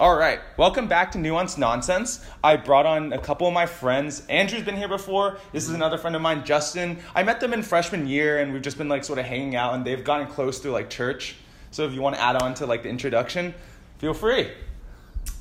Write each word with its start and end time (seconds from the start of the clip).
All 0.00 0.16
right, 0.16 0.38
welcome 0.56 0.86
back 0.86 1.10
to 1.12 1.18
Nuance 1.18 1.58
Nonsense. 1.58 2.24
I 2.44 2.54
brought 2.54 2.86
on 2.86 3.12
a 3.12 3.18
couple 3.18 3.48
of 3.48 3.52
my 3.52 3.66
friends. 3.66 4.24
Andrew's 4.28 4.62
been 4.62 4.76
here 4.76 4.86
before. 4.86 5.38
This 5.50 5.64
is 5.66 5.74
another 5.74 5.98
friend 5.98 6.14
of 6.14 6.22
mine, 6.22 6.44
Justin. 6.44 6.98
I 7.16 7.24
met 7.24 7.40
them 7.40 7.52
in 7.52 7.64
freshman 7.64 8.06
year, 8.06 8.38
and 8.38 8.52
we've 8.52 8.62
just 8.62 8.78
been 8.78 8.88
like 8.88 9.02
sort 9.02 9.18
of 9.18 9.24
hanging 9.24 9.56
out, 9.56 9.74
and 9.74 9.84
they've 9.84 10.04
gotten 10.04 10.28
close 10.28 10.60
through 10.60 10.70
like 10.70 10.88
church. 10.88 11.34
So 11.72 11.84
if 11.84 11.94
you 11.94 12.00
want 12.00 12.14
to 12.14 12.22
add 12.22 12.40
on 12.40 12.54
to 12.54 12.66
like 12.66 12.84
the 12.84 12.88
introduction, 12.88 13.52
feel 13.98 14.14
free. 14.14 14.52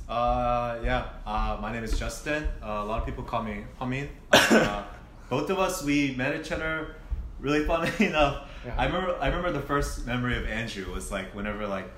Uh, 0.10 0.80
yeah. 0.84 1.10
Uh, 1.24 1.60
my 1.62 1.72
name 1.72 1.84
is 1.84 2.00
Justin. 2.00 2.48
Uh, 2.64 2.82
a 2.84 2.86
lot 2.86 2.98
of 2.98 3.06
people 3.06 3.24
call 3.24 3.44
me 3.44 3.64
Hamin. 3.78 4.10
Uh, 4.34 4.86
both 5.30 5.52
of 5.52 5.60
us, 5.60 5.84
we 5.84 6.16
met 6.16 6.36
each 6.36 6.52
other. 6.52 6.96
Really 7.40 7.64
funny 7.64 7.92
enough, 8.08 8.50
I 8.76 8.88
remember. 8.88 9.18
I 9.22 9.28
remember 9.28 9.52
the 9.52 9.62
first 9.62 10.08
memory 10.08 10.36
of 10.36 10.48
Andrew 10.48 10.92
was 10.92 11.12
like 11.12 11.36
whenever 11.36 11.68
like 11.68 11.92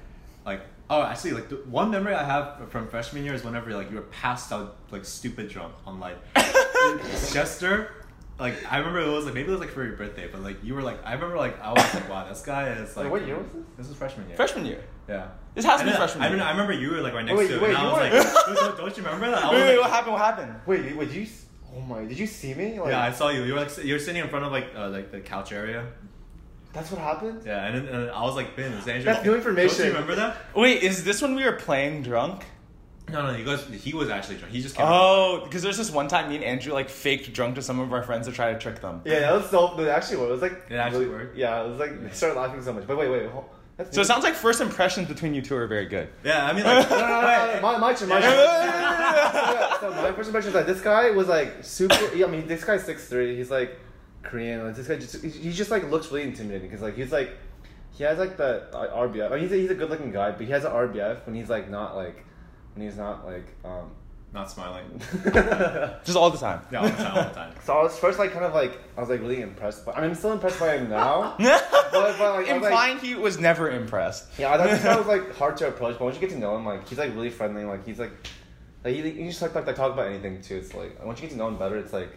oh 0.89 1.03
actually 1.03 1.31
like 1.31 1.49
the 1.49 1.55
one 1.57 1.91
memory 1.91 2.13
I 2.15 2.23
have 2.23 2.69
from 2.71 2.87
freshman 2.87 3.23
year 3.23 3.33
is 3.33 3.43
whenever 3.43 3.71
like 3.71 3.89
you 3.89 3.95
were 3.97 4.03
passed 4.03 4.51
out 4.51 4.77
like 4.91 5.05
stupid 5.05 5.49
drunk 5.49 5.73
on 5.85 5.99
like 5.99 6.17
Chester. 7.33 7.91
Like 8.39 8.55
I 8.71 8.77
remember 8.77 9.01
it 9.01 9.11
was 9.11 9.25
like 9.25 9.33
maybe 9.33 9.49
it 9.49 9.51
was 9.51 9.59
like 9.59 9.69
for 9.71 9.83
your 9.83 9.97
birthday, 9.97 10.29
but 10.31 10.41
like 10.41 10.63
you 10.63 10.73
were 10.73 10.81
like 10.81 10.99
I 11.05 11.13
remember 11.13 11.35
like 11.37 11.61
I 11.61 11.73
was 11.73 11.93
like 11.93 12.09
wow 12.09 12.27
this 12.29 12.41
guy 12.41 12.69
is 12.69 12.95
like 12.95 13.05
Wait, 13.05 13.11
what 13.11 13.27
year 13.27 13.37
was 13.37 13.47
this? 13.47 13.63
This 13.77 13.87
was 13.89 13.97
freshman 13.97 14.27
year. 14.27 14.37
Freshman 14.37 14.65
year. 14.65 14.83
Yeah. 15.09 15.27
This 15.55 15.65
has 15.65 15.81
to 15.81 15.85
be 15.85 15.91
freshman 15.91 16.23
I, 16.23 16.27
year. 16.27 16.37
mean, 16.37 16.45
I 16.45 16.51
remember 16.51 16.71
you 16.71 16.91
were 16.91 17.01
like 17.01 17.13
right 17.13 17.25
next 17.25 17.37
Wait, 17.37 17.47
to 17.49 17.55
it, 17.55 17.61
wait, 17.61 17.69
and 17.69 17.77
I 17.77 17.83
was 17.85 17.93
were- 17.95 18.53
like, 18.53 18.55
don't, 18.59 18.77
don't 18.77 18.97
you 18.97 19.03
remember 19.03 19.31
that? 19.31 19.43
I 19.43 19.47
was 19.51 19.53
Wait, 19.55 19.61
wait, 19.67 19.71
like, 19.77 19.81
what 19.81 19.89
happened? 19.91 20.13
What 20.13 20.21
happened? 20.21 20.55
Wait, 20.65 20.95
wait, 20.95 21.11
you? 21.11 21.23
s- 21.23 21.45
Oh 21.71 21.81
my! 21.81 22.03
Did 22.03 22.17
you 22.17 22.25
see 22.25 22.55
me? 22.55 22.79
Like, 22.79 22.89
Yeah, 22.89 23.03
I 23.03 23.11
saw 23.11 23.29
you. 23.29 23.43
You 23.43 23.53
were 23.53 23.59
like 23.59 23.77
you 23.83 23.93
were 23.93 23.99
sitting 23.99 24.23
in 24.23 24.27
front 24.29 24.43
of 24.43 24.51
like 24.51 24.69
uh, 24.75 24.89
like 24.89 25.11
the 25.11 25.19
couch 25.19 25.51
area. 25.51 25.85
That's 26.73 26.91
what 26.91 27.01
happened. 27.01 27.43
Yeah, 27.45 27.65
and 27.65 27.87
then 27.87 27.95
and 27.95 28.11
I 28.11 28.21
was 28.23 28.35
like, 28.35 28.55
Ben, 28.55 28.71
is 28.73 28.87
Andrew? 28.87 29.03
That's 29.05 29.25
new 29.25 29.35
information. 29.35 29.77
Don't 29.77 29.87
you 29.87 29.93
remember 29.93 30.15
that? 30.15 30.37
Wait, 30.55 30.83
is 30.83 31.03
this 31.03 31.21
when 31.21 31.35
we 31.35 31.43
were 31.43 31.53
playing 31.53 32.03
drunk? 32.03 32.45
No, 33.11 33.25
no, 33.25 33.33
he 33.33 33.43
goes. 33.43 33.65
He 33.67 33.93
was 33.93 34.09
actually 34.09 34.37
drunk. 34.37 34.53
He 34.53 34.61
just 34.61 34.75
came. 34.75 34.85
Oh, 34.87 35.41
because 35.43 35.63
there's 35.63 35.77
this 35.77 35.89
one 35.89 36.07
time 36.07 36.29
me 36.29 36.35
and 36.35 36.43
Andrew 36.43 36.73
like 36.73 36.89
faked 36.89 37.33
drunk 37.33 37.55
to 37.55 37.61
some 37.61 37.79
of 37.79 37.91
our 37.91 38.03
friends 38.03 38.27
to 38.27 38.33
try 38.33 38.53
to 38.53 38.59
trick 38.59 38.81
them. 38.81 39.01
Yeah, 39.03 39.21
that 39.21 39.33
was 39.33 39.49
so. 39.49 39.79
It 39.79 39.87
actually 39.87 40.17
worked. 40.17 40.29
It 40.29 40.33
was 40.33 40.41
like. 40.43 40.65
It 40.69 40.75
actually 40.75 41.05
really- 41.05 41.25
worked? 41.25 41.37
Yeah, 41.37 41.63
it 41.63 41.69
was 41.69 41.79
like 41.79 42.01
they 42.03 42.09
started 42.11 42.39
laughing 42.39 42.61
so 42.61 42.73
much. 42.73 42.85
But 42.85 42.97
wait, 42.97 43.09
wait, 43.09 43.29
hold, 43.29 43.45
that's 43.77 43.95
So 43.95 44.01
it 44.01 44.05
sounds 44.05 44.23
like 44.23 44.35
first 44.35 44.61
impressions 44.61 45.07
between 45.07 45.33
you 45.33 45.41
two 45.41 45.55
are 45.55 45.65
very 45.65 45.85
good. 45.85 46.09
Yeah, 46.23 46.45
I 46.45 46.53
mean 46.53 46.65
like. 46.65 46.87
No, 46.89 46.97
no, 46.99 47.07
no, 47.07 47.21
no, 47.21 47.53
no, 47.55 47.61
my, 47.61 47.77
my, 47.77 47.93
turn, 47.93 48.09
my, 48.09 48.21
turn. 48.21 48.31
Yeah, 48.31 49.79
so 49.79 49.89
my 49.91 50.11
first 50.11 50.27
impression 50.27 50.49
is 50.49 50.55
like 50.55 50.67
this 50.67 50.81
guy 50.81 51.09
was 51.11 51.27
like 51.27 51.63
super. 51.63 52.13
yeah, 52.13 52.27
I 52.27 52.29
mean, 52.29 52.45
this 52.47 52.63
guy's 52.63 52.83
six 52.83 53.07
three. 53.07 53.35
He's 53.35 53.49
like 53.49 53.79
Korean. 54.23 54.65
Like, 54.65 54.75
this 54.75 54.87
guy 54.87 54.97
just 54.97 55.23
he 55.23 55.29
he 55.29 55.51
just 55.51 55.71
like 55.71 55.89
looks 55.89 56.11
really 56.11 56.23
intimidating 56.23 56.69
because 56.69 56.81
like 56.81 56.95
he's 56.95 57.11
like 57.11 57.31
he 57.91 58.03
has 58.03 58.17
like 58.17 58.37
the 58.37 58.75
uh, 58.75 58.95
RBF. 59.07 59.31
I 59.31 59.35
mean, 59.35 59.39
he's 59.41 59.51
a, 59.51 59.55
he's 59.55 59.71
a 59.71 59.75
good 59.75 59.89
looking 59.89 60.11
guy, 60.11 60.31
but 60.31 60.41
he 60.45 60.51
has 60.51 60.63
an 60.65 60.71
RBF 60.71 61.25
when 61.25 61.35
he's 61.35 61.49
like 61.49 61.69
not 61.69 61.95
like 61.95 62.23
when 62.75 62.85
he's 62.85 62.97
not 62.97 63.25
like 63.25 63.45
um. 63.63 63.91
Not 64.31 64.51
smiling. 64.51 65.01
Just 66.05 66.15
all 66.15 66.29
the 66.29 66.37
time. 66.37 66.61
Yeah, 66.71 66.81
all 66.81 66.87
the 66.87 66.95
time, 66.95 67.17
all 67.17 67.23
the 67.23 67.29
time. 67.29 67.53
So 67.63 67.73
I 67.73 67.81
was 67.81 67.97
first 67.97 68.19
like 68.19 68.31
kind 68.31 68.45
of 68.45 68.53
like 68.53 68.79
I 68.95 68.99
was 68.99 69.09
like 69.09 69.21
really 69.21 69.41
impressed 69.41 69.87
by. 69.87 69.93
I 69.93 70.01
mean, 70.01 70.11
I'm 70.11 70.15
still 70.15 70.33
impressed 70.33 70.59
by 70.59 70.77
him 70.77 70.87
now. 70.91 71.35
but, 71.39 71.63
but 71.91 72.19
like, 72.19 72.47
I 72.47 72.57
was, 72.59 72.69
like 72.69 73.01
he 73.01 73.15
was 73.15 73.39
never 73.39 73.71
impressed. 73.71 74.27
yeah, 74.37 74.53
I 74.53 74.57
thought 74.57 74.69
this 74.69 74.83
guy 74.83 74.95
was 74.95 75.07
like 75.07 75.35
hard 75.35 75.57
to 75.57 75.67
approach. 75.69 75.97
But 75.97 76.05
once 76.05 76.15
you 76.15 76.21
get 76.21 76.29
to 76.29 76.37
know 76.37 76.55
him, 76.55 76.63
like 76.63 76.87
he's 76.87 76.99
like 76.99 77.15
really 77.15 77.31
friendly. 77.31 77.63
Like 77.63 77.87
he's 77.87 77.97
like, 77.97 78.11
like 78.83 78.93
he, 78.93 79.01
he 79.01 79.29
just 79.29 79.41
like, 79.41 79.55
like, 79.55 79.65
like 79.65 79.75
talk 79.75 79.93
about 79.93 80.05
anything 80.05 80.43
too. 80.43 80.57
It's 80.57 80.75
like 80.75 81.03
once 81.03 81.19
you 81.19 81.27
get 81.27 81.31
to 81.31 81.37
know 81.37 81.47
him 81.47 81.57
better, 81.57 81.77
it's 81.77 81.91
like 81.91 82.15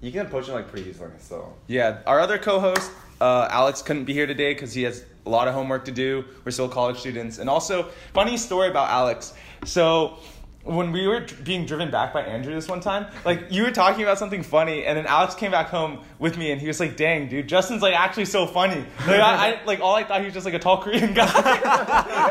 you 0.00 0.10
can 0.12 0.26
approach 0.26 0.48
him 0.48 0.54
like 0.54 0.68
pretty 0.68 0.90
easily. 0.90 1.10
So 1.18 1.52
Yeah, 1.66 1.98
our 2.06 2.20
other 2.20 2.38
co-host, 2.38 2.90
uh, 3.20 3.48
Alex, 3.50 3.82
couldn't 3.82 4.04
be 4.04 4.12
here 4.12 4.26
today 4.26 4.54
because 4.54 4.72
he 4.72 4.82
has 4.82 5.04
a 5.26 5.30
lot 5.30 5.48
of 5.48 5.54
homework 5.54 5.84
to 5.84 5.92
do. 5.92 6.24
We're 6.44 6.52
still 6.52 6.68
college 6.68 6.98
students, 6.98 7.38
and 7.38 7.50
also 7.50 7.90
funny 8.14 8.36
story 8.36 8.68
about 8.68 8.90
Alex. 8.90 9.34
So 9.64 10.18
when 10.62 10.92
we 10.92 11.06
were 11.06 11.20
dr- 11.20 11.42
being 11.42 11.64
driven 11.64 11.90
back 11.90 12.12
by 12.12 12.22
Andrew 12.22 12.52
this 12.54 12.68
one 12.68 12.80
time, 12.80 13.06
like 13.24 13.50
you 13.50 13.62
were 13.62 13.70
talking 13.70 14.02
about 14.02 14.18
something 14.18 14.42
funny, 14.42 14.84
and 14.84 14.98
then 14.98 15.06
Alex 15.06 15.34
came 15.34 15.50
back 15.50 15.68
home 15.68 16.00
with 16.18 16.36
me, 16.36 16.50
and 16.52 16.60
he 16.60 16.66
was 16.66 16.78
like, 16.78 16.96
"Dang, 16.96 17.28
dude, 17.28 17.48
Justin's 17.48 17.82
like 17.82 17.94
actually 17.94 18.26
so 18.26 18.46
funny." 18.46 18.84
Like 19.06 19.20
I, 19.20 19.52
I 19.52 19.64
like 19.64 19.80
all 19.80 19.94
I 19.94 20.04
thought 20.04 20.20
he 20.20 20.26
was 20.26 20.34
just 20.34 20.44
like 20.44 20.54
a 20.54 20.58
tall 20.58 20.82
Korean 20.82 21.14
guy. 21.14 22.26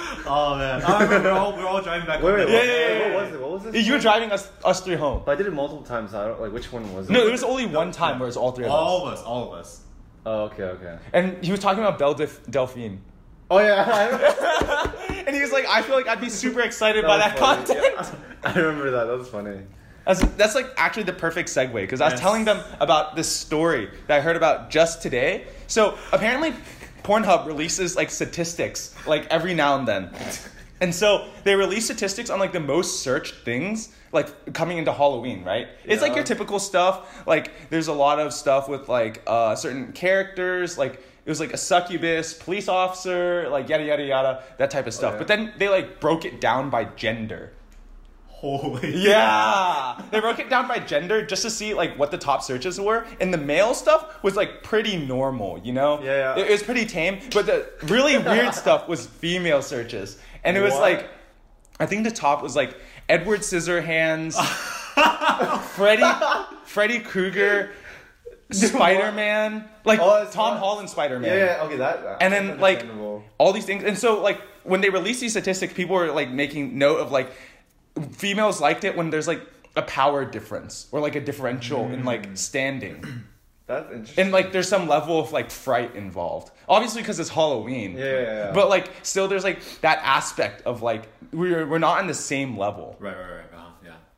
Oh 0.26 0.56
man, 0.56 0.82
I 0.82 1.02
remember 1.02 1.28
we're 1.28 1.38
all 1.38 1.52
we're 1.52 1.66
all 1.66 1.82
driving 1.82 2.06
back. 2.06 2.22
wait, 2.22 2.30
home 2.30 2.38
wait, 2.38 2.46
together. 2.46 2.64
Yeah, 2.64 2.72
yeah, 2.72 2.98
yeah, 3.08 3.14
what 3.14 3.24
was 3.24 3.32
it? 3.34 3.40
What 3.40 3.50
was 3.50 3.62
this? 3.64 3.86
you 3.86 3.92
were 3.92 3.98
driving 3.98 4.32
us 4.32 4.50
us 4.64 4.80
three 4.80 4.94
home. 4.94 5.22
But 5.24 5.32
I 5.32 5.34
did 5.34 5.46
it 5.46 5.52
multiple 5.52 5.82
times. 5.84 6.12
So 6.12 6.22
I 6.22 6.28
don't 6.28 6.40
like 6.40 6.52
which 6.52 6.72
one 6.72 6.94
was 6.94 7.10
it. 7.10 7.12
No, 7.12 7.26
it 7.26 7.30
was 7.30 7.44
only 7.44 7.66
one 7.66 7.92
time 7.92 8.18
where 8.18 8.26
it 8.26 8.30
was 8.30 8.36
all 8.36 8.52
three 8.52 8.64
of 8.64 8.70
us. 8.70 8.74
All 8.74 9.06
of 9.06 9.12
us, 9.12 9.22
all 9.22 9.52
of 9.52 9.58
us. 9.58 9.82
Oh, 10.26 10.44
okay, 10.44 10.62
okay. 10.62 10.98
And 11.12 11.44
he 11.44 11.50
was 11.50 11.60
talking 11.60 11.84
about 11.84 11.98
Belle 11.98 12.14
Delphine. 12.14 13.02
Oh 13.50 13.58
yeah, 13.58 14.92
and 15.26 15.34
he 15.34 15.42
was 15.42 15.52
like, 15.52 15.66
I 15.68 15.82
feel 15.82 15.94
like 15.96 16.08
I'd 16.08 16.20
be 16.20 16.30
super 16.30 16.60
excited 16.60 17.04
that 17.04 17.08
by 17.08 17.18
that 17.18 17.38
funny. 17.38 17.64
content. 17.66 17.84
Yeah. 17.94 18.16
I 18.50 18.54
remember 18.58 18.90
that. 18.92 19.04
That 19.04 19.18
was 19.18 19.28
funny. 19.28 19.60
That's, 20.06 20.20
that's 20.36 20.54
like 20.54 20.66
actually 20.76 21.04
the 21.04 21.12
perfect 21.14 21.48
segue 21.48 21.72
because 21.72 22.00
I 22.00 22.06
was 22.06 22.12
Yes. 22.14 22.20
telling 22.20 22.44
them 22.44 22.60
about 22.80 23.16
this 23.16 23.28
story 23.34 23.88
that 24.06 24.18
I 24.18 24.20
heard 24.20 24.36
about 24.36 24.70
just 24.70 25.00
today. 25.02 25.46
So 25.66 25.96
apparently, 26.12 26.52
Pornhub 27.02 27.46
releases 27.46 27.96
like 27.96 28.10
statistics 28.10 28.94
like 29.06 29.26
every 29.28 29.54
now 29.54 29.78
and 29.78 29.88
then. 29.88 30.10
And 30.80 30.94
so 30.94 31.28
they 31.44 31.54
release 31.54 31.86
statistics 31.86 32.28
on 32.28 32.38
like 32.38 32.52
the 32.52 32.60
most 32.60 33.00
searched 33.02 33.34
things 33.46 33.94
like 34.12 34.52
coming 34.52 34.76
into 34.78 34.92
Halloween, 34.92 35.42
right? 35.44 35.68
It's 35.84 36.02
like 36.02 36.14
your 36.14 36.24
typical 36.24 36.58
stuff. 36.58 37.26
Like 37.26 37.50
there's 37.70 37.88
a 37.88 37.92
lot 37.94 38.18
of 38.18 38.32
stuff 38.34 38.68
with 38.68 38.88
like 38.88 39.22
uh, 39.26 39.54
certain 39.54 39.92
characters, 39.92 40.76
like 40.76 41.02
it 41.24 41.30
was 41.30 41.40
like 41.40 41.52
a 41.52 41.56
succubus, 41.56 42.34
police 42.34 42.68
officer, 42.68 43.48
like 43.48 43.68
yada 43.68 43.84
yada 43.84 44.04
yada, 44.04 44.42
that 44.58 44.70
type 44.70 44.86
of 44.86 44.94
stuff. 44.94 45.12
Oh, 45.12 45.14
yeah. 45.14 45.18
But 45.18 45.28
then 45.28 45.52
they 45.58 45.68
like 45.68 46.00
broke 46.00 46.24
it 46.24 46.40
down 46.40 46.70
by 46.70 46.84
gender. 46.84 47.52
Holy. 48.28 48.94
Yeah, 49.04 50.02
they 50.10 50.20
broke 50.20 50.38
it 50.38 50.50
down 50.50 50.68
by 50.68 50.78
gender 50.78 51.24
just 51.24 51.42
to 51.42 51.50
see 51.50 51.72
like 51.72 51.98
what 51.98 52.10
the 52.10 52.18
top 52.18 52.42
searches 52.42 52.78
were, 52.78 53.06
and 53.20 53.32
the 53.32 53.38
male 53.38 53.72
stuff 53.72 54.22
was 54.22 54.36
like 54.36 54.62
pretty 54.62 54.98
normal, 54.98 55.58
you 55.60 55.72
know. 55.72 56.02
Yeah, 56.02 56.36
yeah. 56.36 56.42
It, 56.42 56.48
it 56.48 56.50
was 56.50 56.62
pretty 56.62 56.84
tame, 56.84 57.20
but 57.32 57.46
the 57.46 57.70
really 57.84 58.18
weird 58.32 58.52
stuff 58.54 58.86
was 58.86 59.06
female 59.06 59.62
searches, 59.62 60.18
and 60.44 60.58
it 60.58 60.60
was 60.60 60.72
What? 60.74 60.82
like, 60.82 61.08
I 61.80 61.86
think 61.86 62.04
the 62.04 62.10
top 62.10 62.42
was 62.42 62.54
like 62.54 62.76
Edward 63.08 63.40
Scissorhands, 63.40 64.34
Freddy, 65.74 66.04
Freddy 66.66 66.98
Krueger, 66.98 67.70
Spider 68.54 69.12
Man, 69.12 69.68
like 69.84 70.00
Oh, 70.00 70.26
Tom 70.30 70.54
not- 70.54 70.60
Holland 70.60 70.90
Spider 70.90 71.18
Man. 71.18 71.30
Yeah, 71.36 71.44
yeah, 71.58 71.62
okay, 71.64 71.76
that. 71.76 72.18
And 72.20 72.32
then 72.32 72.58
like 72.60 72.84
all 73.38 73.52
these 73.52 73.64
things, 73.66 73.84
and 73.84 73.98
so 73.98 74.20
like 74.22 74.40
when 74.64 74.80
they 74.80 74.90
release 74.90 75.20
these 75.20 75.32
statistics, 75.32 75.72
people 75.74 75.94
were 75.96 76.10
like 76.12 76.30
making 76.30 76.78
note 76.78 76.96
of 76.98 77.12
like 77.12 77.30
females 78.12 78.60
liked 78.60 78.84
it 78.84 78.96
when 78.96 79.10
there's 79.10 79.28
like 79.28 79.40
a 79.76 79.82
power 79.82 80.24
difference 80.24 80.86
or 80.92 81.00
like 81.00 81.14
a 81.16 81.20
differential 81.20 81.84
in 81.92 82.02
Mm. 82.02 82.06
like 82.06 82.28
standing, 82.36 83.04
that's 83.66 83.90
interesting. 83.92 84.22
and 84.24 84.32
like 84.32 84.52
there's 84.52 84.68
some 84.68 84.86
level 84.88 85.18
of 85.20 85.32
like 85.32 85.50
fright 85.50 85.94
involved. 85.96 86.50
Obviously, 86.68 87.02
because 87.02 87.18
it's 87.20 87.28
Halloween. 87.30 87.96
Yeah, 87.96 88.04
yeah, 88.04 88.20
yeah. 88.20 88.52
But 88.52 88.68
like 88.68 88.90
still, 89.02 89.28
there's 89.28 89.44
like 89.44 89.60
that 89.80 89.98
aspect 90.02 90.62
of 90.66 90.82
like 90.82 91.08
we're 91.32 91.66
we're 91.66 91.78
not 91.78 91.98
on 91.98 92.06
the 92.06 92.14
same 92.14 92.56
level, 92.56 92.96
Right, 93.00 93.16
right, 93.16 93.30
right. 93.30 93.44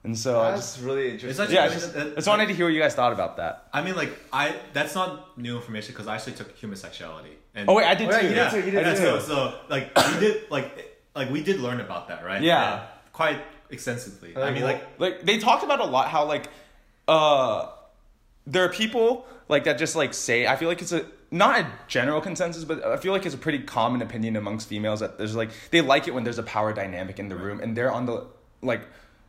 Yeah. 0.07 0.09
and 0.09 0.19
so 0.19 0.41
I 0.41 0.55
just, 0.57 0.81
really 0.83 1.11
interesting. 1.13 1.31
It's 1.31 1.41
actually- 1.41 1.55
yeah, 1.57 1.63
I 1.63 1.67
I 1.67 1.69
just, 1.71 1.95
that- 1.95 2.07
I 2.13 2.15
just 2.15 2.29
wanted 2.29 2.47
to 2.49 2.55
hear 2.55 2.67
what 2.67 2.75
you 2.75 2.81
guys 2.81 2.95
thought 2.95 3.13
about 3.13 3.37
that. 3.39 3.69
I 3.73 3.83
mean, 3.83 3.97
like 3.97 4.13
I 4.33 4.55
that's 4.73 4.95
not 4.95 5.37
new 5.39 5.57
information 5.57 5.93
because 5.95 6.07
I 6.07 6.15
actually 6.17 6.35
took 6.35 6.57
human 6.57 6.77
sexuality. 6.77 7.33
And 7.55 7.69
Oh 7.69 7.75
wait, 7.75 7.87
I 7.87 7.95
did 7.95 8.09
Oh, 8.09 8.13
yeah, 8.13 8.21
too. 8.21 8.27
you 8.27 8.31
did 8.31 8.37
yeah, 8.37 8.51
too, 8.51 8.57
you 8.59 8.71
did 8.71 8.87
yeah, 8.87 8.95
too. 8.95 9.01
so, 9.01 9.19
so 9.21 9.55
like 9.69 9.85
we 9.97 10.21
did 10.21 10.51
like 10.51 10.69
like 11.15 11.31
we 11.31 11.43
did 11.43 11.61
learn 11.61 11.81
about 11.81 12.09
that, 12.09 12.25
right? 12.25 12.43
Yeah. 12.43 12.73
And 12.81 12.83
quite 13.13 13.41
extensively. 13.71 14.37
I 14.37 14.51
mean, 14.51 14.63
like 14.63 14.81
like 14.99 15.23
they 15.23 15.39
talked 15.39 15.65
about 15.65 15.81
a 15.81 15.85
lot 15.97 16.09
how 16.09 16.25
like 16.27 16.47
uh 17.09 17.69
there 18.47 18.65
are 18.65 18.69
people 18.69 19.27
like 19.49 19.65
that 19.65 19.79
just 19.79 19.97
like 19.97 20.15
say 20.15 20.47
I 20.47 20.57
feel 20.57 20.69
like 20.69 20.83
it's 20.83 20.93
a 20.93 21.07
not 21.31 21.59
a 21.61 21.67
general 21.89 22.21
consensus 22.21 22.65
but 22.65 22.85
I 22.85 22.97
feel 22.97 23.13
like 23.13 23.27
it's 23.27 23.35
a 23.35 23.39
pretty 23.39 23.61
common 23.61 24.01
opinion 24.03 24.37
amongst 24.37 24.69
females 24.69 25.01
that 25.01 25.19
there's 25.19 25.35
like 25.35 25.51
they 25.73 25.81
like 25.81 26.07
it 26.09 26.15
when 26.15 26.25
there's 26.25 26.39
a 26.39 26.43
power 26.45 26.73
dynamic 26.73 27.19
in 27.19 27.29
the 27.29 27.37
room 27.37 27.61
and 27.61 27.77
they're 27.77 27.93
on 27.93 28.07
the 28.07 28.27
like 28.63 28.83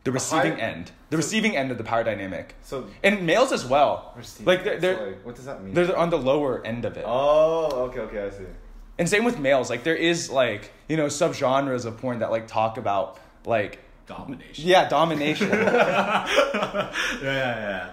the 0.08 0.12
receiving 0.12 0.54
high- 0.54 0.70
end 0.72 0.92
the 1.10 1.18
receiving 1.18 1.54
end 1.62 1.70
of 1.72 1.78
the 1.78 1.84
power 1.84 2.04
dynamic 2.04 2.56
So 2.62 2.76
and 3.04 3.26
males 3.26 3.52
as 3.52 3.64
well 3.66 4.14
Receiving. 4.16 4.46
like 4.52 4.64
they're, 4.64 4.80
they're, 4.80 5.08
like, 5.08 5.26
what 5.26 5.36
does 5.36 5.46
that 5.46 5.62
mean? 5.64 5.74
they're 5.74 5.96
on 5.98 6.10
the 6.10 6.18
lower 6.32 6.54
end 6.66 6.86
of 6.86 6.98
it 6.98 7.06
oh, 7.08 7.88
okay, 7.90 8.00
okay, 8.08 8.22
I 8.28 8.30
see. 8.30 8.46
and 9.00 9.08
same 9.10 9.24
with 9.26 9.38
males 9.40 9.70
like 9.70 9.84
there 9.84 9.96
is 10.12 10.30
like 10.30 10.72
you 10.90 10.96
know 11.00 11.08
subgenres 11.08 11.86
of 11.86 11.98
porn 12.02 12.20
that 12.20 12.32
like 12.32 12.48
talk 12.48 12.78
about 12.78 13.20
like 13.46 13.80
domination. 14.08 14.64
yeah 14.68 14.88
domination 14.88 15.50
yeah, 15.50 16.28
yeah, 17.22 17.24
yeah. 17.24 17.90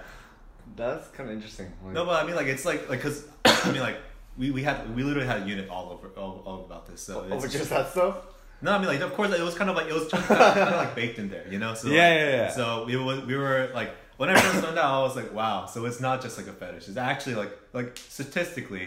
That's 0.77 1.07
kind 1.17 1.29
of 1.29 1.35
interesting. 1.37 1.73
Like, 1.85 1.95
No, 1.95 2.05
but 2.05 2.21
I 2.23 2.27
mean, 2.27 2.35
like 2.35 2.49
it's 2.49 2.65
like 2.65 2.89
like 2.91 2.99
because 2.99 3.27
I 3.45 3.71
mean, 3.71 3.81
like 3.81 3.97
we, 4.37 4.51
we 4.51 4.63
had 4.65 4.77
we 4.97 5.03
literally 5.05 5.27
had 5.29 5.43
a 5.43 5.47
unit 5.47 5.69
all 5.69 5.91
over 5.91 6.09
all, 6.17 6.43
all 6.45 6.65
about 6.65 6.87
this. 6.87 7.01
So 7.01 7.21
over 7.21 7.45
it's 7.47 7.53
just 7.55 7.71
that 7.71 7.91
stuff. 7.93 8.17
No, 8.65 8.73
I 8.73 8.79
mean 8.79 8.89
like 8.89 9.01
of 9.09 9.13
course 9.15 9.31
it 9.33 9.43
was 9.51 9.55
kind 9.61 9.69
of 9.71 9.77
like 9.77 9.89
it 9.93 9.93
was 9.99 10.09
kind 10.09 10.23
of, 10.25 10.29
kind 10.59 10.69
of 10.75 10.77
like 10.85 10.95
baked 11.01 11.19
in 11.19 11.29
there, 11.35 11.47
you 11.55 11.59
know. 11.63 11.75
So 11.75 11.89
Yeah, 11.89 12.09
like, 12.09 12.19
yeah, 12.21 12.31
yeah. 12.41 12.51
So 12.59 12.85
we 12.89 12.97
were 12.97 13.21
we 13.31 13.37
were 13.37 13.71
like 13.75 13.91
when 14.17 14.31
I 14.31 14.35
first 14.41 14.65
found 14.65 14.79
out, 14.79 14.91
I 15.01 15.03
was 15.03 15.17
like, 15.17 15.33
wow. 15.35 15.67
So 15.67 15.85
it's 15.85 16.01
not 16.01 16.23
just 16.23 16.39
like 16.39 16.47
a 16.47 16.53
fetish. 16.53 16.89
It's 16.89 16.97
actually 16.97 17.35
like 17.43 17.53
like 17.73 17.91
statistically, 17.99 18.87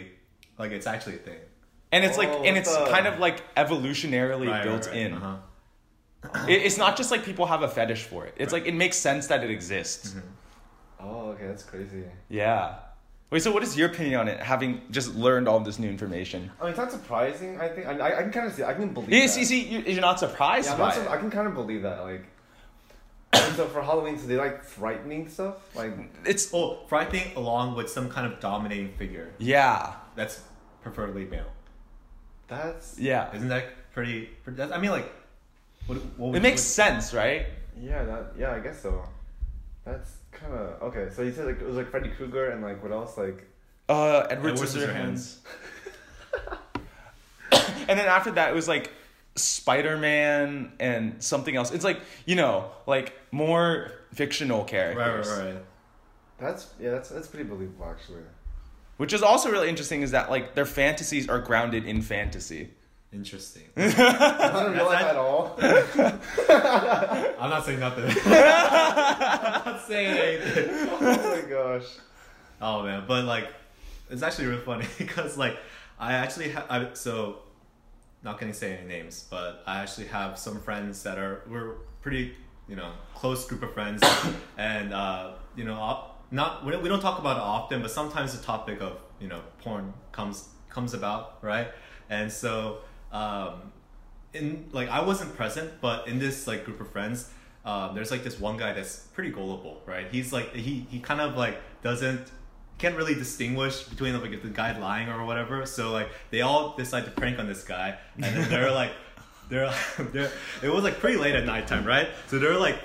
like 0.57 0.71
it's 0.71 0.87
actually 0.87 1.15
a 1.15 1.23
thing. 1.29 1.41
and 1.93 2.03
it's 2.03 2.17
like 2.17 2.29
Oh, 2.29 2.43
and 2.47 2.57
it's 2.57 2.73
the- 2.75 2.85
kind 2.95 3.05
of 3.07 3.19
like 3.19 3.37
evolutionarily 3.55 4.47
Right, 4.49 4.63
built 4.63 4.85
right, 4.87 4.95
right. 4.95 5.05
in 5.05 5.13
Uh-huh. 5.13 5.35
It, 6.53 6.59
it's 6.67 6.77
not 6.77 6.97
just 6.97 7.11
like 7.11 7.23
people 7.23 7.45
have 7.45 7.61
a 7.61 7.67
fetish 7.77 8.03
for 8.11 8.25
it. 8.25 8.33
It's 8.37 8.51
like 8.51 8.65
it 8.65 8.73
makes 8.83 8.97
sense 8.97 9.27
that 9.27 9.43
it 9.43 9.51
exists. 9.51 10.15
Oh, 10.99 11.29
okay, 11.31 11.47
that's 11.47 11.63
crazy. 11.63 12.03
Yeah. 12.29 12.75
Wait, 13.29 13.41
so 13.41 13.51
what 13.51 13.61
is 13.61 13.75
your 13.77 13.89
opinion 13.89 14.19
on 14.21 14.27
it, 14.29 14.39
having 14.39 14.81
just 14.89 15.13
learned 15.15 15.49
all 15.49 15.59
this 15.59 15.79
new 15.79 15.89
information? 15.89 16.49
I 16.59 16.63
mean, 16.63 16.69
it's 16.69 16.77
not 16.79 16.91
surprising. 16.91 17.59
I 17.59 17.67
think 17.67 17.85
I, 17.85 17.97
I, 17.97 18.19
I 18.19 18.23
can 18.23 18.31
kind 18.31 18.47
of 18.47 18.53
see. 18.53 18.63
I 18.63 18.73
can 18.73 18.93
believe. 18.93 19.11
You 19.11 19.21
that. 19.23 19.27
see, 19.29 19.43
see, 19.43 19.63
you- 19.67 19.79
you're 19.79 19.99
not 20.01 20.17
surprised 20.19 20.67
Yeah, 20.67 20.73
I'm 20.73 20.79
by 20.79 20.85
not 20.85 20.93
sur- 20.95 21.01
it. 21.03 21.09
I 21.09 21.17
can 21.17 21.29
kind 21.29 21.47
of 21.47 21.53
believe 21.53 21.81
that. 21.81 21.99
Like, 22.03 22.25
and 23.33 23.55
so 23.57 23.65
for 23.67 23.81
Halloween, 23.81 24.17
so 24.17 24.27
they 24.27 24.37
like 24.37 24.63
frightening 24.63 25.27
stuff. 25.27 25.55
Like, 25.75 25.91
It's 26.25 26.53
Oh, 26.53 26.79
frightening 26.87 27.35
along 27.35 27.75
with 27.75 27.89
some 27.89 28.09
kind 28.09 28.31
of 28.31 28.39
dominating 28.39 28.93
figure. 28.93 29.29
yeah, 29.39 29.95
That's 30.15 30.41
preferably 30.81 31.25
male. 31.25 31.51
that's 32.47 32.97
yeah. 32.97 33.35
Isn't 33.35 33.49
that 33.49 33.65
pretty? 33.93 34.29
pretty 34.43 34.55
that's, 34.57 34.71
I 34.71 34.77
mean, 34.79 34.91
like, 34.91 35.11
what, 35.87 35.97
what 36.17 36.29
would 36.29 36.37
It 36.37 36.43
makes 36.43 36.61
what- 36.61 36.85
sense, 36.85 37.13
right? 37.13 37.47
yeah, 37.77 38.03
that 38.05 38.33
yeah, 38.39 38.53
I 38.53 38.59
guess 38.59 38.81
so. 38.81 39.03
That's 39.83 40.16
kind 40.39 40.53
of 40.53 40.81
okay. 40.83 41.09
So 41.13 41.21
you 41.21 41.31
said 41.31 41.45
like 41.45 41.61
it 41.61 41.65
was 41.65 41.75
like 41.75 41.89
Freddy 41.89 42.09
Krueger 42.09 42.49
and 42.49 42.61
like 42.61 42.81
what 42.81 42.91
else? 42.91 43.17
Like 43.17 43.47
Uh, 43.89 44.27
Edward, 44.29 44.53
Edward 44.53 44.67
Scissorhands. 44.67 45.37
and 47.87 47.99
then 47.99 48.07
after 48.07 48.31
that, 48.31 48.49
it 48.49 48.55
was 48.55 48.67
like 48.67 48.91
Spider 49.35 49.97
Man 49.97 50.71
and 50.79 51.21
something 51.23 51.55
else. 51.55 51.71
It's 51.71 51.83
like 51.83 51.99
you 52.25 52.35
know, 52.35 52.71
like 52.85 53.13
more 53.31 53.91
fictional 54.13 54.63
characters. 54.63 54.97
Right, 54.97 55.05
characters. 55.05 55.39
right, 55.39 55.53
right. 55.55 55.63
that's 56.39 56.67
yeah, 56.79 56.91
that's 56.91 57.09
that's 57.09 57.27
pretty 57.27 57.47
believable 57.47 57.85
actually. 57.89 58.23
Which 58.97 59.13
is 59.13 59.21
also 59.21 59.51
really 59.51 59.69
interesting 59.69 60.01
is 60.01 60.11
that 60.11 60.29
like 60.29 60.55
their 60.55 60.65
fantasies 60.65 61.29
are 61.29 61.39
grounded 61.39 61.85
in 61.85 62.01
fantasy. 62.01 62.71
Interesting. 63.13 63.63
I 63.77 64.51
don't 64.53 64.73
real 64.73 64.85
life 64.85 65.01
at 65.01 65.15
all. 65.15 65.57
I'm 65.61 67.49
not 67.49 67.65
saying 67.65 67.79
nothing. 67.79 68.03
I'm 68.25 69.65
not 69.65 69.81
saying 69.87 70.41
anything. 70.43 70.89
oh 70.91 71.41
my 71.41 71.49
gosh. 71.49 71.85
Oh 72.61 72.83
man, 72.83 73.05
but 73.07 73.23
like, 73.23 73.47
it's 74.09 74.23
actually 74.23 74.47
really 74.47 74.61
funny 74.61 74.85
because 74.97 75.37
like, 75.37 75.57
I 75.97 76.13
actually 76.13 76.49
have 76.49 76.65
I, 76.69 76.93
so, 76.93 77.39
not 78.23 78.39
gonna 78.39 78.53
say 78.53 78.75
any 78.75 78.87
names, 78.87 79.25
but 79.29 79.63
I 79.65 79.79
actually 79.79 80.07
have 80.07 80.37
some 80.37 80.59
friends 80.59 81.03
that 81.03 81.17
are 81.17 81.43
we're 81.49 81.75
pretty 82.01 82.35
you 82.67 82.75
know 82.75 82.91
close 83.15 83.45
group 83.47 83.63
of 83.63 83.73
friends, 83.73 84.03
and 84.57 84.93
uh, 84.93 85.31
you 85.55 85.63
know 85.63 85.75
op- 85.75 86.25
not 86.31 86.65
we 86.65 86.73
don't, 86.73 86.83
we 86.83 86.89
don't 86.89 86.99
talk 86.99 87.19
about 87.19 87.37
it 87.37 87.43
often, 87.43 87.81
but 87.81 87.89
sometimes 87.89 88.37
the 88.37 88.43
topic 88.43 88.81
of 88.81 88.97
you 89.21 89.29
know 89.29 89.39
porn 89.61 89.93
comes 90.11 90.49
comes 90.69 90.93
about 90.93 91.37
right, 91.41 91.69
and 92.09 92.29
so 92.29 92.79
um, 93.17 93.71
in 94.33 94.69
like 94.71 94.89
I 94.89 95.01
wasn't 95.01 95.35
present, 95.35 95.71
but 95.81 96.07
in 96.07 96.19
this 96.19 96.47
like 96.47 96.65
group 96.65 96.79
of 96.79 96.89
friends, 96.91 97.29
um, 97.65 97.95
there's 97.95 98.11
like 98.11 98.23
this 98.23 98.39
one 98.39 98.57
guy 98.57 98.73
that's 98.73 98.99
pretty 99.13 99.31
gullible, 99.31 99.81
right? 99.85 100.07
He's 100.11 100.31
like 100.31 100.53
he 100.53 100.85
he 100.89 100.99
kind 100.99 101.21
of 101.21 101.35
like 101.35 101.57
doesn't 101.81 102.31
can't 102.77 102.95
really 102.95 103.15
distinguish 103.15 103.83
between 103.83 104.19
like 104.21 104.41
the 104.41 104.49
guy 104.49 104.77
lying 104.77 105.09
or 105.09 105.25
whatever. 105.25 105.65
So 105.65 105.91
like 105.91 106.09
they 106.29 106.41
all 106.41 106.75
decide 106.75 107.05
to 107.05 107.11
prank 107.11 107.39
on 107.39 107.47
this 107.47 107.63
guy, 107.63 107.97
and 108.15 108.23
then 108.23 108.49
they're 108.49 108.71
like 108.71 108.91
they're 109.49 109.73
they're 110.13 110.31
it 110.61 110.69
was 110.69 110.83
like 110.83 110.99
pretty 110.99 111.17
late 111.17 111.35
at 111.35 111.45
nighttime, 111.45 111.85
right? 111.85 112.09
So 112.27 112.37
they're 112.37 112.59
like 112.59 112.79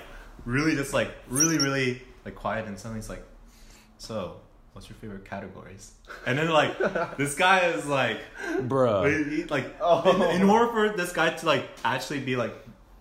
really 0.45 0.75
just 0.75 0.93
like 0.93 1.11
really 1.27 1.57
really 1.57 2.01
like 2.25 2.35
quiet, 2.35 2.65
and 2.65 2.79
suddenly 2.79 2.99
it's 2.99 3.09
like, 3.09 3.23
so 3.97 4.37
what's 4.73 4.89
your 4.89 4.95
favorite 4.97 5.25
categories? 5.25 5.91
And 6.25 6.37
then 6.37 6.49
like 6.49 6.77
this 7.17 7.35
guy 7.35 7.67
is 7.67 7.85
like. 7.85 8.19
bro, 8.61 9.03
He- 9.05 9.35
he, 9.37 9.43
like 9.45 9.75
Oh. 9.81 10.29
in, 10.31 10.41
in 10.41 10.49
order 10.49 10.71
for 10.71 10.89
this 10.97 11.11
guy 11.13 11.29
to 11.31 11.45
like 11.45 11.65
actually 11.85 12.19
be 12.19 12.35
like 12.35 12.53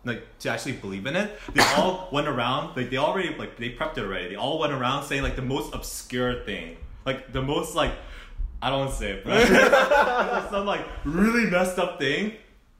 like 0.04 0.26
to 0.40 0.50
actually 0.50 0.72
believe 0.72 1.06
in 1.06 1.14
it, 1.16 1.30
they 1.54 1.62
all 1.76 2.08
went 2.12 2.26
around 2.28 2.76
like 2.76 2.90
they 2.90 2.96
already 2.96 3.34
like 3.36 3.56
they 3.56 3.70
prepped 3.70 3.98
it 3.98 4.04
already. 4.04 4.28
They 4.30 4.36
all 4.36 4.58
went 4.58 4.72
around 4.72 5.04
saying 5.04 5.22
like 5.22 5.36
the 5.36 5.42
most 5.42 5.74
obscure 5.74 6.44
thing, 6.44 6.76
like 7.06 7.32
the 7.32 7.42
most 7.42 7.74
like 7.74 7.92
I 8.60 8.70
don't 8.70 8.80
want 8.80 8.90
to 8.92 8.96
say 8.96 9.10
it, 9.12 9.24
but 9.24 9.32
like, 9.50 10.50
some 10.50 10.66
like 10.66 10.84
really 11.04 11.50
messed 11.50 11.78
up 11.78 11.98
thing, 11.98 12.34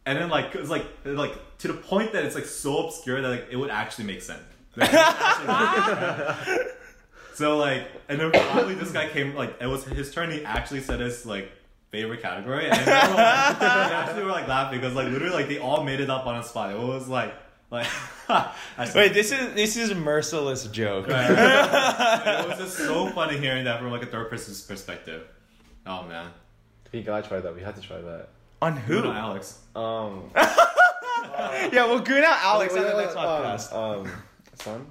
and 0.06 0.19
then 0.19 0.29
like 0.31 0.55
it's 0.55 0.69
like 0.71 0.85
like 1.05 1.33
to 1.59 1.69
the 1.69 1.75
point 1.75 2.12
that 2.12 2.25
it's 2.25 2.35
like 2.35 2.45
so 2.47 2.87
obscure 2.87 3.21
that 3.21 3.29
like 3.29 3.47
it 3.50 3.56
would 3.56 3.71
actually 3.71 4.05
make 4.06 4.23
sense. 4.23 4.43
Like, 4.75 4.91
So 7.34 7.56
like, 7.56 7.87
and 8.08 8.20
then 8.20 8.32
finally 8.32 8.75
this 8.75 8.90
guy 8.90 9.08
came 9.08 9.34
like 9.34 9.56
it 9.61 9.67
was 9.67 9.84
his 9.84 10.12
turn. 10.12 10.31
He 10.31 10.44
actually 10.44 10.81
said 10.81 11.00
his 11.00 11.25
like 11.26 11.50
favorite 11.90 12.23
category, 12.23 12.69
and 12.69 12.75
they, 12.75 12.90
were, 12.90 12.99
like, 12.99 13.58
they 13.58 13.67
actually 13.67 14.25
were 14.25 14.31
like 14.31 14.49
laughing 14.49 14.81
because 14.81 14.94
like 14.94 15.08
literally 15.08 15.34
like 15.34 15.49
they 15.49 15.58
all 15.58 15.84
made 15.84 16.00
it 16.00 16.11
up 16.11 16.26
on 16.26 16.37
the 16.37 16.43
spot. 16.43 16.73
It 16.73 16.79
was 16.79 17.08
like 17.08 17.34
like 17.70 17.87
I 18.29 18.55
Wait, 18.94 19.14
this 19.14 19.32
is 19.32 19.55
this 19.55 19.76
is 19.76 19.90
a 19.90 19.94
merciless 19.94 20.67
joke. 20.67 21.06
it 21.08 22.49
was 22.49 22.58
just 22.58 22.76
so 22.76 23.08
funny 23.08 23.38
hearing 23.38 23.64
that 23.64 23.81
from 23.81 23.90
like 23.90 24.02
a 24.02 24.06
third 24.06 24.31
person's 24.31 24.61
perspective. 24.62 25.26
Oh 25.87 26.05
man, 26.05 26.31
We 26.93 27.02
gotta 27.02 27.26
try 27.26 27.40
that. 27.40 27.55
We 27.55 27.62
had 27.62 27.75
to 27.76 27.82
try 27.82 28.00
that. 28.00 28.28
On 28.61 28.76
who? 28.76 29.00
Who? 29.00 29.11
Alex. 29.11 29.58
Um. 29.75 30.31
Yeah, 31.73 31.87
we'll 31.87 32.00
goon 32.00 32.25
Alex 32.25 32.75
wait, 32.75 32.85
on 32.85 32.90
the 32.90 33.02
next 33.02 33.14
wait, 33.14 33.25
podcast. 33.25 33.73
Um, 33.73 34.06
um, 34.06 34.12
son. 34.56 34.87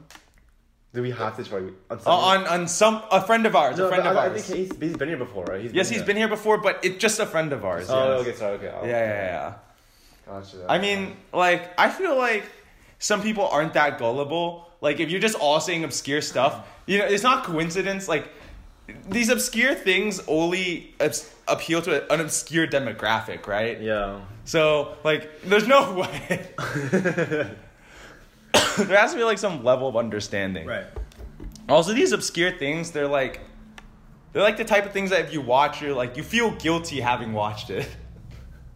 Do 0.94 1.02
we 1.02 1.12
have 1.12 1.38
to 1.38 1.44
try 1.44 1.60
on? 1.60 1.74
Uh, 1.90 1.98
on 2.06 2.48
on 2.48 2.68
some 2.68 3.02
a 3.12 3.22
friend 3.22 3.46
of 3.46 3.56
ours, 3.56 3.78
No, 3.78 3.86
a 3.86 3.90
friend 3.90 4.06
of 4.06 4.18
I, 4.18 4.26
I 4.26 4.28
ours. 4.30 4.44
think 4.44 4.58
he's, 4.72 4.78
he's 4.90 4.98
been 4.98 5.08
here 5.08 5.18
before, 5.18 5.46
right? 5.46 5.74
yes, 5.74 5.90
he's 5.90 6.04
been 6.04 6.18
here 6.18 6.28
before, 6.28 6.58
but 6.58 6.84
it's 6.84 6.98
just 6.98 7.20
a 7.20 7.26
friend 7.26 7.54
of 7.54 7.64
ours. 7.64 7.90
Oh, 7.90 8.18
yes. 8.18 8.22
okay, 8.28 8.36
sorry, 8.38 8.54
okay. 8.56 8.68
I'll- 8.70 8.86
Yeah, 8.86 9.00
yeah, 9.00 9.26
yeah. 9.26 9.54
Gotcha. 10.28 10.66
I 10.68 10.80
mean, 10.80 11.16
like, 11.34 11.70
I 11.80 11.90
feel 11.90 12.18
like 12.18 12.44
some 13.00 13.22
people 13.22 13.48
aren't 13.48 13.74
that 13.74 14.00
gullible. 14.00 14.70
Like, 14.82 15.00
if 15.00 15.10
you're 15.10 15.22
just 15.22 15.36
all 15.36 15.60
saying 15.62 15.84
obscure 15.86 16.22
stuff, 16.22 16.68
you 16.88 16.98
know, 17.00 17.06
it's 17.06 17.24
not 17.24 17.44
coincidence. 17.46 18.08
Like, 18.10 18.28
these 19.08 19.30
obscure 19.30 19.76
things 19.76 20.20
only 20.28 20.94
obs- 21.00 21.34
appeal 21.48 21.82
to 21.84 22.12
an 22.12 22.20
obscure 22.20 22.68
demographic, 22.68 23.48
right? 23.48 23.80
yeah. 23.80 24.20
So, 24.44 24.96
like, 25.06 25.42
there's 25.44 25.68
no 25.68 25.94
way. 26.02 26.48
there 28.88 28.98
has 28.98 29.12
to 29.12 29.18
be 29.18 29.24
like 29.24 29.38
some 29.38 29.64
level 29.64 29.88
of 29.88 29.96
understanding. 29.96 30.68
Right. 30.68 30.86
Also, 31.70 31.94
these 31.94 32.12
obscure 32.12 32.52
things, 32.52 32.92
they're 32.92 33.08
like, 33.08 33.42
they're 34.34 34.44
like 34.44 34.58
the 34.58 34.66
type 34.66 34.86
of 34.86 34.92
things 34.92 35.10
that 35.10 35.26
if 35.26 35.34
you 35.34 35.42
watch, 35.42 35.82
you're 35.82 35.94
like, 35.94 36.18
you 36.18 36.24
feel 36.24 36.52
guilty 36.52 37.00
having 37.00 37.34
watched 37.34 37.70
it. 37.70 37.88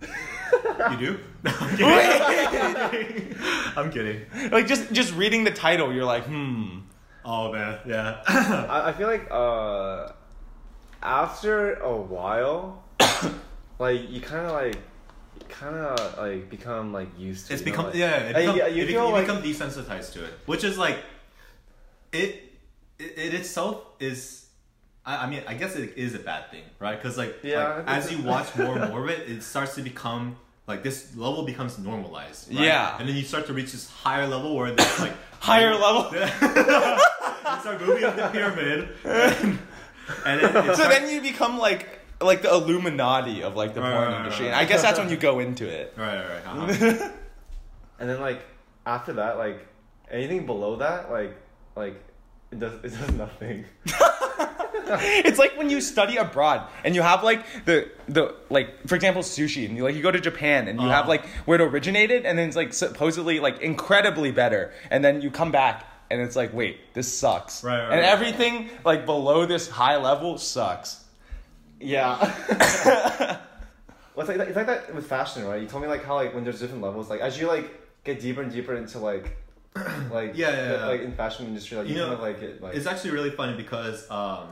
You 0.92 0.97
do? 0.97 1.19
No, 1.44 1.51
I'm 1.59 1.77
kidding. 1.77 3.36
I'm 3.75 3.92
kidding. 3.92 4.25
like 4.51 4.68
just 4.68 4.92
just 4.92 5.13
reading 5.15 5.44
the 5.44 5.51
title, 5.51 5.92
you're 5.92 6.06
like, 6.06 6.25
hmm. 6.25 6.80
Oh 7.23 7.52
man, 7.52 7.80
yeah. 7.85 8.21
I, 8.28 8.90
I 8.90 8.94
feel 8.94 9.07
like 9.07 9.28
uh, 9.31 10.11
after 11.02 11.75
a 11.75 11.95
while, 11.95 12.83
like 13.80 14.09
you 14.09 14.21
kind 14.21 14.45
of 14.45 14.52
like, 14.52 14.78
kind 15.49 15.75
of 15.75 16.18
like 16.18 16.49
become 16.49 16.94
like 16.94 17.07
used 17.18 17.47
to. 17.47 17.54
it's 17.54 17.61
you 17.64 17.68
know, 17.68 17.71
become 17.71 17.85
like- 17.87 17.95
yeah. 17.95 18.16
It 18.18 18.25
Like, 18.33 18.35
become, 18.44 18.57
yeah, 18.57 18.68
you 18.68 18.83
it 18.83 18.87
feel 18.87 19.07
you 19.07 19.11
like 19.14 19.28
become 19.28 19.42
desensitized 19.44 20.14
to 20.14 20.23
it, 20.25 20.33
which 20.45 20.64
is 20.64 20.78
like, 20.78 20.97
it, 22.11 22.44
it, 22.99 23.14
it 23.18 23.33
itself 23.33 23.81
is. 23.99 24.45
I, 25.06 25.25
I 25.25 25.30
mean, 25.30 25.44
I 25.47 25.54
guess 25.54 25.75
it 25.75 25.94
is 25.97 26.16
a 26.16 26.19
bad 26.19 26.49
thing, 26.52 26.64
right? 26.80 26.95
Because 27.02 27.18
like, 27.18 27.35
Yeah, 27.44 27.75
like, 27.75 27.87
as 27.87 28.11
you 28.11 28.23
watch 28.23 28.56
more 28.56 28.78
and 28.78 28.90
more 28.92 29.04
of 29.04 29.09
it, 29.09 29.30
it 29.30 29.44
starts 29.44 29.75
to 29.75 29.81
become 29.81 30.35
like 30.68 30.81
this 30.81 31.16
level 31.16 31.44
becomes 31.44 31.78
normalized. 31.78 32.52
Right? 32.54 32.66
Yeah. 32.66 32.97
and 32.99 33.07
then 33.07 33.16
you 33.16 33.23
start 33.23 33.45
to 33.47 33.54
reach 33.54 33.71
this 33.71 33.87
higher 33.90 34.25
level 34.28 34.56
where 34.56 34.71
there's 34.71 34.99
like 34.99 35.14
Higher 35.40 35.75
level. 35.75 36.09
you 36.19 36.28
start 37.61 37.80
moving 37.85 38.04
up 38.04 38.16
the 38.16 38.28
pyramid, 38.30 38.90
and, 39.04 39.59
and 40.25 40.42
it, 40.42 40.44
it 40.44 40.54
So 40.54 40.73
starts- 40.73 40.97
then 40.99 41.09
you 41.14 41.21
become 41.21 41.59
like 41.59 41.99
like 42.22 42.42
the 42.42 42.52
Illuminati 42.52 43.44
of 43.44 43.56
like 43.56 43.74
the 43.74 43.81
Right, 43.81 43.94
porn 43.94 44.07
right, 44.12 44.18
industry, 44.19 44.45
right. 44.45 44.52
and 44.54 44.62
I 44.62 44.66
guess 44.66 44.81
that's 44.81 45.00
when 45.00 45.10
you 45.10 45.18
go 45.30 45.40
into 45.40 45.68
it. 45.68 45.94
right, 45.98 46.18
right, 46.28 46.45
uh-huh. 46.45 47.10
and 48.00 48.10
then 48.10 48.19
like 48.22 48.42
after 48.86 49.14
that, 49.14 49.38
like 49.38 49.66
anything 50.12 50.45
below 50.45 50.78
that, 50.78 51.12
like 51.12 51.36
like 51.76 52.02
it 52.52 52.60
does 52.60 52.74
it 52.84 52.98
does 52.98 53.12
nothing. 53.14 53.66
it's 54.88 55.40
like 55.40 55.57
when 55.57 55.69
you 55.69 55.81
study 55.81 56.18
abroad 56.18 56.68
and 56.84 56.94
you 56.95 57.02
have 57.02 57.24
like 57.24 57.44
the 57.66 57.90
the 58.07 58.36
like 58.50 58.88
for 58.88 58.95
example 58.95 59.24
sushi 59.24 59.66
and 59.68 59.76
you 59.76 59.84
like 59.84 59.95
you 59.95 60.04
go 60.04 60.12
to 60.12 60.19
Japan 60.19 60.68
and 60.68 60.80
you 60.80 60.88
have 60.88 61.02
Uh-huh. 61.02 61.10
like 61.10 61.26
where 61.45 61.60
it 61.60 61.64
originated 61.64 62.26
and 62.26 62.38
then 62.38 62.48
it's 62.48 62.56
like 62.56 62.72
supposedly 62.74 63.40
like 63.40 63.62
incredibly 63.62 64.31
better 64.31 64.74
and 64.92 65.04
then 65.04 65.22
you 65.22 65.31
come 65.31 65.52
back 65.52 65.86
and 66.12 66.22
it's 66.22 66.36
like 66.36 66.54
wait 66.54 66.94
this 66.94 67.12
sucks 67.12 67.64
Right, 67.64 67.78
right, 67.80 67.81
and 67.84 67.92
right. 68.02 68.04
everything 68.04 68.69
like 68.86 69.06
below 69.07 69.45
this 69.48 69.68
high 69.68 69.98
level 69.98 70.38
sucks. 70.38 71.04
Yeah. 71.85 72.18
well, 74.15 74.19
it's 74.19 74.27
like 74.30 74.37
that, 74.37 74.47
it's 74.47 74.56
like 74.56 74.68
that 74.68 74.94
with 74.95 75.07
fashion, 75.07 75.45
right? 75.45 75.61
You 75.61 75.68
told 75.68 75.83
me 75.83 75.89
like 75.89 76.04
how 76.04 76.15
like 76.15 76.33
when 76.33 76.44
there's 76.44 76.59
different 76.59 76.81
levels, 76.81 77.09
like 77.09 77.21
as 77.21 77.39
you 77.39 77.47
like 77.47 77.69
get 78.04 78.19
deeper 78.19 78.42
and 78.42 78.51
deeper 78.51 78.75
into 78.75 78.99
like 78.99 79.37
like 80.11 80.31
Yeah, 80.35 80.49
yeah, 80.51 80.68
the- 80.68 80.73
yeah. 80.77 80.85
like 80.87 81.01
in 81.01 81.11
fashion 81.13 81.45
industry, 81.47 81.77
like 81.77 81.87
you, 81.87 81.94
You 81.94 81.99
know, 81.99 82.06
kind 82.09 82.13
of 82.15 82.21
like 82.21 82.42
it 82.42 82.61
like 82.61 82.75
It's 82.75 82.87
actually 82.87 83.11
really 83.11 83.31
funny 83.31 83.56
because 83.57 84.09
um, 84.09 84.47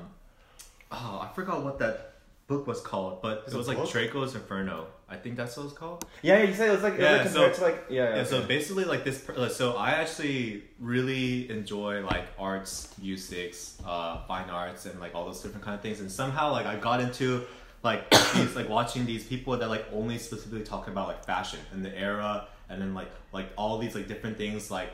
oh, 0.92 1.20
I 1.22 1.30
forgot 1.34 1.64
what 1.64 1.80
that 1.80 2.13
book 2.48 2.68
was 2.68 2.82
called, 2.82 3.22
but 3.22 3.44
it 3.48 3.54
was 3.54 3.68
like 3.68 3.78
book? 3.78 3.90
Draco's 3.92 4.36
Inferno. 4.36 4.88
I 5.10 5.16
think 5.16 5.38
that's 5.38 5.56
what 5.56 5.66
it's 5.68 5.74
called. 5.74 6.06
Yeah, 6.22 6.42
you 6.44 6.54
said 6.54 6.70
it 6.70 6.72
was 6.72 6.84
like, 6.84 6.94
it 6.94 7.00
was 7.00 7.06
Yeah, 7.06 7.12
like 7.18 7.24
compared 7.28 7.56
so- 7.56 7.62
to 7.62 7.72
like, 7.72 7.86
yeah, 7.90 8.10
yeah. 8.10 8.16
Yeah, 8.18 8.24
so 8.24 8.42
basically, 8.44 8.86
like 8.86 9.04
this. 9.04 9.26
So 9.56 9.74
I 9.78 9.92
actually 9.92 10.64
really 10.80 11.50
enjoy 11.50 12.04
like 12.04 12.26
arts, 12.38 12.94
musics, 13.02 13.78
uh, 13.86 14.26
fine 14.28 14.50
arts, 14.50 14.86
and 14.86 15.00
like 15.00 15.14
all 15.16 15.26
those 15.26 15.42
different 15.42 15.64
kind 15.64 15.76
of 15.76 15.82
things. 15.82 16.00
And 16.00 16.12
somehow, 16.12 16.52
like 16.52 16.66
I 16.66 16.76
got 16.78 17.00
into 17.00 17.44
like 17.84 18.10
these 18.34 18.56
like 18.56 18.70
watching 18.70 19.06
these 19.06 19.26
people 19.26 19.56
that 19.58 19.70
like 19.70 19.86
only 19.94 20.18
specifically 20.18 20.64
talk 20.64 20.88
about 20.88 21.08
like 21.08 21.24
fashion 21.26 21.60
and 21.72 21.84
the 21.86 21.96
era, 21.98 22.48
and 22.70 22.82
then 22.82 22.94
like 22.94 23.12
like 23.32 23.50
all 23.58 23.78
these 23.78 23.96
like 23.96 24.08
different 24.08 24.38
things 24.38 24.70
like. 24.72 24.92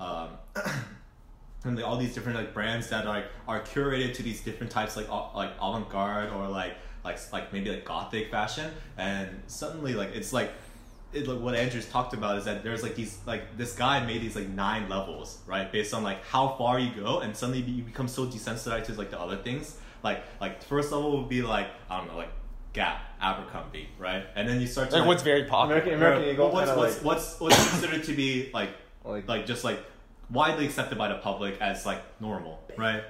Um, 0.00 0.28
and 1.64 1.74
like, 1.76 1.84
all 1.84 1.96
these 1.96 2.14
different 2.14 2.38
like 2.38 2.54
brands 2.54 2.88
that 2.88 3.06
are 3.06 3.24
are 3.48 3.60
curated 3.60 4.14
to 4.14 4.22
these 4.22 4.40
different 4.40 4.70
types 4.70 4.96
like 4.96 5.08
like 5.34 5.50
avant 5.60 5.88
garde 5.90 6.30
or 6.30 6.48
like 6.48 6.76
like 7.04 7.18
like 7.32 7.52
maybe 7.52 7.70
like 7.70 7.84
gothic 7.84 8.30
fashion, 8.30 8.70
and 8.96 9.28
suddenly 9.46 9.94
like 9.94 10.14
it's 10.14 10.32
like 10.32 10.52
it, 11.12 11.26
like 11.26 11.40
what 11.40 11.54
Andrew's 11.54 11.86
talked 11.86 12.12
about 12.12 12.38
is 12.38 12.44
that 12.44 12.62
there's 12.62 12.82
like 12.82 12.94
these 12.94 13.18
like 13.26 13.56
this 13.56 13.74
guy 13.74 14.04
made 14.04 14.20
these 14.20 14.36
like 14.36 14.48
nine 14.48 14.88
levels 14.88 15.38
right 15.46 15.70
based 15.72 15.94
on 15.94 16.02
like 16.02 16.24
how 16.26 16.48
far 16.56 16.78
you 16.78 16.90
go 16.94 17.20
and 17.20 17.34
suddenly 17.34 17.60
you 17.60 17.82
become 17.82 18.08
so 18.08 18.26
desensitized 18.26 18.84
to 18.86 18.92
like 18.94 19.10
the 19.10 19.18
other 19.18 19.36
things 19.36 19.78
like 20.02 20.22
like 20.40 20.62
first 20.62 20.92
level 20.92 21.18
would 21.18 21.28
be 21.28 21.40
like 21.42 21.68
I 21.88 21.98
don't 21.98 22.08
know 22.08 22.16
like 22.16 22.32
Gap 22.74 23.00
Abercrombie 23.22 23.88
right 23.98 24.26
and 24.36 24.46
then 24.46 24.60
you 24.60 24.66
start 24.66 24.90
to 24.90 24.98
Like 24.98 25.06
what's 25.06 25.22
very 25.22 25.44
popular. 25.44 25.80
American 25.80 25.94
American 25.94 26.28
Eagle 26.28 26.50
what's, 26.50 26.76
what's, 26.76 26.96
like, 26.96 27.04
what's 27.04 27.40
what's 27.40 27.70
considered 27.70 28.04
to 28.04 28.12
be 28.12 28.50
like 28.52 28.70
like, 29.04 29.26
like 29.26 29.46
just 29.46 29.64
like 29.64 29.80
widely 30.30 30.66
accepted 30.66 30.98
by 30.98 31.08
the 31.08 31.16
public 31.16 31.58
as 31.60 31.86
like 31.86 32.02
normal, 32.20 32.60
right? 32.76 33.02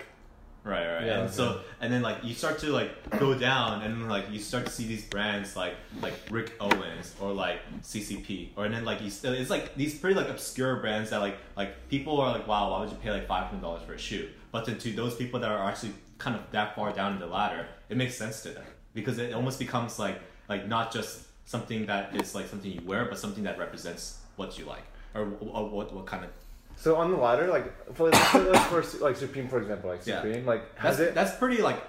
Right, 0.68 0.86
right. 0.86 1.06
Yeah, 1.06 1.12
and 1.14 1.22
okay. 1.22 1.32
so 1.32 1.60
and 1.80 1.90
then 1.90 2.02
like 2.02 2.22
you 2.22 2.34
start 2.34 2.58
to 2.58 2.66
like 2.66 2.90
go 3.18 3.32
down 3.32 3.82
and 3.82 4.06
like 4.06 4.30
you 4.30 4.38
start 4.38 4.66
to 4.66 4.70
see 4.70 4.86
these 4.86 5.02
brands 5.02 5.56
like 5.56 5.74
like 6.02 6.12
Rick 6.30 6.52
Owens 6.60 7.14
or 7.20 7.32
like 7.32 7.60
CCP 7.82 8.50
or 8.54 8.66
and 8.66 8.74
then 8.74 8.84
like 8.84 9.00
you 9.00 9.08
still 9.08 9.32
it's 9.32 9.48
like 9.48 9.74
these 9.76 9.98
pretty 9.98 10.14
like 10.14 10.28
obscure 10.28 10.76
brands 10.76 11.08
that 11.08 11.20
like 11.22 11.38
like 11.56 11.88
people 11.88 12.20
are 12.20 12.30
like 12.32 12.46
wow 12.46 12.70
why 12.70 12.80
would 12.80 12.90
you 12.90 12.96
pay 12.96 13.10
like 13.10 13.26
five 13.26 13.46
hundred 13.46 13.62
dollars 13.62 13.82
for 13.82 13.94
a 13.94 13.98
shoe 13.98 14.28
but 14.52 14.66
then 14.66 14.76
to 14.78 14.92
those 14.92 15.14
people 15.14 15.40
that 15.40 15.50
are 15.50 15.70
actually 15.70 15.94
kind 16.18 16.36
of 16.36 16.42
that 16.50 16.76
far 16.76 16.92
down 16.92 17.14
in 17.14 17.18
the 17.18 17.26
ladder 17.26 17.66
it 17.88 17.96
makes 17.96 18.14
sense 18.14 18.42
to 18.42 18.50
them 18.50 18.64
because 18.92 19.18
it 19.18 19.32
almost 19.32 19.58
becomes 19.58 19.98
like 19.98 20.20
like 20.50 20.68
not 20.68 20.92
just 20.92 21.22
something 21.46 21.86
that 21.86 22.14
is 22.14 22.34
like 22.34 22.46
something 22.46 22.70
you 22.70 22.82
wear 22.84 23.06
but 23.06 23.18
something 23.18 23.44
that 23.44 23.58
represents 23.58 24.18
what 24.36 24.58
you 24.58 24.66
like 24.66 24.84
or, 25.14 25.22
or 25.40 25.66
what 25.70 25.94
what 25.94 26.04
kind 26.04 26.24
of 26.24 26.30
so 26.80 26.96
on 26.96 27.10
the 27.10 27.16
ladder, 27.16 27.48
like, 27.48 27.94
for, 27.94 28.10
like, 28.10 28.22
for, 28.30 28.82
for, 28.82 28.98
like 29.04 29.16
Supreme, 29.16 29.48
for 29.48 29.58
example, 29.60 29.90
like 29.90 30.06
Yeah. 30.06 30.22
Supreme, 30.22 30.46
like, 30.46 30.62
That's 30.76 30.98
has 30.98 31.00
it? 31.00 31.14
that's 31.14 31.34
pretty 31.36 31.60
like, 31.60 31.82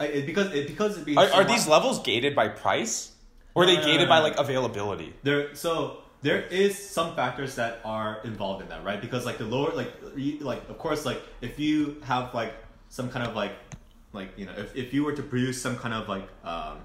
like, 0.00 0.10
it, 0.10 0.26
because 0.26 0.52
it 0.52 0.66
because 0.66 0.98
it 0.98 1.04
being 1.04 1.16
Are, 1.18 1.28
so 1.28 1.34
are 1.34 1.42
much- 1.44 1.52
these 1.52 1.68
levels 1.68 2.02
gated 2.02 2.34
by 2.34 2.48
price, 2.48 3.12
or 3.54 3.62
are 3.62 3.66
No, 3.66 3.72
they 3.72 3.76
no, 3.78 3.82
no, 3.82 3.86
gated 3.92 4.08
no, 4.08 4.14
by 4.14 4.18
no. 4.18 4.22
like 4.24 4.36
availability? 4.38 5.14
there 5.22 5.54
so 5.54 5.98
there 6.22 6.40
is 6.42 6.76
some 6.78 7.14
factors 7.16 7.54
that 7.56 7.80
are 7.84 8.20
involved 8.24 8.62
in 8.62 8.68
that 8.68 8.84
right 8.84 9.00
because 9.00 9.26
like 9.26 9.38
the 9.38 9.44
lower 9.44 9.72
like 9.74 9.92
you, 10.16 10.38
like 10.40 10.68
of 10.68 10.78
course 10.78 11.04
like 11.04 11.20
if 11.40 11.58
you 11.58 11.96
have 12.04 12.32
like 12.34 12.52
some 12.88 13.08
kind 13.10 13.26
of 13.28 13.34
like 13.36 13.52
like 14.12 14.30
you 14.38 14.46
know 14.46 14.52
if, 14.56 14.74
if 14.76 14.94
you 14.94 15.02
were 15.04 15.12
to 15.12 15.22
produce 15.22 15.60
some 15.60 15.76
kind 15.76 15.92
of 15.94 16.08
like 16.08 16.22
um 16.44 16.78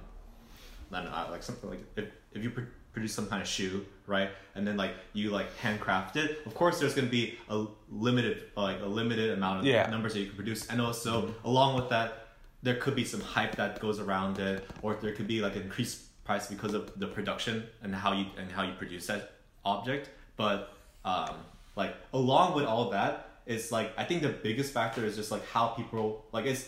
I 0.91 1.01
don't 1.03 1.05
know 1.11 1.27
like 1.31 1.43
something 1.43 1.69
like 1.69 1.83
if, 1.95 2.05
if 2.33 2.43
you 2.43 2.49
pr- 2.49 2.61
produce 2.93 3.13
some 3.13 3.27
kind 3.27 3.41
of 3.41 3.47
shoe 3.47 3.85
right? 4.07 4.29
And 4.55 4.65
then 4.65 4.77
like 4.77 4.93
you 5.13 5.29
like 5.29 5.55
handcraft 5.57 6.15
it. 6.15 6.39
Of 6.45 6.55
course 6.55 6.79
there's 6.79 6.95
going 6.95 7.05
to 7.07 7.11
be 7.11 7.37
a 7.49 7.65
limited 7.91 8.45
like 8.55 8.81
a 8.81 8.85
limited 8.85 9.31
amount 9.31 9.59
of 9.59 9.65
Yeah. 9.65 9.87
numbers 9.89 10.13
that 10.13 10.21
you 10.21 10.27
can 10.27 10.35
produce. 10.35 10.65
And 10.67 10.81
also 10.81 11.35
along 11.43 11.75
with 11.75 11.89
that 11.89 12.29
there 12.63 12.75
could 12.75 12.95
be 12.95 13.05
some 13.05 13.21
hype 13.21 13.55
that 13.57 13.79
goes 13.79 13.99
around 13.99 14.39
it 14.39 14.67
or 14.81 14.95
there 14.95 15.13
could 15.13 15.27
be 15.27 15.41
like 15.41 15.55
an 15.55 15.61
increased 15.63 16.01
price 16.23 16.47
because 16.47 16.73
of 16.73 16.91
the 16.99 17.07
production 17.07 17.63
and 17.83 17.93
how 17.93 18.13
you 18.13 18.25
and 18.39 18.51
how 18.51 18.63
you 18.63 18.73
produce 18.73 19.05
that 19.07 19.33
object. 19.63 20.09
But 20.37 20.73
um 21.05 21.35
like 21.75 21.95
along 22.13 22.55
with 22.55 22.65
all 22.65 22.89
that 22.89 23.29
it's 23.45 23.71
like 23.71 23.91
i 23.97 24.03
think 24.03 24.21
the 24.23 24.29
biggest 24.29 24.73
factor 24.73 25.05
is 25.05 25.15
just 25.15 25.31
like 25.31 25.45
how 25.47 25.67
people 25.67 26.25
like 26.33 26.45
it's 26.45 26.67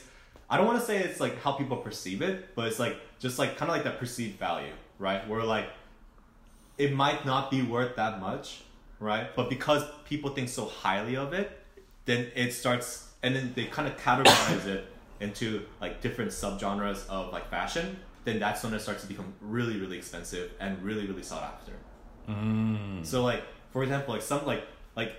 i 0.50 0.56
don't 0.56 0.68
want 0.68 0.80
to 0.80 0.86
say 0.86 1.00
it's 1.00 1.20
like 1.20 1.42
how 1.42 1.52
people 1.52 1.76
perceive 1.76 2.22
it 2.22 2.56
but 2.56 2.68
it's 2.68 2.80
like 2.80 2.96
just 3.20 3.38
like 3.40 3.58
kind 3.58 3.70
of 3.70 3.76
like 3.76 3.84
that 3.84 3.98
perceived 4.00 4.40
value 4.40 4.72
right? 5.00 5.28
Where 5.28 5.44
like 5.44 5.68
it 6.80 6.94
might 6.94 7.26
not 7.26 7.52
be 7.52 7.62
worth 7.62 7.98
that 7.98 8.20
much, 8.20 8.62
right? 9.00 9.36
But 9.36 9.50
because 9.50 9.84
people 10.06 10.32
think 10.32 10.50
so 10.50 10.66
highly 10.66 11.16
of 11.16 11.34
it, 11.34 11.52
then 12.06 12.32
it 12.36 12.54
starts, 12.54 13.12
and 13.22 13.36
then 13.36 13.54
they 13.56 13.66
kind 13.66 13.88
of 13.88 13.98
categorize 13.98 14.66
it 14.66 14.88
into 15.20 15.66
like 15.82 16.02
different 16.02 16.32
subgenres 16.32 17.08
of 17.10 17.32
like 17.32 17.50
fashion. 17.50 18.00
Then 18.24 18.40
that's 18.40 18.64
when 18.64 18.74
it 18.74 18.80
starts 18.80 19.02
to 19.02 19.08
become 19.08 19.34
really, 19.42 19.80
really 19.80 19.98
expensive 19.98 20.52
and 20.60 20.82
really, 20.82 21.06
really 21.06 21.24
sought 21.24 21.44
after. 21.44 21.74
Mm. 22.30 23.06
So 23.06 23.24
like, 23.24 23.44
for 23.72 23.84
example, 23.84 24.14
like 24.14 24.24
some 24.24 24.46
like 24.46 24.64
like 24.96 25.14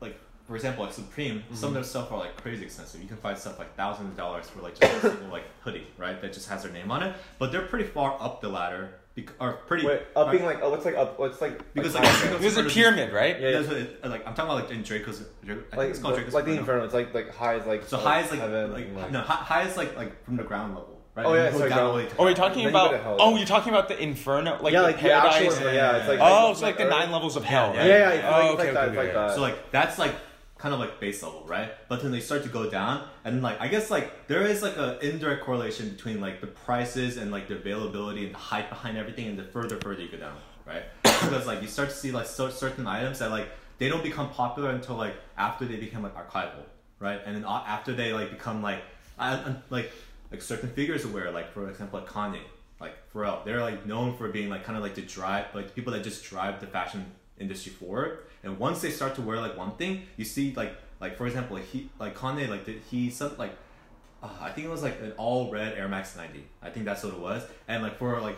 like 0.00 0.16
for 0.46 0.56
example, 0.56 0.84
like 0.84 0.94
Supreme, 0.94 1.42
some 1.48 1.54
of 1.54 1.58
mm-hmm. 1.58 1.74
their 1.74 1.84
stuff 1.84 2.12
are 2.12 2.18
like 2.18 2.36
crazy 2.40 2.64
expensive. 2.64 3.02
You 3.02 3.08
can 3.08 3.16
find 3.18 3.36
stuff 3.36 3.58
like 3.58 3.76
thousands 3.76 4.10
of 4.10 4.16
dollars 4.16 4.48
for 4.48 4.60
like 4.62 4.78
just 4.78 5.04
a 5.04 5.10
single 5.10 5.28
like 5.28 5.44
hoodie, 5.60 5.86
right? 5.98 6.20
That 6.20 6.32
just 6.32 6.48
has 6.48 6.62
their 6.62 6.72
name 6.72 6.90
on 6.90 7.02
it. 7.02 7.14
But 7.38 7.52
they're 7.52 7.66
pretty 7.66 7.86
far 7.86 8.16
up 8.20 8.40
the 8.40 8.48
ladder, 8.48 8.94
bec- 9.14 9.34
or 9.40 9.52
pretty 9.66 9.86
Wait, 9.86 10.02
upping 10.16 10.44
like, 10.44 10.60
oh, 10.62 10.70
what's 10.70 10.84
like 10.84 10.96
up, 10.96 11.16
oh, 11.18 11.22
what's 11.22 11.40
like, 11.40 11.72
Because, 11.74 11.94
like, 11.94 12.04
like, 12.30 12.40
There's 12.40 12.56
a 12.56 12.64
pyramid, 12.64 13.12
right? 13.12 13.40
Yeah, 13.40 13.48
yeah. 13.48 13.56
That's 13.58 13.68
what 13.68 13.76
it- 13.78 14.04
like 14.04 14.26
I'm 14.26 14.34
talking 14.34 14.50
about 14.52 14.64
like 14.64 14.70
in 14.70 14.82
Draco's. 14.82 15.24
Draco, 15.44 15.60
I 15.60 15.64
think 15.64 15.76
like, 15.76 15.90
it's 15.90 15.98
called 15.98 16.14
Draco's 16.14 16.34
like 16.34 16.44
the 16.44 16.52
Inferno. 16.52 16.84
Inferno, 16.84 16.84
it's 16.84 16.94
like, 16.94 17.14
like 17.14 17.34
high 17.34 17.54
is 17.54 17.66
like, 17.66 17.84
So 17.86 17.96
high 17.98 18.20
is 18.20 18.30
like 18.30 18.40
heaven, 18.40 18.72
like 18.72 18.86
and, 18.86 19.12
no 19.12 19.20
hi- 19.20 19.34
high 19.34 19.62
is 19.68 19.76
like 19.76 19.96
like 19.96 20.24
from 20.24 20.36
the 20.36 20.42
ground 20.44 20.74
level, 20.74 21.00
right? 21.14 21.26
Oh, 21.26 21.34
yeah, 21.34 21.46
you 21.46 21.50
go 21.52 21.58
sorry, 21.58 21.70
down 21.70 21.78
ground- 21.78 21.90
all 21.90 21.96
the 21.96 22.02
way 22.04 22.08
to 22.08 22.16
Oh, 22.18 22.26
you're 22.26 22.34
talking 22.34 22.64
Then 22.64 22.66
you 22.66 22.70
go 22.72 22.86
about? 22.88 23.02
hell, 23.02 23.16
oh, 23.20 23.36
you're 23.36 23.46
talking 23.46 23.72
about 23.72 23.88
the 23.88 24.02
inferno, 24.02 24.58
like 24.62 24.72
yeah, 24.72 24.80
the 24.80 24.86
like 24.86 24.96
the 24.96 25.02
paradise. 25.02 25.52
actual, 25.56 25.72
yeah, 25.72 25.96
it's 25.98 26.08
like, 26.08 26.18
oh, 26.20 26.24
like, 26.46 26.52
it's 26.52 26.62
like 26.62 26.76
the 26.78 26.84
Earth- 26.84 26.90
nine 26.90 27.10
levels 27.12 27.36
of 27.36 27.44
hell, 27.44 27.72
Yeah. 27.74 27.84
Yeah, 27.86 28.12
yeah, 28.14 28.30
Oh, 28.30 28.40
okay, 28.40 28.48
it's 28.50 28.58
like 28.58 28.72
that, 28.74 28.88
okay, 28.98 29.10
okay. 29.16 29.34
So 29.34 29.40
like 29.40 29.70
that's 29.70 29.98
like 29.98 30.14
kind 30.64 30.72
of 30.72 30.80
like 30.80 30.98
base 30.98 31.22
level, 31.22 31.44
right? 31.46 31.72
But 31.90 32.00
then 32.02 32.10
they 32.10 32.20
start 32.20 32.42
to 32.44 32.48
go 32.48 32.70
down, 32.70 33.06
and 33.22 33.42
like 33.42 33.60
I 33.60 33.68
guess 33.68 33.90
like 33.90 34.28
there 34.28 34.46
is 34.46 34.62
like 34.62 34.78
an 34.78 34.96
indirect 35.02 35.44
correlation 35.44 35.90
between 35.90 36.22
like 36.22 36.40
the 36.40 36.46
prices 36.46 37.18
and 37.18 37.30
like 37.30 37.48
the 37.48 37.56
availability 37.56 38.24
and 38.24 38.34
the 38.34 38.38
hype 38.38 38.70
behind 38.70 38.96
everything, 38.96 39.26
and 39.26 39.38
the 39.38 39.42
further 39.42 39.78
further 39.80 40.00
you 40.00 40.08
go 40.08 40.16
down, 40.16 40.34
right? 40.66 40.84
because 41.02 41.46
like 41.46 41.60
you 41.60 41.68
start 41.68 41.90
to 41.90 41.94
see 41.94 42.12
like 42.12 42.24
so, 42.24 42.48
certain 42.48 42.86
items 42.86 43.18
that 43.18 43.30
like 43.30 43.46
they 43.76 43.90
don't 43.90 44.02
become 44.02 44.30
popular 44.30 44.70
until 44.70 44.96
like 44.96 45.14
after 45.36 45.66
they 45.66 45.76
become 45.76 46.02
like 46.02 46.16
archival, 46.16 46.64
right? 46.98 47.20
And 47.26 47.36
then 47.36 47.44
after 47.44 47.92
they 47.92 48.14
like 48.14 48.30
become 48.30 48.62
like 48.62 48.82
uh, 49.18 49.52
like 49.68 49.92
like 50.32 50.40
certain 50.40 50.70
figures 50.70 51.04
aware, 51.04 51.30
like 51.30 51.52
for 51.52 51.68
example 51.68 52.00
like 52.00 52.08
Kanye, 52.08 52.40
like 52.80 52.94
Pharrell, 53.12 53.44
they're 53.44 53.60
like 53.60 53.84
known 53.84 54.16
for 54.16 54.30
being 54.30 54.48
like 54.48 54.64
kind 54.64 54.78
of 54.78 54.82
like 54.82 54.94
the 54.94 55.02
drive 55.02 55.44
like 55.54 55.74
people 55.74 55.92
that 55.92 56.02
just 56.02 56.24
drive 56.24 56.58
the 56.60 56.66
fashion 56.66 57.04
industry 57.38 57.70
forward. 57.70 58.20
And 58.44 58.58
once 58.58 58.80
they 58.80 58.90
start 58.90 59.14
to 59.16 59.22
wear 59.22 59.40
like 59.40 59.56
one 59.56 59.72
thing, 59.76 60.02
you 60.16 60.24
see 60.24 60.54
like 60.54 60.76
like 61.00 61.16
for 61.16 61.26
example 61.26 61.56
like 61.56 61.66
he 61.66 61.90
like 61.98 62.16
Kanye 62.16 62.48
like 62.48 62.64
did 62.64 62.82
he 62.90 63.10
some 63.10 63.36
like 63.38 63.52
uh, 64.22 64.28
I 64.40 64.50
think 64.50 64.66
it 64.66 64.70
was 64.70 64.82
like 64.82 65.00
an 65.00 65.12
all 65.16 65.50
red 65.50 65.76
Air 65.76 65.88
Max 65.88 66.16
90. 66.16 66.44
I 66.62 66.70
think 66.70 66.86
that's 66.86 67.02
what 67.02 67.12
it 67.12 67.20
was. 67.20 67.42
And 67.68 67.82
like 67.82 67.98
for 67.98 68.20
like 68.20 68.36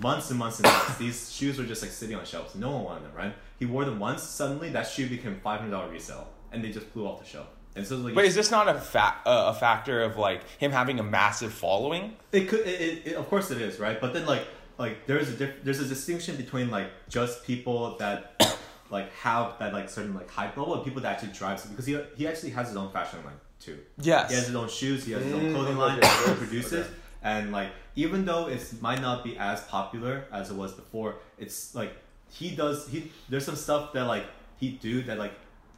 months 0.00 0.30
and 0.30 0.38
months 0.38 0.58
and 0.60 0.64
months, 0.64 0.96
these 0.98 1.32
shoes 1.32 1.58
were 1.58 1.64
just 1.64 1.82
like 1.82 1.90
sitting 1.90 2.16
on 2.16 2.24
shelves. 2.24 2.54
No 2.54 2.70
one 2.70 2.84
wanted 2.84 3.04
them, 3.04 3.12
right? 3.14 3.34
He 3.58 3.66
wore 3.66 3.84
them 3.84 3.98
once. 3.98 4.22
Suddenly, 4.22 4.70
that 4.70 4.86
shoe 4.86 5.08
became 5.08 5.40
five 5.42 5.60
hundred 5.60 5.72
dollar 5.72 5.90
resale, 5.90 6.28
and 6.52 6.62
they 6.62 6.70
just 6.70 6.86
flew 6.88 7.06
off 7.06 7.20
the 7.20 7.26
shelf. 7.26 7.48
And 7.74 7.86
so 7.86 7.96
like 7.96 8.14
But 8.14 8.24
is 8.24 8.34
this 8.34 8.50
not 8.50 8.68
a 8.68 8.74
fa- 8.74 9.16
uh, 9.26 9.52
a 9.54 9.54
factor 9.54 10.02
of 10.02 10.16
like 10.16 10.42
him 10.58 10.72
having 10.72 10.98
a 10.98 11.02
massive 11.02 11.52
following? 11.52 12.16
It 12.32 12.48
could, 12.48 12.60
it, 12.60 12.80
it, 12.80 13.06
it, 13.08 13.14
of 13.16 13.28
course, 13.28 13.50
it 13.50 13.60
is, 13.60 13.78
right? 13.78 14.00
But 14.00 14.14
then, 14.14 14.24
like, 14.24 14.46
like 14.78 15.06
there's 15.06 15.28
a 15.28 15.32
diff- 15.32 15.62
there's 15.62 15.80
a 15.80 15.86
distinction 15.86 16.36
between 16.36 16.70
like 16.70 16.88
just 17.10 17.44
people 17.44 17.96
that 17.98 18.58
like 18.90 19.12
have 19.14 19.58
that 19.58 19.72
like 19.72 19.88
certain 19.88 20.14
like 20.14 20.30
hype 20.30 20.56
level 20.56 20.74
and 20.74 20.84
people 20.84 21.00
that 21.02 21.12
actually 21.14 21.32
drive 21.32 21.58
it 21.64 21.68
because 21.70 21.86
he 21.86 21.98
he 22.16 22.26
actually 22.28 22.50
has 22.50 22.68
his 22.68 22.76
own 22.76 22.90
fashion 22.90 23.24
line 23.24 23.34
too. 23.60 23.78
Yes. 24.00 24.30
He 24.30 24.36
has 24.36 24.46
his 24.46 24.56
own 24.56 24.68
shoes. 24.68 25.04
He 25.04 25.12
has 25.12 25.22
his 25.24 25.32
own 25.32 25.42
Mm, 25.46 25.52
clothing 25.54 25.76
line. 25.76 26.00
that 26.00 26.10
He 26.24 26.30
okay. 26.30 26.38
produces, 26.38 26.86
and 27.22 27.52
like 27.52 27.70
even 27.94 28.24
though 28.24 28.48
it 28.48 28.62
might 28.80 29.00
not 29.00 29.24
be 29.24 29.36
as 29.38 29.62
popular 29.64 30.24
as 30.32 30.50
it 30.50 30.56
was 30.56 30.72
before, 30.72 31.16
it's 31.38 31.74
like 31.74 31.92
he 32.30 32.54
does. 32.54 32.88
He 32.88 33.10
there's 33.28 33.44
some 33.46 33.56
stuff 33.56 33.92
that 33.94 34.04
like 34.04 34.26
he 34.58 34.70
do 34.72 35.02
that 35.04 35.18
like 35.18 35.32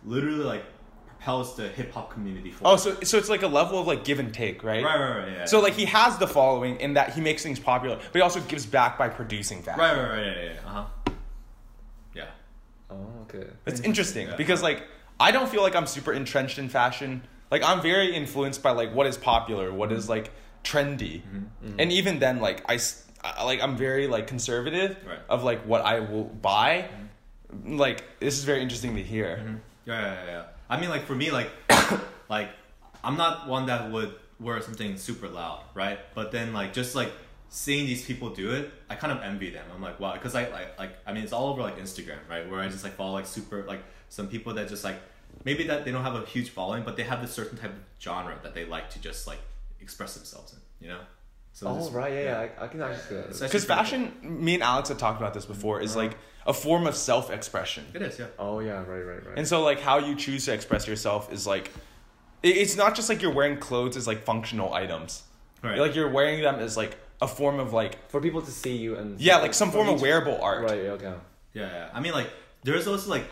literally 0.05 0.45
like 0.45 0.65
propels 1.07 1.57
the 1.57 1.67
hip 1.69 1.93
hop 1.93 2.13
community 2.13 2.51
forward. 2.51 2.75
Oh, 2.75 2.77
so 2.77 2.95
so 3.03 3.19
it's 3.19 3.29
like 3.29 3.43
a 3.43 3.49
level 3.49 3.79
of 3.81 3.87
like 3.87 4.05
give 4.05 4.19
and 4.19 4.33
take, 4.33 4.63
right? 4.63 4.85
right, 4.85 4.99
right, 5.01 5.19
right, 5.19 5.33
yeah. 5.33 5.45
So 5.47 5.61
like 5.61 5.75
he 5.75 5.85
has 5.87 6.17
the 6.19 6.29
following 6.29 6.79
in 6.81 6.95
that 6.95 7.13
he 7.15 7.21
makes 7.21 7.43
things 7.43 7.59
popular, 7.59 7.97
but 7.97 8.15
he 8.15 8.21
also 8.21 8.41
gives 8.41 8.67
back 8.67 8.97
by 8.99 9.09
producing 9.09 9.63
fashion. 9.63 9.81
right, 9.81 9.97
right, 9.97 10.11
right, 10.11 10.27
yeah, 10.27 10.43
yeah, 10.53 10.61
uh 10.67 10.71
huh. 10.71 10.85
Yeah. 12.91 12.97
Oh, 12.97 13.23
okay. 13.23 13.47
It's 13.67 13.81
interesting 13.81 14.29
Yeah. 14.29 14.37
because 14.37 14.63
like 14.63 14.83
I 15.21 15.31
don't 15.33 15.49
feel 15.49 15.63
like 15.63 15.75
I'm 15.77 15.87
super 15.87 16.13
entrenched 16.13 16.59
in 16.59 16.69
fashion. 16.69 17.23
Like 17.51 17.63
I'm 17.63 17.81
very 17.83 18.15
influenced 18.15 18.63
by 18.63 18.71
like 18.73 18.95
what 18.95 19.07
is 19.07 19.17
popular, 19.17 19.73
what 19.73 19.93
is 19.93 20.09
like 20.09 20.31
trendy, 20.65 21.23
Mm-hmm. 21.23 21.37
mm-hmm. 21.67 21.81
and 21.81 21.93
even 21.93 22.19
then 22.19 22.41
like 22.41 22.63
I 22.71 22.75
s- 22.75 23.05
I- 23.25 23.45
like 23.45 23.63
I'm 23.63 23.77
very 23.77 24.07
like 24.07 24.27
conservative 24.27 24.97
Right. 25.07 25.19
of 25.29 25.45
like 25.45 25.63
what 25.67 25.83
I 25.85 26.01
will 26.01 26.25
buy. 26.25 26.89
Mm-hmm. 27.53 27.77
Like 27.79 28.05
this 28.21 28.39
is 28.39 28.45
very 28.45 28.63
interesting 28.63 28.95
to 28.97 29.03
hear. 29.03 29.37
Mm-hmm. 29.43 29.57
Yeah, 29.87 30.01
yeah, 30.01 30.15
yeah, 30.15 30.31
yeah. 30.31 30.45
I 30.71 30.79
mean, 30.79 30.91
like 30.91 31.07
for 31.07 31.15
me, 31.15 31.31
like, 31.31 31.51
like 32.29 32.51
I'm 33.03 33.17
not 33.17 33.49
one 33.49 33.67
that 33.67 33.91
would 33.91 34.15
wear 34.39 34.61
something 34.61 34.99
super 34.99 35.29
loud, 35.29 35.63
right? 35.75 35.99
But 36.15 36.31
then, 36.31 36.53
like, 36.53 36.75
just 36.75 36.95
like 36.95 37.11
seeing 37.49 37.87
these 37.87 38.05
people 38.05 38.31
do 38.31 38.53
it, 38.53 38.71
I 38.89 38.95
kind 38.95 39.13
of 39.13 39.23
envy 39.23 39.51
them. 39.51 39.65
I'm 39.75 39.83
like, 39.83 39.99
wow, 40.01 40.13
because 40.13 40.35
I 40.35 40.49
like 40.51 40.79
like 40.79 40.91
I 41.07 41.13
mean, 41.13 41.25
it's 41.25 41.33
all 41.33 41.49
over 41.49 41.63
like 41.63 41.79
Instagram, 41.79 42.19
right? 42.29 42.49
Where 42.49 42.61
I 42.61 42.69
just 42.69 42.85
like 42.85 42.95
follow 42.95 43.13
like 43.13 43.27
super 43.27 43.65
like 43.65 43.83
some 44.09 44.29
people 44.29 44.55
that 44.55 44.69
just 44.69 44.85
like 44.85 44.97
maybe 45.45 45.65
that 45.65 45.85
they 45.85 45.93
don't 45.93 46.05
have 46.05 46.15
a 46.15 46.25
huge 46.27 46.51
following, 46.51 46.83
but 46.85 46.97
they 46.97 47.05
have 47.05 47.21
this 47.21 47.33
certain 47.33 47.59
type 47.59 47.71
of 47.71 47.81
genre 48.01 48.39
that 48.43 48.55
they 48.55 48.65
like 48.65 48.91
to 48.91 49.01
just 49.01 49.27
like 49.27 49.39
express 49.81 50.15
themselves 50.15 50.53
in, 50.53 50.87
you 50.87 50.93
know. 50.93 51.01
So 51.53 51.67
Oh 51.69 51.77
this- 51.77 51.91
right, 51.91 52.13
yeah, 52.13 52.23
yeah. 52.23 52.49
I, 52.61 52.65
I 52.65 52.69
can 52.69 52.81
actually 52.83 53.03
see 53.03 53.15
that. 53.15 53.27
Because 53.29 53.51
pretty 53.51 53.67
fashion, 53.67 54.13
me 54.23 54.55
and 54.55 54.63
Alex 54.63 54.91
have 54.91 54.99
talked 54.99 55.21
about 55.21 55.35
this 55.35 55.47
before, 55.47 55.81
is 55.81 55.93
uh-huh. 55.93 56.07
like 56.07 56.19
a 56.47 56.53
form 56.53 56.87
of 56.87 56.95
self-expression. 56.95 57.87
It 57.95 58.03
is, 58.03 58.19
yeah. 58.19 58.27
Oh 58.39 58.61
yeah, 58.61 58.85
right, 58.85 59.05
right, 59.05 59.27
right. 59.27 59.37
And 59.39 59.47
so 59.47 59.63
like 59.63 59.81
how 59.81 59.99
you 59.99 60.15
choose 60.15 60.45
to 60.45 60.53
express 60.53 60.87
yourself 60.87 61.33
is 61.33 61.47
like 61.47 61.73
it's 62.43 62.77
not 62.77 62.95
just 62.95 63.09
like 63.09 63.21
you're 63.23 63.35
wearing 63.35 63.59
clothes 63.59 63.97
as 63.97 64.07
like 64.07 64.23
functional 64.23 64.73
items. 64.73 65.25
Right. 65.63 65.79
Like 65.79 65.97
you're 65.97 66.11
wearing 66.11 66.41
them 66.41 66.61
as 66.61 66.77
like 66.77 66.97
a 67.21 67.29
form 67.29 67.59
of 67.59 67.73
like 67.73 68.09
for 68.11 68.21
people 68.21 68.43
to 68.43 68.51
see 68.51 68.77
you 68.77 68.97
and 68.97 69.21
yeah, 69.21 69.39
like 69.39 69.55
some 69.55 69.71
form 69.71 69.89
of 69.89 69.97
each- 69.97 70.03
wearable 70.03 70.39
art. 70.41 70.63
Right. 70.65 70.81
Okay. 70.97 71.15
Yeah, 71.55 71.67
yeah. 71.67 71.91
I 71.93 72.01
mean, 72.01 72.13
like, 72.13 72.31
there's 72.63 72.87
also 72.87 73.11
like, 73.11 73.25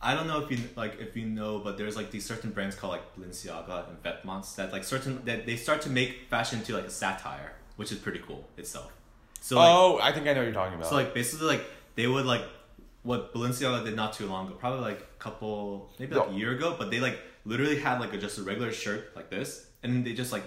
I 0.00 0.14
don't 0.14 0.26
know 0.26 0.40
if 0.42 0.50
you 0.50 0.58
like 0.76 1.00
if 1.00 1.16
you 1.16 1.26
know, 1.26 1.58
but 1.58 1.78
there's 1.78 1.96
like 1.96 2.10
these 2.10 2.24
certain 2.24 2.50
brands 2.50 2.74
called 2.76 2.92
like 2.92 3.16
Balenciaga 3.16 3.88
and 3.88 4.02
Vetements 4.02 4.56
that 4.56 4.72
like 4.72 4.84
certain 4.84 5.24
that 5.24 5.46
they 5.46 5.56
start 5.56 5.80
to 5.82 5.90
make 5.90 6.28
fashion 6.28 6.62
to 6.64 6.74
like 6.74 6.86
a 6.86 6.90
satire, 6.90 7.52
which 7.76 7.90
is 7.92 7.98
pretty 7.98 8.20
cool 8.26 8.44
itself. 8.56 8.92
So 9.40 9.56
like, 9.56 9.68
oh, 9.70 9.98
I 10.02 10.12
think 10.12 10.26
I 10.28 10.32
know 10.34 10.40
what 10.40 10.44
you're 10.44 10.52
talking 10.54 10.74
about. 10.74 10.88
so 10.88 10.94
like 10.96 11.14
basically 11.14 11.46
like 11.48 11.64
they 11.96 12.06
would 12.06 12.26
like 12.26 12.42
what 13.02 13.34
Balenciaga 13.34 13.84
did 13.84 13.96
not 13.96 14.12
too 14.12 14.26
long 14.26 14.46
ago, 14.46 14.56
probably 14.56 14.80
like 14.80 15.00
a 15.00 15.18
couple 15.18 15.90
maybe 15.98 16.14
like 16.14 16.30
a 16.30 16.32
year 16.32 16.52
ago, 16.52 16.76
but 16.78 16.90
they 16.92 17.00
like 17.00 17.18
literally 17.44 17.78
had 17.78 17.98
like 18.00 18.12
a, 18.12 18.18
just 18.18 18.38
a 18.38 18.42
regular 18.42 18.70
shirt 18.72 19.14
like 19.16 19.30
this, 19.30 19.66
and 19.82 20.04
they 20.04 20.12
just 20.12 20.30
like 20.32 20.44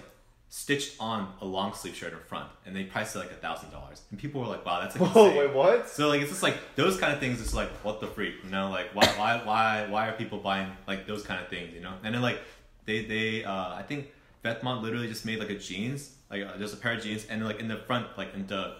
stitched 0.48 0.94
on 1.00 1.32
a 1.40 1.44
long 1.44 1.74
sleeve 1.74 1.94
shirt 1.94 2.12
in 2.12 2.18
front, 2.20 2.48
and 2.64 2.74
they 2.74 2.84
priced 2.84 3.16
it 3.16 3.18
like 3.18 3.30
a 3.30 3.34
thousand 3.34 3.70
dollars, 3.70 4.02
and 4.10 4.18
people 4.18 4.40
were 4.40 4.46
like, 4.46 4.64
"Wow, 4.64 4.80
that's 4.80 4.98
like 4.98 5.10
Whoa, 5.14 5.26
insane." 5.26 5.38
wait, 5.38 5.54
what? 5.54 5.88
So 5.88 6.08
like 6.08 6.20
it's 6.20 6.30
just 6.30 6.42
like 6.42 6.56
those 6.76 6.98
kind 6.98 7.12
of 7.12 7.18
things. 7.20 7.40
It's 7.40 7.54
like 7.54 7.68
what 7.84 8.00
the 8.00 8.06
freak, 8.06 8.34
you 8.44 8.50
know? 8.50 8.70
Like 8.70 8.94
why 8.94 9.06
why 9.18 9.42
why 9.44 9.86
why 9.88 10.08
are 10.08 10.12
people 10.12 10.38
buying 10.38 10.70
like 10.86 11.06
those 11.06 11.22
kind 11.22 11.40
of 11.42 11.48
things, 11.48 11.74
you 11.74 11.80
know? 11.80 11.94
And 12.04 12.14
then 12.14 12.22
like 12.22 12.40
they 12.84 13.04
they 13.04 13.44
uh 13.44 13.74
I 13.74 13.82
think 13.86 14.08
Vetements 14.44 14.82
literally 14.82 15.08
just 15.08 15.24
made 15.26 15.38
like 15.40 15.50
a 15.50 15.58
jeans, 15.58 16.12
like 16.30 16.42
uh, 16.46 16.56
just 16.58 16.74
a 16.74 16.76
pair 16.76 16.92
of 16.94 17.02
jeans, 17.02 17.26
and 17.26 17.44
like 17.44 17.58
in 17.60 17.68
the 17.68 17.78
front, 17.78 18.06
like 18.16 18.32
in 18.34 18.46
the 18.46 18.76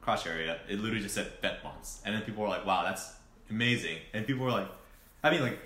crotch 0.00 0.26
area, 0.26 0.58
it 0.68 0.78
literally 0.78 1.02
just 1.02 1.14
said 1.14 1.30
Vetements, 1.42 1.98
and 2.04 2.14
then 2.14 2.22
people 2.22 2.42
were 2.42 2.48
like, 2.48 2.64
wow, 2.64 2.84
that's 2.84 3.12
amazing, 3.50 3.98
and 4.14 4.26
people 4.26 4.44
were 4.44 4.50
like, 4.52 4.68
I 5.24 5.30
mean 5.30 5.42
like 5.42 5.58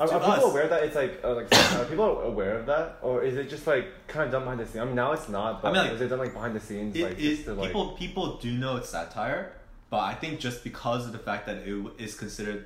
Are, 0.00 0.10
are 0.10 0.34
people 0.34 0.50
aware 0.50 0.66
that 0.66 0.82
it's 0.82 0.96
like, 0.96 1.20
uh, 1.22 1.34
like 1.34 1.54
are 1.76 1.84
people 1.84 2.20
aware 2.22 2.58
of 2.58 2.66
that, 2.66 2.98
or 3.02 3.22
is 3.22 3.36
it 3.36 3.50
just 3.50 3.66
like 3.66 3.86
kind 4.06 4.24
of 4.24 4.32
done 4.32 4.42
behind 4.42 4.60
the 4.60 4.66
scenes? 4.66 4.78
I 4.78 4.84
mean, 4.86 4.94
now 4.94 5.12
it's 5.12 5.28
not, 5.28 5.60
but 5.60 5.68
I 5.68 5.72
mean, 5.72 5.82
like, 5.82 5.92
is 5.92 6.00
it 6.00 6.08
done 6.08 6.18
like 6.18 6.32
behind 6.32 6.56
the 6.56 6.60
scenes, 6.60 6.96
it, 6.96 7.02
like 7.02 7.18
it, 7.18 7.20
just 7.20 7.44
to 7.44 7.54
like? 7.54 7.68
people 7.68 7.88
people 7.92 8.36
do 8.38 8.50
know 8.52 8.76
it's 8.76 8.88
satire, 8.88 9.52
but 9.90 9.98
I 9.98 10.14
think 10.14 10.40
just 10.40 10.64
because 10.64 11.04
of 11.04 11.12
the 11.12 11.18
fact 11.18 11.44
that 11.46 11.58
it 11.58 11.86
is 11.98 12.14
considered 12.14 12.64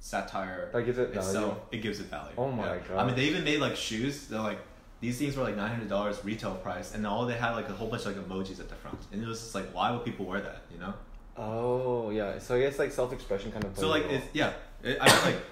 satire 0.00 0.70
That 0.72 0.82
gives 0.82 0.98
it 0.98 1.08
value. 1.08 1.28
itself, 1.28 1.58
it 1.72 1.78
gives 1.78 2.00
it 2.00 2.06
value. 2.06 2.32
Oh 2.38 2.50
my 2.50 2.74
I 2.74 2.78
God. 2.78 2.96
I 2.96 3.04
mean, 3.04 3.16
they 3.16 3.24
even 3.24 3.44
made 3.44 3.60
like 3.60 3.76
shoes. 3.76 4.26
They're 4.28 4.40
like 4.40 4.58
these 5.00 5.18
things 5.18 5.36
were 5.36 5.42
like 5.42 5.56
nine 5.56 5.70
hundred 5.70 5.90
dollars 5.90 6.24
retail 6.24 6.54
price, 6.54 6.94
and 6.94 7.06
all 7.06 7.26
they 7.26 7.34
had 7.34 7.52
like 7.52 7.68
a 7.68 7.72
whole 7.72 7.88
bunch 7.88 8.06
of 8.06 8.16
like 8.16 8.26
emojis 8.26 8.60
at 8.60 8.70
the 8.70 8.76
front, 8.76 8.98
and 9.12 9.22
it 9.22 9.26
was 9.26 9.40
just 9.40 9.54
like, 9.54 9.66
why 9.74 9.90
would 9.90 10.06
people 10.06 10.24
wear 10.24 10.40
that? 10.40 10.62
You 10.72 10.78
know? 10.78 10.94
Oh 11.36 12.08
yeah, 12.08 12.38
so 12.38 12.56
I 12.56 12.60
guess 12.60 12.78
like 12.78 12.92
self-expression 12.92 13.52
kind 13.52 13.64
of. 13.64 13.76
So 13.76 13.88
like 13.88 14.04
it's 14.04 14.26
yeah, 14.32 14.54
it, 14.82 14.96
I 15.00 15.10
feel 15.10 15.32
like 15.32 15.42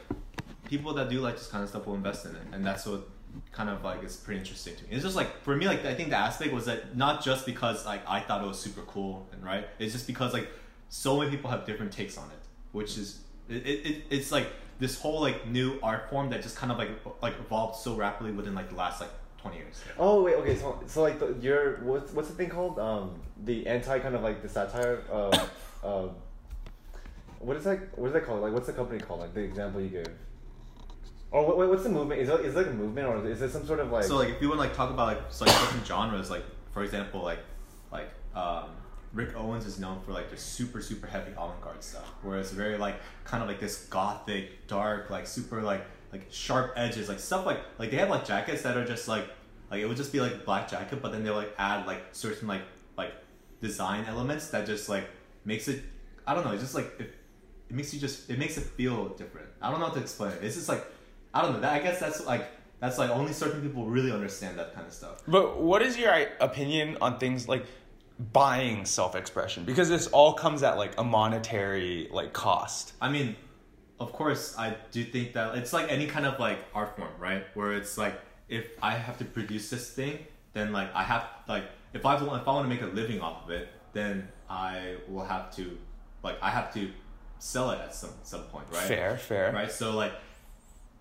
people 0.77 0.95
that 0.95 1.09
do 1.09 1.21
like 1.21 1.37
this 1.37 1.47
kind 1.47 1.63
of 1.63 1.71
stuff 1.71 1.87
will 1.87 1.95
invest 1.95 2.25
in 2.27 2.35
it, 2.35 2.43
and 2.53 2.67
that's 2.67 2.85
what 2.87 3.09
kind 3.53 3.69
of 3.71 3.85
like 3.85 4.03
is 4.03 4.17
pretty 4.17 4.41
interesting 4.41 4.75
to 4.77 4.83
me. 4.85 4.91
It's 4.93 5.05
just 5.05 5.17
like 5.17 5.43
for 5.43 5.55
me, 5.57 5.67
like 5.67 5.85
I 5.85 5.95
think 5.95 6.11
the 6.11 6.17
aspect 6.17 6.53
was 6.53 6.67
that 6.67 6.97
not 6.97 7.25
just 7.25 7.47
because 7.47 7.87
like 7.87 8.03
I 8.09 8.21
thought 8.21 8.43
it 8.43 8.47
was 8.47 8.59
super 8.59 8.83
cool 8.83 9.27
and 9.33 9.45
right, 9.45 9.67
it's 9.79 9.93
just 9.93 10.07
because 10.07 10.33
like 10.33 10.49
so 10.89 11.19
many 11.19 11.31
people 11.31 11.51
have 11.51 11.65
different 11.65 11.93
takes 11.93 12.19
on 12.19 12.29
it, 12.31 12.43
which 12.73 12.99
is 12.99 13.21
it, 13.49 13.67
it, 13.67 13.87
it 13.87 14.03
it's 14.11 14.33
like 14.33 14.49
this 14.81 15.01
whole 15.01 15.21
like 15.21 15.47
new 15.47 15.79
art 15.83 16.11
form 16.11 16.31
that 16.31 16.43
just 16.43 16.57
kind 16.57 16.73
of 16.73 16.79
like 16.79 16.91
like 17.23 17.35
evolved 17.39 17.77
so 17.77 17.95
rapidly 17.95 18.33
within 18.33 18.55
like 18.55 18.69
the 18.69 18.77
last 18.77 19.01
like 19.01 19.11
twenty 19.39 19.59
years. 19.59 19.81
Oh 19.99 20.23
wait, 20.25 20.35
okay, 20.37 20.57
so 20.57 20.81
so 20.87 21.03
like 21.03 21.19
the, 21.21 21.37
your 21.41 21.77
what's 21.85 22.13
what's 22.13 22.29
the 22.29 22.35
thing 22.35 22.49
called? 22.49 22.79
Um, 22.79 23.21
the 23.45 23.67
anti 23.67 23.99
kind 24.01 24.15
of 24.15 24.23
like 24.23 24.43
the 24.43 24.49
satire. 24.49 25.03
Uh, 25.11 25.47
uh, 25.85 26.09
what 27.39 27.57
is 27.57 27.65
that? 27.65 27.97
What 27.99 28.09
is 28.09 28.13
that 28.15 28.25
called? 28.25 28.41
Like, 28.41 28.53
what's 28.53 28.67
the 28.67 28.73
company 28.73 29.01
called? 29.01 29.21
Like 29.21 29.35
the 29.35 29.43
example 29.43 29.81
you 29.81 29.89
gave. 29.89 30.07
Or 31.35 31.57
wait, 31.57 31.69
what's 31.69 31.83
the 31.83 31.89
movement? 31.89 32.21
Is 32.21 32.29
it, 32.29 32.41
is 32.43 32.55
it 32.55 32.59
like 32.59 32.69
a 32.69 32.71
movement 32.71 33.09
or 33.09 33.29
is 33.29 33.43
it 33.43 33.51
some 33.51 33.67
sort 33.67 33.81
of 33.81 33.91
like? 33.91 34.05
So 34.05 34.17
like 34.19 34.29
if 34.29 34.41
you 34.41 34.49
want 34.49 34.61
to 34.61 34.69
like 34.69 34.77
talk 34.77 34.91
about 34.91 35.09
like 35.09 35.23
so, 35.31 35.45
like 35.45 35.53
certain 35.53 35.85
genres, 35.85 36.31
like 36.31 36.45
for 36.73 36.85
example, 36.85 37.23
like 37.23 37.41
like 37.91 38.09
um, 38.37 38.69
Rick 39.13 39.37
Owens 39.37 39.67
is 39.67 39.81
known 39.81 40.01
for 40.03 40.13
like 40.13 40.31
the 40.31 40.37
super 40.37 40.81
super 40.81 41.09
heavy 41.09 41.33
avant-garde 41.33 41.83
stuff, 41.83 42.09
where 42.23 42.39
it's 42.39 42.53
very 42.53 42.79
like 42.79 42.95
kind 43.25 43.43
of 43.43 43.49
like 43.49 43.59
this 43.59 43.87
gothic, 43.87 44.69
dark, 44.69 45.11
like 45.11 45.27
super 45.27 45.61
like 45.61 45.85
like 46.13 46.25
sharp 46.31 46.73
edges, 46.77 47.09
like 47.09 47.19
stuff 47.19 47.45
like 47.45 47.59
like 47.81 47.91
they 47.91 47.97
have 47.97 48.11
like 48.11 48.25
jackets 48.25 48.63
that 48.63 48.77
are 48.77 48.85
just 48.85 49.09
like 49.09 49.29
like 49.73 49.81
it 49.81 49.87
would 49.87 49.97
just 49.97 50.13
be 50.13 50.21
like 50.21 50.45
black 50.45 50.71
jacket, 50.71 51.03
but 51.03 51.11
then 51.11 51.25
they 51.25 51.31
like 51.31 51.53
add 51.59 51.85
like 51.85 52.01
certain 52.13 52.47
like 52.47 52.63
like 52.97 53.13
design 53.61 54.05
elements 54.05 54.51
that 54.51 54.67
just 54.67 54.89
like 54.89 55.09
makes 55.45 55.67
it 55.67 55.83
I 56.29 56.35
don't 56.37 56.45
know, 56.45 56.53
it's 56.53 56.63
just 56.63 56.77
like 56.77 56.95
it, 57.01 57.13
it 57.69 57.75
makes 57.75 57.93
you 57.93 57.99
just 57.99 58.31
it 58.31 58.39
makes 58.39 58.57
it 58.57 58.63
feel 58.63 59.09
different. 59.09 59.49
I 59.61 59.73
don't 59.73 59.81
know 59.81 59.87
how 59.87 59.95
to 59.95 60.01
explain 60.01 60.31
it. 60.31 60.45
It's 60.45 60.55
just 60.55 60.69
like 60.69 60.87
I 61.35 61.43
don't 61.43 61.53
know. 61.53 61.61
That 61.61 61.75
I 61.75 61.81
guess 61.81 62.01
that's 62.01 62.25
like 62.25 62.47
that's 62.81 62.99
like 62.99 63.11
only 63.11 63.33
certain 63.33 63.61
people 63.61 63.87
really 63.87 64.13
understand 64.13 64.59
that 64.59 64.75
kind 64.75 64.87
of 64.87 64.93
stuff. 64.93 65.23
But 65.27 65.61
what 65.61 65.83
is 65.83 65.99
your 65.99 66.15
opinion 66.41 66.97
on 67.01 67.19
things 67.19 67.49
like 67.49 67.67
buying 68.33 68.85
self-expression? 68.85 69.65
Because 69.65 69.89
this 69.89 70.07
all 70.09 70.33
comes 70.35 70.63
at 70.63 70.79
like 70.79 70.99
a 70.99 71.05
monetary 71.05 72.09
like 72.11 72.33
cost. 72.33 72.95
I 73.01 73.11
mean, 73.11 73.37
of 74.01 74.13
course, 74.13 74.55
I 74.57 74.77
do 74.93 75.05
think 75.05 75.35
that 75.35 75.57
it's 75.57 75.73
like 75.73 75.91
any 75.91 76.07
kind 76.07 76.25
of 76.25 76.39
like 76.39 76.59
art 76.75 76.97
form, 76.97 77.13
right? 77.19 77.45
Where 77.55 77.73
it's 77.73 77.99
like 77.99 78.15
if 78.49 78.67
I 78.81 78.93
have 78.93 79.19
to 79.19 79.25
produce 79.25 79.71
this 79.71 79.91
thing, 79.91 80.21
then 80.53 80.73
like 80.73 80.95
I 80.95 81.03
have 81.03 81.27
like 81.49 81.65
if 81.93 82.07
I 82.07 82.23
want 82.23 82.43
if 82.43 82.49
I 82.49 82.53
want 82.53 82.65
to 82.65 82.69
make 82.69 82.83
a 82.83 82.95
living 82.95 83.21
off 83.21 83.45
of 83.45 83.51
it, 83.51 83.69
then 83.93 84.29
I 84.49 84.97
will 85.09 85.25
have 85.25 85.55
to 85.57 85.77
like 86.23 86.37
I 86.43 86.51
have 86.51 86.73
to 86.75 86.91
sell 87.39 87.71
it 87.71 87.81
at 87.81 87.95
some 87.95 88.11
some 88.23 88.43
point, 88.45 88.67
right? 88.73 88.83
Fair, 88.83 89.17
fair. 89.17 89.53
right? 89.53 89.71
So 89.71 89.97
like, 89.97 90.13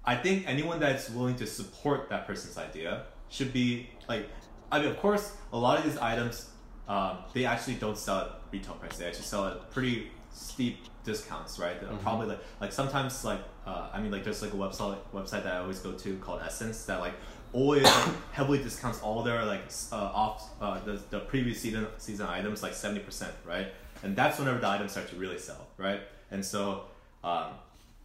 I 0.06 0.16
think 0.16 0.48
anyone 0.48 0.80
that's 0.80 1.10
willing 1.10 1.36
to 1.38 1.48
support 1.48 2.10
that 2.10 2.28
person's 2.28 2.58
idea 2.58 3.04
should 3.30 3.54
be 3.54 3.90
like, 4.10 4.30
I 4.72 4.80
mean, 4.80 4.90
of 4.90 4.98
course, 4.98 5.36
a 5.52 5.58
lot 5.58 5.80
of 5.80 5.86
these 5.86 5.98
items, 5.98 6.50
um, 6.88 7.20
they 7.34 7.46
actually 7.46 7.76
don't 7.76 7.98
sell 7.98 8.20
at 8.20 8.32
retail 8.52 8.74
price. 8.76 8.98
They 8.98 9.06
actually 9.06 9.24
sell 9.24 9.48
at 9.48 9.72
pretty 9.72 10.12
steep 10.32 10.80
discounts, 11.04 11.60
right? 11.60 11.80
They're 11.80 11.90
Probably 11.98 12.28
like 12.28 12.40
like 12.60 12.72
sometimes 12.72 13.24
like 13.24 13.40
uh, 13.66 13.90
I 13.94 14.02
mean 14.02 14.12
like 14.12 14.24
there's 14.24 14.42
like 14.42 14.54
a 14.54 14.58
website 14.58 14.98
website 15.14 15.44
that 15.44 15.54
I 15.54 15.58
always 15.60 15.80
go 15.80 15.94
to 15.94 16.18
called 16.18 16.42
SSENSE 16.42 16.86
that 16.88 17.00
like 17.00 17.14
always 17.54 17.84
like, 17.84 18.16
heavily 18.32 18.58
discounts 18.58 19.02
all 19.02 19.24
their 19.24 19.46
like 19.46 19.64
uh, 19.92 19.96
off 19.96 20.50
uh, 20.62 20.80
the, 20.84 21.00
the 21.10 21.20
previous 21.20 21.62
season 21.62 21.88
season 21.98 22.26
items 22.28 22.64
like 22.64 22.74
seventy 22.74 23.02
percent, 23.02 23.34
right? 23.46 23.68
And 24.02 24.16
that's 24.16 24.40
whenever 24.40 24.60
the 24.60 24.68
items 24.68 24.92
start 24.92 25.08
to 25.10 25.16
really 25.16 25.40
sell, 25.40 25.68
right? 25.78 26.02
And 26.32 26.44
so 26.44 26.86
um, 27.24 27.52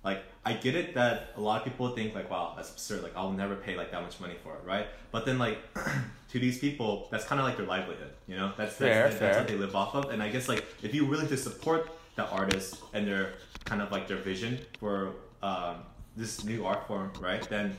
like 0.09 0.25
I 0.45 0.55
get 0.55 0.75
it 0.75 0.95
that 0.95 1.15
a 1.37 1.41
lot 1.41 1.57
of 1.61 1.65
people 1.69 1.87
think 1.91 2.15
like 2.15 2.31
wow 2.31 2.55
that's 2.57 2.71
absurd. 2.71 3.03
Like 3.03 3.15
I'll 3.15 3.33
never 3.33 3.57
pay 3.67 3.75
like 3.77 3.91
that 3.93 4.03
much 4.03 4.19
money 4.25 4.37
for 4.43 4.53
it 4.59 4.63
right? 4.65 4.87
But 5.13 5.27
then 5.27 5.39
like 5.39 5.59
to 6.33 6.37
these 6.45 6.59
people 6.59 7.09
that's 7.11 7.27
kind 7.31 7.39
of 7.41 7.47
like 7.47 7.57
their 7.59 7.67
livelihood 7.67 8.13
you 8.27 8.37
know? 8.37 8.53
That's 8.57 8.75
Fair, 8.75 9.09
that's, 9.09 9.19
that's 9.21 9.39
what 9.39 9.49
they 9.49 9.57
live 9.57 9.75
off 9.77 9.95
of. 9.95 10.11
And 10.13 10.23
I 10.23 10.29
guess 10.31 10.49
like 10.49 10.65
if 10.83 10.95
you're 10.95 11.11
willing 11.13 11.29
to 11.29 11.37
support 11.37 11.91
the 12.17 12.27
artist 12.41 12.77
and 12.95 13.07
their 13.07 13.35
kind 13.65 13.81
of 13.83 13.93
like 13.93 14.09
their 14.09 14.23
vision 14.31 14.59
for 14.81 15.13
um, 15.43 15.77
this 16.17 16.45
new 16.45 16.65
art 16.65 16.87
form 16.89 17.13
right 17.21 17.45
then 17.49 17.77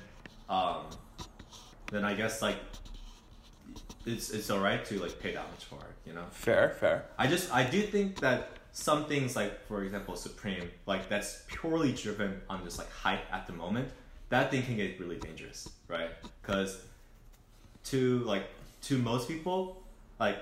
um, 0.50 0.84
then 1.92 2.04
I 2.06 2.14
guess 2.14 2.42
like 2.42 2.60
it's 4.06 4.30
it's 4.30 4.50
alright 4.52 4.86
to 4.86 5.00
like 5.00 5.20
pay 5.20 5.34
that 5.34 5.48
much 5.52 5.66
for 5.66 5.82
it 5.90 5.96
you 6.06 6.14
know? 6.14 6.26
Fair, 6.32 6.70
fair. 6.80 7.06
I 7.18 7.26
just 7.28 7.54
I 7.54 7.64
do 7.64 7.82
think 7.82 8.20
that 8.20 8.59
some 8.72 9.06
things 9.06 9.36
like 9.36 9.66
for 9.68 9.84
example 9.84 10.16
Supreme 10.16 10.70
like 10.86 11.10
that's 11.10 11.44
purely 11.48 11.92
driven 11.92 12.42
on 12.50 12.64
just 12.64 12.78
like 12.78 12.92
hype 12.92 13.22
at 13.32 13.48
the 13.48 13.54
moment 13.54 13.90
that 14.30 14.52
thing 14.52 14.64
can 14.64 14.76
get 14.76 15.00
really 15.00 15.18
dangerous 15.18 15.70
right 15.88 16.10
because 16.42 16.82
to 17.86 18.20
like 18.20 18.46
to 18.82 18.98
most 18.98 19.28
people 19.28 19.82
like 20.20 20.38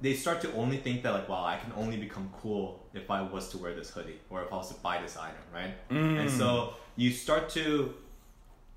they 0.00 0.14
start 0.14 0.40
to 0.40 0.52
only 0.54 0.76
think 0.76 1.02
that 1.02 1.12
like 1.12 1.28
wow 1.28 1.44
I 1.44 1.56
can 1.56 1.72
only 1.76 1.96
become 1.96 2.30
cool 2.40 2.86
if 2.94 3.10
I 3.10 3.20
was 3.22 3.50
to 3.50 3.58
wear 3.58 3.74
this 3.74 3.90
hoodie 3.90 4.20
or 4.30 4.42
if 4.42 4.52
I 4.52 4.56
was 4.56 4.74
to 4.74 4.80
buy 4.80 5.00
this 5.02 5.16
item 5.16 5.36
right 5.52 5.74
and 5.90 6.30
so 6.30 6.46
mm. 6.46 6.72
you 6.96 7.10
start 7.10 7.50
to 7.50 7.94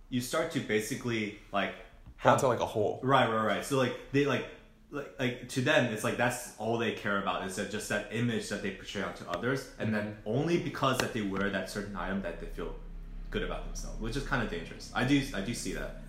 you 0.09 0.19
start 0.19 0.51
to 0.51 0.59
basically 0.59 1.39
like 1.51 1.73
have 2.21 2.35
into 2.35 2.47
like 2.47 2.59
a 2.59 2.65
hole. 2.65 2.99
Right, 3.01 3.27
right, 3.27 3.43
right. 3.43 3.65
So 3.65 3.77
like 3.77 3.97
they 4.11 4.25
like 4.25 4.45
like 4.91 5.15
like 5.19 5.49
to 5.49 5.61
them 5.61 5.85
it's 5.93 6.03
like 6.03 6.17
that's 6.17 6.53
all 6.57 6.77
they 6.77 6.91
care 6.91 7.19
about 7.19 7.47
is 7.47 7.55
that 7.55 7.71
just 7.71 7.87
that 7.89 8.09
image 8.11 8.49
that 8.49 8.61
they 8.61 8.71
portray 8.71 9.01
onto 9.01 9.25
others 9.29 9.69
and 9.79 9.93
then 9.93 10.07
mm-hmm. 10.07 10.37
only 10.37 10.57
because 10.57 10.97
that 10.97 11.13
they 11.13 11.21
wear 11.21 11.49
that 11.49 11.69
certain 11.69 11.95
item 11.95 12.21
that 12.21 12.41
they 12.41 12.47
feel 12.47 12.75
good 13.31 13.43
about 13.43 13.65
themselves, 13.65 13.99
which 13.99 14.15
is 14.15 14.23
kind 14.23 14.43
of 14.43 14.51
dangerous. 14.51 14.91
I 14.93 15.05
do 15.05 15.23
I 15.33 15.41
do 15.41 15.53
see 15.53 15.73
that. 15.73 16.01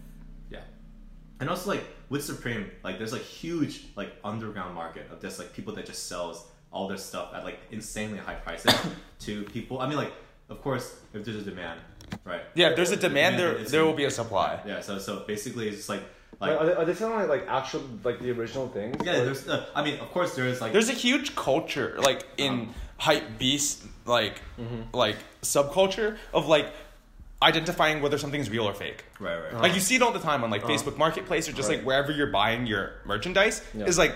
Yeah. 0.50 0.60
and 1.40 1.48
also 1.48 1.70
like 1.70 1.84
with 2.10 2.22
Supreme, 2.22 2.70
like 2.84 2.98
there's 2.98 3.12
like 3.12 3.22
huge 3.22 3.84
like 3.96 4.12
underground 4.22 4.74
market 4.74 5.08
of 5.10 5.22
just 5.22 5.38
like 5.38 5.54
people 5.54 5.74
that 5.76 5.86
just 5.86 6.08
sells 6.08 6.46
all 6.70 6.88
their 6.88 6.98
stuff 6.98 7.32
at 7.34 7.44
like 7.44 7.58
insanely 7.70 8.18
high 8.18 8.34
prices 8.34 8.74
to 9.20 9.44
people. 9.44 9.80
I 9.80 9.88
mean, 9.88 9.96
like 9.96 10.12
of 10.50 10.60
course, 10.60 10.96
if 11.14 11.24
there's 11.24 11.36
a 11.38 11.42
demand, 11.42 11.80
right? 12.24 12.42
Yeah, 12.54 12.70
if 12.70 12.76
there's 12.76 12.90
a 12.90 12.96
demand, 12.96 13.38
there 13.38 13.56
there 13.64 13.84
will 13.84 13.94
be 13.94 14.04
a 14.04 14.10
supply. 14.10 14.60
Yeah, 14.66 14.80
so 14.80 14.98
so 14.98 15.24
basically, 15.26 15.68
it's 15.68 15.78
just 15.78 15.88
like 15.88 16.02
Like, 16.42 16.50
like 16.50 16.60
are, 16.60 16.66
they, 16.66 16.74
are 16.74 16.84
they 16.84 16.94
selling 16.94 17.16
like, 17.16 17.28
like 17.28 17.48
actual 17.48 17.82
like 18.04 18.18
the 18.20 18.30
original 18.32 18.68
things? 18.68 18.96
yeah. 19.04 19.20
Or- 19.20 19.24
There's 19.26 19.48
uh, 19.48 19.64
I 19.74 19.82
mean, 19.84 19.98
of 20.00 20.10
course, 20.10 20.34
there 20.36 20.46
is 20.46 20.60
like 20.60 20.72
There's 20.72 20.88
a 20.90 20.92
huge 21.06 21.34
culture 21.36 21.94
like 22.00 22.24
in 22.36 22.52
Um. 22.52 22.74
hype 22.98 23.38
beast 23.38 23.84
like 24.06 24.40
like 24.92 25.16
subculture 25.42 26.16
of 26.34 26.46
like 26.48 26.66
identifying 27.42 28.00
whether 28.02 28.18
something's 28.18 28.48
real 28.50 28.64
or 28.68 28.74
fake. 28.74 29.04
right 29.18 29.36
right. 29.52 29.62
Like 29.62 29.74
you 29.74 29.80
see 29.80 29.96
it 29.96 30.02
all 30.02 30.12
the 30.12 30.20
time 30.20 30.44
on 30.44 30.50
like 30.50 30.62
Facebook 30.62 30.96
Marketplace 30.96 31.48
or 31.48 31.52
just 31.52 31.68
like 31.68 31.82
wherever 31.82 32.12
you're 32.12 32.28
buying 32.30 32.66
your 32.66 32.92
merchandise 33.04 33.62
Yeah. 33.74 33.86
is 33.86 33.98
like 33.98 34.14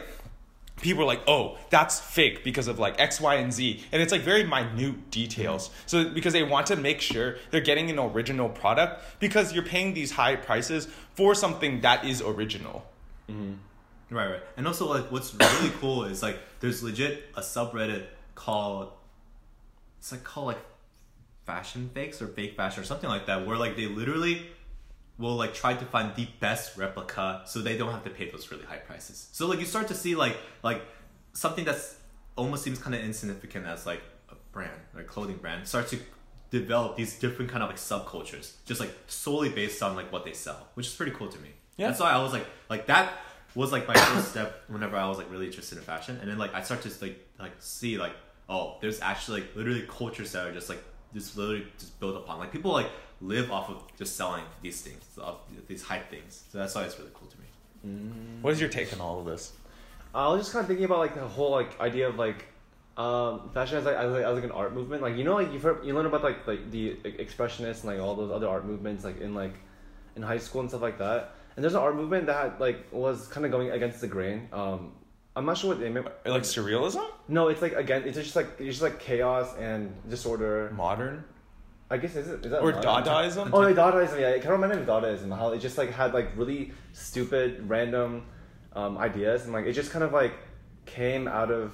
people 0.86 1.02
are 1.02 1.06
like, 1.06 1.22
oh, 1.26 1.58
that's 1.70 2.00
fake 2.00 2.44
because 2.44 2.68
of 2.68 2.78
like 2.78 3.00
X, 3.00 3.20
Y, 3.20 3.34
and 3.34 3.52
Z, 3.52 3.84
and 3.92 4.00
it's 4.00 4.12
like 4.12 4.22
very 4.22 4.44
minute 4.44 5.10
details. 5.10 5.68
Mm-hmm. 5.68 5.82
So 5.86 6.08
because 6.10 6.32
they 6.32 6.42
want 6.42 6.66
to 6.68 6.76
make 6.76 7.00
sure 7.00 7.36
they're 7.50 7.60
getting 7.60 7.90
an 7.90 7.98
original 7.98 8.48
product 8.48 9.02
because 9.20 9.52
you're 9.52 9.64
paying 9.64 9.94
these 9.94 10.12
high 10.12 10.36
prices 10.36 10.88
for 11.14 11.34
something 11.34 11.80
that 11.80 12.04
is 12.04 12.22
original. 12.22 12.86
Mm-hmm. 13.28 14.14
Right, 14.14 14.30
right. 14.30 14.42
And 14.56 14.66
also, 14.66 14.88
like, 14.88 15.10
what's 15.10 15.34
really 15.34 15.70
cool 15.80 16.04
is 16.04 16.22
like 16.22 16.38
there's 16.60 16.82
legit 16.82 17.24
a 17.34 17.40
subreddit 17.40 18.06
called 18.34 18.92
it's 19.98 20.12
like 20.12 20.22
called 20.22 20.46
like 20.48 20.64
fashion 21.46 21.90
fakes 21.94 22.22
or 22.22 22.28
fake 22.28 22.56
fashion 22.56 22.82
or 22.82 22.86
something 22.86 23.10
like 23.10 23.26
that, 23.26 23.46
where 23.46 23.56
like 23.56 23.76
they 23.76 23.86
literally 23.86 24.46
will 25.18 25.36
like 25.36 25.54
try 25.54 25.72
to 25.74 25.84
find 25.86 26.14
the 26.14 26.26
best 26.40 26.76
replica 26.76 27.42
so 27.46 27.60
they 27.60 27.76
don't 27.78 27.90
have 27.92 28.04
to 28.04 28.10
pay 28.10 28.30
those 28.30 28.50
really 28.50 28.64
high 28.64 28.76
prices. 28.76 29.28
So 29.32 29.46
like 29.46 29.58
you 29.60 29.64
start 29.66 29.88
to 29.88 29.94
see 29.94 30.14
like 30.14 30.36
like 30.62 30.82
something 31.32 31.64
that's 31.64 31.96
almost 32.36 32.62
seems 32.64 32.78
kind 32.78 32.94
of 32.94 33.00
insignificant 33.02 33.66
as 33.66 33.86
like 33.86 34.02
a 34.30 34.34
brand 34.52 34.78
a 34.98 35.02
clothing 35.02 35.36
brand 35.36 35.66
starts 35.66 35.90
to 35.90 35.98
develop 36.50 36.96
these 36.96 37.18
different 37.18 37.50
kind 37.50 37.62
of 37.62 37.68
like 37.68 37.78
subcultures 37.78 38.52
just 38.66 38.78
like 38.80 38.90
solely 39.06 39.48
based 39.48 39.82
on 39.82 39.96
like 39.96 40.12
what 40.12 40.24
they 40.24 40.32
sell 40.32 40.68
which 40.74 40.86
is 40.86 40.94
pretty 40.94 41.12
cool 41.12 41.28
to 41.28 41.38
me 41.40 41.48
Yeah. 41.76 41.88
that's 41.88 41.98
why 42.00 42.10
i 42.10 42.22
was 42.22 42.32
like 42.32 42.46
like 42.70 42.86
that 42.86 43.12
was 43.54 43.72
like 43.72 43.88
my 43.88 43.94
first 43.94 44.28
step 44.34 44.62
whenever 44.68 44.96
i 44.96 45.08
was 45.08 45.18
like 45.18 45.30
really 45.30 45.46
interested 45.46 45.76
in 45.78 45.84
fashion 45.84 46.18
and 46.20 46.30
then 46.30 46.38
like 46.38 46.54
i 46.54 46.62
start 46.62 46.82
to 46.82 46.90
like 47.00 47.18
like 47.38 47.52
see 47.58 47.98
like 47.98 48.12
oh 48.48 48.76
there's 48.80 49.00
actually 49.00 49.40
like 49.40 49.56
literally 49.56 49.82
cultures 49.88 50.32
that 50.32 50.46
are 50.46 50.52
just 50.52 50.68
like 50.68 50.82
just 51.14 51.36
literally 51.36 51.66
just 51.78 51.98
built 51.98 52.16
upon 52.16 52.38
like 52.38 52.52
people 52.52 52.70
like 52.72 52.88
live 53.20 53.50
off 53.50 53.70
of 53.70 53.82
just 53.96 54.16
selling 54.16 54.44
these 54.62 54.80
things 54.82 55.02
of 55.18 55.38
these 55.68 55.82
hype 55.82 56.08
things 56.10 56.44
so 56.50 56.58
that's 56.58 56.74
why 56.74 56.82
it's 56.84 56.98
really 56.98 57.10
cool 57.14 57.28
to 57.28 57.36
me 57.38 57.46
What 58.42 58.52
is 58.52 58.60
your 58.60 58.68
take 58.68 58.92
on 58.92 59.00
all 59.00 59.20
of 59.20 59.26
this? 59.26 59.52
I 60.14 60.28
was 60.28 60.40
just 60.40 60.52
kind 60.52 60.62
of 60.62 60.66
thinking 60.68 60.84
about 60.84 60.98
like 60.98 61.14
the 61.14 61.20
whole 61.26 61.50
like 61.50 61.78
idea 61.80 62.08
of 62.08 62.16
like 62.16 62.46
um, 62.96 63.50
fashion 63.52 63.76
as 63.78 63.84
like, 63.84 63.96
as 63.96 64.10
like 64.10 64.24
as 64.24 64.34
like 64.34 64.44
an 64.44 64.50
art 64.50 64.72
movement. 64.74 65.02
Like 65.02 65.16
you 65.16 65.24
know 65.24 65.34
like 65.34 65.52
you've 65.52 65.62
heard 65.62 65.84
you 65.84 65.94
learn 65.94 66.06
about 66.06 66.24
like 66.24 66.46
like 66.46 66.70
the 66.70 66.94
expressionists 67.04 67.84
and 67.84 67.92
like 67.92 68.00
all 68.00 68.14
those 68.14 68.30
other 68.30 68.48
art 68.48 68.64
movements 68.64 69.04
like 69.04 69.20
in 69.20 69.34
like 69.34 69.54
in 70.16 70.22
high 70.22 70.38
school 70.38 70.62
and 70.62 70.70
stuff 70.70 70.82
like 70.82 70.98
that. 70.98 71.34
And 71.54 71.62
there's 71.62 71.74
an 71.74 71.80
art 71.80 71.96
movement 71.96 72.26
that 72.26 72.60
like 72.60 72.86
was 72.92 73.28
kind 73.28 73.44
of 73.46 73.52
going 73.52 73.70
against 73.70 74.00
the 74.00 74.08
grain. 74.08 74.48
Um, 74.52 74.92
I'm 75.36 75.44
not 75.44 75.58
sure 75.58 75.68
what 75.70 75.80
they 75.80 75.90
meant. 75.90 76.06
Like 76.24 76.42
surrealism? 76.42 77.06
No, 77.28 77.48
it's 77.48 77.60
like 77.60 77.74
again, 77.74 78.02
it's 78.06 78.16
just 78.16 78.36
like 78.36 78.48
it's 78.58 78.78
just 78.78 78.82
like 78.82 78.98
chaos 78.98 79.54
and 79.58 79.94
disorder. 80.08 80.72
Modern? 80.74 81.24
I 81.88 81.98
guess 81.98 82.16
is 82.16 82.28
it 82.28 82.44
is 82.44 82.50
that 82.50 82.62
Or? 82.62 82.72
Dadaism? 82.72 83.50
Oh, 83.52 83.60
like 83.60 83.76
Dadaism, 83.76 84.20
yeah. 84.20 84.30
It 84.30 84.42
kind 84.42 84.54
of 84.54 84.60
reminded 84.60 84.86
me 84.86 84.92
of 84.92 85.02
Dadaism, 85.02 85.36
how 85.36 85.52
it 85.52 85.58
just 85.58 85.78
like 85.78 85.92
had 85.92 86.14
like 86.14 86.36
really 86.36 86.72
stupid, 86.92 87.68
random 87.68 88.24
um, 88.72 88.98
ideas, 88.98 89.44
and 89.44 89.52
like 89.52 89.66
it 89.66 89.72
just 89.72 89.90
kind 89.90 90.04
of 90.04 90.12
like 90.12 90.34
came 90.84 91.28
out 91.28 91.50
of 91.50 91.72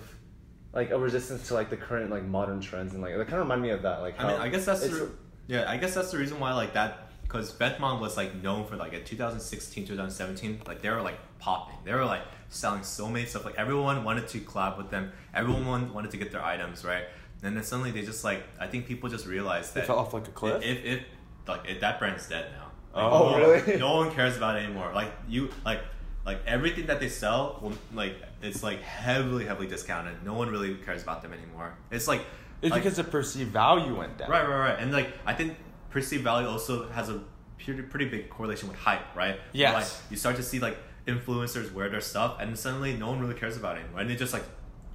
like 0.74 0.90
a 0.90 0.98
resistance 0.98 1.48
to 1.48 1.54
like 1.54 1.70
the 1.70 1.76
current 1.76 2.10
like 2.10 2.24
modern 2.24 2.60
trends, 2.60 2.92
and 2.92 3.02
like 3.02 3.12
it 3.12 3.18
kind 3.20 3.34
of 3.34 3.40
reminded 3.40 3.62
me 3.62 3.70
of 3.70 3.82
that. 3.82 4.00
Like, 4.00 4.20
I 4.20 4.32
mean, 4.32 4.40
I 4.40 4.48
guess 4.48 4.66
that's 4.66 4.80
the, 4.80 5.10
yeah. 5.46 5.70
I 5.70 5.78
guess 5.78 5.94
that's 5.94 6.10
the 6.10 6.18
reason 6.18 6.38
why 6.38 6.52
like 6.52 6.74
that 6.74 7.12
because 7.22 7.50
Vetements 7.52 7.98
was 7.98 8.16
like 8.18 8.34
known 8.42 8.66
for 8.66 8.76
like 8.76 8.92
in 8.92 9.04
2016, 9.04 9.86
2017, 9.86 10.62
like 10.66 10.82
they 10.82 10.90
were 10.90 11.00
like 11.00 11.16
popping. 11.38 11.78
They 11.84 11.94
were 11.94 12.04
like 12.04 12.22
selling 12.50 12.82
so 12.82 13.08
many 13.08 13.24
stuff. 13.24 13.46
Like 13.46 13.54
everyone 13.56 14.04
wanted 14.04 14.28
to 14.28 14.40
collab 14.40 14.76
with 14.76 14.90
them. 14.90 15.12
Everyone 15.34 15.94
wanted 15.94 16.10
to 16.10 16.18
get 16.18 16.30
their 16.30 16.44
items 16.44 16.84
right. 16.84 17.04
And 17.42 17.56
then 17.56 17.64
suddenly 17.64 17.90
they 17.90 18.02
just 18.02 18.22
like 18.24 18.42
I 18.60 18.66
think 18.66 18.86
people 18.86 19.08
just 19.08 19.26
realized 19.26 19.74
They 19.74 19.80
that 19.80 19.86
fell 19.86 19.98
off 19.98 20.14
like 20.14 20.28
a 20.28 20.30
cliff? 20.30 20.62
If 20.62 20.84
if 20.84 21.00
like 21.46 21.62
if 21.68 21.80
that 21.80 21.98
brand's 21.98 22.28
dead 22.28 22.46
now. 22.56 22.68
Like, 22.94 23.12
Oh, 23.12 23.18
no 23.18 23.24
one- 23.32 23.40
really? 23.40 23.78
No 23.78 23.96
one 23.96 24.10
cares 24.12 24.36
about 24.36 24.56
it 24.56 24.64
anymore. 24.64 24.92
Like 24.94 25.12
you 25.28 25.50
like 25.64 25.80
like 26.24 26.38
everything 26.46 26.86
that 26.86 27.00
they 27.00 27.08
sell 27.08 27.58
will 27.62 27.72
like 27.92 28.14
it's 28.42 28.62
like 28.62 28.80
heavily 28.82 29.44
heavily 29.44 29.66
discounted. 29.66 30.22
No 30.24 30.34
one 30.34 30.50
really 30.50 30.74
cares 30.76 31.02
about 31.02 31.22
them 31.22 31.32
anymore. 31.32 31.74
It's 31.90 32.06
like 32.06 32.22
It's 32.62 32.70
like- 32.70 32.82
because 32.84 32.96
the 32.96 33.04
perceived 33.04 33.50
value 33.52 33.96
went 33.96 34.18
down. 34.18 34.30
Right, 34.30 34.48
right, 34.48 34.58
right. 34.70 34.78
And 34.78 34.92
like 34.92 35.12
I 35.26 35.34
think 35.34 35.56
perceived 35.90 36.22
value 36.22 36.48
also 36.48 36.88
has 36.90 37.08
a 37.08 37.20
pretty 37.64 37.82
pretty 37.82 38.06
big 38.06 38.28
correlation 38.30 38.68
with 38.68 38.78
hype, 38.78 39.16
right? 39.16 39.40
Yes. 39.52 39.74
Like 39.74 40.10
you 40.12 40.16
start 40.16 40.36
to 40.36 40.42
see 40.44 40.60
like 40.60 40.76
influencers 41.08 41.72
wear 41.72 41.88
their 41.88 42.00
stuff, 42.00 42.36
and 42.40 42.56
suddenly 42.56 42.96
no 42.96 43.08
one 43.10 43.18
really 43.20 43.34
cares 43.34 43.56
about 43.56 43.76
it 43.76 43.80
anymore, 43.80 44.00
and 44.02 44.10
it 44.10 44.16
just 44.16 44.32
like 44.32 44.44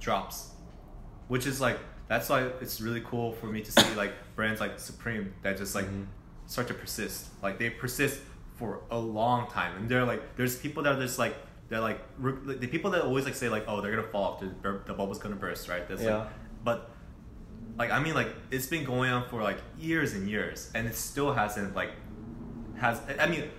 drops, 0.00 0.50
which 1.28 1.46
is 1.46 1.60
like 1.60 1.78
that's 2.08 2.28
why 2.28 2.42
it's 2.60 2.80
really 2.80 3.00
cool 3.02 3.32
for 3.32 3.46
me 3.46 3.60
to 3.62 3.70
see 3.72 3.94
like 3.94 4.12
brands 4.34 4.60
like 4.60 4.78
Supreme 4.78 5.32
that 5.42 5.56
just 5.56 5.74
like 5.74 5.84
mm-hmm. 5.86 6.04
start 6.46 6.68
to 6.68 6.74
persist. 6.74 7.26
Like 7.42 7.58
they 7.58 7.70
persist 7.70 8.20
for 8.56 8.80
a 8.90 8.98
long 8.98 9.48
time, 9.50 9.76
and 9.76 9.88
they're 9.88 10.04
like 10.04 10.36
there's 10.36 10.56
people 10.56 10.82
that 10.84 10.96
are 10.96 11.00
just 11.00 11.18
like. 11.18 11.36
They're 11.70 11.80
like 11.80 12.00
the 12.18 12.66
people 12.66 12.92
that 12.92 13.02
always 13.02 13.26
like 13.26 13.34
say 13.34 13.50
like 13.50 13.64
oh 13.68 13.82
they're 13.82 13.90
gonna 13.94 14.08
fall 14.08 14.24
off 14.24 14.40
the, 14.40 14.80
the 14.86 14.94
bubble's 14.94 15.18
gonna 15.18 15.36
burst 15.36 15.68
right 15.68 15.86
that's 15.86 16.00
Yeah. 16.02 16.16
like 16.20 16.28
but 16.64 16.90
like 17.76 17.90
I 17.90 18.00
mean 18.00 18.14
like 18.14 18.28
it's 18.50 18.66
been 18.66 18.84
going 18.84 19.10
on 19.10 19.28
for 19.28 19.42
like 19.42 19.58
years 19.78 20.14
and 20.14 20.30
years 20.30 20.70
and 20.74 20.88
it 20.88 20.94
still 20.94 21.34
hasn't 21.34 21.76
like 21.76 21.90
has 22.78 23.02
I 23.20 23.26
mean 23.26 23.50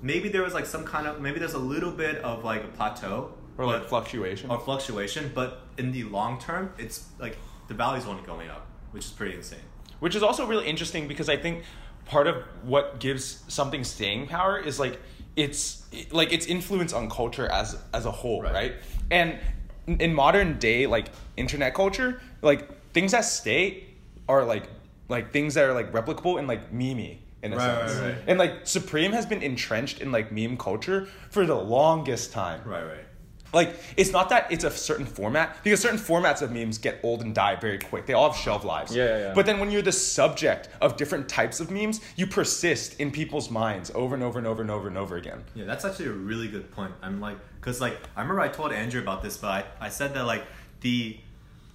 maybe 0.00 0.28
there 0.28 0.42
was 0.42 0.54
like 0.54 0.66
some 0.66 0.84
kind 0.84 1.08
of 1.08 1.20
maybe 1.20 1.40
there's 1.40 1.54
a 1.54 1.58
little 1.58 1.90
bit 1.90 2.18
of 2.18 2.44
like 2.44 2.62
a 2.62 2.68
plateau 2.68 3.34
Or 3.58 3.66
like 3.66 3.88
fluctuation. 3.88 4.48
or 4.48 4.60
fluctuation 4.60 5.32
but 5.34 5.62
in 5.78 5.90
the 5.90 6.04
long 6.04 6.38
term 6.40 6.72
it's 6.78 7.06
like 7.18 7.36
the 7.72 7.78
value's 7.78 8.06
only 8.06 8.22
going 8.32 8.48
up 8.50 8.66
which 8.92 9.04
is 9.06 9.10
pretty 9.10 9.34
insane 9.34 9.66
which 10.00 10.14
is 10.18 10.22
also 10.22 10.42
really 10.46 10.66
interesting 10.66 11.06
because 11.08 11.28
I 11.28 11.36
think 11.36 11.62
part 12.06 12.26
of 12.26 12.36
what 12.64 12.98
gives 12.98 13.24
something 13.48 13.84
staying 13.84 14.26
power 14.26 14.58
is 14.58 14.80
like 14.80 14.98
its 15.36 15.86
like 16.10 16.32
its 16.32 16.46
influence 16.46 16.92
on 16.92 17.08
culture 17.08 17.46
as 17.60 17.78
as 17.94 18.04
a 18.04 18.10
whole, 18.10 18.42
Right. 18.42 18.52
right? 18.52 18.72
And 19.12 19.38
in 19.86 20.12
modern 20.12 20.58
day 20.58 20.88
like 20.88 21.06
internet 21.36 21.72
culture, 21.74 22.20
like 22.42 22.60
things 22.92 23.12
that 23.12 23.24
stay 23.24 23.84
are 24.28 24.44
like 24.44 24.64
like 25.08 25.32
things 25.32 25.54
that 25.54 25.64
are 25.68 25.72
like 25.80 25.92
replicable 25.92 26.38
and 26.40 26.48
like 26.48 26.72
memey 26.72 27.18
in 27.44 27.52
a 27.52 27.56
Right, 27.56 27.64
sense. 27.88 28.00
right, 28.00 28.08
right. 28.08 28.18
And 28.26 28.36
like 28.40 28.66
Supreme 28.66 29.12
has 29.12 29.24
been 29.24 29.42
entrenched 29.42 30.00
in 30.00 30.10
like 30.10 30.32
meme 30.32 30.56
culture 30.56 31.06
for 31.30 31.46
the 31.46 31.54
longest 31.76 32.32
time. 32.32 32.60
right 32.64 32.82
right 32.92 33.06
Like 33.52 33.76
it's 33.96 34.12
not 34.12 34.28
that 34.30 34.50
it's 34.50 34.64
a 34.64 34.70
certain 34.70 35.04
format 35.04 35.62
because 35.62 35.80
certain 35.80 35.98
formats 35.98 36.40
of 36.40 36.50
memes 36.50 36.78
get 36.78 37.00
old 37.02 37.22
and 37.22 37.34
die 37.34 37.56
very 37.56 37.78
quick. 37.78 38.06
They 38.06 38.14
all 38.14 38.30
have 38.30 38.40
shelf 38.40 38.64
lives. 38.64 38.94
Yeah, 38.94 39.04
yeah, 39.04 39.18
yeah. 39.18 39.34
But 39.34 39.46
then 39.46 39.60
when 39.60 39.70
you're 39.70 39.82
the 39.82 39.92
subject 39.92 40.68
of 40.80 40.96
different 40.96 41.28
types 41.28 41.60
of 41.60 41.70
memes, 41.70 42.00
you 42.16 42.26
persist 42.26 42.98
in 42.98 43.10
people's 43.10 43.50
minds 43.50 43.90
over 43.94 44.14
and 44.14 44.24
over 44.24 44.38
and 44.38 44.46
over 44.46 44.62
and 44.62 44.70
over 44.70 44.88
and 44.88 44.96
over 44.96 45.16
again. 45.16 45.44
Yeah, 45.54 45.66
that's 45.66 45.84
actually 45.84 46.06
a 46.06 46.12
really 46.12 46.48
good 46.48 46.70
point. 46.72 46.92
I'm 47.02 47.20
like, 47.20 47.36
cause 47.60 47.80
like 47.80 47.98
I 48.16 48.22
remember 48.22 48.40
I 48.40 48.48
told 48.48 48.72
Andrew 48.72 49.02
about 49.02 49.22
this, 49.22 49.36
but 49.36 49.50
I, 49.50 49.86
I 49.86 49.88
said 49.90 50.14
that 50.14 50.24
like 50.24 50.44
the, 50.80 51.18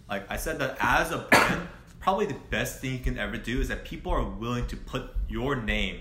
like 0.09 0.29
I 0.31 0.37
said 0.37 0.59
that 0.59 0.77
as 0.79 1.11
a 1.11 1.19
brand, 1.19 1.67
probably 1.99 2.25
the 2.25 2.39
best 2.49 2.79
thing 2.81 2.93
you 2.93 2.99
can 2.99 3.17
ever 3.17 3.37
do 3.37 3.59
is 3.61 3.67
that 3.67 3.83
people 3.83 4.11
are 4.11 4.23
willing 4.23 4.65
to 4.67 4.77
put 4.77 5.11
your 5.27 5.55
name 5.55 5.99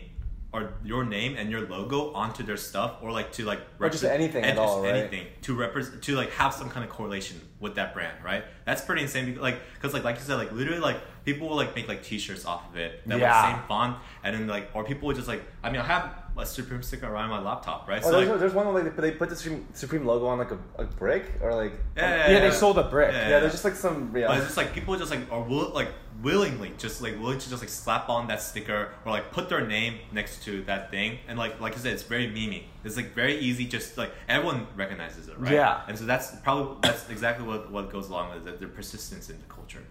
or 0.57 0.73
your 0.85 1.05
name 1.05 1.37
and 1.37 1.51
your 1.51 1.69
logo 1.69 2.13
onto 2.13 2.43
their 2.43 2.57
stuff 2.57 2.97
or 3.03 3.13
like 3.13 3.31
to 3.33 3.45
like 3.45 3.61
Or 3.79 3.89
just 3.91 4.05
anything 4.05 4.43
at 4.45 4.57
just 4.57 4.59
all, 4.61 4.83
right? 4.83 4.95
anything 4.95 5.27
to 5.43 5.55
represent 5.55 6.03
to 6.03 6.17
like 6.17 6.31
have 6.33 6.55
some 6.55 6.71
kind 6.71 6.83
of 6.85 6.91
correlation 6.91 7.41
with 7.61 7.75
that 7.75 7.93
brand, 7.95 8.17
right? 8.25 8.43
That's 8.65 8.83
pretty 8.83 9.03
insane. 9.03 9.27
Because, 9.27 9.43
like, 9.43 9.59
cause 9.83 9.93
like 9.95 10.05
like 10.05 10.17
you 10.17 10.23
said, 10.23 10.37
like 10.37 10.53
literally 10.53 10.81
like 10.81 10.99
people 11.25 11.49
will 11.49 11.57
like 11.57 11.75
make 11.77 11.89
like 11.89 12.03
T-shirts 12.03 12.45
off 12.47 12.69
of 12.71 12.77
it 12.77 13.07
that 13.07 13.19
Yeah. 13.19 13.31
like 13.43 13.55
same 13.57 13.63
font, 13.69 13.97
and 14.25 14.35
then 14.35 14.47
like 14.47 14.71
or 14.75 14.83
people 14.85 15.07
would 15.09 15.17
just 15.17 15.29
like 15.29 15.43
I 15.63 15.71
mean 15.71 15.81
I 15.81 15.85
have 15.85 16.11
a 16.39 16.47
Supreme 16.47 16.83
sticker 16.83 17.07
around 17.07 17.31
my 17.31 17.41
laptop, 17.41 17.89
right? 17.89 18.03
Oh, 18.05 18.11
so 18.11 18.17
there's, 18.17 18.29
like 18.29 18.39
there's 18.41 18.53
one 18.53 18.73
where 18.73 18.85
like 18.85 18.97
they 18.97 19.13
put 19.13 19.29
the 19.29 19.37
Supreme, 19.37 19.67
Supreme 19.73 20.07
logo 20.07 20.27
on 20.27 20.39
like 20.39 20.51
a, 20.51 20.59
a 20.79 20.85
brick 20.85 21.25
or 21.41 21.55
like 21.55 21.73
Yeah, 21.97 22.31
Yeah, 22.31 22.41
they 22.41 22.51
sold 22.51 22.79
a 22.79 22.85
brick. 22.85 23.13
Yeah, 23.13 23.23
yeah, 23.23 23.29
yeah. 23.29 23.41
there's 23.41 23.53
just 23.53 23.65
like 23.65 23.75
some 23.75 24.15
yeah. 24.17 24.29
But 24.29 24.39
it's 24.39 24.47
just 24.47 24.57
like 24.57 24.73
people 24.73 24.97
just 24.97 25.11
like 25.11 25.31
are 25.31 25.43
will, 25.43 25.71
like 25.71 25.89
willingly 26.23 26.73
just 26.79 27.03
like 27.03 27.19
willing 27.21 27.39
to 27.39 27.51
just 27.51 27.63
like 27.63 27.69
slap 27.69 28.09
on 28.09 28.27
that 28.29 28.41
sticker 28.41 28.91
or 29.05 29.13
like 29.13 29.31
put 29.33 29.49
their 29.49 29.67
name 29.67 29.99
next 30.13 30.43
to 30.45 30.63
that 30.63 30.91
thing 30.91 31.19
and 31.29 31.39
like 31.39 31.61
like 31.61 31.75
I 31.75 31.77
said 31.79 31.93
it's 31.93 32.03
very 32.03 32.27
memey. 32.29 32.65
It's 32.85 32.97
like 32.97 33.15
very 33.15 33.39
easy 33.39 33.67
just 33.67 33.99
like 33.99 34.13
everyone 34.29 34.67
recognizes 34.77 35.29
it, 35.29 35.39
right? 35.39 35.53
Yeah. 35.53 35.83
And 35.89 35.99
so 35.99 36.05
that's 36.05 36.35
probably 36.37 36.77
that's 36.83 37.09
exactly 37.11 37.47
what 37.47 37.71
what 37.71 37.91
goes 37.91 38.09
along 38.09 38.35
with 38.35 38.49
it, 38.49 38.61
the 38.61 38.67
persistence 38.67 39.31
in 39.31 39.39
the 39.39 39.45
culture. 39.53 39.83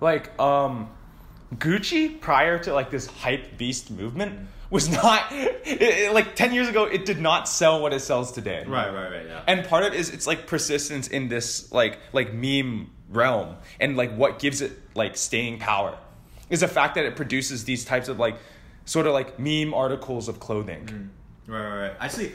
Like, 0.00 0.38
um, 0.38 0.90
Gucci 1.56 2.20
prior 2.20 2.58
to 2.58 2.72
like 2.74 2.90
this 2.90 3.06
hype 3.06 3.56
beast 3.56 3.90
movement 3.90 4.48
was 4.70 4.88
not 4.88 5.26
it, 5.32 5.62
it- 5.64 6.12
like 6.14 6.34
10 6.36 6.52
years 6.54 6.68
ago 6.68 6.84
it 6.84 7.04
did 7.04 7.18
not 7.20 7.48
sell 7.48 7.80
what 7.80 7.92
it 7.92 8.00
sells 8.00 8.32
today. 8.32 8.64
Right, 8.66 8.92
right, 8.92 9.10
right. 9.10 9.26
Yeah. 9.26 9.42
And 9.46 9.66
part 9.66 9.84
of 9.84 9.92
it 9.92 9.98
is 10.00 10.10
it's 10.10 10.26
like 10.26 10.46
persistence 10.46 11.08
in 11.08 11.28
this 11.28 11.70
like 11.72 11.98
like 12.12 12.32
meme 12.34 12.90
realm 13.10 13.56
and 13.80 13.96
like 13.96 14.14
what 14.14 14.38
gives 14.38 14.60
it 14.60 14.72
like 14.94 15.16
staying 15.16 15.58
power 15.58 15.96
is 16.50 16.60
the 16.60 16.68
fact 16.68 16.94
that 16.94 17.04
it 17.04 17.16
produces 17.16 17.64
these 17.64 17.84
types 17.84 18.08
of 18.08 18.18
like 18.18 18.36
sort 18.84 19.06
of 19.06 19.12
like 19.12 19.38
meme 19.38 19.74
articles 19.74 20.28
of 20.28 20.40
clothing. 20.40 20.84
Mm. 20.86 21.08
Right, 21.46 21.62
right, 21.62 21.80
right. 21.88 21.92
Actually, 22.00 22.32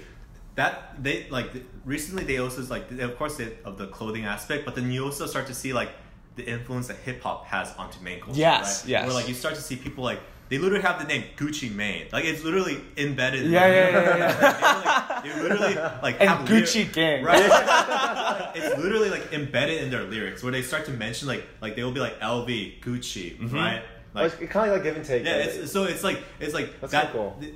that 0.55 0.95
they 1.03 1.27
like 1.29 1.51
recently 1.85 2.23
they 2.23 2.37
also 2.37 2.61
like 2.63 2.91
of 2.91 3.17
course 3.17 3.37
they, 3.37 3.57
of 3.65 3.77
the 3.77 3.87
clothing 3.87 4.25
aspect, 4.25 4.65
but 4.65 4.75
then 4.75 4.91
you 4.91 5.03
also 5.03 5.25
start 5.25 5.47
to 5.47 5.53
see 5.53 5.73
like 5.73 5.89
the 6.35 6.43
influence 6.47 6.87
that 6.87 6.97
hip 6.97 7.21
hop 7.21 7.45
has 7.45 7.75
onto 7.75 7.99
main 8.01 8.19
culture. 8.19 8.39
Yes, 8.39 8.81
right? 8.83 8.89
yes. 8.89 9.05
Where 9.05 9.13
like 9.13 9.27
you 9.27 9.33
start 9.35 9.55
to 9.55 9.61
see 9.61 9.75
people 9.75 10.03
like 10.03 10.19
they 10.53 10.59
literally 10.59 10.83
have 10.83 10.99
the 11.01 11.07
name 11.07 11.23
Gucci 11.35 11.73
Mane. 11.73 12.09
Like 12.11 12.25
it's 12.25 12.43
literally 12.43 12.79
embedded. 12.95 13.47
Yeah, 13.49 13.61
like, 13.61 13.71
yeah, 13.73 13.89
yeah, 13.89 14.17
yeah. 14.19 15.21
They 15.23 15.41
literally 15.41 15.73
like 16.03 16.19
And 16.19 16.29
have 16.29 16.47
Gucci 16.47 16.93
gang. 16.93 17.23
Right. 17.23 18.51
it's 18.55 18.77
literally 18.77 19.09
like 19.09 19.33
embedded 19.33 19.81
in 19.81 19.89
their 19.89 20.03
lyrics 20.03 20.43
where 20.43 20.51
they 20.51 20.61
start 20.61 20.85
to 20.85 20.91
mention 20.91 21.27
like 21.27 21.43
like 21.59 21.75
they 21.75 21.83
will 21.83 21.91
be 21.91 22.01
like 22.01 22.19
LV, 22.19 22.81
Gucci, 22.81 23.39
Mm-hmm. 23.39 23.55
right? 23.55 23.81
Like, 24.13 24.39
it's 24.39 24.51
kind 24.51 24.69
of 24.69 24.75
like 24.75 24.83
give 24.83 24.95
and 24.95 25.03
take. 25.03 25.25
Yeah, 25.25 25.39
right? 25.39 25.47
it's, 25.49 25.71
so 25.71 25.85
it's 25.85 26.03
like 26.03 26.21
it's 26.39 26.53
like 26.53 26.79
That's 26.81 26.91
that. 26.91 27.07
so 27.07 27.13
cool. 27.13 27.37
th- 27.39 27.55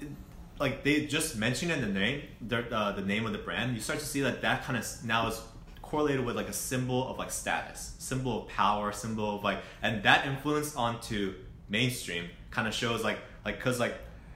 like 0.60 0.84
they 0.84 1.06
just 1.06 1.38
mentioned 1.38 1.72
in 1.72 1.82
the 1.82 1.88
name, 1.88 2.24
their, 2.42 2.66
uh, 2.74 2.94
the 2.94 3.04
name 3.04 3.28
of 3.28 3.32
the 3.32 3.38
brand. 3.38 3.76
You 3.76 3.80
start 3.80 4.00
to 4.00 4.06
see 4.08 4.22
that 4.22 4.42
that 4.42 4.64
kind 4.64 4.76
of 4.76 4.88
now 5.06 5.28
is 5.28 5.40
correlated 5.84 6.26
with 6.26 6.36
like 6.36 6.50
a 6.50 6.54
symbol 6.54 7.08
of 7.08 7.20
like 7.20 7.30
status, 7.30 7.94
symbol 8.00 8.42
of 8.42 8.48
power, 8.48 8.92
symbol 8.92 9.36
of 9.36 9.44
like, 9.44 9.60
and 9.84 10.02
that 10.02 10.26
influence 10.26 10.76
onto 10.76 11.36
mainstream 11.70 12.30
kind 12.52 12.68
of 12.68 12.74
shows 12.74 13.04
like 13.04 13.20
like 13.46 13.58
because 13.58 13.80
like 13.80 13.96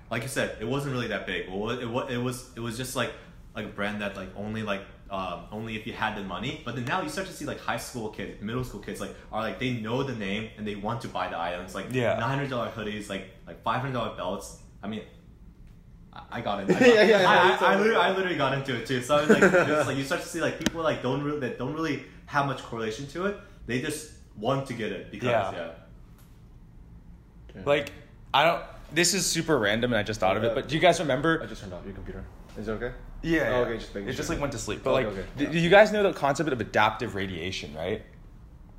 like 0.09 0.23
you 0.23 0.27
said, 0.29 0.57
it 0.59 0.65
wasn't 0.67 0.93
really 0.93 1.07
that 1.07 1.25
big. 1.25 1.49
Well, 1.49 1.69
it, 1.71 1.85
wa- 1.85 2.07
it 2.07 2.17
was 2.17 2.49
it 2.55 2.59
was 2.59 2.77
just 2.77 2.95
like 2.95 3.11
like 3.55 3.65
a 3.65 3.69
brand 3.69 4.01
that 4.01 4.15
like 4.15 4.29
only 4.35 4.63
like 4.63 4.81
um, 5.09 5.43
only 5.51 5.75
if 5.75 5.85
you 5.87 5.93
had 5.93 6.17
the 6.17 6.23
money. 6.23 6.61
But 6.65 6.75
then 6.75 6.85
now 6.85 7.01
you 7.01 7.09
start 7.09 7.27
to 7.27 7.33
see 7.33 7.45
like 7.45 7.59
high 7.59 7.77
school 7.77 8.09
kids, 8.09 8.41
middle 8.41 8.63
school 8.63 8.79
kids 8.81 8.99
like 9.01 9.13
are 9.31 9.41
like 9.41 9.59
they 9.59 9.71
know 9.73 10.03
the 10.03 10.15
name 10.15 10.49
and 10.57 10.65
they 10.67 10.75
want 10.75 11.01
to 11.01 11.07
buy 11.07 11.27
the 11.29 11.37
items 11.39 11.73
like 11.75 11.87
Yeah. 11.91 12.17
nine 12.19 12.29
hundred 12.29 12.49
dollar 12.49 12.69
hoodies, 12.69 13.09
like 13.09 13.25
like 13.47 13.61
five 13.63 13.81
hundred 13.81 13.93
dollar 13.93 14.15
belts. 14.15 14.57
I 14.83 14.87
mean, 14.87 15.01
I, 16.29 16.41
got 16.41 16.61
into. 16.61 16.75
I, 16.77 16.79
Yeah, 16.87 16.93
yeah, 17.03 17.21
yeah, 17.21 17.29
I, 17.29 17.65
I, 17.65 17.73
I, 17.73 17.75
literally, 17.77 17.95
I 18.01 18.09
literally 18.15 18.37
got 18.37 18.53
into 18.57 18.75
it 18.75 18.85
too. 18.85 19.01
So 19.01 19.17
it's 19.17 19.29
like, 19.29 19.43
it's 19.43 19.87
like 19.87 19.97
you 19.97 20.03
start 20.03 20.21
to 20.21 20.27
see 20.27 20.41
like 20.41 20.59
people 20.59 20.81
like 20.81 21.01
don't 21.01 21.23
really 21.23 21.39
that 21.41 21.57
don't 21.57 21.73
really 21.73 22.03
have 22.25 22.45
much 22.47 22.61
correlation 22.63 23.07
to 23.07 23.25
it. 23.27 23.37
They 23.65 23.81
just 23.81 24.11
want 24.35 24.65
to 24.67 24.73
get 24.73 24.91
it 24.91 25.11
because 25.11 25.27
Yeah. 25.29 25.51
yeah. 25.53 25.69
Like 27.65 27.91
I 28.33 28.45
don't 28.45 28.63
this 28.93 29.13
is 29.13 29.25
super 29.25 29.57
random 29.57 29.91
and 29.93 29.99
I 29.99 30.03
just 30.03 30.19
thought 30.19 30.37
of 30.37 30.43
it, 30.43 30.53
but 30.53 30.67
do 30.67 30.75
you 30.75 30.81
guys 30.81 30.99
remember 30.99 31.41
I 31.41 31.45
just 31.45 31.61
turned 31.61 31.73
off 31.73 31.85
your 31.85 31.93
computer. 31.93 32.23
Is 32.57 32.67
it 32.67 32.71
okay? 32.71 32.91
Yeah. 33.21 33.51
Oh, 33.53 33.61
okay, 33.63 33.77
just 33.77 33.93
making 33.93 34.09
it 34.09 34.13
just 34.13 34.29
like 34.29 34.39
went 34.39 34.51
to 34.53 34.57
sleep. 34.57 34.81
But 34.83 34.91
Okay, 34.91 35.05
like 35.05 35.13
okay, 35.13 35.27
do, 35.37 35.43
yeah. 35.45 35.51
do 35.51 35.59
you 35.59 35.69
guys 35.69 35.91
know 35.91 36.03
the 36.03 36.13
concept 36.13 36.51
of 36.51 36.59
adaptive 36.59 37.15
radiation, 37.15 37.73
right? 37.75 38.01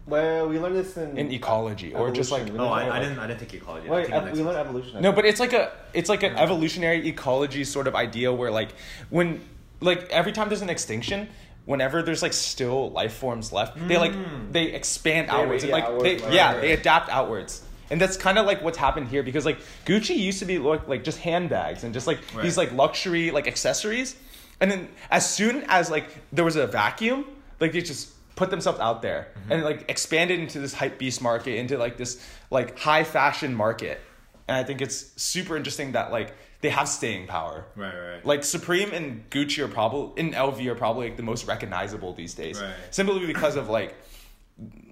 Well, 0.04 0.48
we 0.48 0.58
learned 0.58 0.76
this 0.76 0.96
in 0.96 1.16
In 1.16 1.30
ecology 1.30 1.94
or 1.94 2.10
just 2.10 2.32
like 2.32 2.42
evolution. 2.42 2.60
Oh, 2.60 2.70
We 2.70 2.80
learned 2.80 2.92
I, 2.92 2.96
I 2.96 3.00
didn't 3.00 3.18
I 3.20 3.26
didn't 3.28 3.40
take 3.40 3.54
ecology. 3.54 3.88
Wait, 3.88 4.12
uh, 4.12 4.22
ev- 4.22 4.36
we 4.36 4.42
learned 4.42 4.58
evolution. 4.58 5.00
No, 5.00 5.12
but 5.12 5.24
it's 5.24 5.38
like 5.38 5.52
a 5.52 5.72
it's 5.94 6.08
like 6.08 6.22
an 6.22 6.34
evolutionary 6.36 7.08
ecology 7.08 7.64
sort 7.64 7.86
of 7.86 7.94
idea 7.94 8.32
where 8.32 8.50
like 8.50 8.74
when 9.10 9.40
like 9.80 10.10
every 10.10 10.32
time 10.32 10.48
there's 10.48 10.62
an 10.62 10.70
extinction, 10.70 11.28
whenever 11.66 12.02
there's 12.02 12.20
like 12.20 12.32
still 12.32 12.90
life 12.90 13.14
forms 13.14 13.52
left, 13.52 13.78
they 13.86 13.96
like 13.96 14.12
mm. 14.12 14.52
they 14.52 14.64
expand 14.72 15.28
They 15.28 15.32
outwards 15.32 15.62
and 15.62 15.72
radiate 15.72 15.90
like 15.90 16.02
they 16.02 16.10
outwards, 16.14 16.22
right, 16.24 16.32
yeah, 16.32 16.52
right. 16.52 16.60
they 16.60 16.72
adapt 16.72 17.08
outwards. 17.08 17.62
And 17.92 18.00
that's 18.00 18.16
kind 18.16 18.38
of 18.38 18.46
like 18.46 18.62
what's 18.62 18.78
happened 18.78 19.08
here 19.08 19.22
because 19.22 19.44
like 19.46 19.58
Gucci 19.84 20.16
used 20.16 20.38
to 20.40 20.46
be 20.46 20.58
like, 20.58 20.88
like 20.88 21.04
just 21.04 21.18
handbags 21.18 21.84
and 21.84 21.92
just 21.94 22.06
like 22.08 22.18
Right. 22.34 22.42
these 22.42 22.56
like 22.56 22.72
luxury 22.72 23.30
like 23.30 23.46
accessories. 23.46 24.16
And 24.60 24.70
then 24.70 24.88
as 25.10 25.28
soon 25.28 25.64
as 25.68 25.90
like 25.90 26.06
there 26.32 26.44
was 26.44 26.56
a 26.56 26.66
vacuum, 26.66 27.24
like 27.60 27.72
they 27.72 27.82
just 27.82 28.08
put 28.34 28.48
themselves 28.50 28.80
out 28.80 29.02
there 29.02 29.28
Mm-hmm. 29.42 29.52
and 29.52 29.62
like 29.64 29.84
expanded 29.90 30.40
into 30.40 30.58
this 30.58 30.72
hype 30.74 30.98
beast 30.98 31.20
market, 31.22 31.56
into 31.58 31.76
like 31.78 31.96
this 31.98 32.18
like 32.50 32.78
high 32.78 33.04
fashion 33.04 33.54
market. 33.54 34.00
And 34.48 34.56
I 34.56 34.64
think 34.64 34.80
it's 34.80 35.12
super 35.22 35.56
interesting 35.56 35.92
that 35.92 36.10
like 36.10 36.34
they 36.62 36.70
have 36.70 36.88
staying 36.88 37.26
power. 37.26 37.66
Right, 37.76 37.94
right. 37.94 38.24
Like 38.24 38.42
Supreme 38.44 38.90
and 38.92 39.28
Gucci 39.30 39.58
are 39.64 39.68
probably 39.68 40.18
in 40.22 40.32
LV 40.32 40.64
are 40.66 40.74
probably 40.74 41.08
like 41.08 41.16
the 41.18 41.22
most 41.24 41.46
recognizable 41.46 42.14
these 42.14 42.34
days. 42.34 42.60
Right. 42.60 42.72
Simply 42.90 43.26
because 43.26 43.56
of 43.56 43.68
like 43.68 43.94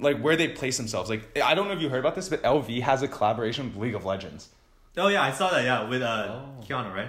like 0.01 0.19
where 0.21 0.37
they 0.37 0.49
place 0.49 0.77
themselves. 0.77 1.11
Like 1.11 1.39
I 1.43 1.55
don't 1.55 1.69
know 1.69 1.75
if 1.75 1.81
you 1.83 1.89
heard 1.89 2.01
about 2.01 2.15
this, 2.15 2.29
but 2.29 2.43
LV 2.43 2.83
has 2.83 3.03
a 3.03 3.09
collaboration 3.09 3.67
with 3.67 3.77
League 3.77 3.95
of 3.95 4.05
Legends. 4.05 4.49
Oh 4.97 5.09
yeah, 5.09 5.23
I 5.23 5.31
saw 5.33 5.51
that. 5.51 5.65
Yeah, 5.65 5.89
with 5.89 6.03
uh, 6.03 6.27
Oh. 6.31 6.65
Qiyana, 6.67 6.93
right? 6.95 7.09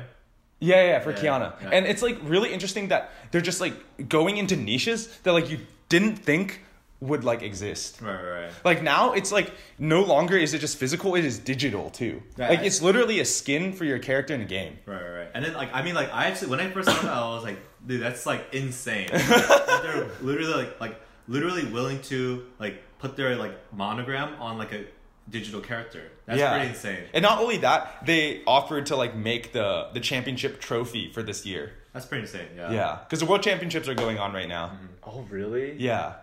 Yeah, 0.59 0.83
yeah, 0.85 0.99
for 0.99 1.11
Yeah, 1.11 1.17
Qiyana. 1.17 1.61
yeah. 1.63 1.69
And 1.73 1.85
it's 1.87 2.01
like 2.03 2.17
really 2.23 2.53
interesting 2.53 2.89
that 2.89 3.11
they're 3.31 3.41
just 3.41 3.61
like 3.61 4.07
going 4.09 4.37
into 4.37 4.55
niches 4.55 5.07
that 5.23 5.31
like 5.33 5.49
you 5.49 5.59
didn't 5.89 6.17
think 6.17 6.61
would 6.99 7.23
like 7.23 7.41
exist. 7.41 7.99
Right, 7.99 8.13
right, 8.13 8.41
right. 8.43 8.51
Like 8.63 8.83
now 8.83 9.13
it's 9.13 9.31
like 9.31 9.51
no 9.79 10.03
longer 10.03 10.37
is 10.37 10.53
it 10.53 10.59
just 10.59 10.77
physical, 10.77 11.15
it 11.15 11.25
is 11.25 11.39
digital 11.39 11.89
too. 11.89 12.21
Right. 12.37 12.51
Like 12.51 12.59
it's 12.61 12.79
literally 12.83 13.19
a 13.21 13.25
skin 13.25 13.73
for 13.73 13.85
your 13.85 13.97
character 13.97 14.35
in 14.35 14.41
a 14.41 14.45
game. 14.45 14.77
Right, 14.85 15.01
right, 15.01 15.09
right. 15.11 15.27
And 15.33 15.43
then 15.43 15.53
like 15.55 15.73
I 15.73 15.81
mean 15.81 15.95
like 15.95 16.13
I 16.13 16.25
actually 16.25 16.49
when 16.51 16.59
I 16.59 16.69
first 16.69 16.87
saw 16.89 17.01
that 17.01 17.11
I 17.11 17.21
was 17.33 17.43
like, 17.43 17.57
dude, 17.87 18.01
that's 18.03 18.27
like 18.27 18.53
insane. 18.53 19.09
That 19.11 19.79
they're 19.81 20.07
literally 20.21 20.53
like 20.65 20.79
like 20.79 21.01
literally 21.27 21.65
willing 21.65 22.01
to 22.03 22.45
like 22.59 22.81
put 22.99 23.15
their 23.15 23.35
like 23.35 23.53
monogram 23.73 24.33
on 24.41 24.57
like 24.57 24.71
a 24.73 24.85
digital 25.29 25.61
character. 25.61 26.11
That's 26.25 26.41
pretty 26.41 26.69
insane. 26.69 27.03
And 27.13 27.23
not 27.23 27.39
only 27.39 27.57
that, 27.57 28.05
they 28.05 28.43
offered 28.45 28.87
to 28.87 28.95
like 28.95 29.15
make 29.15 29.53
the 29.53 29.89
the 29.93 29.99
championship 29.99 30.59
trophy 30.59 31.11
for 31.11 31.23
this 31.23 31.45
year. 31.45 31.73
That's 31.93 32.05
pretty 32.05 32.23
insane. 32.23 32.47
Yeah. 32.55 32.71
Yeah, 32.71 32.99
because 33.03 33.19
the 33.19 33.25
world 33.25 33.43
championships 33.43 33.87
are 33.87 33.93
going 33.95 34.17
on 34.17 34.31
right 34.33 34.47
now. 34.47 34.67
Mm-hmm. 34.67 34.85
Oh, 35.03 35.25
really? 35.29 35.75
Yeah, 35.77 36.13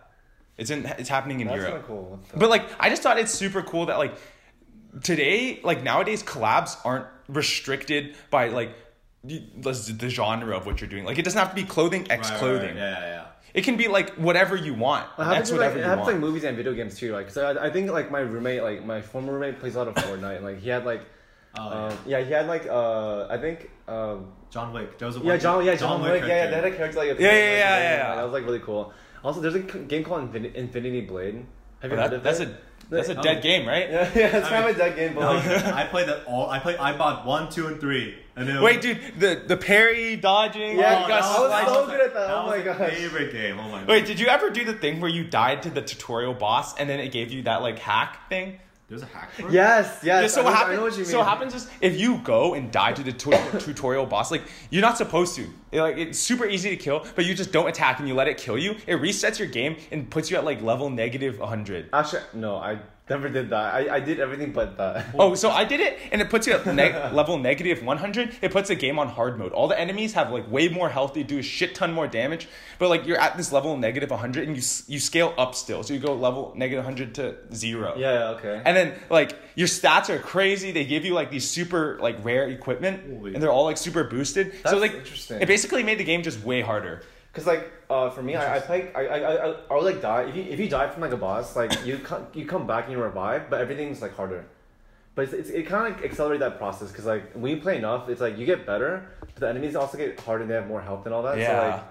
it's 0.56 0.70
in 0.70 0.87
it's 0.98 1.08
happening 1.11 1.40
in 1.40 1.46
That's 1.48 1.56
Europe. 1.58 1.72
kind 1.72 1.82
of 1.82 1.87
cool. 1.88 2.20
The- 2.32 2.38
But 2.38 2.48
like, 2.50 2.64
I 2.80 2.88
just 2.88 3.02
thought 3.02 3.18
it's 3.18 3.32
super 3.32 3.62
cool 3.62 3.87
that 3.87 3.98
like 3.98 4.14
today, 5.02 5.61
like 5.62 5.82
nowadays, 5.82 6.22
collabs 6.22 6.76
aren't 6.84 7.06
restricted 7.28 8.16
by 8.30 8.48
like 8.48 8.74
the, 9.24 9.40
the 9.62 10.08
genre 10.08 10.56
of 10.56 10.64
what 10.66 10.80
you're 10.80 10.88
doing. 10.88 11.04
Like, 11.04 11.18
it 11.18 11.24
doesn't 11.24 11.38
have 11.38 11.50
to 11.50 11.54
be 11.54 11.64
clothing 11.64 12.02
Right, 12.02 12.12
X 12.12 12.30
right, 12.30 12.38
clothing. 12.38 12.68
right. 12.68 12.76
Yeah, 12.76 13.00
yeah, 13.00 13.06
yeah. 13.06 13.24
It 13.54 13.62
can 13.64 13.76
be 13.76 13.88
like 13.88 14.11
whatever 14.16 14.56
you 14.56 14.74
want. 14.74 15.06
It 15.18 15.22
happens, 15.24 15.50
X 15.50 15.52
whatever 15.52 15.70
like, 15.74 15.76
it 15.76 15.80
you 15.80 15.84
happens 15.88 16.06
want. 16.06 16.12
like 16.16 16.20
movies 16.20 16.44
and 16.44 16.56
video 16.56 16.74
games 16.74 16.96
too. 16.96 17.12
Like, 17.12 17.30
so 17.30 17.46
I, 17.46 17.66
I 17.66 17.70
think 17.70 17.90
like 17.90 18.11
my 18.11 18.20
roommate, 18.20 18.62
like 18.62 18.84
my 18.84 19.00
former 19.00 19.32
roommate, 19.32 19.58
plays 19.61 19.74
a 19.74 19.78
lot 19.78 19.88
of 19.88 19.94
Fortnite. 19.94 20.37
And, 20.37 20.44
like 20.44 20.58
he 20.61 20.68
had 20.68 20.84
like, 20.84 21.02
Oh, 21.58 21.88
um, 21.88 21.98
yeah. 22.06 22.20
he 22.20 22.30
had 22.30 22.46
like 22.46 22.66
uh, 22.66 23.26
I 23.28 23.38
think 23.38 23.70
um, 23.88 24.32
John 24.50 24.72
Wick. 24.72 24.98
There 24.98 25.06
was 25.08 25.16
a 25.16 25.20
yeah, 25.20 25.37
John, 25.38 25.64
yeah, 25.64 25.74
John, 25.76 26.02
Wick, 26.02 26.22
yeah, 26.22 26.28
yeah, 26.28 26.46
they 26.50 26.54
had 26.56 26.64
a 26.64 26.70
character. 26.70 26.76
character 26.76 26.98
like 26.98 27.18
a 27.18 27.22
Yeah, 27.22 27.28
yeah, 27.28 27.34
like, 27.34 27.38
yeah, 27.38 27.70
like, 27.74 27.82
yeah, 27.82 28.08
yeah. 28.11 28.14
That 28.16 28.22
was 28.24 28.32
like 28.32 28.44
really 28.44 28.61
cool. 28.61 28.92
Also, 29.24 29.40
there's 29.40 29.54
a 29.54 29.61
game 29.61 30.04
called 30.04 30.30
Infin- 30.32 30.54
Infinity 30.54 31.00
Blade. 31.02 31.44
Have 31.80 31.90
you 31.90 31.96
Well, 31.96 32.04
heard 32.04 32.12
that- 32.12 32.16
of 32.18 32.22
that's 32.22 32.40
it? 32.40 32.48
a 32.48 32.56
that's 32.90 33.09
a 33.09 33.18
Oh. 33.18 33.22
dead 33.22 33.42
game, 33.42 33.66
right? 33.66 33.88
Yeah, 33.90 34.11
yeah, 34.14 34.37
it's 34.37 34.46
I 34.46 34.51
kind 34.51 34.64
mean- 34.66 34.70
of 34.74 34.77
a 34.77 34.79
dead 34.79 34.96
game, 34.96 35.14
but 35.14 35.20
No, 35.20 35.33
like, 35.35 35.64
I 35.74 35.85
played 35.85 36.09
that 36.09 36.24
all. 36.27 36.48
I 36.51 36.59
played. 36.59 36.77
I 36.79 36.96
bought 36.96 37.27
one, 37.27 37.51
two, 37.51 37.66
and 37.66 37.81
three, 37.81 38.14
and 38.37 38.48
then 38.48 38.62
Wait, 38.62 38.81
dude, 38.81 38.98
the 39.18 39.42
the 39.46 39.57
parry 39.57 40.16
dodging. 40.16 40.79
Yeah, 40.79 41.07
you 41.07 41.12
I 41.12 41.16
was 41.20 41.37
sliced- 41.37 41.68
so 41.68 41.87
good 41.87 42.01
at 42.01 42.14
that. 42.14 42.27
That 42.29 42.35
Oh 42.35 42.46
was 42.46 42.51
my 42.51 42.59
my 42.59 42.79
gosh. 42.79 42.90
favorite 42.94 43.33
game. 43.33 43.59
Oh 43.59 43.68
my. 43.68 43.85
Wait, 43.85 44.07
did 44.07 44.18
you 44.20 44.27
ever 44.29 44.51
do 44.51 44.64
the 44.64 44.74
thing 44.74 45.01
where 45.01 45.11
you 45.11 45.24
died 45.24 45.62
to 45.64 45.70
the 45.70 45.83
tutorial 45.83 46.35
boss 46.35 46.77
and 46.79 46.88
then 46.88 47.01
it 47.01 47.12
gave 47.12 47.31
you 47.33 47.42
that 47.42 47.62
like 47.62 47.79
hack 47.79 48.29
thing? 48.29 48.59
There's 48.88 49.03
a 49.03 49.07
hack 49.07 49.33
for 49.33 49.48
it? 49.48 49.53
yes, 49.53 50.01
yes. 50.03 50.22
Yeah, 50.22 50.27
so 50.29 50.40
I 50.40 50.44
what 50.44 50.55
happens? 50.55 50.81
what 50.81 51.07
So 51.07 51.18
what 51.18 51.29
happens 51.29 51.55
is 51.55 51.68
if 51.83 52.01
you 52.01 52.18
go 52.18 52.55
and 52.55 52.72
die 52.72 52.94
to 52.94 53.03
the 53.03 53.12
tu- 53.12 53.37
tutorial 53.61 54.07
boss, 54.07 54.31
like 54.31 54.42
you're 54.70 54.81
not 54.81 54.96
supposed 54.96 55.37
to. 55.37 55.46
It, 55.72 55.83
like 55.83 55.98
it's 55.98 56.18
super 56.18 56.46
easy 56.46 56.70
to 56.70 56.77
kill, 56.77 57.05
but 57.14 57.27
you 57.27 57.35
just 57.35 57.53
don't 57.53 57.68
attack 57.68 57.98
and 57.98 58.09
you 58.09 58.14
let 58.14 58.29
it 58.29 58.38
kill 58.38 58.57
you. 58.57 58.77
It 58.87 58.96
resets 58.96 59.38
your 59.38 59.48
game 59.48 59.77
and 59.92 60.11
puts 60.11 60.31
you 60.31 60.38
at 60.38 60.44
like 60.44 60.62
level 60.62 60.88
negative 60.88 61.38
100. 61.38 61.90
Actually, 61.92 62.22
no, 62.33 62.57
I 62.57 62.79
never 63.10 63.28
did 63.28 63.50
that. 63.50 63.74
I, 63.74 63.96
I 63.96 64.00
did 64.00 64.20
everything 64.20 64.52
but 64.52 64.76
that. 64.76 65.06
Oh, 65.18 65.34
so 65.34 65.50
I 65.50 65.64
did 65.64 65.80
it, 65.80 65.98
and 66.12 66.20
it 66.20 66.30
puts 66.30 66.46
you 66.46 66.52
at 66.52 66.66
neg- 66.66 66.94
level 67.12 67.38
negative 67.38 67.82
100. 67.82 68.36
It 68.42 68.52
puts 68.52 68.68
the 68.68 68.74
game 68.74 68.98
on 68.98 69.08
hard 69.08 69.38
mode. 69.38 69.52
All 69.52 69.68
the 69.68 69.78
enemies 69.78 70.12
have 70.14 70.30
like 70.30 70.50
way 70.50 70.68
more 70.68 70.88
health. 70.88 71.14
They 71.14 71.22
do 71.22 71.38
a 71.38 71.42
shit 71.42 71.74
ton 71.74 71.92
more 71.92 72.06
damage. 72.06 72.48
But 72.78 72.88
like 72.88 73.06
you're 73.06 73.18
at 73.18 73.36
this 73.36 73.52
level 73.52 73.76
negative 73.76 74.10
100, 74.10 74.46
and 74.48 74.56
you 74.56 74.62
you 74.86 75.00
scale 75.00 75.34
up 75.36 75.54
still. 75.54 75.82
So 75.82 75.94
you 75.94 76.00
go 76.00 76.14
level 76.14 76.52
negative 76.56 76.84
100 76.84 77.14
to 77.16 77.36
zero. 77.54 77.94
Yeah, 77.96 78.12
yeah, 78.12 78.28
okay. 78.36 78.62
And 78.64 78.76
then 78.76 78.94
like 79.10 79.36
your 79.54 79.68
stats 79.68 80.08
are 80.10 80.18
crazy. 80.18 80.70
They 80.72 80.84
give 80.84 81.04
you 81.04 81.14
like 81.14 81.30
these 81.30 81.48
super 81.48 81.98
like 82.00 82.22
rare 82.24 82.48
equipment, 82.48 83.02
Holy. 83.18 83.34
and 83.34 83.42
they're 83.42 83.50
all 83.52 83.64
like 83.64 83.76
super 83.76 84.04
boosted. 84.04 84.52
That's 84.62 84.70
so 84.70 84.78
like 84.78 84.94
interesting. 84.94 85.40
it 85.40 85.46
basically 85.46 85.82
made 85.82 85.98
the 85.98 86.04
game 86.04 86.22
just 86.22 86.42
way 86.44 86.60
harder. 86.60 87.02
Cause 87.38 87.46
like 87.46 87.70
uh, 87.88 88.11
for 88.11 88.20
me, 88.20 88.35
I, 88.35 88.57
I 88.57 88.59
play. 88.59 88.92
I, 88.94 89.07
I, 89.07 89.18
I, 89.46 89.57
I 89.70 89.74
would 89.74 89.85
like 89.85 90.03
die 90.03 90.22
if 90.24 90.35
you 90.35 90.42
if 90.42 90.59
you 90.59 90.68
die 90.68 90.88
from 90.88 91.03
like 91.03 91.12
a 91.12 91.16
boss, 91.16 91.55
like 91.55 91.87
you 91.87 91.98
come 91.98 92.27
you 92.35 92.46
come 92.46 92.66
back 92.66 92.85
and 92.87 92.92
you 92.92 93.01
revive, 93.01 93.48
but 93.48 93.61
everything's 93.61 94.03
like 94.03 94.16
harder. 94.16 94.44
But 95.14 95.27
it's, 95.27 95.33
it's, 95.35 95.51
it 95.51 95.62
kind 95.66 95.87
of 95.87 95.96
like 95.96 96.05
accelerate 96.05 96.40
that 96.40 96.59
process 96.59 96.90
because 96.90 97.07
like 97.07 97.33
when 97.35 97.55
you 97.55 97.61
play 97.62 97.77
enough, 97.77 98.09
it's 98.09 98.20
like 98.20 98.37
you 98.38 98.44
get 98.44 98.66
better, 98.66 99.07
but 99.20 99.37
the 99.37 99.48
enemies 99.48 99.77
also 99.77 99.96
get 99.96 100.18
harder. 100.18 100.42
and 100.42 100.51
They 100.51 100.57
have 100.57 100.66
more 100.66 100.81
health 100.81 101.07
and 101.07 101.14
all 101.14 101.22
that. 101.22 101.35
So 101.35 101.40
Yeah. 101.40 101.74
like, 101.74 101.83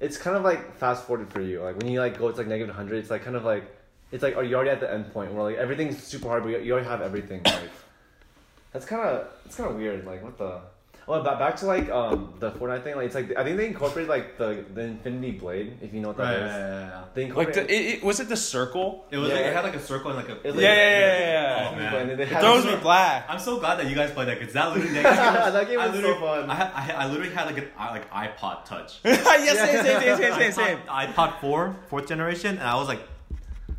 it's 0.00 0.16
kind 0.16 0.36
of 0.36 0.42
like 0.42 0.76
fast 0.76 1.04
forwarded 1.04 1.32
for 1.32 1.40
you. 1.40 1.62
Like 1.62 1.76
when 1.76 1.86
you 1.86 2.00
like 2.00 2.18
go 2.18 2.26
it's 2.26 2.38
like 2.38 2.48
negative 2.48 2.74
hundred, 2.74 2.96
it's 2.96 3.10
like 3.10 3.22
kind 3.22 3.36
of 3.36 3.44
like 3.44 3.64
it's 4.10 4.24
like, 4.24 4.36
are 4.36 4.42
you 4.42 4.56
already 4.56 4.70
at 4.70 4.80
the 4.80 4.92
end 4.92 5.12
point 5.12 5.32
where 5.32 5.44
like 5.44 5.56
everything's 5.56 6.02
super 6.02 6.26
hard, 6.28 6.42
but 6.42 6.48
you 6.48 6.58
you 6.58 6.72
already 6.72 6.88
have 6.88 7.00
everything. 7.00 7.42
Like, 7.44 7.70
that's 8.72 8.86
kind 8.86 9.02
of 9.08 9.28
it's 9.46 9.54
kind 9.54 9.70
of 9.70 9.76
weird. 9.76 10.04
Like, 10.04 10.24
what 10.24 10.36
the? 10.36 10.60
Well, 11.10 11.24
back 11.24 11.40
back 11.40 11.56
to 11.56 11.66
like 11.66 11.90
um 11.90 12.34
the 12.38 12.52
Fortnite 12.52 12.84
thing. 12.84 12.94
Like, 12.94 13.06
it's 13.06 13.16
like 13.16 13.36
I 13.36 13.42
think 13.42 13.56
they 13.56 13.66
incorporated 13.66 14.08
like 14.08 14.38
the 14.38 14.64
the 14.72 14.82
Infinity 14.82 15.32
Blade. 15.32 15.76
If 15.82 15.92
you 15.92 15.98
know 16.00 16.08
what 16.08 16.18
that 16.18 16.22
Right, 16.22 16.34
is. 16.36 16.52
yeah, 16.52 16.58
yeah, 16.58 16.86
yeah. 16.86 17.04
They 17.14 17.22
Like 17.22 17.28
incorporated. 17.30 17.68
the, 17.68 17.74
it, 17.74 17.94
it, 17.98 18.04
was 18.04 18.20
it 18.20 18.28
the 18.28 18.36
circle? 18.36 19.06
It 19.10 19.16
was 19.18 19.28
Yeah. 19.30 19.34
like 19.34 19.44
it 19.46 19.54
had 19.54 19.64
like 19.64 19.74
a 19.74 19.80
circle 19.82 20.12
and 20.12 20.18
like 20.20 20.28
a. 20.28 20.36
It 20.48 20.54
Yeah, 20.54 20.60
yeah, 20.60 20.68
yeah, 20.70 21.18
yeah, 21.32 21.68
Oh, 21.72 21.76
man. 21.76 21.94
And 21.96 22.10
then 22.10 22.16
they 22.18 22.22
It 22.22 22.28
had- 22.28 22.42
throws 22.42 22.64
me 22.64 22.76
black. 22.76 23.26
I'm 23.28 23.40
so 23.40 23.58
glad 23.58 23.80
that 23.80 23.88
you 23.90 23.96
guys 23.96 24.12
played 24.12 24.28
that 24.28 24.38
because 24.38 24.54
that 24.54 24.68
literally 24.72 24.94
that, 25.02 25.52
That 25.52 25.66
game 25.68 25.80
I 25.80 25.88
was 25.88 25.96
so 25.96 26.00
literally- 26.00 26.20
fun. 26.42 26.48
I, 26.50 26.54
had, 26.54 26.70
I, 26.74 26.80
had, 26.80 26.94
I 26.94 27.06
literally 27.10 27.34
had 27.34 27.46
like 27.46 27.58
an 27.58 27.68
i- 27.76 27.90
like 27.90 28.08
iPod 28.12 28.64
Touch. 28.64 29.00
yes, 29.04 29.58
same, 29.58 29.84
same, 29.84 30.00
same, 30.00 30.16
same, 30.16 30.34
same, 30.38 30.52
same. 30.52 30.78
iPod, 30.86 31.14
iPod 31.14 31.40
four, 31.40 31.76
fourth 31.88 32.06
generation, 32.06 32.56
and 32.56 32.68
I 32.68 32.76
was 32.76 32.86
like, 32.86 33.00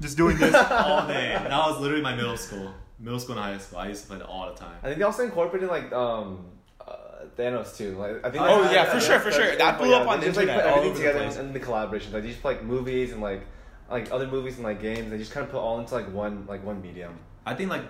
just 0.02 0.18
doing 0.18 0.36
this 0.38 0.54
all 0.54 1.08
day. 1.08 1.32
And 1.32 1.46
that 1.54 1.58
was 1.70 1.80
literally 1.80 2.04
my 2.04 2.14
middle 2.14 2.36
school, 2.36 2.74
middle 3.00 3.20
school 3.22 3.38
and 3.38 3.46
high 3.46 3.58
school. 3.58 3.80
I 3.80 3.88
used 3.88 4.02
to 4.04 4.08
play 4.10 4.18
that 4.18 4.28
all 4.28 4.52
the 4.52 4.60
time. 4.60 4.76
I 4.84 4.88
think 4.88 4.98
they 4.98 5.06
also 5.06 5.24
incorporated 5.24 5.70
like 5.70 5.94
um 5.94 6.46
Thanos 7.38 7.76
too. 7.78 7.98
Like 7.98 8.26
I 8.26 8.30
think. 8.30 8.44
Oh, 8.44 8.72
yeah, 8.72 8.86
for 8.86 9.00
sure, 9.00 9.20
for 9.20 9.32
sure. 9.32 9.56
That 9.56 9.78
blew 9.78 9.94
up 9.94 10.08
on 10.08 10.20
they 10.20 10.28
the 10.28 10.34
just, 10.34 10.38
like, 10.38 10.48
internet 10.50 10.64
put 10.66 10.72
all 10.72 10.78
everything 10.80 11.08
over 11.08 11.14
the 11.14 11.20
together 11.20 11.26
place. 11.26 11.38
in 11.38 11.54
the 11.54 11.60
collaborations. 11.60 12.14
Like 12.14 12.24
they 12.24 12.30
just 12.30 12.42
put, 12.42 12.48
like 12.50 12.64
movies 12.64 13.12
and 13.12 13.22
like 13.22 13.42
like 13.90 14.12
other 14.12 14.28
movies 14.28 14.56
and 14.56 14.64
like 14.64 14.82
games. 14.82 15.12
They 15.12 15.18
just 15.18 15.32
kind 15.32 15.46
of 15.46 15.52
put 15.52 15.60
all 15.60 15.80
into 15.80 15.94
like 15.94 16.12
one 16.14 16.46
like 16.48 16.64
one 16.66 16.82
medium. 16.82 17.18
I 17.46 17.56
think 17.56 17.70
like 17.70 17.84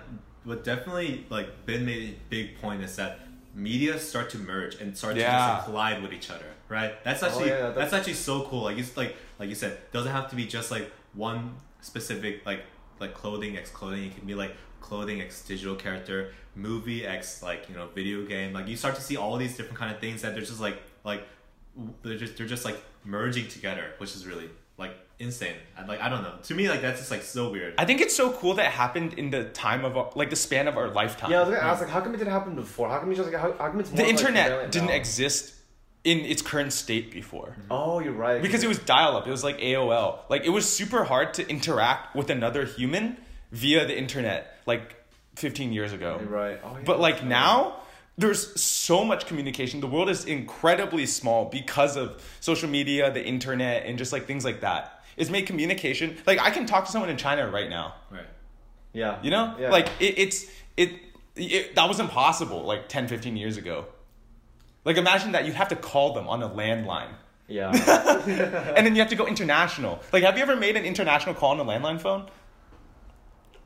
what 0.44 0.64
definitely 0.64 1.26
like 1.30 1.66
Ben 1.66 1.84
made 1.86 2.10
a 2.10 2.16
big 2.30 2.58
point 2.60 2.82
is 2.82 2.96
that 2.96 3.20
media 3.54 3.98
start 3.98 4.30
to 4.30 4.38
merge 4.38 4.76
and 4.80 4.96
start 4.96 5.14
to 5.14 5.20
just 5.20 5.30
Yeah. 5.30 5.54
like, 5.56 5.64
collide 5.64 6.02
with 6.02 6.12
each 6.12 6.30
other, 6.30 6.46
right? 6.68 6.94
That's 7.04 7.22
Oh, 7.22 7.26
actually 7.26 7.48
yeah, 7.48 7.60
that's, 7.60 7.74
that's- 7.76 7.92
actually 7.92 8.14
so 8.14 8.42
cool. 8.44 8.62
Like 8.62 8.78
it's 8.78 8.96
like 8.96 9.14
like 9.38 9.48
you 9.48 9.54
said, 9.54 9.78
doesn't 9.92 10.10
have 10.12 10.28
to 10.30 10.36
be 10.36 10.46
just 10.46 10.70
like 10.70 10.90
one 11.14 11.54
specific 11.82 12.44
like 12.46 12.62
like 13.00 13.14
clothing 13.14 13.56
ex 13.56 13.70
clothing. 13.70 14.04
It 14.04 14.16
can 14.16 14.26
be 14.26 14.34
like 14.34 14.54
clothing 14.82 15.22
x 15.22 15.42
digital 15.42 15.76
character, 15.76 16.32
movie 16.54 17.06
x 17.06 17.42
like 17.42 17.68
you 17.68 17.74
know 17.74 17.86
video 17.94 18.24
game. 18.26 18.52
Like 18.52 18.68
you 18.68 18.76
start 18.76 18.96
to 18.96 19.00
see 19.00 19.16
all 19.16 19.36
these 19.36 19.56
different 19.56 19.78
kind 19.78 19.94
of 19.94 20.00
things 20.00 20.22
that 20.22 20.34
they're 20.34 20.42
just 20.44 20.60
like 20.60 20.82
like 21.04 21.26
they're 22.02 22.18
just 22.18 22.36
they're 22.36 22.46
just 22.46 22.64
like 22.64 22.82
merging 23.04 23.48
together, 23.48 23.92
which 23.98 24.14
is 24.14 24.26
really 24.26 24.50
like 24.76 24.94
insane. 25.18 25.56
And 25.76 25.88
like 25.88 26.00
I 26.00 26.08
don't 26.08 26.22
know. 26.22 26.34
To 26.42 26.54
me, 26.54 26.68
like 26.68 26.82
that's 26.82 26.98
just 26.98 27.10
like 27.10 27.22
so 27.22 27.50
weird. 27.50 27.74
I 27.78 27.84
think 27.84 28.00
it's 28.00 28.14
so 28.14 28.32
cool 28.32 28.54
that 28.54 28.66
it 28.66 28.72
happened 28.72 29.14
in 29.14 29.30
the 29.30 29.44
time 29.44 29.84
of 29.84 29.96
our, 29.96 30.10
like 30.14 30.30
the 30.30 30.36
span 30.36 30.68
of 30.68 30.76
our 30.76 30.88
lifetime. 30.88 31.30
Yeah, 31.30 31.38
I 31.38 31.40
was 31.40 31.54
gonna 31.54 31.66
ask 31.66 31.80
like 31.80 31.90
how 31.90 32.00
come 32.00 32.14
it 32.14 32.18
didn't 32.18 32.32
happen 32.32 32.54
before? 32.54 32.88
How 32.88 32.98
come 32.98 33.10
it's 33.10 33.18
just 33.18 33.32
like 33.32 33.40
how, 33.40 33.52
how 33.52 33.70
come 33.70 33.80
it's 33.80 33.90
more 33.90 33.98
the 33.98 34.08
internet 34.08 34.46
prevalent 34.48 34.72
didn't 34.72 34.88
now? 34.88 34.94
exist 34.94 35.54
in 36.04 36.18
its 36.20 36.42
current 36.42 36.72
state 36.72 37.12
before. 37.12 37.50
Mm-hmm. 37.50 37.66
Oh, 37.70 38.00
you're 38.00 38.12
right. 38.12 38.42
Because 38.42 38.64
it 38.64 38.68
was 38.68 38.78
dial 38.78 39.16
up. 39.16 39.26
It 39.26 39.30
was 39.30 39.44
like 39.44 39.58
AOL. 39.58 40.18
Like 40.28 40.44
it 40.44 40.50
was 40.50 40.68
super 40.68 41.04
hard 41.04 41.34
to 41.34 41.48
interact 41.48 42.16
with 42.16 42.28
another 42.28 42.64
human 42.64 43.18
via 43.52 43.86
the 43.86 43.96
internet 43.96 44.58
like 44.66 44.96
15 45.36 45.72
years 45.72 45.92
ago. 45.92 46.20
Right. 46.28 46.58
Oh, 46.64 46.72
yeah, 46.74 46.82
But 46.84 46.98
like 46.98 47.24
now 47.24 47.76
there's 48.18 48.60
so 48.60 49.04
much 49.04 49.26
communication. 49.26 49.80
The 49.80 49.86
world 49.86 50.10
is 50.10 50.24
incredibly 50.24 51.06
small 51.06 51.46
because 51.46 51.96
of 51.96 52.22
social 52.40 52.68
media, 52.68 53.12
the 53.12 53.24
internet 53.24 53.86
and 53.86 53.96
just 53.96 54.12
like 54.12 54.26
things 54.26 54.44
like 54.44 54.62
that. 54.62 55.02
It's 55.16 55.30
made 55.30 55.46
communication 55.46 56.16
like 56.26 56.40
I 56.40 56.50
can 56.50 56.66
talk 56.66 56.86
to 56.86 56.90
someone 56.90 57.10
in 57.10 57.16
China 57.16 57.48
right 57.50 57.70
now. 57.70 57.94
Right. 58.10 58.26
Yeah. 58.92 59.18
You 59.22 59.30
know? 59.30 59.54
Yeah. 59.58 59.70
Like 59.70 59.88
it, 60.00 60.18
it's 60.18 60.46
it, 60.76 60.90
it 61.36 61.74
that 61.76 61.88
was 61.88 62.00
impossible 62.00 62.64
like 62.64 62.88
10 62.88 63.08
15 63.08 63.36
years 63.36 63.56
ago. 63.56 63.86
Like 64.84 64.96
imagine 64.96 65.32
that 65.32 65.44
you 65.44 65.52
have 65.52 65.68
to 65.68 65.76
call 65.76 66.14
them 66.14 66.26
on 66.26 66.42
a 66.42 66.48
landline. 66.48 67.14
Yeah. 67.48 67.70
and 68.76 68.86
then 68.86 68.94
you 68.94 69.02
have 69.02 69.10
to 69.10 69.16
go 69.16 69.26
international. 69.26 70.00
Like, 70.12 70.22
have 70.24 70.36
you 70.36 70.42
ever 70.42 70.56
made 70.56 70.76
an 70.76 70.84
international 70.84 71.34
call 71.34 71.50
on 71.50 71.60
a 71.60 71.64
landline 71.64 72.00
phone? 72.00 72.28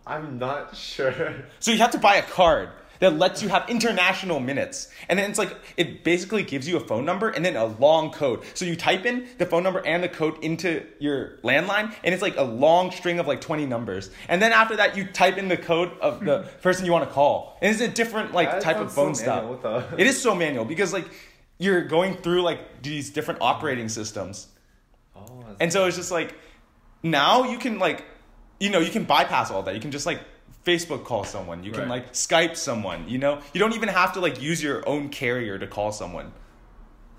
I'm 0.07 0.39
not 0.39 0.77
sure. 0.77 1.35
So 1.61 1.71
you 1.73 1.79
have 1.79 1.91
to 1.93 1.99
buy 1.99 2.17
a 2.17 2.23
card 2.23 2.69
that 3.01 3.19
lets 3.19 3.43
you 3.43 3.49
have 3.51 3.69
international 3.69 4.41
minutes. 4.41 4.89
And 5.09 5.19
then 5.19 5.29
it's 5.29 5.39
like, 5.39 5.55
it 5.77 6.03
basically 6.05 6.43
gives 6.43 6.67
you 6.67 6.77
a 6.79 6.81
phone 6.81 7.05
number 7.05 7.29
and 7.29 7.45
then 7.45 7.55
a 7.57 7.67
long 7.67 8.11
code. 8.11 8.43
So 8.55 8.65
you 8.65 8.75
type 8.77 9.05
in 9.05 9.27
the 9.37 9.45
phone 9.45 9.63
number 9.65 9.85
and 9.85 10.03
the 10.03 10.09
code 10.09 10.43
into 10.43 10.83
your 10.99 11.37
landline, 11.45 11.93
and 12.05 12.15
it's 12.15 12.23
like 12.23 12.37
a 12.39 12.43
long 12.43 12.91
string 12.93 13.19
of 13.19 13.27
like 13.27 13.43
20 13.43 13.67
numbers. 13.67 14.09
And 14.29 14.41
then 14.41 14.53
after 14.53 14.77
that, 14.77 14.97
you 14.97 15.05
type 15.07 15.37
in 15.37 15.49
the 15.49 15.59
code 15.59 15.91
of 16.01 16.25
the 16.25 16.49
person 16.63 16.87
you 16.87 16.93
want 16.93 17.07
to 17.07 17.13
call. 17.13 17.59
And 17.61 17.71
it's 17.71 17.83
a 17.83 17.89
different 17.89 18.33
like 18.33 18.51
That 18.51 18.63
type 18.63 18.77
of 18.77 18.91
sounds 18.91 19.21
so 19.21 19.27
phone 19.27 19.61
stuff. 19.61 19.91
the- 19.91 20.01
It 20.01 20.07
is 20.07 20.21
so 20.23 20.35
manual 20.35 20.65
because 20.65 20.93
like 20.95 21.07
you're 21.59 21.83
going 21.83 22.17
through 22.17 22.43
like 22.43 22.83
these 22.83 23.11
different 23.11 23.41
operating 23.43 23.89
systems. 23.91 24.47
Oh, 25.15 25.45
And 25.61 25.71
so 25.73 25.87
it's 25.87 25.97
just 25.97 26.11
like 26.13 26.35
now 27.03 27.45
you 27.51 27.59
can 27.59 27.79
like 27.79 28.05
you 28.61 28.71
know, 28.71 28.79
you 28.81 28.91
can 28.91 29.05
bypass 29.05 29.51
all 29.51 29.63
that. 29.65 29.75
You 29.75 29.81
can 29.81 29.91
just 29.91 30.07
like 30.07 30.21
Facebook 30.65 31.05
call 31.05 31.25
someone. 31.25 31.63
You 31.63 31.71
can 31.73 31.83
Right. 31.83 31.89
like 31.91 32.13
Skype 32.13 32.57
someone, 32.57 33.09
you 33.09 33.19
know? 33.19 33.41
You 33.53 33.61
don't 33.61 33.75
even 33.75 33.89
have 33.89 34.13
to 34.15 34.21
like 34.21 34.41
use 34.41 34.63
your 34.63 34.87
own 34.89 35.09
carrier 35.11 35.59
to 35.59 35.67
call 35.67 35.93
someone. 35.93 36.33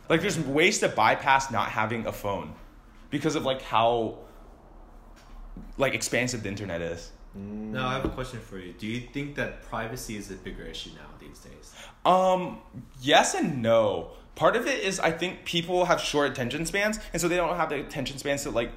Like 0.10 0.21
there's 0.21 0.39
ways 0.39 0.80
to 0.80 0.89
bypass 0.89 1.52
not 1.52 1.69
having 1.69 2.06
a 2.08 2.12
phone 2.12 2.54
because 3.10 3.36
of 3.36 3.43
like 3.45 3.62
how 3.62 4.19
like 5.78 5.93
expansive 5.93 6.43
the 6.43 6.50
internet 6.50 6.82
is. 6.82 7.12
Now 7.36 7.88
I 7.89 7.93
have 7.93 8.06
a 8.06 8.10
question 8.10 8.39
for 8.39 8.58
you. 8.58 8.73
Do 8.73 8.88
you 8.88 9.00
think 9.00 9.36
that 9.36 9.62
privacy 9.62 10.15
is 10.17 10.32
a 10.32 10.36
bigger 10.36 10.63
issue 10.63 10.89
now 10.95 11.08
these 11.19 11.39
days? 11.39 11.73
Um, 12.04 12.60
yes 13.02 13.36
and 13.36 13.62
no. 13.62 14.12
Part 14.36 14.56
of 14.56 14.65
it 14.65 14.84
is 14.84 15.00
I 15.00 15.12
think 15.12 15.45
people 15.45 15.86
have 15.86 16.02
short 16.02 16.32
attention 16.32 16.65
spans, 16.65 17.00
and 17.13 17.21
so 17.21 17.28
they 17.28 17.36
don't 17.36 17.56
have 17.56 17.69
the 17.69 17.80
attention 17.80 18.17
spans 18.17 18.43
to 18.43 18.50
like 18.52 18.71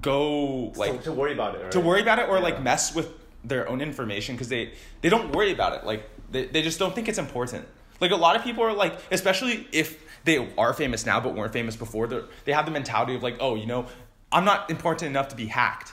go 0.00 0.72
like 0.76 0.98
to, 0.98 1.04
to 1.04 1.12
worry 1.12 1.32
about 1.32 1.54
it. 1.56 1.62
Right? 1.62 1.72
to 1.72 1.80
worry 1.80 2.00
about 2.02 2.18
it 2.18 2.28
or 2.28 2.36
Yeah. 2.36 2.42
like 2.44 2.62
mess 2.62 2.94
with 2.94 3.08
their 3.44 3.68
own 3.68 3.80
information 3.80 4.34
because 4.34 4.48
they 4.48 4.72
they 5.00 5.08
don't 5.08 5.32
worry 5.34 5.50
about 5.52 5.72
it 5.74 5.84
like 5.84 6.08
they, 6.30 6.46
they 6.46 6.62
just 6.62 6.78
don't 6.78 6.94
think 6.94 7.08
it's 7.08 7.18
important 7.18 7.66
like 8.00 8.10
a 8.10 8.16
lot 8.16 8.36
of 8.36 8.42
people 8.42 8.62
are 8.64 8.72
like 8.72 8.94
especially 9.10 9.66
if 9.72 9.98
they 10.24 10.36
are 10.56 10.72
famous 10.74 11.06
now 11.06 11.18
but 11.20 11.34
weren't 11.34 11.52
famous 11.52 11.74
before 11.76 12.06
they 12.06 12.20
they 12.44 12.52
have 12.52 12.66
the 12.66 12.70
mentality 12.70 13.14
of 13.14 13.22
like 13.22 13.36
oh 13.40 13.54
you 13.54 13.66
know 13.66 13.86
i'm 14.30 14.44
not 14.44 14.70
important 14.70 15.08
enough 15.08 15.28
to 15.28 15.36
be 15.36 15.46
hacked 15.46 15.92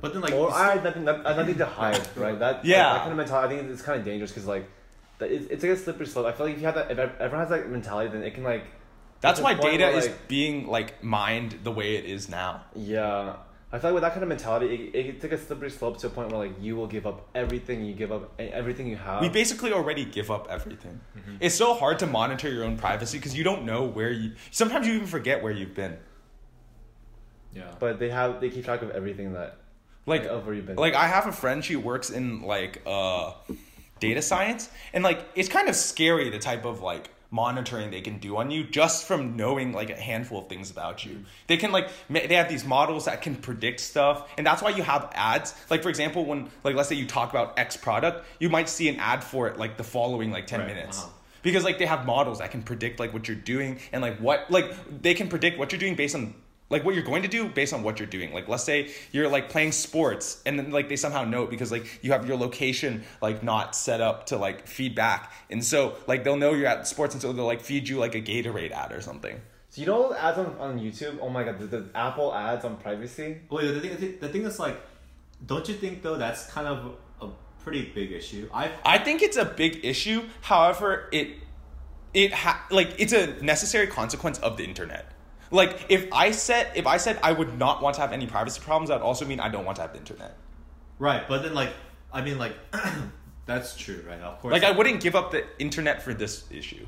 But 0.00 0.12
then 0.12 0.22
like 0.22 0.32
Or 0.32 0.48
you 0.48 0.54
I 0.54 0.74
had 0.76 0.84
nothing, 0.84 1.08
I 1.08 1.12
had 1.28 1.36
nothing 1.36 1.58
to 1.58 1.66
hide, 1.66 2.06
right? 2.16 2.38
That 2.38 2.64
Yeah. 2.64 2.92
that 2.92 2.98
kind 3.00 3.10
of 3.10 3.16
mentality. 3.18 3.56
I 3.56 3.58
think 3.58 3.70
it's 3.72 3.82
kind 3.82 3.98
of 3.98 4.04
dangerous 4.04 4.30
because 4.30 4.46
like, 4.46 4.64
that 5.18 5.28
it's, 5.32 5.46
it's 5.50 5.62
like 5.64 5.72
a 5.72 5.76
slippery 5.76 6.06
slope. 6.06 6.26
I 6.26 6.32
feel 6.32 6.46
like 6.46 6.54
if 6.54 6.60
you 6.60 6.66
have 6.70 6.76
that, 6.76 6.88
if 6.92 6.98
everyone 6.98 7.40
has 7.40 7.48
that 7.50 7.68
mentality, 7.68 8.08
then 8.12 8.22
it 8.22 8.32
can 8.34 8.44
like. 8.44 8.62
That's 9.20 9.40
why 9.40 9.54
data 9.54 9.84
where, 9.84 9.96
is 9.98 10.06
like- 10.06 10.28
being 10.28 10.66
like 10.68 11.02
mined 11.02 11.58
the 11.64 11.72
way 11.72 11.96
it 11.96 12.04
is 12.04 12.28
now 12.28 12.62
Yeah, 12.74 13.36
I 13.72 13.78
feel 13.78 13.90
like 13.90 13.94
with 13.94 14.02
that 14.02 14.12
kind 14.12 14.22
of 14.22 14.28
mentality, 14.30 14.90
it, 14.94 15.06
it 15.06 15.20
take 15.20 15.32
a 15.32 15.38
slippery 15.38 15.70
slope 15.70 15.98
to 15.98 16.06
a 16.06 16.10
point 16.10 16.30
where 16.32 16.38
like 16.46 16.56
you 16.60 16.74
will 16.76 16.86
give 16.86 17.06
up 17.06 17.28
everything, 17.34 17.84
you 17.84 17.94
give 17.94 18.10
up 18.12 18.32
everything 18.38 18.86
you 18.86 18.96
have. 18.96 19.20
we 19.20 19.28
basically 19.28 19.72
already 19.72 20.04
give 20.04 20.30
up 20.30 20.46
everything 20.50 21.00
Mm-hmm. 21.18 21.36
it's 21.40 21.54
so 21.54 21.74
hard 21.74 21.98
to 21.98 22.06
monitor 22.06 22.48
your 22.50 22.64
own 22.64 22.76
privacy 22.78 23.18
because 23.18 23.36
you 23.36 23.44
don't 23.44 23.64
know 23.64 23.84
where 23.84 24.10
you 24.10 24.32
sometimes 24.50 24.86
you 24.86 24.94
even 24.94 25.06
forget 25.06 25.42
where 25.42 25.52
you've 25.52 25.74
been 25.74 25.98
yeah. 27.54 27.64
but 27.78 27.98
they 27.98 28.10
have 28.10 28.40
they 28.40 28.50
keep 28.50 28.64
track 28.64 28.82
of 28.82 28.90
everything 28.90 29.32
that 29.32 29.56
like 30.06 30.24
of 30.24 30.46
where 30.46 30.54
you've 30.54 30.66
been. 30.66 30.76
like 30.76 30.94
I 30.94 31.06
have 31.06 31.26
a 31.26 31.32
friend 31.32 31.64
she 31.64 31.76
works 31.76 32.10
in 32.10 32.42
like 32.42 32.82
uh 32.86 33.32
data 34.00 34.22
science 34.22 34.70
and 34.92 35.02
like 35.04 35.20
it's 35.34 35.48
kind 35.48 35.68
of 35.68 35.74
scary 35.76 36.30
the 36.30 36.38
type 36.38 36.64
of 36.64 36.80
like 36.80 37.10
monitoring 37.30 37.90
they 37.90 38.00
can 38.00 38.18
do 38.18 38.36
on 38.38 38.50
you 38.50 38.64
just 38.64 39.06
from 39.06 39.36
knowing 39.36 39.72
like 39.72 39.90
a 39.90 39.96
handful 39.96 40.38
of 40.40 40.48
things 40.48 40.70
about 40.70 41.04
you. 41.04 41.24
They 41.46 41.56
can 41.58 41.72
like 41.72 41.90
ma- 42.08 42.20
they 42.26 42.34
have 42.36 42.48
these 42.48 42.64
models 42.64 43.04
that 43.04 43.20
can 43.22 43.36
predict 43.36 43.80
stuff 43.80 44.28
and 44.38 44.46
that's 44.46 44.62
why 44.62 44.70
you 44.70 44.82
have 44.82 45.10
ads. 45.14 45.54
Like 45.68 45.82
for 45.82 45.90
example 45.90 46.24
when 46.24 46.48
like 46.64 46.74
let's 46.74 46.88
say 46.88 46.94
you 46.94 47.06
talk 47.06 47.30
about 47.30 47.58
X 47.58 47.76
product, 47.76 48.26
you 48.40 48.48
might 48.48 48.68
see 48.68 48.88
an 48.88 48.96
ad 48.96 49.22
for 49.22 49.46
it 49.48 49.58
like 49.58 49.76
the 49.76 49.84
following 49.84 50.30
like 50.30 50.46
10 50.46 50.60
Right, 50.60 50.68
minutes. 50.68 51.00
uh-huh. 51.00 51.10
Because 51.42 51.64
like 51.64 51.78
they 51.78 51.86
have 51.86 52.04
models 52.06 52.38
that 52.38 52.50
can 52.50 52.62
predict 52.62 52.98
like 52.98 53.12
what 53.12 53.28
you're 53.28 53.36
doing 53.36 53.78
and 53.92 54.02
like 54.02 54.18
what 54.18 54.50
like 54.50 55.02
they 55.02 55.14
can 55.14 55.28
predict 55.28 55.58
what 55.58 55.70
you're 55.70 55.78
doing 55.78 55.94
based 55.96 56.14
on 56.14 56.34
like 56.70 56.84
what 56.84 56.94
you're 56.94 57.04
going 57.04 57.22
to 57.22 57.28
do 57.28 57.48
based 57.48 57.72
on 57.72 57.82
what 57.82 57.98
you're 57.98 58.06
doing. 58.08 58.32
Like 58.32 58.46
let's 58.48 58.64
say 58.64 58.90
you're 59.12 59.28
like 59.28 59.48
playing 59.48 59.72
sports 59.72 60.42
and 60.44 60.58
then 60.58 60.70
like 60.70 60.88
they 60.88 60.96
somehow 60.96 61.24
know 61.24 61.44
it 61.44 61.50
because 61.50 61.72
like 61.72 62.00
you 62.02 62.12
have 62.12 62.28
your 62.28 62.36
location 62.36 63.04
like 63.22 63.42
not 63.42 63.74
set 63.74 64.00
up 64.00 64.26
to 64.26 64.36
like 64.36 64.66
feedback. 64.66 65.32
And 65.50 65.64
so 65.64 65.96
like 66.06 66.24
they'll 66.24 66.36
know 66.36 66.52
you're 66.52 66.66
at 66.66 66.86
sports 66.86 67.14
and 67.14 67.22
so 67.22 67.32
they'll 67.32 67.46
like 67.46 67.62
feed 67.62 67.88
you 67.88 67.98
like 67.98 68.14
a 68.14 68.20
Gatorade 68.20 68.70
ad 68.72 68.92
or 68.92 69.00
something. 69.00 69.40
so 69.70 69.80
you 69.80 69.86
know 69.86 70.08
those 70.08 70.18
ads 70.18 70.38
on, 70.38 70.56
on 70.58 70.78
YouTube? 70.78 71.18
Oh 71.22 71.28
my 71.30 71.42
god, 71.44 71.58
the, 71.58 71.66
the 71.66 71.88
Apple 71.94 72.34
ads 72.34 72.64
on 72.64 72.76
privacy. 72.76 73.40
Wait, 73.50 73.66
the 73.72 73.80
thing, 73.80 73.90
the 73.90 73.96
thing- 73.96 74.18
the 74.20 74.28
thing 74.28 74.42
is 74.44 74.58
like, 74.58 74.78
don't 75.46 75.66
you 75.68 75.74
think 75.74 76.02
though 76.02 76.16
that's 76.18 76.50
kind 76.50 76.66
of 76.66 76.96
a 77.22 77.28
pretty 77.62 77.86
big 77.94 78.12
issue? 78.12 78.48
I 78.52 78.70
I 78.84 78.98
think 78.98 79.22
it's 79.22 79.36
a 79.36 79.44
big 79.44 79.84
issue. 79.84 80.24
However, 80.42 81.08
it 81.12 81.28
it 82.12 82.32
ha- 82.32 82.66
like 82.70 82.90
it's 82.98 83.12
a 83.12 83.42
necessary 83.42 83.86
consequence 83.86 84.38
of 84.40 84.56
the 84.58 84.64
internet. 84.64 85.12
Like 85.50 85.86
if 85.88 86.12
I 86.12 86.30
said 86.30 86.70
if 86.74 86.86
I 86.86 86.96
said 86.98 87.18
I 87.22 87.32
would 87.32 87.58
not 87.58 87.82
want 87.82 87.94
to 87.96 88.00
have 88.00 88.12
any 88.12 88.26
privacy 88.26 88.60
problems, 88.60 88.88
that 88.90 89.00
would 89.00 89.06
also 89.06 89.24
mean 89.24 89.40
I 89.40 89.48
don't 89.48 89.64
want 89.64 89.76
to 89.76 89.82
have 89.82 89.92
the 89.92 89.98
internet. 89.98 90.36
right, 90.98 91.26
but 91.28 91.42
then 91.42 91.54
like 91.54 91.72
I 92.12 92.22
mean 92.22 92.38
like 92.38 92.54
that's 93.46 93.76
true, 93.76 94.04
right? 94.06 94.20
Of 94.20 94.40
course. 94.40 94.52
Like 94.52 94.64
I 94.64 94.72
wouldn't 94.72 95.00
give 95.00 95.14
up 95.14 95.30
the 95.30 95.44
internet 95.58 96.02
for 96.02 96.12
this 96.12 96.44
issue. 96.50 96.86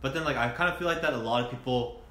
But 0.00 0.14
then 0.14 0.24
like 0.24 0.36
I 0.36 0.48
kind 0.50 0.70
of 0.70 0.78
feel 0.78 0.88
like 0.88 1.02
that 1.02 1.12
a 1.12 1.18
lot 1.18 1.44
of 1.44 1.50
people 1.50 2.02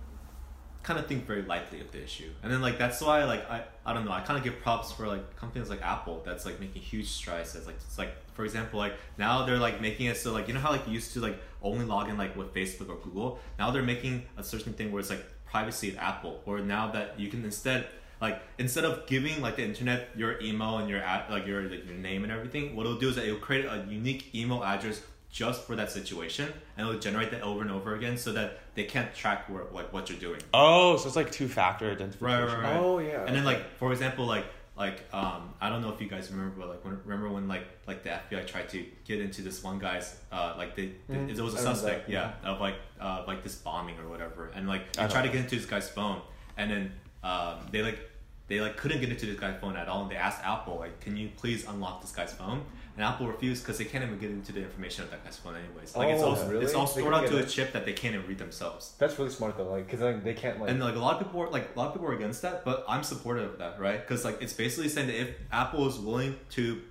kind 0.84 1.00
of 1.00 1.08
think 1.08 1.26
very 1.26 1.42
lightly 1.44 1.80
of 1.80 1.92
the 1.92 2.04
issue. 2.04 2.30
And 2.44 2.52
then 2.52 2.62
like 2.62 2.78
that's 2.78 3.02
why 3.02 3.24
like 3.24 3.50
I 3.50 3.64
I 3.86 3.94
don't 3.94 4.06
know 4.06 4.12
I 4.12 4.22
kind 4.22 4.38
of 4.38 4.44
give 4.44 4.60
props 4.62 4.92
for 4.92 5.08
like 5.08 5.36
companies 5.38 5.70
like 5.70 5.82
Apple 5.82 6.22
that's 6.26 6.46
like 6.46 6.60
making 6.60 6.82
huge 6.82 7.10
strides. 7.10 7.54
That's 7.54 7.66
like 7.66 7.78
it's 7.78 7.98
like 7.98 8.14
for 8.34 8.46
example 8.46 8.80
like 8.80 8.94
now 9.18 9.46
they're 9.46 9.58
like 9.58 9.82
making 9.82 10.08
it 10.08 10.18
so 10.18 10.34
like 10.34 10.48
you 10.48 10.54
know 10.54 10.60
how 10.60 10.72
like 10.72 10.86
you 10.88 10.94
used 10.94 11.14
to 11.14 11.22
like 11.22 11.40
only 11.62 11.86
log 11.86 12.10
in 12.10 12.18
like 12.18 12.36
with 12.36 12.54
Facebook 12.54 12.90
or 12.90 12.98
Google. 12.98 13.40
Now 13.58 13.72
they're 13.72 13.82
making 13.82 14.24
a 14.38 14.44
certain 14.44 14.74
thing 14.74 14.92
where 14.92 15.00
it's 15.00 15.10
like 15.10 15.26
privacy 15.54 15.96
at 15.96 15.98
Apple. 16.04 16.42
Or 16.48 16.60
now 16.60 16.92
that 16.92 17.20
you 17.20 17.30
can 17.30 17.46
instead 17.46 17.88
like 18.20 18.42
instead 18.58 18.86
of 18.86 19.06
giving 19.06 19.42
like 19.42 19.58
the 19.58 19.64
internet 19.64 20.10
your 20.16 20.40
email 20.42 20.78
and 20.80 20.90
your 20.90 21.02
ad, 21.02 21.30
like 21.30 21.46
your 21.46 21.62
like 21.64 21.86
your 21.86 21.98
name 22.10 22.24
and 22.24 22.32
everything, 22.32 22.76
what 22.76 22.86
it'll 22.86 22.98
do 22.98 23.10
is 23.10 23.16
that 23.18 23.26
it'll 23.26 23.46
create 23.50 23.66
a 23.66 23.86
unique 23.90 24.34
email 24.34 24.64
address 24.64 25.02
just 25.30 25.64
for 25.64 25.76
that 25.76 25.92
situation, 25.92 26.48
and 26.78 26.88
it'll 26.88 27.00
generate 27.00 27.32
that 27.32 27.42
over 27.42 27.62
and 27.62 27.72
over 27.72 27.96
again, 27.96 28.16
so 28.18 28.32
that 28.32 28.60
they 28.76 28.86
can't 28.86 29.14
track 29.14 29.50
where 29.50 29.66
like 29.74 29.92
what 29.92 30.10
you're 30.10 30.20
doing. 30.20 30.40
Oh, 30.54 30.96
so 30.98 31.08
it's 31.08 31.16
like 31.16 31.32
two 31.32 31.48
factor 31.48 31.92
identification. 31.92 32.26
Right, 32.26 32.46
right, 32.46 32.64
right. 32.64 32.78
Oh, 32.78 33.00
yeah, 33.00 33.26
And 33.26 33.36
then 33.36 33.44
like 33.44 33.62
for 33.78 33.92
example, 33.92 34.26
like 34.26 34.46
like 34.76 35.04
um 35.14 35.54
I 35.62 35.70
don't 35.70 35.82
know 35.82 35.90
if 35.94 36.02
you 36.02 36.08
guys 36.08 36.32
remember, 36.32 36.56
but 36.60 36.70
like 36.70 36.84
when, 36.86 37.00
remember 37.06 37.30
when 37.30 37.48
like 37.48 37.66
like 37.88 38.04
the 38.04 38.10
FBI 38.10 38.46
tried 38.48 38.70
to 38.70 38.84
get 39.06 39.20
into 39.22 39.42
this 39.42 39.64
one 39.64 39.78
guy's 39.80 40.16
uh 40.32 40.56
like 40.58 40.76
they, 40.76 40.94
they- 41.08 41.16
Mhm. 41.16 41.30
it 41.38 41.42
was 41.42 41.54
a 41.54 41.58
suspect, 41.60 42.08
that, 42.08 42.12
yeah, 42.12 42.34
of 42.52 42.60
like 42.60 42.76
uh 43.00 43.24
like 43.28 43.44
this 43.44 43.56
bombing 43.56 43.98
or 44.00 44.08
whatever, 44.10 44.52
and 44.56 44.68
like 44.68 44.98
I 44.98 45.06
they 45.08 45.14
tried 45.14 45.24
to 45.24 45.30
get 45.30 45.42
into 45.42 45.56
this 45.58 45.66
guy's 45.66 45.90
phone, 45.90 46.22
and 46.58 46.72
then 46.72 46.92
um 47.24 47.58
they 47.72 47.82
like 47.84 48.00
they 48.48 48.60
like 48.62 48.76
couldn't 48.78 49.00
get 49.00 49.10
into 49.10 49.26
this 49.26 49.40
guy's 49.40 49.60
phone 49.62 49.76
at 49.76 49.88
all, 49.88 50.02
and 50.04 50.12
they 50.12 50.16
asked 50.18 50.44
Apple 50.44 50.78
like, 50.80 51.00
can 51.00 51.16
you 51.18 51.30
please 51.38 51.66
unlock 51.68 52.02
this 52.02 52.12
guy's 52.12 52.34
phone? 52.34 52.66
And 52.96 53.04
Apple 53.04 53.26
refused 53.28 53.64
because 53.64 53.80
they 53.80 53.86
can't 53.86 54.04
even 54.04 54.20
get 54.20 54.30
into 54.30 54.52
the 54.52 54.62
information 54.62 55.04
of 55.04 55.10
that 55.10 55.24
guy's 55.26 55.38
phone 55.38 55.56
anyways. 55.56 55.96
Like 55.96 56.10
it's 56.10 56.22
Oh, 56.22 56.36
all 56.36 56.48
really? 56.48 56.64
it's 56.64 56.76
all 56.76 56.86
stored 56.86 57.12
onto 57.14 57.38
a 57.38 57.44
chip 57.44 57.72
that 57.74 57.86
they 57.86 57.94
can't 57.94 58.14
even 58.14 58.28
read 58.28 58.38
themselves. 58.38 58.94
That's 59.00 59.18
really 59.18 59.32
smart 59.32 59.58
though, 59.58 59.72
like, 59.72 59.90
cause 59.90 60.00
like 60.00 60.24
they 60.24 60.36
can't 60.36 60.60
like. 60.60 60.70
And 60.70 60.80
like 60.80 60.96
a 60.96 61.00
lot 61.00 61.14
of 61.20 61.26
people 61.26 61.40
were 61.40 61.50
like 61.50 61.70
a 61.76 61.80
lot 61.80 61.88
of 61.88 61.94
people 61.94 62.08
are 62.08 62.14
against 62.14 62.44
that, 62.44 62.64
but 62.64 62.86
I'm 62.88 63.02
supportive 63.02 63.52
of 63.54 63.58
that, 63.58 63.80
right? 63.80 64.00
Because 64.00 64.24
like 64.24 64.42
it's 64.44 64.54
basically 64.54 64.90
saying 64.90 65.08
that 65.08 65.20
if 65.20 65.30
Apple 65.52 65.88
is 65.88 65.98
willing 65.98 66.36
to 66.52 66.82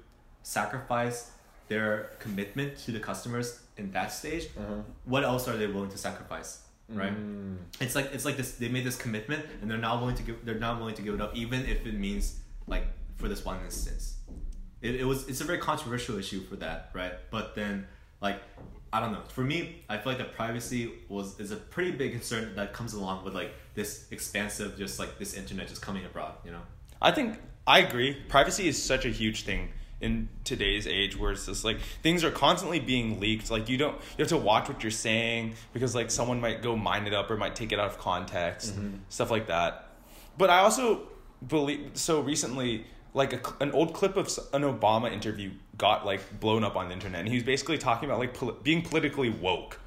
sacrifice 0.43 1.31
their 1.69 2.11
commitment 2.19 2.77
to 2.79 2.93
the 2.93 3.01
customers 3.01 3.61
in 3.77 3.91
that 3.93 4.13
stage, 4.13 4.49
Uh-huh. 4.59 4.83
what 5.05 5.25
else 5.25 5.49
are 5.49 5.57
they 5.57 5.67
willing 5.67 5.91
to 5.91 5.99
sacrifice, 5.99 6.63
right? 6.89 7.15
Mm. 7.17 7.57
It's 7.81 7.95
like 7.95 8.11
it's 8.13 8.25
like 8.25 8.37
this. 8.37 8.53
They 8.57 8.69
made 8.69 8.85
this 8.85 8.97
commitment, 8.97 9.47
and 9.61 9.71
they're 9.71 9.79
not 9.79 10.01
willing 10.01 10.17
to 10.17 10.23
give. 10.23 10.45
They're 10.45 10.59
not 10.59 10.79
willing 10.79 10.95
to 10.97 11.03
give 11.03 11.15
it 11.15 11.21
up, 11.21 11.35
even 11.37 11.65
if 11.67 11.87
it 11.87 11.95
means 11.95 12.41
like 12.67 12.87
for 13.17 13.29
this 13.29 13.45
one 13.45 13.59
instance. 13.65 14.17
It, 14.83 14.97
it 14.97 15.05
was. 15.05 15.29
It's 15.29 15.41
a 15.41 15.45
very 15.45 15.59
controversial 15.59 16.19
issue 16.19 16.43
for 16.43 16.57
that, 16.57 16.91
right? 16.93 17.13
But 17.31 17.55
then, 17.55 17.87
like, 18.21 18.43
I 18.93 19.01
don't 19.01 19.13
know. 19.13 19.23
For 19.29 19.43
me, 19.43 19.83
I 19.89 19.97
feel 19.97 20.13
like 20.13 20.19
the 20.19 20.25
privacy 20.25 20.93
was 21.09 21.39
is 21.41 21.53
a 21.53 21.57
pretty 21.57 21.93
big 21.93 22.13
concern 22.13 22.55
that 22.57 22.73
comes 22.73 22.93
along 22.93 23.25
with 23.25 23.35
like 23.35 23.55
this 23.75 24.07
expansive, 24.11 24.77
just 24.77 24.99
like 24.99 25.19
this 25.19 25.35
internet 25.35 25.69
just 25.69 25.81
coming 25.81 26.05
abroad. 26.05 26.35
You 26.45 26.51
know. 26.51 26.63
I 27.01 27.13
think 27.13 27.39
I 27.67 27.79
agree. 27.79 28.15
Privacy 28.29 28.69
is 28.69 28.83
such 28.83 29.05
a 29.05 29.09
huge 29.09 29.45
thing 29.45 29.71
in 30.03 30.29
today's 30.43 30.87
age 30.87 31.17
where 31.17 31.31
it's 31.31 31.47
just 31.47 31.65
like 31.65 31.79
things 32.03 32.25
are 32.25 32.31
constantly 32.31 32.81
being 32.81 33.21
leaked. 33.21 33.51
Like 33.51 33.69
you 33.69 33.79
don't 33.79 33.95
you 33.95 34.23
have 34.23 34.29
to 34.29 34.37
watch 34.37 34.69
what 34.69 34.83
you're 34.83 34.91
saying 34.91 35.55
because 35.73 35.95
like 35.95 36.11
someone 36.11 36.41
might 36.41 36.61
go 36.61 36.77
mine 36.77 37.07
it 37.07 37.15
up 37.15 37.31
or 37.31 37.37
might 37.37 37.55
take 37.55 37.73
it 37.73 37.79
out 37.79 37.87
of 37.87 37.99
context, 37.99 38.75
mm-hmm. 38.75 38.97
stuff 39.09 39.31
like 39.31 39.47
that. 39.47 39.89
But 40.37 40.51
I 40.51 40.59
also 40.59 41.09
believe 41.47 41.93
so 41.95 42.21
recently 42.21 42.87
like 43.15 43.33
a, 43.33 43.63
an 43.63 43.73
old 43.73 43.93
clip 43.93 44.17
of 44.17 44.27
an 44.53 44.63
Obama 44.63 45.13
interview 45.13 45.51
got 45.77 46.07
like 46.07 46.41
blown 46.41 46.65
up 46.65 46.77
on 46.77 46.89
the 46.89 46.95
internet 46.95 47.21
and 47.21 47.29
he 47.29 47.35
was 47.35 47.45
basically 47.45 47.79
talking 47.79 48.09
about 48.09 48.19
like 48.19 48.35
poli- 48.35 48.57
being 48.63 48.83
politically 48.83 49.31
woke. 49.31 49.79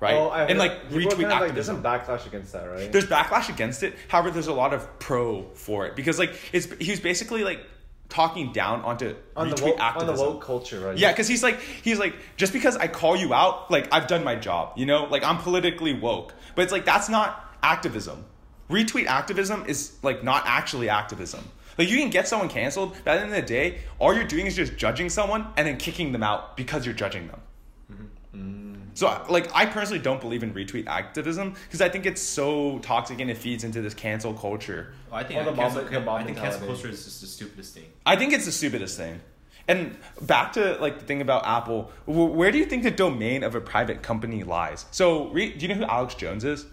Right? 0.00 0.14
Oh, 0.14 0.28
I 0.28 0.46
and 0.46 0.58
like 0.58 0.88
retweet 0.90 1.10
kind 1.10 1.12
of, 1.12 1.20
like, 1.20 1.32
activism 1.32 1.54
there's 1.54 1.66
some 1.66 1.82
backlash 1.82 2.26
against 2.26 2.52
that, 2.54 2.64
right? 2.64 2.90
there's 2.90 3.06
backlash 3.06 3.48
against 3.48 3.84
it. 3.84 3.94
However, 4.08 4.32
there's 4.32 4.48
a 4.48 4.52
lot 4.52 4.74
of 4.74 4.98
pro 4.98 5.44
for 5.54 5.86
it 5.86 5.94
because 5.94 6.18
like 6.18 6.34
it's 6.52 6.66
he 6.80 6.90
was 6.90 6.98
basically 6.98 7.44
like 7.44 7.60
talking 8.08 8.52
down 8.52 8.82
onto 8.82 9.14
on 9.36 9.48
the 9.48 9.54
retweet 9.54 9.62
woke, 9.62 9.72
on 9.72 9.76
the 9.78 9.82
activism. 9.82 10.26
woke 10.26 10.44
culture, 10.44 10.80
right? 10.80 10.98
Yeah, 10.98 11.12
because 11.12 11.28
he's 11.28 11.42
like 11.42 11.60
he's 11.60 12.00
like 12.00 12.14
just 12.36 12.52
because 12.52 12.76
I 12.76 12.88
call 12.88 13.16
you 13.16 13.32
out, 13.32 13.70
like 13.70 13.88
I've 13.92 14.08
done 14.08 14.24
my 14.24 14.34
job, 14.34 14.76
you 14.76 14.86
know, 14.86 15.04
like 15.04 15.22
I'm 15.22 15.38
politically 15.38 15.94
woke. 15.94 16.34
But 16.56 16.62
it's 16.62 16.72
like 16.72 16.84
that's 16.84 17.08
not 17.08 17.56
activism. 17.62 18.24
Retweet 18.68 19.06
activism 19.06 19.66
is 19.66 19.92
like 20.02 20.24
not 20.24 20.42
actually 20.46 20.88
activism. 20.88 21.48
Like 21.78 21.88
you 21.88 21.98
can 21.98 22.10
get 22.10 22.28
someone 22.28 22.48
canceled, 22.48 22.96
but 23.04 23.12
at 23.12 23.16
the 23.16 23.22
end 23.22 23.34
of 23.34 23.40
the 23.40 23.46
day, 23.46 23.80
all 23.98 24.14
you're 24.14 24.24
doing 24.24 24.46
is 24.46 24.56
just 24.56 24.76
judging 24.76 25.08
someone 25.08 25.46
and 25.56 25.66
then 25.66 25.76
kicking 25.76 26.12
them 26.12 26.22
out 26.22 26.56
because 26.56 26.84
you're 26.84 26.94
judging 26.94 27.28
them. 27.28 27.40
Mm-hmm. 27.90 28.72
So, 28.94 29.24
like, 29.30 29.50
I 29.54 29.66
personally 29.66 30.02
don't 30.02 30.20
believe 30.20 30.42
in 30.42 30.52
retweet 30.52 30.86
activism 30.86 31.54
because 31.64 31.80
I 31.80 31.88
think 31.88 32.04
it's 32.04 32.20
so 32.20 32.78
toxic 32.80 33.20
and 33.20 33.30
it 33.30 33.38
feeds 33.38 33.64
into 33.64 33.80
this 33.80 33.94
cancel 33.94 34.34
culture. 34.34 34.92
Well, 35.10 35.20
I 35.20 35.24
think 35.24 35.40
Or 35.40 35.44
the 35.44 35.52
cancel, 35.52 35.82
mob- 35.82 35.90
the 35.90 36.00
mob 36.00 36.20
I 36.20 36.24
think 36.24 36.36
cancel 36.36 36.66
culture 36.66 36.88
is 36.88 37.04
just 37.04 37.20
the 37.22 37.26
stupidest 37.26 37.74
thing. 37.74 37.86
I 38.04 38.16
think 38.16 38.32
it's 38.32 38.44
the 38.44 38.52
stupidest 38.52 38.96
thing. 38.98 39.20
And 39.68 39.96
back 40.20 40.54
to 40.54 40.76
like 40.80 40.98
the 40.98 41.04
thing 41.04 41.20
about 41.20 41.46
Apple, 41.46 41.90
where 42.04 42.50
do 42.50 42.58
you 42.58 42.66
think 42.66 42.82
the 42.82 42.90
domain 42.90 43.44
of 43.44 43.54
a 43.54 43.60
private 43.60 44.02
company 44.02 44.42
lies? 44.42 44.86
So, 44.90 45.28
re- 45.28 45.52
do 45.52 45.66
you 45.66 45.68
know 45.68 45.80
who 45.80 45.84
Alex 45.84 46.14
Jones 46.14 46.44
is? 46.44 46.66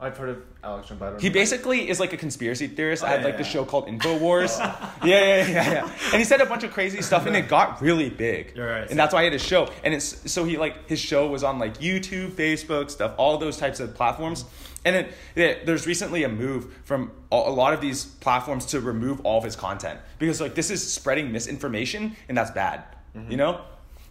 I've 0.00 0.16
heard 0.16 0.28
of 0.28 0.42
Alex 0.62 0.88
Jones, 0.88 1.00
but 1.00 1.16
I 1.16 1.20
He 1.20 1.28
basically 1.28 1.88
is 1.88 1.98
like 1.98 2.12
a 2.12 2.16
conspiracy 2.16 2.68
theorist. 2.68 3.02
I 3.02 3.06
Oh, 3.06 3.10
had 3.10 3.20
yeah, 3.20 3.26
like 3.26 3.38
the 3.38 3.44
show 3.44 3.64
called 3.64 3.88
Infowars. 3.88 4.56
yeah, 5.04 5.04
yeah, 5.04 5.46
yeah, 5.46 5.72
yeah. 5.72 5.92
And 6.12 6.20
he 6.20 6.24
said 6.24 6.40
a 6.40 6.46
bunch 6.46 6.62
of 6.62 6.72
crazy 6.72 7.02
stuff, 7.02 7.26
and 7.26 7.34
it 7.34 7.48
got 7.48 7.82
really 7.82 8.08
big. 8.08 8.52
You're 8.54 8.70
right. 8.70 8.88
And 8.88 8.96
that's 8.96 9.12
why 9.12 9.22
he 9.22 9.24
had 9.24 9.34
a 9.34 9.40
show. 9.40 9.68
And 9.82 9.92
it's 9.92 10.30
so 10.30 10.44
he 10.44 10.56
like 10.56 10.88
his 10.88 11.00
show 11.00 11.26
was 11.26 11.42
on 11.42 11.58
like 11.58 11.78
YouTube, 11.78 12.30
Facebook, 12.30 12.90
stuff, 12.90 13.14
all 13.16 13.38
those 13.38 13.56
types 13.56 13.80
of 13.80 13.94
platforms. 13.96 14.44
And 14.84 14.94
it, 14.94 15.12
it, 15.34 15.66
there's 15.66 15.88
recently 15.88 16.22
a 16.22 16.28
move 16.28 16.72
from 16.84 17.10
a 17.32 17.36
lot 17.36 17.74
of 17.74 17.80
these 17.80 18.04
platforms 18.04 18.66
to 18.66 18.80
remove 18.80 19.20
all 19.26 19.38
of 19.38 19.44
his 19.44 19.56
content 19.56 19.98
because 20.20 20.40
like 20.40 20.54
this 20.54 20.70
is 20.70 20.92
spreading 20.92 21.32
misinformation, 21.32 22.14
and 22.28 22.38
that's 22.38 22.52
bad. 22.52 22.84
You 23.14 23.20
mm-hmm. 23.20 23.36
know. 23.36 23.60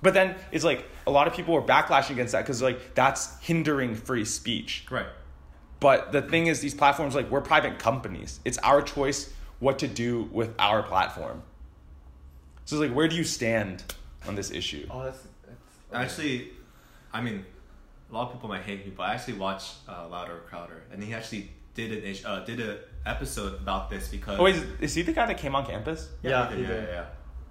But 0.02 0.14
then 0.14 0.36
it's 0.52 0.66
like 0.66 0.86
a 1.08 1.12
lot 1.12 1.28
of 1.28 1.34
people 1.34 1.56
are 1.56 1.62
backlashing 1.62 2.12
against 2.12 2.34
that 2.34 2.42
because 2.42 2.62
like 2.62 2.94
that's 2.94 3.40
hindering 3.40 3.96
free 3.96 4.26
speech. 4.26 4.86
Right. 4.92 5.08
But 5.80 6.12
the 6.12 6.22
thing 6.22 6.48
is, 6.48 6.60
these 6.60 6.74
platforms, 6.74 7.14
like, 7.16 7.30
we're 7.30 7.42
private 7.42 7.78
companies. 7.80 8.40
It's 8.46 8.58
our 8.60 8.82
choice 8.82 9.32
what 9.60 9.80
to 9.80 9.88
do 9.88 10.24
with 10.32 10.54
our 10.60 10.82
platform. 10.84 11.44
So, 12.66 12.76
it's 12.76 12.82
like, 12.90 12.96
where 12.96 13.08
do 13.08 13.16
you 13.16 13.24
stand 13.24 13.84
on 14.28 14.36
this 14.36 14.52
issue? 14.52 14.88
Oh, 14.90 15.04
that's, 15.04 15.22
that's 15.46 15.62
Actually, 15.94 16.50
I 17.14 17.22
mean, 17.22 17.46
a 18.10 18.14
lot 18.14 18.28
of 18.28 18.34
people 18.34 18.50
might 18.50 18.64
hate 18.64 18.86
me, 18.86 18.94
but 18.96 19.04
I 19.04 19.14
actually 19.14 19.36
watched 19.38 19.76
uh, 19.88 20.08
Louder 20.10 20.42
Crowder, 20.50 20.84
and 20.92 21.04
he 21.04 21.14
actually 21.14 21.52
did 21.76 21.92
an 21.92 22.04
ish- 22.04 22.26
uh, 22.26 22.40
did 22.44 22.60
a 22.60 22.80
episode 23.06 23.54
about 23.62 23.90
this 23.90 24.08
because 24.10 24.40
Oh, 24.40 24.44
wait, 24.44 24.56
is, 24.56 24.66
is 24.82 24.96
he 24.96 25.02
the 25.04 25.14
guy 25.14 25.26
that 25.28 25.38
came 25.38 25.56
on 25.56 25.66
campus? 25.66 26.10
Yeah, 26.24 26.50
he 26.50 26.56
he 26.56 26.62
did, 26.64 26.70
yeah, 26.70 26.76
did. 26.76 26.84
yeah, 26.90 26.94
yeah. 26.94 27.06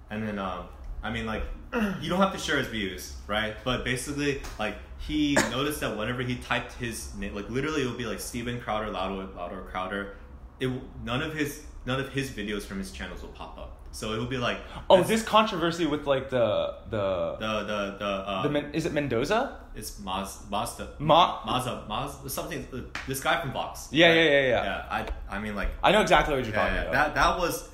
And 0.09 0.27
then, 0.27 0.37
um, 0.39 0.65
I 1.01 1.09
mean, 1.11 1.25
like, 1.25 1.43
you 2.01 2.09
don't 2.09 2.19
have 2.19 2.33
to 2.33 2.37
share 2.39 2.57
his 2.57 2.67
views, 2.67 3.15
right? 3.27 3.55
But 3.63 3.83
basically, 3.83 4.41
like, 4.59 4.75
he 4.99 5.33
noticed 5.51 5.79
that 5.81 5.97
whenever 5.97 6.21
he 6.21 6.35
typed 6.35 6.73
his 6.73 7.13
name, 7.15 7.35
like, 7.35 7.49
literally, 7.49 7.83
it 7.83 7.85
would 7.87 7.97
be 7.97 8.05
like 8.05 8.19
Steven 8.19 8.59
Crowder, 8.59 8.89
Louder, 8.91 9.27
Louder 9.35 9.61
Crowder. 9.71 10.15
It 10.59 10.69
none 11.03 11.21
of 11.21 11.33
his 11.35 11.63
none 11.85 11.99
of 11.99 12.09
his 12.09 12.29
videos 12.31 12.63
from 12.63 12.79
his 12.79 12.91
channels 12.91 13.21
will 13.21 13.29
pop 13.29 13.57
up. 13.57 13.73
So 13.91 14.13
it 14.13 14.19
would 14.19 14.29
be 14.29 14.37
like, 14.37 14.59
Oh, 14.89 15.01
this 15.01 15.23
controversy 15.23 15.85
with, 15.85 16.05
like, 16.05 16.29
the. 16.29 16.75
the, 16.89 17.37
the 17.39 17.63
the 17.63 17.95
the 17.99 18.05
uh, 18.05 18.43
the 18.43 18.49
Men- 18.49 18.71
is 18.73 18.85
it 18.85 18.93
Mendoza? 18.93 19.59
It's 19.75 19.91
Maz 20.01 20.49
Mazda. 20.49 20.89
Ma- 20.99 21.45
Mazda. 21.45 21.85
Maz 21.89 22.29
something. 22.29 22.67
uh, 22.73 22.79
This 23.07 23.19
guy 23.21 23.39
from 23.41 23.53
Vox. 23.53 23.87
Yeah, 23.91 24.07
right? 24.07 24.15
yeah, 24.15 24.23
yeah, 24.23 24.41
yeah. 24.47 24.63
Yeah. 24.63 24.85
I 25.29 25.35
I 25.35 25.39
mean 25.39 25.55
like. 25.55 25.69
I 25.83 25.91
know 25.91 26.01
exactly 26.01 26.35
what 26.35 26.43
you're 26.45 26.53
Yeah, 26.53 26.61
talking 26.61 26.75
yeah, 26.75 26.81
about. 26.89 27.13
that 27.13 27.15
that 27.15 27.37
was. 27.39 27.69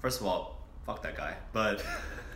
First 0.00 0.20
of 0.20 0.26
all, 0.26 0.58
fuck 0.86 1.02
that 1.02 1.16
guy. 1.16 1.34
But 1.52 1.82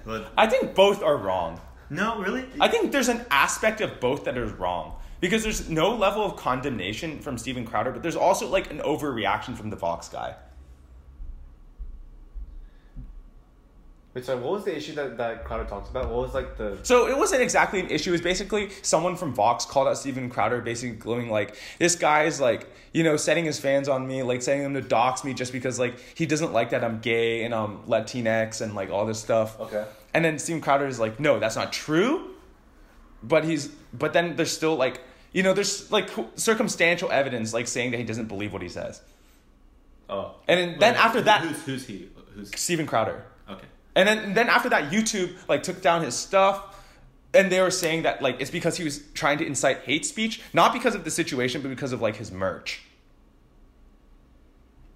but 0.07 0.32
I 0.38 0.46
think 0.46 0.74
both 0.74 1.02
are 1.02 1.16
wrong. 1.16 1.61
no, 1.90 2.18
really. 2.20 2.46
I 2.61 2.68
think 2.68 2.92
there's 2.92 3.09
an 3.09 3.26
aspect 3.30 3.80
of 3.80 4.00
both 4.00 4.24
that 4.24 4.38
is 4.38 4.52
wrong. 4.52 4.94
Because 5.18 5.42
there's 5.42 5.70
no 5.70 5.94
level 5.96 6.22
of 6.22 6.36
condemnation 6.36 7.20
from 7.20 7.38
Steven 7.38 7.64
Crowder, 7.64 7.90
but 7.90 8.02
there's 8.02 8.16
also, 8.16 8.48
like, 8.48 8.70
an 8.70 8.78
overreaction 8.80 9.57
from 9.57 9.70
the 9.70 9.76
Vox 9.76 10.09
guy. 10.09 10.36
Wait, 14.16 14.24
sorry, 14.24 14.40
what 14.40 14.52
was 14.52 14.64
the 14.64 14.74
issue 14.74 14.94
that, 14.94 15.18
that 15.18 15.44
Crowder 15.44 15.66
talks 15.68 15.90
about? 15.90 16.08
What 16.08 16.22
was 16.22 16.32
like 16.32 16.56
the 16.56 16.78
So 16.84 17.06
it 17.06 17.18
wasn't 17.18 17.42
exactly 17.42 17.80
an 17.80 17.90
issue. 17.90 18.08
It 18.08 18.12
was 18.12 18.22
basically 18.22 18.70
someone 18.80 19.14
from 19.14 19.34
Vox 19.34 19.66
called 19.66 19.88
out 19.88 19.98
Steven 19.98 20.30
Crowder, 20.30 20.62
basically 20.62 20.96
going 20.96 21.28
like, 21.28 21.54
"This 21.78 21.96
guy's 21.96 22.40
like, 22.40 22.66
you 22.94 23.04
know, 23.04 23.18
setting 23.18 23.44
his 23.44 23.60
fans 23.60 23.90
on 23.90 24.08
me, 24.08 24.22
like 24.22 24.40
setting 24.40 24.62
them 24.62 24.72
to 24.72 24.80
dox 24.80 25.22
me 25.22 25.34
just 25.34 25.52
because 25.52 25.78
like 25.78 25.98
he 26.14 26.24
doesn't 26.24 26.54
like 26.54 26.70
that 26.70 26.82
I'm 26.82 27.00
gay 27.00 27.44
and 27.44 27.54
I'm 27.54 27.80
Latinx 27.82 28.62
and 28.62 28.74
like 28.74 28.88
all 28.88 29.04
this 29.04 29.20
stuff." 29.20 29.60
Okay. 29.60 29.84
And 30.14 30.24
then 30.24 30.38
Steven 30.38 30.62
Crowder 30.62 30.86
is 30.86 30.98
like, 30.98 31.20
"No, 31.20 31.38
that's 31.38 31.56
not 31.56 31.70
true." 31.70 32.30
But 33.22 33.44
he's, 33.44 33.66
but 33.92 34.14
then 34.14 34.36
there's 34.36 34.50
still 34.50 34.76
like, 34.76 35.02
you 35.32 35.42
know, 35.42 35.52
there's 35.52 35.92
like 35.92 36.08
circumstantial 36.36 37.12
evidence 37.12 37.52
like 37.52 37.68
saying 37.68 37.90
that 37.90 37.98
he 37.98 38.04
doesn't 38.04 38.28
believe 38.28 38.54
what 38.54 38.62
he 38.62 38.70
says. 38.70 39.02
Oh. 40.08 40.36
And 40.48 40.58
then, 40.58 40.78
then 40.78 40.94
Like, 40.94 41.04
after 41.04 41.20
that, 41.20 41.42
who's 41.42 41.62
who's 41.64 41.86
he? 41.86 42.08
Who's 42.34 42.58
Steven 42.58 42.86
Crowder. 42.86 43.22
And 43.97 44.07
then 44.07 44.34
then 44.34 44.49
after 44.49 44.68
that, 44.68 44.92
YouTube 44.92 45.34
like 45.49 45.64
took 45.64 45.82
down 45.82 46.03
his 46.03 46.14
stuff, 46.14 46.76
and 47.34 47.51
they 47.51 47.61
were 47.61 47.72
saying 47.72 48.03
that 48.03 48.22
like 48.22 48.40
it's 48.40 48.51
because 48.53 48.76
he 48.76 48.84
was 48.84 49.03
trying 49.14 49.38
to 49.38 49.47
incite 49.47 49.80
hate 49.80 50.07
speech, 50.07 50.42
not 50.53 50.72
because 50.72 50.94
of 50.94 51.03
the 51.03 51.11
situation, 51.11 51.62
but 51.62 51.70
because 51.70 51.92
of 51.92 52.01
like 52.01 52.16
his 52.16 52.30
merch. 52.30 52.82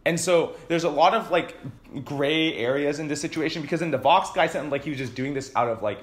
And 0.05 0.18
so 0.20 0.55
there's 0.68 0.84
a 0.84 0.90
lot 0.90 1.14
of 1.14 1.30
like 1.30 1.57
gray 2.05 2.55
areas 2.55 3.01
in 3.01 3.09
this 3.09 3.20
situation 3.20 3.62
because 3.62 3.82
in 3.82 3.90
the 3.90 3.98
Vox 3.98 4.30
guy 4.30 4.46
sounded 4.46 4.70
like 4.70 4.84
he 4.84 4.90
was 4.90 4.98
just 4.98 5.14
doing 5.14 5.34
this 5.34 5.51
out 5.57 5.68
of 5.68 5.82
like 5.82 5.98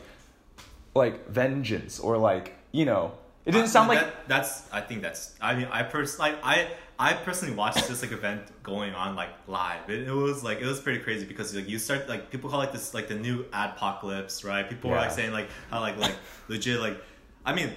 like 0.94 1.30
vengeance 1.30 2.00
or 2.00 2.18
like 2.18 2.56
you 2.72 2.86
know 2.86 3.14
it 3.48 3.52
didn't 3.52 3.70
sound 3.70 3.88
like 3.88 4.02
that, 4.02 4.28
that's. 4.28 4.64
I 4.74 4.82
think 4.82 5.02
that's. 5.02 5.34
I 5.40 5.56
mean, 5.56 5.70
I 5.72 5.82
personally, 5.84 6.36
I, 6.44 6.68
I 7.00 7.14
personally 7.14 7.54
watched 7.54 7.88
this 7.88 8.02
like 8.02 8.12
event 8.12 8.42
going 8.64 8.94
on 8.94 9.16
like 9.16 9.30
live. 9.48 9.90
It, 9.90 10.08
it 10.08 10.12
was 10.12 10.44
like 10.44 10.62
it 10.62 10.66
was 10.66 10.80
pretty 10.80 11.00
crazy 11.00 11.26
because 11.26 11.56
like 11.56 11.70
you 11.70 11.78
start 11.78 12.10
like 12.10 12.32
people 12.32 12.50
call 12.50 12.60
like 12.60 12.72
this 12.72 12.94
like 12.94 13.08
the 13.08 13.16
new 13.16 13.44
adpocalypse, 13.46 14.44
right? 14.44 14.68
People 14.68 14.92
are 14.92 14.98
like 14.98 15.12
saying 15.12 15.32
like 15.32 15.48
how 15.70 15.80
like 15.80 15.98
like 15.98 16.16
legit 16.48 16.80
like, 16.80 17.02
I 17.46 17.54
mean, 17.54 17.72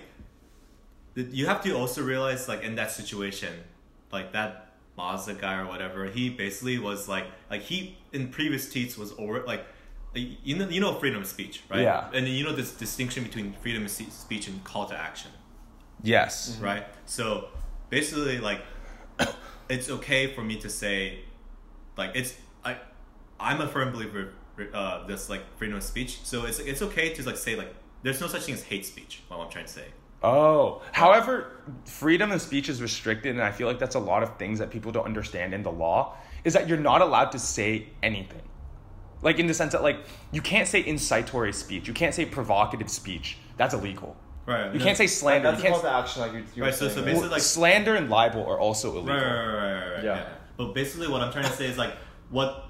you 1.15 1.47
have 1.47 1.63
to 1.65 1.73
also 1.73 2.03
realize 2.03 2.49
like 2.49 2.63
in 2.63 2.77
that 2.77 2.91
situation, 2.91 3.53
like 4.11 4.33
that 4.33 4.73
Mazda 4.97 5.35
guy 5.35 5.61
or 5.61 5.67
whatever, 5.67 6.07
he 6.07 6.31
basically 6.31 6.79
was 6.79 7.09
like 7.09 7.27
like 7.51 7.63
he 7.63 7.99
in 8.13 8.29
previous 8.29 8.73
tweets 8.73 8.97
was 8.97 9.13
over 9.19 9.43
like. 9.45 9.65
You 10.13 10.57
know, 10.57 10.69
you 10.69 10.81
know 10.81 10.93
freedom 10.95 11.21
of 11.21 11.29
speech, 11.29 11.63
right? 11.71 11.83
Yeah. 11.83 12.07
And 12.07 12.27
then 12.27 12.33
you 12.33 12.43
know 12.43 12.53
this 12.53 12.73
distinction 12.73 13.23
between 13.23 13.53
freedom 13.63 13.85
of 13.85 13.91
speech 13.93 14.49
and 14.49 14.65
call 14.65 14.87
to 14.87 14.97
action 14.97 15.31
yes 16.03 16.59
right? 16.61 16.85
So 17.07 17.49
basically, 17.91 18.39
like, 18.39 18.63
it's 19.69 19.91
okay 19.91 20.35
for 20.35 20.43
me 20.43 20.57
to 20.57 20.69
say, 20.69 21.21
like, 21.97 22.13
it's 22.15 22.35
I, 22.65 22.77
I'm 23.39 23.61
a 23.61 23.69
firm 23.69 23.93
believer 23.93 24.33
uh 24.75 25.07
this 25.07 25.31
like 25.31 25.43
freedom 25.57 25.77
of 25.77 25.83
speech. 25.83 26.21
So 26.25 26.45
it's 26.45 26.59
it's 26.59 26.83
okay 26.83 27.13
to 27.15 27.23
like 27.23 27.37
say 27.37 27.57
like 27.57 27.75
there's 28.03 28.21
no 28.21 28.27
such 28.27 28.43
thing 28.43 28.55
as 28.55 28.63
hate 28.63 28.85
speech. 28.85 29.23
What 29.29 29.39
I'm 29.39 29.51
trying 29.51 29.67
to 29.67 29.73
say. 29.73 29.87
Oh, 30.23 30.83
however, 30.93 31.63
freedom 31.87 32.31
of 32.31 32.43
speech 32.43 32.69
is 32.69 32.83
restricted, 32.83 33.35
and 33.35 33.43
I 33.43 33.53
feel 33.53 33.67
like 33.67 33.79
that's 33.79 33.95
a 33.95 34.01
lot 34.01 34.23
of 34.23 34.37
things 34.37 34.59
that 34.59 34.71
people 34.71 34.93
don't 34.93 35.07
understand 35.07 35.55
in 35.55 35.63
the 35.63 35.73
law. 35.73 36.17
Is 36.45 36.53
that 36.53 36.69
you're 36.69 36.79
not 36.79 37.01
allowed 37.01 37.33
to 37.33 37.39
say 37.39 37.89
anything, 38.03 38.43
like 39.23 39.39
in 39.39 39.47
the 39.47 39.55
sense 39.55 39.73
that 39.73 39.83
like 39.83 40.05
you 40.31 40.43
can't 40.43 40.69
say 40.69 40.83
incitory 40.83 41.55
speech, 41.55 41.89
you 41.89 41.95
can't 41.95 42.15
say 42.15 42.27
provocative 42.27 42.91
speech. 42.91 43.39
That's 43.57 43.75
illegal. 43.75 44.17
Right. 44.47 44.73
You 44.75 44.81
can't 44.81 44.97
say 44.97 45.07
slander. 45.07 45.51
That's 45.51 45.63
You 45.63 45.69
a 45.69 45.73
can't. 45.73 45.83
call 45.83 45.91
to 45.93 45.97
action, 45.99 46.23
like 46.23 46.33
you, 46.33 46.39
you 46.57 46.63
were 46.63 46.69
Right, 46.69 46.75
so- 46.75 46.89
so 46.89 47.03
basically, 47.05 47.29
like- 47.29 47.43
slander 47.43 47.95
and 47.95 48.09
libel 48.11 48.45
are 48.47 48.59
also 48.59 48.91
illegal. 48.97 49.15
Right, 49.15 49.23
right, 49.23 49.47
right, 49.47 49.55
right, 49.85 49.93
right, 49.97 50.05
Yeah. 50.05 50.15
yeah. 50.17 50.29
But 50.57 50.75
basically, 50.75 51.09
what 51.09 51.21
I'm 51.23 51.33
trying 51.33 51.45
to 51.45 51.53
say 51.53 51.67
is 51.67 51.79
like 51.79 51.95
what 52.31 52.67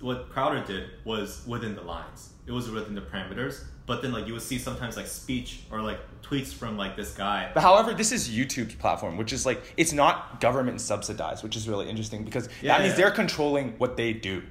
what 0.00 0.28
Crowder 0.30 0.64
did 0.66 0.90
was 1.04 1.44
within 1.46 1.76
the 1.76 1.82
lines. 1.82 2.30
It 2.46 2.50
was 2.52 2.68
within 2.68 2.94
the 2.96 3.00
parameters. 3.02 3.62
But 3.86 4.02
then 4.02 4.12
like 4.12 4.26
you 4.26 4.32
would 4.32 4.42
see 4.42 4.58
sometimes 4.58 4.96
like 4.96 5.06
speech 5.06 5.60
or 5.70 5.80
like 5.80 5.98
tweets 6.22 6.52
from 6.52 6.76
like 6.76 6.96
this 6.96 7.12
guy. 7.14 7.50
But 7.54 7.62
however, 7.62 7.94
this 7.94 8.10
is 8.12 8.28
YouTube's 8.28 8.74
platform, 8.76 9.16
which 9.16 9.32
is 9.32 9.44
like 9.46 9.62
it's 9.76 9.92
not 9.92 10.40
government 10.40 10.80
subsidized, 10.80 11.42
which 11.44 11.56
is 11.56 11.68
really 11.68 11.88
interesting 11.88 12.24
because 12.24 12.48
Yeah, 12.60 12.72
that 12.78 12.82
means 12.82 12.92
yeah. 12.92 12.96
they're 13.06 13.10
controlling 13.14 13.74
what 13.78 13.96
they 13.96 14.12
do. 14.12 14.42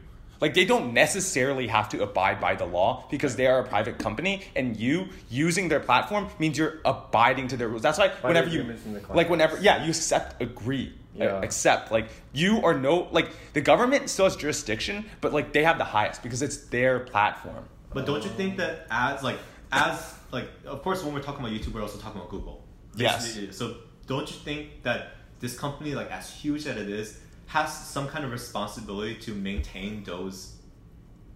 Like 0.41 0.55
they 0.55 0.65
don't 0.65 0.93
necessarily 0.93 1.67
have 1.67 1.87
to 1.89 2.01
abide 2.01 2.41
by 2.41 2.55
the 2.55 2.65
law 2.65 3.05
because 3.11 3.35
they 3.35 3.45
are 3.45 3.59
a 3.59 3.63
private 3.63 3.99
company, 3.99 4.41
and 4.55 4.75
you 4.75 5.07
using 5.29 5.69
their 5.69 5.79
platform 5.79 6.27
means 6.39 6.57
you're 6.57 6.79
abiding 6.83 7.47
to 7.49 7.57
their 7.57 7.69
rules. 7.69 7.83
That's 7.83 7.99
why 7.99 8.07
By 8.09 8.29
whenever 8.29 8.49
you 8.49 8.61
agreements 8.61 8.85
in 8.85 8.93
the 8.93 9.13
like 9.13 9.29
whenever 9.29 9.57
yeah 9.61 9.83
you 9.83 9.91
accept 9.91 10.41
agree 10.41 10.93
uh, 11.19 11.23
Yeah. 11.23 11.41
accept 11.41 11.91
like 11.91 12.09
you 12.33 12.63
are 12.63 12.73
no 12.73 13.07
like 13.11 13.29
the 13.53 13.61
government 13.61 14.09
still 14.09 14.25
has 14.25 14.35
jurisdiction, 14.35 15.05
but 15.21 15.31
like 15.31 15.53
they 15.53 15.63
have 15.63 15.77
the 15.77 15.83
highest 15.85 16.23
because 16.23 16.41
it's 16.41 16.57
their 16.57 16.99
platform. 16.99 17.63
But 17.93 18.05
don't 18.05 18.23
you 18.23 18.29
think 18.31 18.57
that 18.57 18.87
as 18.89 19.21
like 19.21 19.37
as 19.71 20.15
like 20.31 20.49
of 20.65 20.81
course 20.81 21.03
when 21.03 21.13
we're 21.13 21.21
talking 21.21 21.45
about 21.45 21.51
YouTube 21.55 21.73
we're 21.73 21.83
also 21.83 21.99
talking 21.99 22.19
about 22.19 22.31
Google. 22.31 22.65
Yes. 22.95 23.37
So 23.51 23.75
don't 24.07 24.27
you 24.29 24.37
think 24.37 24.81
that 24.83 25.11
this 25.39 25.57
company 25.57 25.93
like 25.93 26.09
as 26.11 26.31
huge 26.33 26.65
as 26.65 26.77
it 26.77 26.89
is 26.89 27.19
has 27.51 27.85
some 27.85 28.07
kind 28.07 28.23
of 28.23 28.31
responsibility 28.31 29.13
to 29.15 29.33
maintain 29.35 30.05
those 30.05 30.55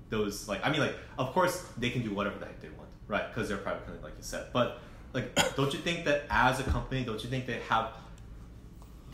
those 0.10 0.48
like 0.48 0.66
I 0.66 0.72
mean 0.72 0.80
like 0.80 0.96
of 1.18 1.34
course 1.34 1.68
they 1.78 1.90
can 1.90 2.04
do 2.04 2.14
whatever 2.14 2.40
the 2.40 2.46
heck 2.46 2.62
they 2.62 2.70
want, 2.70 2.88
right? 3.10 3.28
Because 3.28 3.50
they're 3.50 3.58
private 3.58 3.86
company 3.86 4.02
like 4.02 4.14
you 4.18 4.24
said. 4.24 4.48
But 4.54 4.80
like 5.12 5.36
don't 5.58 5.74
you 5.74 5.80
think 5.80 6.06
that 6.06 6.24
as 6.30 6.62
a 6.62 6.64
company 6.64 7.04
don't 7.04 7.22
you 7.22 7.30
think 7.30 7.46
they 7.46 7.60
have 7.68 7.90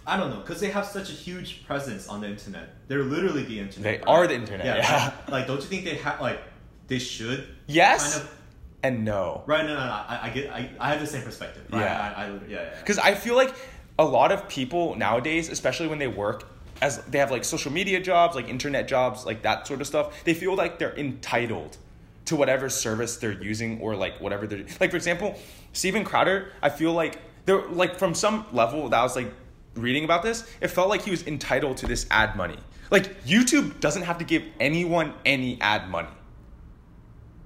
I 0.05 0.17
don't 0.17 0.31
know, 0.31 0.39
because 0.39 0.59
they 0.59 0.69
have 0.69 0.85
such 0.85 1.09
a 1.09 1.13
huge 1.13 1.65
presence 1.65 2.07
on 2.07 2.21
the 2.21 2.27
internet. 2.27 2.73
They're 2.87 3.03
literally 3.03 3.43
the 3.43 3.59
internet. 3.59 3.83
They 3.83 3.97
right? 3.99 4.07
are 4.07 4.25
the 4.27 4.33
internet, 4.33 4.65
yeah. 4.65 5.09
right? 5.09 5.29
Like, 5.29 5.45
don't 5.45 5.57
you 5.57 5.67
think 5.67 5.85
they 5.85 5.93
have 5.97 6.19
like 6.19 6.41
they 6.87 6.97
should? 6.97 7.47
Yes 7.67 8.13
Kind 8.13 8.25
of, 8.25 8.35
and 8.83 9.05
no. 9.05 9.43
right? 9.45 9.63
No, 9.63 9.75
no, 9.75 9.85
no. 9.85 9.91
I, 9.91 10.19
I 10.23 10.29
get. 10.29 10.51
I, 10.51 10.71
I 10.79 10.89
have 10.89 10.99
the 10.99 11.05
same 11.05 11.21
perspective. 11.21 11.63
Right? 11.71 11.81
Yeah. 11.81 12.13
I, 12.17 12.23
I, 12.23 12.27
yeah, 12.27 12.33
yeah. 12.47 12.61
yeah. 12.63 12.79
Because 12.79 12.97
I 12.97 13.13
feel 13.13 13.35
like 13.35 13.53
a 13.99 14.05
lot 14.05 14.31
of 14.31 14.47
people 14.49 14.95
nowadays, 14.95 15.49
especially 15.49 15.87
when 15.87 15.99
they 15.99 16.07
work 16.07 16.47
as 16.81 16.97
they 17.05 17.19
have 17.19 17.31
like 17.31 17.43
social 17.43 17.71
media 17.71 17.99
jobs, 18.01 18.35
like 18.35 18.49
internet 18.49 18.87
jobs, 18.87 19.25
like 19.25 19.43
that 19.43 19.67
sort 19.67 19.81
of 19.81 19.87
stuff, 19.87 20.23
they 20.23 20.33
feel 20.33 20.55
like 20.55 20.79
they're 20.79 20.97
entitled 20.97 21.77
to 22.25 22.35
whatever 22.35 22.69
service 22.69 23.17
they're 23.17 23.41
using 23.43 23.79
or 23.81 23.95
like 23.95 24.19
whatever 24.19 24.47
they're 24.47 24.65
like. 24.79 24.91
For 24.91 24.97
example, 24.97 25.37
Steven 25.73 26.03
Crowder, 26.03 26.51
I 26.61 26.69
feel 26.69 26.93
like 26.93 27.19
there 27.45 27.67
like 27.67 27.97
from 27.97 28.13
some 28.15 28.45
level 28.51 28.89
that 28.89 28.99
I 28.99 29.03
was 29.03 29.15
like 29.15 29.31
reading 29.75 30.03
about 30.03 30.23
this, 30.23 30.49
it 30.59 30.69
felt 30.69 30.89
like 30.89 31.03
he 31.03 31.11
was 31.11 31.25
entitled 31.27 31.77
to 31.77 31.87
this 31.87 32.05
ad 32.09 32.35
money. 32.35 32.57
Like 32.89 33.23
YouTube 33.23 33.79
doesn't 33.79 34.03
have 34.03 34.17
to 34.17 34.25
give 34.25 34.43
anyone 34.59 35.13
any 35.25 35.61
ad 35.61 35.89
money. 35.89 36.09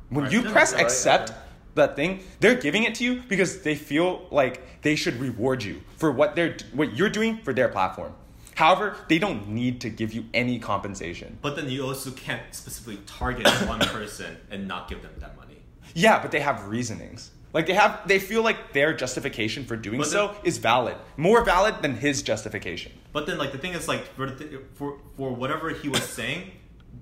When 0.09 0.31
you 0.31 0.43
press 0.43 0.73
accept 0.73 1.33
that 1.75 1.95
thing, 1.95 2.23
they're 2.39 2.55
giving 2.55 2.83
it 2.83 2.95
to 2.95 3.03
you 3.03 3.21
because 3.27 3.61
they 3.61 3.75
feel 3.75 4.27
like 4.31 4.81
they 4.81 4.95
should 4.95 5.19
reward 5.19 5.61
you 5.63 5.81
for 5.97 6.11
what 6.11 6.35
they're 6.35 6.55
what 6.73 6.95
you're 6.95 7.09
doing 7.09 7.37
for 7.39 7.53
their 7.53 7.67
platform. 7.67 8.13
However, 8.55 8.95
they 9.09 9.19
don't 9.19 9.49
need 9.49 9.81
to 9.81 9.89
give 9.89 10.13
you 10.13 10.25
any 10.33 10.59
compensation. 10.59 11.37
But 11.41 11.55
then 11.55 11.69
you 11.69 11.85
also 11.85 12.11
can't 12.11 12.41
specifically 12.51 12.99
target 13.05 13.47
one 13.67 13.79
person 13.79 14.37
and 14.49 14.67
not 14.67 14.89
give 14.89 15.01
them 15.01 15.11
that 15.19 15.37
money. 15.37 15.61
Yeah, 15.93 16.21
but 16.21 16.31
they 16.31 16.39
have 16.39 16.67
reasonings. 16.67 17.31
Like 17.53 17.67
they 17.67 17.73
have 17.73 18.05
they 18.05 18.19
feel 18.19 18.43
like 18.43 18.73
their 18.73 18.93
justification 18.93 19.63
for 19.63 19.77
doing 19.77 19.99
But 19.99 20.07
so 20.07 20.35
is 20.43 20.57
valid. 20.57 20.97
More 21.15 21.43
valid 21.45 21.81
than 21.81 21.95
his 21.95 22.21
justification. 22.21 22.91
But 23.13 23.27
then, 23.27 23.37
like 23.37 23.53
the 23.53 23.57
thing 23.57 23.73
is, 23.73 23.87
like 23.87 24.07
for 24.15 24.29
the 24.29 24.61
for 24.73 24.99
for 25.15 25.33
whatever 25.33 25.69
he 25.69 25.87
was 25.87 26.03
saying, 26.19 26.51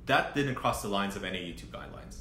that 0.06 0.36
didn't 0.36 0.56
cross 0.56 0.84
the 0.84 0.90
lines 0.90 1.16
of 1.16 1.24
any 1.24 1.40
YouTube 1.40 1.72
guidelines. 1.72 2.20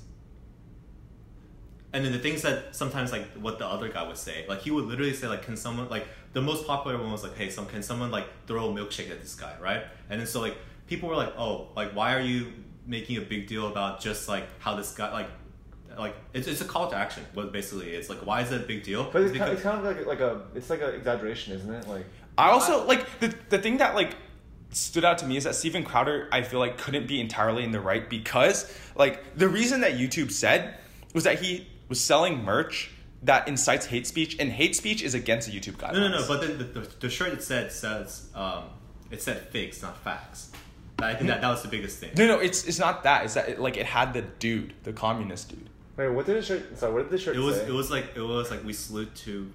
And 1.93 2.05
then 2.05 2.12
the 2.12 2.18
things 2.18 2.41
that 2.41 2.74
sometimes 2.74 3.12
like 3.12 3.26
what 3.35 3.59
the 3.59 3.66
other 3.66 3.89
guy 3.89 4.07
would 4.07 4.16
say, 4.16 4.47
like 4.49 4.62
he 4.62 4.70
would 4.70 4.87
literally 4.87 5.12
say 5.12 5.28
like, 5.28 5.43
"Can 5.43 5.59
someone 5.59 5.91
like 5.91 6.07
the 6.33 6.43
most 6.43 6.66
popular 6.66 6.97
one 6.99 7.11
was 7.12 7.22
like, 7.22 7.37
hey, 7.37 7.51
some 7.51 7.66
can 7.66 7.83
someone 7.83 8.11
like 8.11 8.26
throw 8.47 8.70
a 8.70 8.72
milkshake 8.72 9.11
at 9.11 9.20
this 9.20 9.35
guy, 9.35 9.55
right?" 9.61 9.85
And 10.11 10.20
then 10.20 10.26
so 10.26 10.41
like 10.41 10.57
people 10.87 11.09
were 11.09 11.16
like, 11.16 11.35
"Oh, 11.39 11.68
like 11.76 11.93
why 11.93 12.14
are 12.14 12.20
you 12.20 12.53
making 12.87 13.16
a 13.18 13.20
big 13.20 13.47
deal 13.47 13.68
about 13.68 14.01
just 14.01 14.28
like 14.28 14.47
how 14.61 14.74
this 14.74 14.93
guy 14.95 15.12
like." 15.12 15.28
Like 15.99 16.16
it's, 16.33 16.49
it's 16.49 16.62
a 16.62 16.64
call 16.64 16.89
to 16.91 16.97
action. 16.97 17.22
What 17.35 17.53
basically 17.53 17.91
it's 17.91 18.09
like, 18.09 18.24
why 18.24 18.41
is 18.41 18.51
it 18.51 18.62
a 18.62 18.64
big 18.66 18.83
deal? 18.83 19.11
But 19.12 19.20
it's, 19.24 19.33
Because- 19.33 19.47
kind, 19.47 19.53
it's 19.53 19.62
kind 19.62 19.87
of 19.87 19.97
like 19.97 20.07
like 20.07 20.20
a 20.20 20.41
it's 20.55 20.70
like 20.70 20.80
an 20.80 20.95
exaggeration, 20.95 21.53
isn't 21.55 21.70
it? 21.70 21.87
Like 21.87 22.07
I 22.39 22.49
also 22.49 22.87
like 22.87 23.05
the 23.20 23.35
the 23.51 23.59
thing 23.59 23.76
that 23.76 23.95
like 23.95 24.16
stood 24.70 25.05
out 25.05 25.18
to 25.18 25.26
me 25.26 25.37
is 25.37 25.45
that 25.45 25.55
Steven 25.55 25.85
Crowder 25.85 26.30
I 26.33 26.41
feel 26.41 26.61
like 26.61 26.78
couldn't 26.78 27.07
be 27.07 27.20
entirely 27.20 27.62
in 27.62 27.72
the 27.72 27.80
right 27.80 28.09
because 28.09 28.74
like 28.97 29.37
the 29.37 29.51
reason 29.51 29.83
that 29.83 29.93
YouTube 29.99 30.30
said 30.30 30.78
was 31.12 31.24
that 31.24 31.41
he 31.43 31.68
was 31.91 32.01
selling 32.01 32.43
merch 32.43 32.91
that 33.25 33.47
incites 33.49 33.87
hate 33.87 34.07
speech 34.07 34.37
and 34.41 34.51
hate 34.51 34.75
speech 34.77 35.03
is 35.03 35.14
against 35.14 35.49
the 35.51 35.59
YouTube 35.59 35.75
guidelines. 35.77 35.93
No, 35.95 36.09
no, 36.09 36.18
no. 36.20 36.29
But 36.29 36.41
then 36.41 36.59
the, 36.59 36.64
the, 36.64 36.89
the 37.01 37.09
shirt 37.11 37.33
it 37.33 37.43
said 37.43 37.70
says 37.73 38.29
um, 38.35 38.64
it 39.11 39.23
said 39.23 39.49
figs, 39.51 39.83
not 39.83 39.97
facts. 40.03 40.51
I 40.99 41.14
think 41.14 41.29
that 41.29 41.41
that 41.41 41.49
was 41.49 41.62
the 41.62 41.68
biggest 41.68 41.99
thing. 41.99 42.11
no, 42.16 42.27
no, 42.29 42.39
it's 42.39 42.64
it's 42.66 42.79
not 42.79 43.03
that. 43.03 43.25
It's 43.25 43.35
that 43.35 43.49
it, 43.49 43.61
like 43.61 43.77
it 43.77 43.87
had 43.87 44.12
the 44.12 44.23
dude, 44.23 44.73
the 44.85 44.93
communist 44.93 45.49
dude. 45.49 45.68
wait, 45.97 46.09
what 46.11 46.27
did 46.27 46.37
the 46.37 46.43
shirt? 46.43 46.79
Sorry, 46.79 46.93
what 46.93 47.03
did 47.05 47.11
the 47.11 47.18
shirt 47.18 47.35
It 47.35 47.41
was 47.41 47.57
say? 47.57 47.66
it 47.66 47.73
was 47.73 47.91
like 47.91 48.12
it 48.14 48.20
was 48.20 48.51
like 48.51 48.64
we 48.64 48.73
salute 48.73 49.12
to. 49.16 49.51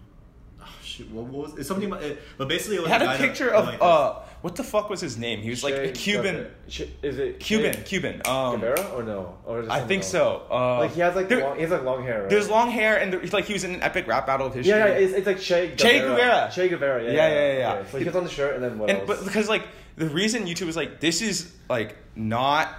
Shoot, 0.97 1.11
what, 1.11 1.25
what 1.25 1.49
was 1.49 1.59
it's 1.59 1.67
something 1.67 1.87
about 1.87 2.01
it? 2.03 2.19
But 2.37 2.47
basically, 2.47 2.77
it 2.77 2.81
was 2.81 2.89
It 2.89 2.93
had 2.93 3.01
guy 3.01 3.15
a 3.15 3.17
picture 3.19 3.53
oh, 3.53 3.59
of 3.59 3.65
like 3.67 3.81
uh 3.81 4.19
what 4.41 4.55
the 4.55 4.63
fuck 4.63 4.89
was 4.89 4.99
his 5.01 5.17
name? 5.17 5.41
He 5.41 5.49
was 5.49 5.63
like 5.63 5.75
a 5.75 5.91
Cuban 5.91 6.47
Guevara. 6.67 6.91
Is 7.03 7.19
it 7.19 7.39
Cuban, 7.39 7.73
Che 7.73 7.81
Cuban. 7.83 8.21
Um 8.25 8.59
Guevara 8.59 8.81
or 8.95 9.03
no? 9.03 9.37
Or 9.45 9.59
is 9.61 9.65
it 9.67 9.71
I 9.71 9.81
think 9.85 10.01
else? 10.03 10.11
so. 10.11 10.43
Uh, 10.49 10.79
Like 10.79 10.93
he 10.93 11.01
has 11.01 11.15
like 11.15 11.29
there- 11.29 11.41
long, 11.41 11.55
he 11.55 11.61
has 11.61 11.71
like 11.71 11.83
long 11.83 12.03
hair. 12.03 12.21
Right? 12.21 12.29
there's 12.29 12.49
long 12.49 12.71
hair 12.71 12.97
and 12.99 13.13
there, 13.13 13.21
like 13.31 13.45
he 13.45 13.53
was 13.53 13.63
in 13.63 13.75
an 13.75 13.83
epic 13.83 14.07
rap 14.07 14.25
battle 14.25 14.47
of 14.47 14.53
history. 14.55 14.71
Yeah, 14.71 14.87
yeah, 14.87 14.93
it's, 14.93 15.13
it's 15.13 15.27
like 15.27 15.39
Che 15.39 15.75
Guevara. 15.75 15.77
Che 15.77 15.99
Guevara. 15.99 16.51
Che 16.51 16.69
Guevara. 16.69 17.03
Yeah, 17.03 17.11
Yeah, 17.11 17.27
yeah, 17.27 17.33
yeah, 17.33 17.51
yeah, 17.53 17.57
yeah. 17.79 17.85
So 17.91 17.97
he 17.99 18.03
gets 18.03 18.15
on 18.15 18.23
the 18.23 18.29
shirt 18.29 18.55
and 18.55 18.63
then 18.63 18.79
what 18.79 18.89
and 18.89 18.99
else? 18.99 19.07
but 19.07 19.23
because 19.25 19.47
like 19.49 19.63
the 19.97 20.07
reason 20.09 20.45
YouTube 20.45 20.65
was 20.67 20.75
like 20.75 20.99
this 20.99 21.21
is 21.21 21.53
like 21.69 21.95
not 22.15 22.73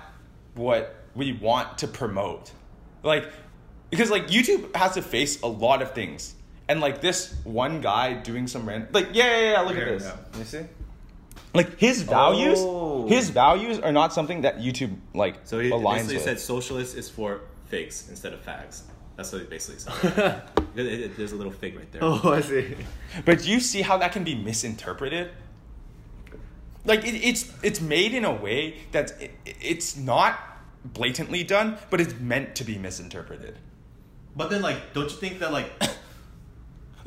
what 0.54 0.94
we 1.14 1.32
want 1.32 1.78
to 1.78 1.86
promote, 1.88 2.50
like 3.02 3.24
because 3.90 4.10
like 4.10 4.28
YouTube 4.28 4.74
has 4.76 4.92
to 4.94 5.02
face 5.02 5.40
a 5.42 5.46
lot 5.48 5.82
of 5.82 5.92
things, 5.92 6.34
and 6.68 6.80
like 6.80 7.00
this 7.00 7.34
one 7.44 7.80
guy 7.80 8.12
doing 8.14 8.46
some 8.46 8.66
random 8.68 8.88
like 8.92 9.08
yeah 9.12 9.24
yeah 9.40 9.52
yeah 9.52 9.60
look 9.62 9.74
Here, 9.76 9.86
at 9.86 9.98
this 9.98 10.06
yeah. 10.06 10.38
you 10.38 10.44
see? 10.44 10.60
like 11.54 11.78
his 11.78 12.02
values 12.02 12.58
Oh. 12.60 13.06
his 13.08 13.30
values 13.30 13.78
are 13.78 13.92
not 13.92 14.12
something 14.12 14.42
that 14.42 14.58
YouTube 14.58 14.96
like 15.14 15.36
So 15.44 15.58
he 15.60 15.70
aligns 15.70 15.94
basically 15.94 16.14
with. 16.16 16.24
said 16.24 16.40
socialist 16.40 16.96
is 16.96 17.08
for 17.08 17.40
figs 17.66 18.06
instead 18.10 18.32
of 18.32 18.44
fags. 18.44 18.82
That's 19.16 19.32
what 19.32 19.40
he 19.42 19.48
basically 19.48 19.80
said. 19.80 20.42
It- 20.76 20.86
it- 20.86 21.16
there's 21.16 21.32
a 21.32 21.36
little 21.36 21.52
fig 21.52 21.76
right 21.76 21.90
there. 21.90 22.02
Oh, 22.04 22.20
I 22.32 22.40
see. 22.42 22.76
but 23.24 23.40
do 23.42 23.50
you 23.50 23.58
see 23.60 23.82
how 23.82 23.96
that 23.98 24.12
can 24.12 24.22
be 24.24 24.34
misinterpreted? 24.34 25.30
like 26.84 27.04
it, 27.04 27.14
it's 27.16 27.52
it's 27.62 27.80
made 27.80 28.14
in 28.14 28.24
a 28.24 28.32
way 28.32 28.76
that 28.92 29.12
it, 29.20 29.30
it's 29.60 29.96
not 29.96 30.38
blatantly 30.84 31.42
done, 31.44 31.76
but 31.90 32.00
it's 32.00 32.14
meant 32.20 32.54
to 32.56 32.64
be 32.64 32.78
misinterpreted. 32.78 33.56
But 34.36 34.50
then, 34.50 34.62
like, 34.62 34.94
don't 34.94 35.10
you 35.10 35.16
think 35.16 35.40
that 35.40 35.52
like 35.52 35.68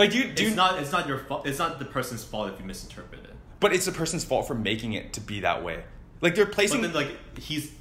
Like 0.01 0.13
you 0.15 0.23
do, 0.33 0.47
it's 0.47 0.55
not 0.55 0.79
it's 0.79 0.91
not 0.91 1.07
your 1.07 1.19
fault. 1.19 1.45
It's 1.47 1.59
not 1.59 1.77
the 1.79 1.85
person's 1.85 2.23
fault 2.23 2.51
if 2.51 2.59
you 2.59 2.65
misinterpret 2.65 3.23
it. 3.23 3.35
but 3.59 3.71
it's 3.73 3.85
the 3.85 3.91
person's 3.91 4.23
fault 4.25 4.47
for 4.47 4.55
making 4.55 4.93
it 4.93 5.13
to 5.13 5.21
be 5.21 5.41
that 5.41 5.63
way. 5.63 5.83
Like 6.21 6.33
they're 6.35 6.45
But 6.45 6.55
placing, 6.55 6.81
then, 6.81 6.93
like, 6.93 7.11
he's 7.39 7.71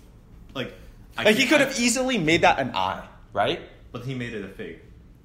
like, 0.55 0.73
I 1.17 1.25
like 1.25 1.37
he 1.37 1.47
could 1.47 1.61
have 1.61 1.79
easily 1.81 2.19
made 2.19 2.43
that 2.43 2.59
an 2.59 2.71
eye, 2.75 3.07
right? 3.33 3.61
but 3.93 4.05
he 4.05 4.15
made 4.15 4.33
it 4.35 4.45
a 4.45 4.49
fig. 4.49 4.81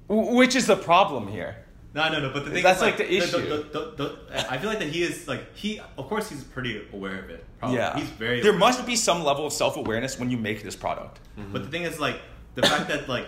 Which 0.08 0.54
is 0.56 0.66
the 0.66 0.76
problem 0.76 1.28
here. 1.28 1.56
No, 1.94 2.08
no, 2.12 2.20
no. 2.20 2.30
But 2.32 2.44
the 2.44 2.50
thing 2.50 2.62
That's 2.62 2.78
is, 2.78 2.82
like 2.82 2.96
the 2.98 3.10
issue. 3.10 3.40
the- 3.40 3.56
the- 3.72 3.92
the- 3.96 4.18
the- 4.28 4.52
I 4.52 4.58
feel 4.58 4.68
like 4.70 4.80
that 4.80 4.88
he 4.88 5.02
is 5.02 5.26
like 5.28 5.54
he. 5.56 5.80
Of 5.98 6.08
course, 6.08 6.28
he's 6.30 6.44
pretty 6.44 6.82
aware 6.92 7.18
of 7.24 7.30
it. 7.30 7.44
Probably. 7.58 7.76
Yeah, 7.78 7.96
he's 7.98 8.08
very. 8.10 8.40
There 8.40 8.50
aware. 8.50 8.58
must 8.60 8.84
be 8.86 8.96
some 8.96 9.22
level 9.24 9.46
of 9.46 9.52
self 9.52 9.76
awareness 9.76 10.18
when 10.18 10.30
you 10.30 10.36
make 10.36 10.62
this 10.62 10.76
product. 10.76 11.20
But 11.52 11.62
the 11.64 11.70
thing 11.70 11.82
is, 11.84 11.98
like, 12.00 12.20
the 12.54 12.62
fact 12.62 12.88
that 12.88 13.08
like, 13.08 13.26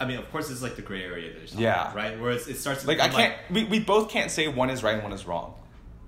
I 0.00 0.06
mean, 0.06 0.16
of 0.18 0.30
course, 0.32 0.50
it's 0.50 0.62
like 0.62 0.76
the 0.76 0.82
gray 0.82 1.04
area. 1.04 1.32
There's 1.34 1.54
Yeah. 1.54 1.94
right. 1.94 2.18
Whereas 2.18 2.48
it 2.48 2.56
starts 2.56 2.82
to 2.82 2.86
Like 2.88 3.00
I 3.00 3.08
can't. 3.08 3.34
we, 3.50 3.64
we 3.64 3.78
both 3.80 4.08
can't 4.10 4.30
say 4.30 4.48
one 4.48 4.70
is 4.70 4.82
right 4.82 4.94
and 4.94 5.02
one 5.02 5.12
is 5.12 5.26
wrong. 5.26 5.54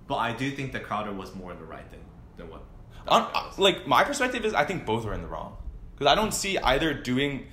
But 0.06 0.16
I 0.16 0.32
do 0.32 0.50
think 0.50 0.72
that 0.72 0.82
Crowder 0.82 1.12
was 1.12 1.34
more 1.34 1.52
in 1.52 1.58
the 1.58 1.64
right 1.64 1.88
than 1.90 2.00
than 2.38 2.48
what. 2.50 2.62
On, 3.06 3.30
like 3.58 3.86
my 3.86 4.02
perspective 4.04 4.44
is, 4.44 4.54
I 4.54 4.64
think 4.64 4.86
both 4.86 5.04
are 5.06 5.12
in 5.12 5.20
the 5.22 5.28
wrong 5.28 5.56
because 5.94 6.10
I 6.10 6.14
don't 6.14 6.32
see 6.32 6.58
either 6.58 6.94
doing. 6.94 7.46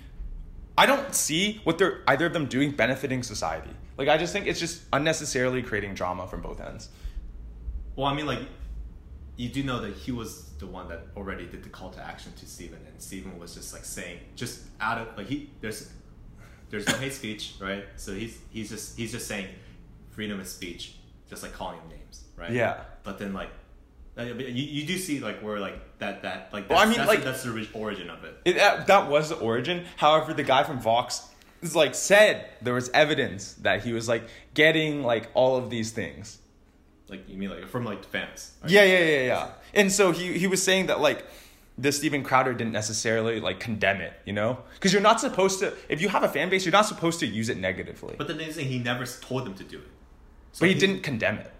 I 0.77 0.85
don't 0.85 1.13
see 1.13 1.59
what 1.65 1.77
they're 1.77 2.01
either 2.07 2.27
of 2.27 2.33
them 2.33 2.45
doing 2.45 2.71
benefiting 2.71 3.21
society. 3.21 3.71
Like 3.97 4.07
I 4.07 4.17
just 4.17 4.31
think 4.31 4.47
it's 4.47 4.59
just 4.61 4.83
unnecessarily 4.93 5.61
creating 5.61 5.93
drama 5.93 6.25
from 6.25 6.41
both 6.41 6.61
ends. 6.61 6.87
Well, 7.97 8.07
I 8.07 8.13
mean, 8.13 8.25
like, 8.25 8.39
you 9.35 9.49
do 9.49 9.61
know 9.61 9.81
that 9.81 9.93
he 9.93 10.13
was 10.13 10.51
the 10.59 10.67
one 10.67 10.87
that 10.87 11.07
already 11.17 11.45
did 11.47 11.63
the 11.63 11.69
call 11.69 11.89
to 11.89 12.01
action 12.01 12.31
to 12.37 12.45
Steven, 12.45 12.79
and 12.87 13.01
Steven 13.01 13.37
was 13.37 13.55
just 13.55 13.73
like 13.73 13.83
saying, 13.83 14.19
just 14.37 14.61
out 14.79 14.97
of 14.99 15.17
like 15.17 15.27
he 15.27 15.49
there's 15.59 15.91
there's 16.69 16.87
no 16.87 16.93
hate 16.95 17.13
speech, 17.13 17.53
right? 17.59 17.85
So 17.97 18.13
he's 18.13 18.37
he's 18.51 18.69
just 18.69 18.97
he's 18.97 19.11
just 19.11 19.27
saying 19.27 19.47
freedom 20.11 20.39
of 20.39 20.47
speech, 20.47 20.95
just 21.29 21.43
like 21.43 21.53
calling 21.53 21.77
them 21.79 21.89
names, 21.89 22.23
right? 22.35 22.51
Yeah. 22.51 22.81
But 23.03 23.19
then 23.19 23.33
like. 23.33 23.49
uh, 24.17 24.23
You, 24.23 24.35
you 24.77 24.85
do 24.85 24.97
see 24.97 25.19
like 25.19 25.39
where 25.41 25.59
like 25.59 25.77
that 25.99 26.23
that 26.23 26.51
like 26.53 26.69
Well, 26.69 26.79
I 26.79 26.85
mean, 26.85 26.97
that's, 26.97 27.07
like- 27.07 27.23
that's 27.23 27.43
the 27.43 27.67
origin 27.73 28.09
of 28.09 28.23
it 28.23 28.35
It, 28.45 28.55
that, 28.57 28.87
that 28.87 29.09
was 29.09 29.29
the 29.29 29.35
origin. 29.35 29.85
However, 29.97 30.33
the 30.33 30.43
guy 30.43 30.63
from 30.63 30.79
Vox 30.79 31.27
is 31.61 31.75
like 31.75 31.95
said 31.95 32.45
there 32.61 32.73
was 32.73 32.89
evidence 32.93 33.53
that 33.61 33.83
he 33.83 33.91
was 33.93 34.07
like 34.07 34.23
getting 34.53 35.03
like 35.03 35.29
all 35.33 35.55
of 35.57 35.69
these 35.69 35.91
things. 35.91 36.39
like 37.09 37.27
you 37.29 37.37
mean 37.37 37.49
like 37.49 37.67
from 37.67 37.85
like 37.85 38.03
fans 38.05 38.51
right? 38.61 38.71
Yeah, 38.71 38.83
yeah, 38.83 38.99
yeah, 38.99 39.23
yeah. 39.33 39.47
And 39.73 39.91
so 39.91 40.11
he 40.11 40.37
he 40.37 40.47
was 40.47 40.61
saying 40.63 40.87
that 40.87 40.99
like 40.99 41.25
the 41.81 41.91
Steven 41.91 42.23
Crowder 42.23 42.53
didn't 42.53 42.73
necessarily 42.73 43.39
like 43.39 43.59
condemn 43.59 44.01
it, 44.01 44.13
you 44.25 44.33
know? 44.33 44.59
Because 44.73 44.91
you're 44.93 45.01
not 45.11 45.19
supposed 45.19 45.59
to. 45.59 45.73
If 45.87 46.01
you 46.01 46.09
have 46.09 46.23
a 46.23 46.29
fan 46.29 46.49
base, 46.49 46.65
you're 46.65 46.79
not 46.81 46.85
supposed 46.85 47.19
to 47.21 47.27
use 47.27 47.47
it 47.49 47.57
negatively. 47.57 48.15
but 48.17 48.27
the 48.27 48.35
thing 48.35 48.47
is 48.49 48.55
he 48.57 48.79
never 48.79 49.05
told 49.05 49.45
them 49.45 49.55
to 49.55 49.63
do 49.63 49.77
it 49.77 49.87
so 50.51 50.59
but 50.61 50.69
he, 50.69 50.75
didn't 50.75 51.01
condemn 51.03 51.37
it. 51.37 51.51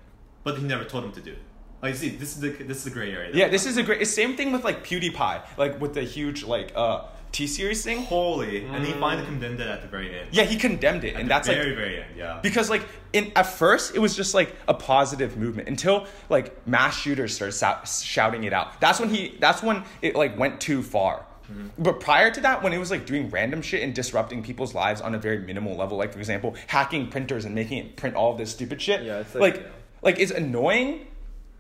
but 0.44 0.58
he 0.58 0.64
never 0.64 0.84
told 0.84 1.04
them 1.06 1.12
to 1.20 1.22
do 1.22 1.32
it 1.32 1.44
like 1.82 1.96
see 1.96 2.10
this 2.10 2.36
is 2.36 2.42
the 2.42 2.50
this 2.50 2.78
is 2.80 2.84
the 2.84 2.90
gray 2.90 3.12
area 3.18 3.32
Yeah, 3.34 3.48
this 3.48 3.66
is 3.66 3.78
a 3.78 3.84
great. 3.84 4.06
Same 4.08 4.36
thing 4.36 4.52
with 4.52 4.64
like 4.70 4.84
PewDiePie, 4.84 5.42
like 5.58 5.80
with 5.80 5.94
the 5.94 6.04
huge 6.04 6.44
like 6.44 6.72
uh 6.76 7.06
T 7.32 7.48
series 7.48 7.84
thing. 7.84 8.00
holy. 8.04 8.66
And 8.66 8.86
he 8.86 8.94
finally 8.94 9.26
condemned 9.26 9.60
it 9.62 9.68
at 9.68 9.82
the 9.82 9.88
very 9.88 10.18
end. 10.20 10.30
Yeah, 10.32 10.44
he 10.44 10.56
condemned 10.58 11.04
it, 11.04 11.16
At 11.16 11.22
and 11.22 11.30
that's 11.32 11.48
like 11.48 11.58
very 11.58 11.76
very 11.76 12.02
end 12.02 12.16
yeah. 12.18 12.40
because 12.42 12.70
like 12.70 12.86
in 13.14 13.32
at 13.36 13.44
first 13.44 13.96
it 13.96 14.00
was 14.00 14.16
just 14.16 14.34
like 14.34 14.56
a 14.68 14.74
positive 14.74 15.38
movement 15.38 15.68
until 15.68 16.08
like 16.30 16.66
mass 16.68 16.98
shooters 17.00 17.36
started 17.36 17.88
shouting 17.88 18.44
it 18.46 18.54
out. 18.54 18.80
That's 18.82 19.00
when 19.00 19.10
he 19.10 19.38
that's 19.40 19.62
when 19.62 19.84
it 20.02 20.16
like 20.16 20.38
went 20.38 20.60
too 20.60 20.82
far. 20.84 21.26
Mm-hmm. 21.52 21.68
but 21.82 22.00
prior 22.00 22.30
to 22.30 22.42
that 22.42 22.62
when 22.62 22.74
it 22.74 22.78
was 22.78 22.92
like 22.92 23.08
doing 23.08 23.28
random 23.32 23.64
shit 23.64 23.82
and 23.82 23.92
disrupting 23.96 24.44
people's 24.44 24.76
lives 24.76 25.02
on 25.02 25.16
a 25.16 25.18
very 25.18 25.40
minimal 25.40 25.76
level 25.76 25.98
like 25.98 26.14
for 26.14 26.20
example 26.20 26.54
hacking 26.68 27.10
printers 27.10 27.44
and 27.46 27.56
making 27.56 27.80
it 27.80 27.96
print 27.96 28.16
all 28.16 28.36
this 28.36 28.52
stupid 28.52 28.80
shit 28.80 29.02
Yeah, 29.04 29.20
it's 29.22 29.34
like 29.34 29.56
like- 29.56 29.66
like, 30.04 30.20
it's 30.20 30.32
annoying 30.32 31.08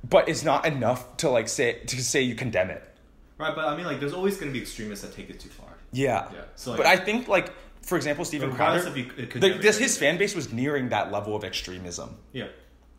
but 0.07 0.29
it's 0.29 0.43
not 0.43 0.65
enough 0.67 1.17
to 1.17 1.29
like 1.31 1.47
say 1.49 1.79
to 1.87 2.03
say 2.03 2.21
you 2.21 2.35
condemn 2.35 2.69
it 2.69 2.83
right 3.39 3.55
but 3.55 3.65
I 3.65 3.75
mean 3.75 3.85
like 3.87 3.99
there's 3.99 4.13
always 4.13 4.37
going 4.37 4.49
to 4.51 4.53
be 4.53 4.61
extremists 4.61 5.03
that 5.03 5.15
take 5.15 5.29
it 5.31 5.39
too 5.39 5.49
far. 5.49 5.69
Yeah. 5.91 6.27
Yeah, 6.31 6.41
so, 6.55 6.77
but 6.77 6.85
I 6.85 6.97
think 6.97 7.27
like 7.27 7.51
for 7.81 7.95
example 7.97 8.23
Steven 8.25 8.51
Crowder 8.53 8.95
you- 8.95 9.11
it 9.17 9.31
could 9.31 9.41
the- 9.41 9.57
this 9.57 9.79
his 9.79 9.97
fan 9.97 10.17
base 10.19 10.35
was 10.35 10.53
nearing 10.53 10.89
that 10.89 11.11
level 11.11 11.35
of 11.35 11.43
extremism. 11.43 12.17
Yeah. 12.33 12.47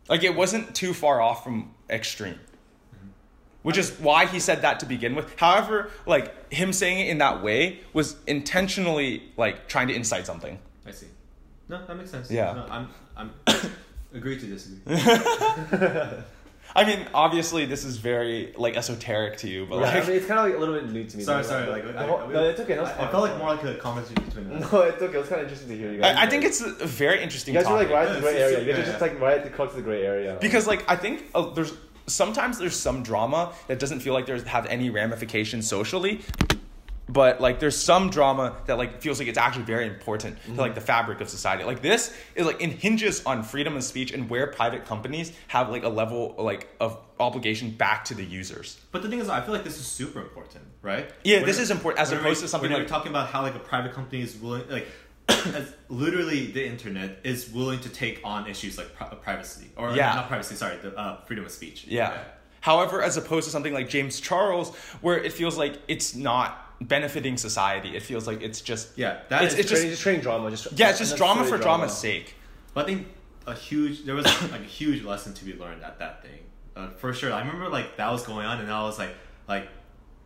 Like 0.09 0.23
it 0.23 0.35
wasn't 0.35 0.75
too 0.75 0.93
far 0.93 1.21
off 1.21 1.43
from 1.45 1.73
extreme. 1.89 2.33
Mm-hmm. 2.33 3.07
Which 3.63 3.77
is 3.77 3.91
why 3.99 4.25
he 4.25 4.39
said 4.39 4.63
that 4.63 4.79
to 4.81 4.85
begin 4.85 5.15
with. 5.15 5.39
However, 5.39 5.89
like 6.05 6.51
him 6.51 6.73
saying 6.73 6.99
it 7.07 7.09
in 7.09 7.19
that 7.19 7.41
way 7.41 7.79
was 7.93 8.17
intentionally 8.27 9.23
like 9.37 9.69
trying 9.69 9.87
to 9.87 9.93
incite 9.93 10.25
something. 10.25 10.59
I 10.85 10.91
see. 10.91 11.07
No 11.69 11.85
that 11.85 11.95
makes 11.95 12.09
sense. 12.11 12.29
Yeah. 12.29 12.53
no, 12.53 12.65
I'm 12.69 12.87
I'm 13.15 13.31
agree 14.13 14.37
to 14.37 14.45
disagree 14.47 14.97
I 16.75 16.85
mean, 16.85 17.05
obviously 17.13 17.65
this 17.65 17.83
is 17.83 17.97
very 17.97 18.53
like 18.57 18.77
esoteric 18.77 19.37
to 19.39 19.49
you, 19.49 19.65
but 19.65 19.75
Yeah, 19.75 19.81
like 19.81 20.03
I 20.03 20.07
mean, 20.07 20.17
it's 20.17 20.25
kind 20.25 20.39
of 20.39 20.45
like 20.45 20.55
a 20.55 20.57
little 20.57 20.75
bit 20.75 20.91
new 20.91 21.03
to 21.03 21.17
me. 21.17 21.23
sorry 21.23 21.43
though, 21.43 21.49
sorry 21.49 21.65
but 21.65 21.71
like 21.73 21.93
the 21.93 21.99
I, 21.99 22.07
whole- 22.07 22.27
no, 22.29 22.43
it's 22.49 22.59
okay. 22.61 22.75
No, 22.75 22.81
it's 22.83 22.91
I, 22.91 22.95
fine, 22.95 23.07
I 23.07 23.11
felt 23.11 23.23
like 23.23 23.37
more 23.37 23.47
like 23.55 23.63
a 23.63 23.75
conversation 23.75 24.23
between 24.23 24.51
us 24.53 24.71
No, 24.71 24.81
it's 24.81 25.01
okay. 25.01 25.15
It 25.15 25.19
was 25.19 25.27
kind 25.27 25.41
of 25.41 25.47
interesting 25.47 25.69
to 25.69 25.77
hear 25.77 25.91
you 25.91 25.99
guys. 25.99 26.15
I, 26.17 26.23
I 26.23 26.29
think 26.29 26.43
it's 26.45 26.61
a 26.61 26.85
very 26.85 27.21
interesting 27.21 27.53
you 27.53 27.59
guys 27.59 27.67
are 27.67 27.77
topic. 27.77 27.89
like 27.89 27.97
right 27.97 28.07
at 28.07 28.13
Yeah, 28.13 28.15
the 28.15 28.21
gray 28.21 28.35
it's- 28.35 28.51
area. 28.53 28.59
You 28.59 28.65
guys 28.65 28.75
yeah, 28.77 28.83
are 28.83 28.85
just 28.85 29.01
yeah. 29.01 29.07
like 29.11 29.19
right 29.21 29.37
at 29.39 29.43
the 29.43 29.49
crux 29.49 29.71
of 29.71 29.77
the 29.77 29.83
gray 29.83 30.03
area. 30.05 30.37
because 30.39 30.65
like 30.67 30.83
I 30.89 30.95
think 30.95 31.25
uh, 31.35 31.49
there's 31.53 31.73
sometimes 32.07 32.57
there's 32.57 32.75
some 32.75 33.03
drama 33.03 33.53
that 33.67 33.79
doesn't 33.79 33.99
feel 33.99 34.13
like 34.13 34.25
there's 34.25 34.43
have 34.43 34.65
any 34.67 34.89
ramifications 34.89 35.67
socially. 35.67 36.21
But 37.11 37.41
like 37.41 37.59
there's 37.59 37.75
some 37.75 38.09
drama 38.09 38.55
that 38.67 38.77
like 38.77 39.01
feels 39.01 39.19
like 39.19 39.27
it's 39.27 39.37
actually 39.37 39.65
very 39.65 39.85
important 39.85 40.37
to 40.45 40.53
like 40.53 40.75
the 40.75 40.81
fabric 40.81 41.19
of 41.19 41.29
society. 41.29 41.65
Like 41.65 41.81
this 41.81 42.15
is 42.35 42.45
like 42.45 42.61
it 42.61 42.69
hinges 42.71 43.25
on 43.25 43.43
freedom 43.43 43.75
of 43.75 43.83
speech 43.83 44.13
and 44.13 44.29
where 44.29 44.47
private 44.47 44.85
companies 44.85 45.33
have 45.49 45.69
like 45.69 45.83
a 45.83 45.89
level 45.89 46.35
like 46.37 46.69
of 46.79 46.97
obligation 47.19 47.71
back 47.71 48.05
to 48.05 48.13
the 48.13 48.23
users. 48.23 48.79
But 48.93 49.01
the 49.01 49.09
thing 49.09 49.19
is, 49.19 49.27
I 49.27 49.41
feel 49.41 49.53
like 49.53 49.65
this 49.65 49.77
is 49.77 49.85
super 49.85 50.21
important, 50.21 50.63
right? 50.81 51.11
Yeah, 51.25 51.37
When 51.37 51.47
this 51.47 51.59
is 51.59 51.69
important 51.69 51.99
as 52.01 52.11
opposed 52.13 52.23
we're- 52.25 52.35
to 52.35 52.47
something 52.47 52.71
like- 52.71 52.87
talking 52.87 53.11
about 53.11 53.27
how 53.27 53.41
like 53.41 53.55
a 53.55 53.59
private 53.59 53.91
company 53.93 54.21
is 54.21 54.35
willing, 54.37 54.63
like, 54.69 54.87
as 55.29 55.73
literally 55.89 56.47
the 56.51 56.65
internet 56.65 57.19
is 57.25 57.49
willing 57.51 57.79
to 57.81 57.89
take 57.89 58.21
on 58.23 58.47
issues 58.47 58.77
like 58.77 58.95
pri- 58.95 59.07
privacy 59.21 59.69
or 59.75 59.91
Yeah. 59.93 60.13
not 60.15 60.29
privacy, 60.29 60.55
sorry, 60.55 60.77
the 60.77 60.97
uh, 60.97 61.21
freedom 61.25 61.43
of 61.45 61.51
speech. 61.51 61.85
Yeah. 61.87 62.17
However, 62.61 63.01
as 63.01 63.17
opposed 63.17 63.45
to 63.45 63.51
something 63.51 63.73
like 63.73 63.89
James 63.89 64.19
Charles, 64.21 64.73
where 65.01 65.17
it 65.17 65.33
feels 65.33 65.57
like 65.57 65.77
it's 65.89 66.15
not 66.15 66.67
benefiting 66.81 67.37
society, 67.37 67.95
it 67.95 68.03
feels 68.03 68.27
like 68.27 68.41
it's 68.41 68.61
just 68.61 68.97
Yeah, 68.97 69.19
that 69.29 69.43
it's, 69.43 69.53
is 69.53 69.59
it's 69.59 69.69
just, 69.69 70.01
trading 70.01 70.21
drama. 70.21 70.49
Just 70.49 70.67
yeah, 70.77 70.89
it's 70.89 70.99
just 70.99 71.15
drama 71.17 71.41
for 71.43 71.55
unnecessary 71.55 71.61
drama's 71.63 71.97
sake. 71.97 72.35
But 72.73 72.85
I 72.85 72.87
think 72.87 73.07
a 73.47 73.53
huge 73.53 74.03
there 74.05 74.15
was 74.15 74.25
like 74.51 74.61
a 74.61 74.63
huge 74.65 75.03
lesson 75.03 75.33
to 75.33 75.45
be 75.45 75.53
learned 75.53 75.83
at 75.83 75.99
that 75.99 76.21
thing. 76.23 76.39
Uh, 76.75 76.89
for 76.89 77.13
sure. 77.13 77.33
I 77.33 77.39
remember 77.39 77.69
like 77.69 77.97
that 77.97 78.11
was 78.11 78.23
going 78.25 78.45
on 78.45 78.59
and 78.59 78.71
I 78.71 78.83
was 78.83 78.97
like 78.97 79.13
like 79.47 79.67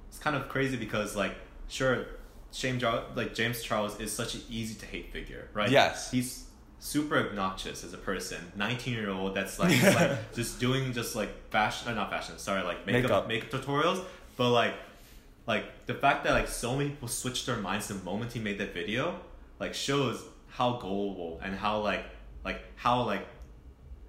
it's 0.10 0.20
kind 0.20 0.36
of 0.36 0.48
crazy 0.50 0.78
because 0.78 1.16
like 1.16 1.36
sure 1.68 2.06
James 2.52 2.82
Charles 2.82 3.04
like 3.16 3.34
James 3.34 3.62
Charles 3.62 4.00
is 4.00 4.12
such 4.12 4.36
an 4.36 4.42
easy 4.50 4.76
to 4.76 4.86
hate 4.86 5.12
figure, 5.12 5.50
right? 5.54 5.70
Yes. 5.70 6.12
He's 6.12 6.46
super 6.80 7.18
obnoxious 7.18 7.84
as 7.84 7.94
a 7.94 7.98
person. 7.98 8.38
19 8.56 8.94
year 8.94 9.10
old 9.10 9.34
that's 9.34 9.58
like, 9.60 9.72
just, 9.72 10.00
like 10.00 10.34
just 10.36 10.60
doing 10.60 10.94
just 10.94 11.16
like 11.16 11.50
fashion 11.50 11.90
uh, 11.90 11.96
not 11.96 12.10
fashion, 12.12 12.38
sorry, 12.38 12.64
like 12.64 12.86
makeup 12.86 13.28
Makeup. 13.28 13.28
makeup 13.28 13.50
tutorials, 13.62 14.04
but 14.38 14.52
like 14.52 14.74
like 15.48 15.86
the 15.86 15.94
fact 15.94 16.24
that 16.24 16.32
like 16.34 16.48
so 16.48 16.76
many 16.76 16.90
people 16.90 17.08
switched 17.08 17.46
their 17.46 17.58
minds 17.58 17.88
the 17.88 17.96
moment 17.96 18.34
he 18.34 18.40
made 18.40 18.58
that 18.58 18.74
video 18.74 19.20
like 19.60 19.74
shows 19.74 20.24
how 20.48 20.74
gullible 20.78 21.40
and 21.44 21.56
how 21.56 21.80
like 21.82 22.06
like 22.44 22.62
how 22.76 23.04
like 23.04 23.28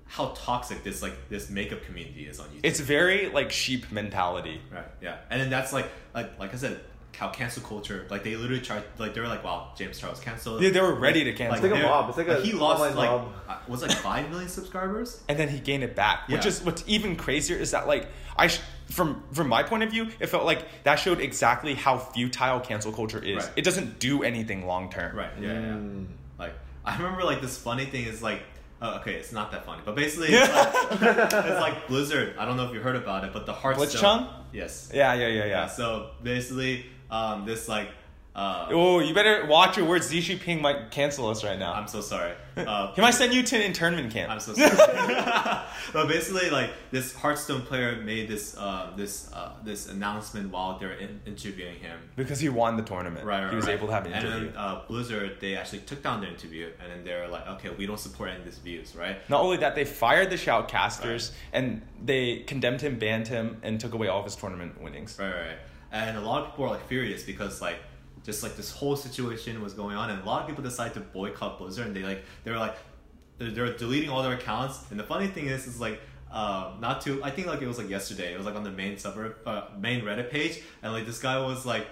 how 0.07 0.28
toxic 0.37 0.84
this 0.84 1.03
like 1.03 1.28
this 1.28 1.51
makeup 1.51 1.82
community 1.84 2.26
is 2.26 2.39
on 2.39 2.47
YouTube. 2.47 2.61
It's 2.62 2.80
very 2.80 3.28
like 3.30 3.51
sheep 3.51 3.91
mentality. 3.91 4.61
right, 4.72 4.84
yeah, 5.03 5.16
and 5.30 5.41
then 5.41 5.51
that's 5.51 5.72
like 5.72 5.87
like 6.14 6.39
like 6.39 6.55
I 6.55 6.57
said, 6.57 6.80
how 7.16 7.28
cancel 7.30 7.62
culture 7.62 8.07
like 8.09 8.22
they 8.22 8.37
literally 8.37 8.62
tried 8.62 8.84
like 8.99 9.14
they 9.14 9.20
were 9.20 9.26
like 9.26 9.43
wow 9.43 9.72
James 9.76 9.99
Charles 9.99 10.20
canceled. 10.20 10.62
Yeah, 10.62 10.70
they 10.70 10.80
were 10.80 10.95
ready 10.95 11.24
to 11.24 11.32
cancel. 11.32 11.64
It's 11.64 11.72
like 11.72 11.82
a 11.82 11.87
mob. 11.87 12.09
It's 12.09 12.18
like 12.18 12.28
a 12.28 12.41
he 12.41 12.53
lost 12.53 12.80
like 12.95 13.11
mob. 13.11 13.32
uh, 13.49 13.59
was 13.66 13.82
like 13.82 13.91
five 13.91 14.30
million 14.30 14.49
subscribers. 14.49 15.20
and 15.28 15.37
then 15.39 15.49
he 15.49 15.59
gained 15.59 15.82
it 15.82 15.97
back. 15.97 16.28
Which 16.28 16.47
is 16.47 16.62
what's 16.62 16.84
even 16.87 17.16
crazier 17.16 17.57
is 17.57 17.72
that 17.72 17.89
like 17.89 18.07
I 18.37 18.47
sh- 18.47 18.61
from 18.87 19.22
from 19.32 19.49
my 19.49 19.62
point 19.62 19.82
of 19.82 19.91
view, 19.91 20.09
it 20.20 20.26
felt 20.28 20.45
like 20.45 20.64
that 20.84 20.97
showed 20.97 21.20
exactly 21.20 21.74
how 21.74 21.99
futile 21.99 22.61
cancel 22.61 22.93
culture 22.93 23.22
is. 23.22 23.45
Right. 23.45 23.53
It 23.57 23.64
doesn't 23.64 23.99
do 23.99 24.22
anything 24.22 24.66
long 24.66 24.91
term. 24.91 25.16
Right. 25.16 25.30
Yeah. 25.41 25.49
Mm. 25.49 26.07
yeah. 26.39 26.45
Like 26.45 26.55
I 26.84 26.97
remember 26.97 27.24
like 27.24 27.41
this 27.41 27.59
funny 27.59 27.87
thing 27.87 28.05
is 28.05 28.22
like 28.22 28.43
oh, 28.82 28.97
okay, 28.97 29.14
it's 29.14 29.32
not 29.32 29.51
that 29.53 29.64
funny, 29.64 29.82
but 29.84 29.95
basically 29.95 30.28
it's 30.32 30.53
like, 30.53 31.03
it's 31.03 31.61
like 31.61 31.89
Blizzard. 31.89 32.37
I 32.39 32.45
don't 32.45 32.57
know 32.57 32.66
if 32.66 32.74
you 32.74 32.80
heard 32.80 32.97
about 32.97 33.24
it, 33.24 33.32
but 33.32 33.47
the 33.47 33.53
Hearthstone. 33.53 33.89
Blitzchung? 33.89 34.28
Yes. 34.53 34.91
Yeah, 34.95 35.14
yeah, 35.14 35.26
yeah, 35.28 35.34
Yeah. 35.39 35.47
yeah. 35.47 35.66
So 35.66 36.11
basically, 36.22 36.87
um, 37.11 37.45
this 37.45 37.68
like 37.68 37.89
Uh, 38.37 38.68
Oh, 38.70 38.99
you 38.99 39.14
better 39.14 39.47
watch 39.47 39.78
your 39.78 39.87
words. 39.87 40.11
Xi 40.11 40.20
Jinping 40.20 40.61
might 40.61 40.91
cancel 40.91 41.28
us 41.30 41.43
right 41.43 41.59
now. 41.59 41.72
I'm 41.72 41.89
so 41.89 42.01
sorry. 42.03 42.32
Uh, 42.57 42.91
he 42.95 43.03
might 43.03 43.11
send 43.11 43.34
you 43.34 43.43
to 43.43 43.55
an 43.55 43.61
internment 43.61 44.11
camp. 44.11 44.32
I'm 44.32 44.41
so 44.41 44.55
sorry. 44.55 45.14
but 45.93 46.09
basically, 46.09 46.49
like 46.49 46.70
this 46.91 47.14
Hearthstone 47.14 47.61
player 47.61 48.01
made 48.01 48.28
this 48.28 48.57
uh, 48.57 48.93
this 48.97 49.30
uh, 49.34 49.53
this 49.62 49.91
announcement 49.91 50.51
while 50.51 50.78
they 50.78 50.87
were 50.87 50.95
in- 50.95 51.20
interviewing 51.26 51.76
him. 51.80 51.99
because 52.16 52.41
he 52.41 52.49
won 52.49 52.78
the 52.78 52.82
tournament. 52.82 53.26
Right, 53.26 53.43
right, 53.43 53.51
he 53.51 53.57
was 53.57 53.66
right. 53.66 53.76
able 53.76 53.89
to 53.89 53.93
have 53.93 54.07
an 54.07 54.12
interview. 54.12 54.47
And 54.47 54.49
then 54.49 54.57
uh, 54.57 54.80
Blizzard, 54.89 55.37
they 55.39 55.55
actually 55.55 55.80
took 55.80 56.03
down 56.03 56.22
the 56.22 56.28
interview, 56.28 56.70
and 56.82 56.91
then 56.91 57.05
they're 57.05 57.28
like, 57.28 57.47
"Okay, 57.47 57.68
we 57.68 57.84
don't 57.84 58.01
support 58.01 58.30
any 58.30 58.39
of 58.39 58.47
these 58.47 58.57
views, 58.57 58.97
right?" 58.97 59.18
Not 59.28 59.43
only 59.43 59.59
that, 59.59 59.74
they 59.74 59.84
fired 59.84 60.30
the 60.30 60.37
shoutcasters 60.37 61.32
and 61.53 61.82
they 62.03 62.39
condemned 62.47 62.80
him, 62.80 62.99
banned 62.99 63.28
him, 63.28 63.59
and 63.62 63.78
took 63.78 63.93
away 63.93 64.09
all 64.09 64.20
of 64.20 64.24
his 64.24 64.34
tournament 64.34 64.80
winnings. 64.80 65.18
Right, 65.18 65.28
right, 65.28 65.41
right. 65.49 65.59
And 65.93 66.16
a 66.16 66.22
lot 66.22 66.43
of 66.43 66.51
people 66.53 66.64
are 66.64 66.70
like 66.70 66.89
furious 66.89 67.22
because 67.22 67.61
like 67.61 67.76
just 68.26 68.42
like 68.42 68.56
this 68.56 68.72
whole 68.72 68.96
situation 68.96 69.62
was 69.62 69.72
going 69.72 69.96
on, 69.96 70.10
and 70.10 70.20
a 70.20 70.26
lot 70.26 70.42
of 70.42 70.48
people 70.48 70.62
decided 70.62 70.94
to 70.94 71.00
boycott 71.00 71.58
Blizzard, 71.58 71.86
and 71.86 71.96
they 71.96 72.02
like 72.02 72.24
they 72.44 72.50
were 72.50 72.58
like 72.58 72.76
they're, 73.38 73.50
they're 73.50 73.72
deleting 73.76 74.10
all 74.10 74.22
their 74.22 74.34
accounts. 74.34 74.84
And 74.90 74.98
the 74.98 75.04
funny 75.04 75.28
thing 75.28 75.46
is, 75.46 75.66
is 75.66 75.80
like. 75.80 76.00
Uh, 76.28 76.72
not 76.80 77.00
to 77.00 77.22
I 77.22 77.30
think 77.30 77.46
like 77.46 77.62
it 77.62 77.68
was 77.68 77.78
like 77.78 77.88
yesterday. 77.88 78.34
It 78.34 78.36
was 78.36 78.44
like 78.44 78.56
on 78.56 78.64
the 78.64 78.70
main 78.70 78.98
suburb, 78.98 79.36
uh, 79.46 79.66
main 79.78 80.02
Reddit 80.02 80.28
page, 80.28 80.60
and 80.82 80.92
like 80.92 81.06
this 81.06 81.20
guy 81.20 81.38
was 81.38 81.64
like, 81.64 81.86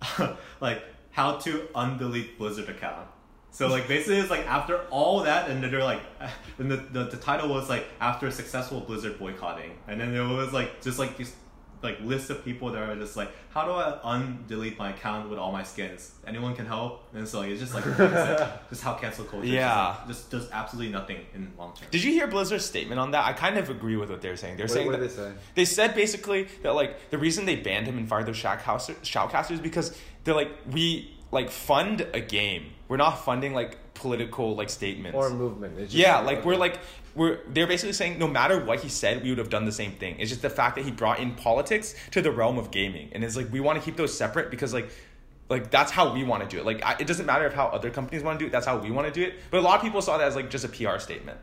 like 0.60 0.82
how 1.10 1.36
to 1.36 1.68
undelete 1.74 2.38
Blizzard 2.38 2.70
account. 2.70 3.06
So 3.50 3.68
like 3.68 3.88
basically 3.88 4.18
it's 4.18 4.30
like 4.30 4.46
after 4.46 4.80
all 4.90 5.22
that, 5.22 5.48
and 5.48 5.62
they're 5.62 5.82
like, 5.82 6.00
and 6.58 6.70
the, 6.70 6.76
the 6.76 7.04
the 7.04 7.16
title 7.16 7.48
was 7.48 7.68
like 7.68 7.86
after 8.00 8.30
successful 8.30 8.80
Blizzard 8.80 9.18
boycotting, 9.18 9.78
and 9.88 10.00
then 10.00 10.14
it 10.14 10.26
was 10.26 10.52
like 10.52 10.82
just 10.82 10.98
like 10.98 11.16
these 11.16 11.34
like 11.82 12.00
list 12.00 12.30
of 12.30 12.44
people 12.44 12.70
that 12.72 12.82
are 12.82 12.96
just 12.96 13.16
like, 13.16 13.30
how 13.50 13.64
do 13.64 13.72
I 13.72 13.98
undelete 14.04 14.78
my 14.78 14.90
account 14.90 15.28
with 15.30 15.38
all 15.38 15.52
my 15.52 15.62
skins? 15.62 16.12
Anyone 16.26 16.54
can 16.56 16.66
help, 16.66 17.04
and 17.14 17.26
so 17.28 17.40
like 17.40 17.50
it's 17.50 17.60
just 17.60 17.74
like 17.74 17.84
just 18.70 18.82
how 18.82 18.94
cancel 18.94 19.24
culture 19.24 19.46
Yeah. 19.46 19.96
just, 20.08 20.30
just 20.30 20.30
does 20.30 20.50
absolutely 20.52 20.92
nothing 20.92 21.18
in 21.34 21.52
long 21.58 21.74
term. 21.74 21.88
Did 21.90 22.02
you 22.02 22.12
hear 22.12 22.26
Blizzard's 22.26 22.64
statement 22.64 22.98
on 23.00 23.10
that? 23.12 23.24
I 23.26 23.32
kind 23.32 23.58
of 23.58 23.70
agree 23.70 23.96
with 23.96 24.10
what 24.10 24.22
they're 24.22 24.36
saying. 24.36 24.56
They're 24.56 24.64
What, 24.64 24.70
saying 24.72 24.86
what 24.86 25.00
that 25.00 25.08
they 25.08 25.14
say? 25.14 25.32
They 25.54 25.64
said 25.64 25.94
basically 25.94 26.48
that 26.62 26.74
like 26.74 27.10
the 27.10 27.18
reason 27.18 27.44
they 27.46 27.56
banned 27.56 27.86
him 27.86 27.98
and 27.98 28.08
fired 28.08 28.26
those 28.26 28.36
shoutcasters, 28.36 28.96
shoutcasters 29.02 29.52
is 29.52 29.60
because 29.60 29.96
they're 30.24 30.34
like 30.34 30.50
we 30.70 31.14
like 31.30 31.50
fund 31.50 32.06
a 32.14 32.20
game. 32.20 32.66
We're 32.88 32.96
not 32.96 33.24
funding 33.24 33.52
like 33.54 33.78
political 33.94 34.54
like 34.54 34.70
statements. 34.70 35.16
Or 35.16 35.26
a 35.28 35.30
movement. 35.30 35.78
It's 35.78 35.92
just 35.92 35.94
yeah, 36.02 36.18
like 36.20 36.44
we're 36.44 36.56
like 36.56 36.78
we're 37.16 37.40
they're 37.48 37.66
basically 37.66 37.94
saying 37.94 38.18
no 38.18 38.28
matter 38.28 38.62
what 38.62 38.80
he 38.80 38.88
said, 38.88 39.22
we 39.22 39.30
would 39.30 39.38
have 39.38 39.50
done 39.50 39.64
the 39.64 39.72
same 39.72 39.92
thing. 39.92 40.16
It's 40.18 40.30
just 40.30 40.42
the 40.42 40.50
fact 40.50 40.76
that 40.76 40.84
he 40.84 40.90
brought 40.90 41.18
in 41.18 41.34
politics 41.34 41.94
to 42.12 42.22
the 42.22 42.30
realm 42.30 42.58
of 42.58 42.70
gaming, 42.70 43.08
and 43.12 43.24
it's 43.24 43.36
like 43.36 43.50
we 43.50 43.60
want 43.60 43.78
to 43.78 43.84
keep 43.84 43.96
those 43.96 44.16
separate 44.16 44.50
because 44.50 44.72
like. 44.72 44.90
Like 45.48 45.70
that's 45.70 45.92
how 45.92 46.12
we 46.12 46.24
want 46.24 46.42
to 46.42 46.48
do 46.48 46.60
it. 46.60 46.66
Like 46.66 46.84
I, 46.84 46.96
it 46.98 47.06
doesn't 47.06 47.24
matter 47.24 47.46
if 47.46 47.52
how 47.52 47.66
other 47.66 47.88
companies 47.88 48.24
want 48.24 48.36
to 48.36 48.44
do 48.44 48.48
it. 48.48 48.50
That's 48.50 48.66
how 48.66 48.78
we 48.78 48.90
want 48.90 49.06
to 49.06 49.12
do 49.12 49.24
it. 49.24 49.38
But 49.52 49.58
a 49.58 49.60
lot 49.60 49.76
of 49.76 49.82
people 49.82 50.02
saw 50.02 50.18
that 50.18 50.26
as 50.26 50.34
like 50.34 50.50
just 50.50 50.64
a 50.64 50.68
PR 50.68 50.98
statement. 50.98 51.38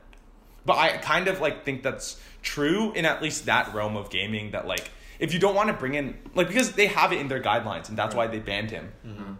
But 0.65 0.77
I 0.77 0.97
kind 0.97 1.29
of 1.29 1.39
like 1.39 1.63
think 1.63 1.83
that's 1.83 2.19
true 2.41 2.91
in 2.91 3.05
at 3.05 3.21
least 3.21 3.45
that 3.45 3.73
realm 3.73 3.95
of 3.95 4.09
gaming. 4.09 4.51
That 4.51 4.67
like 4.67 4.91
if 5.19 5.33
you 5.33 5.39
don't 5.39 5.55
want 5.55 5.67
to 5.69 5.73
bring 5.73 5.93
in 5.93 6.17
like 6.35 6.49
because 6.49 6.73
they 6.73 6.87
have 6.87 7.13
it 7.13 7.19
in 7.19 7.29
their 7.29 7.41
guidelines 7.41 7.87
and 7.87 7.97
that's 7.97 8.13
why 8.13 8.27
they 8.27 8.39
banned 8.39 8.71
him 8.71 8.91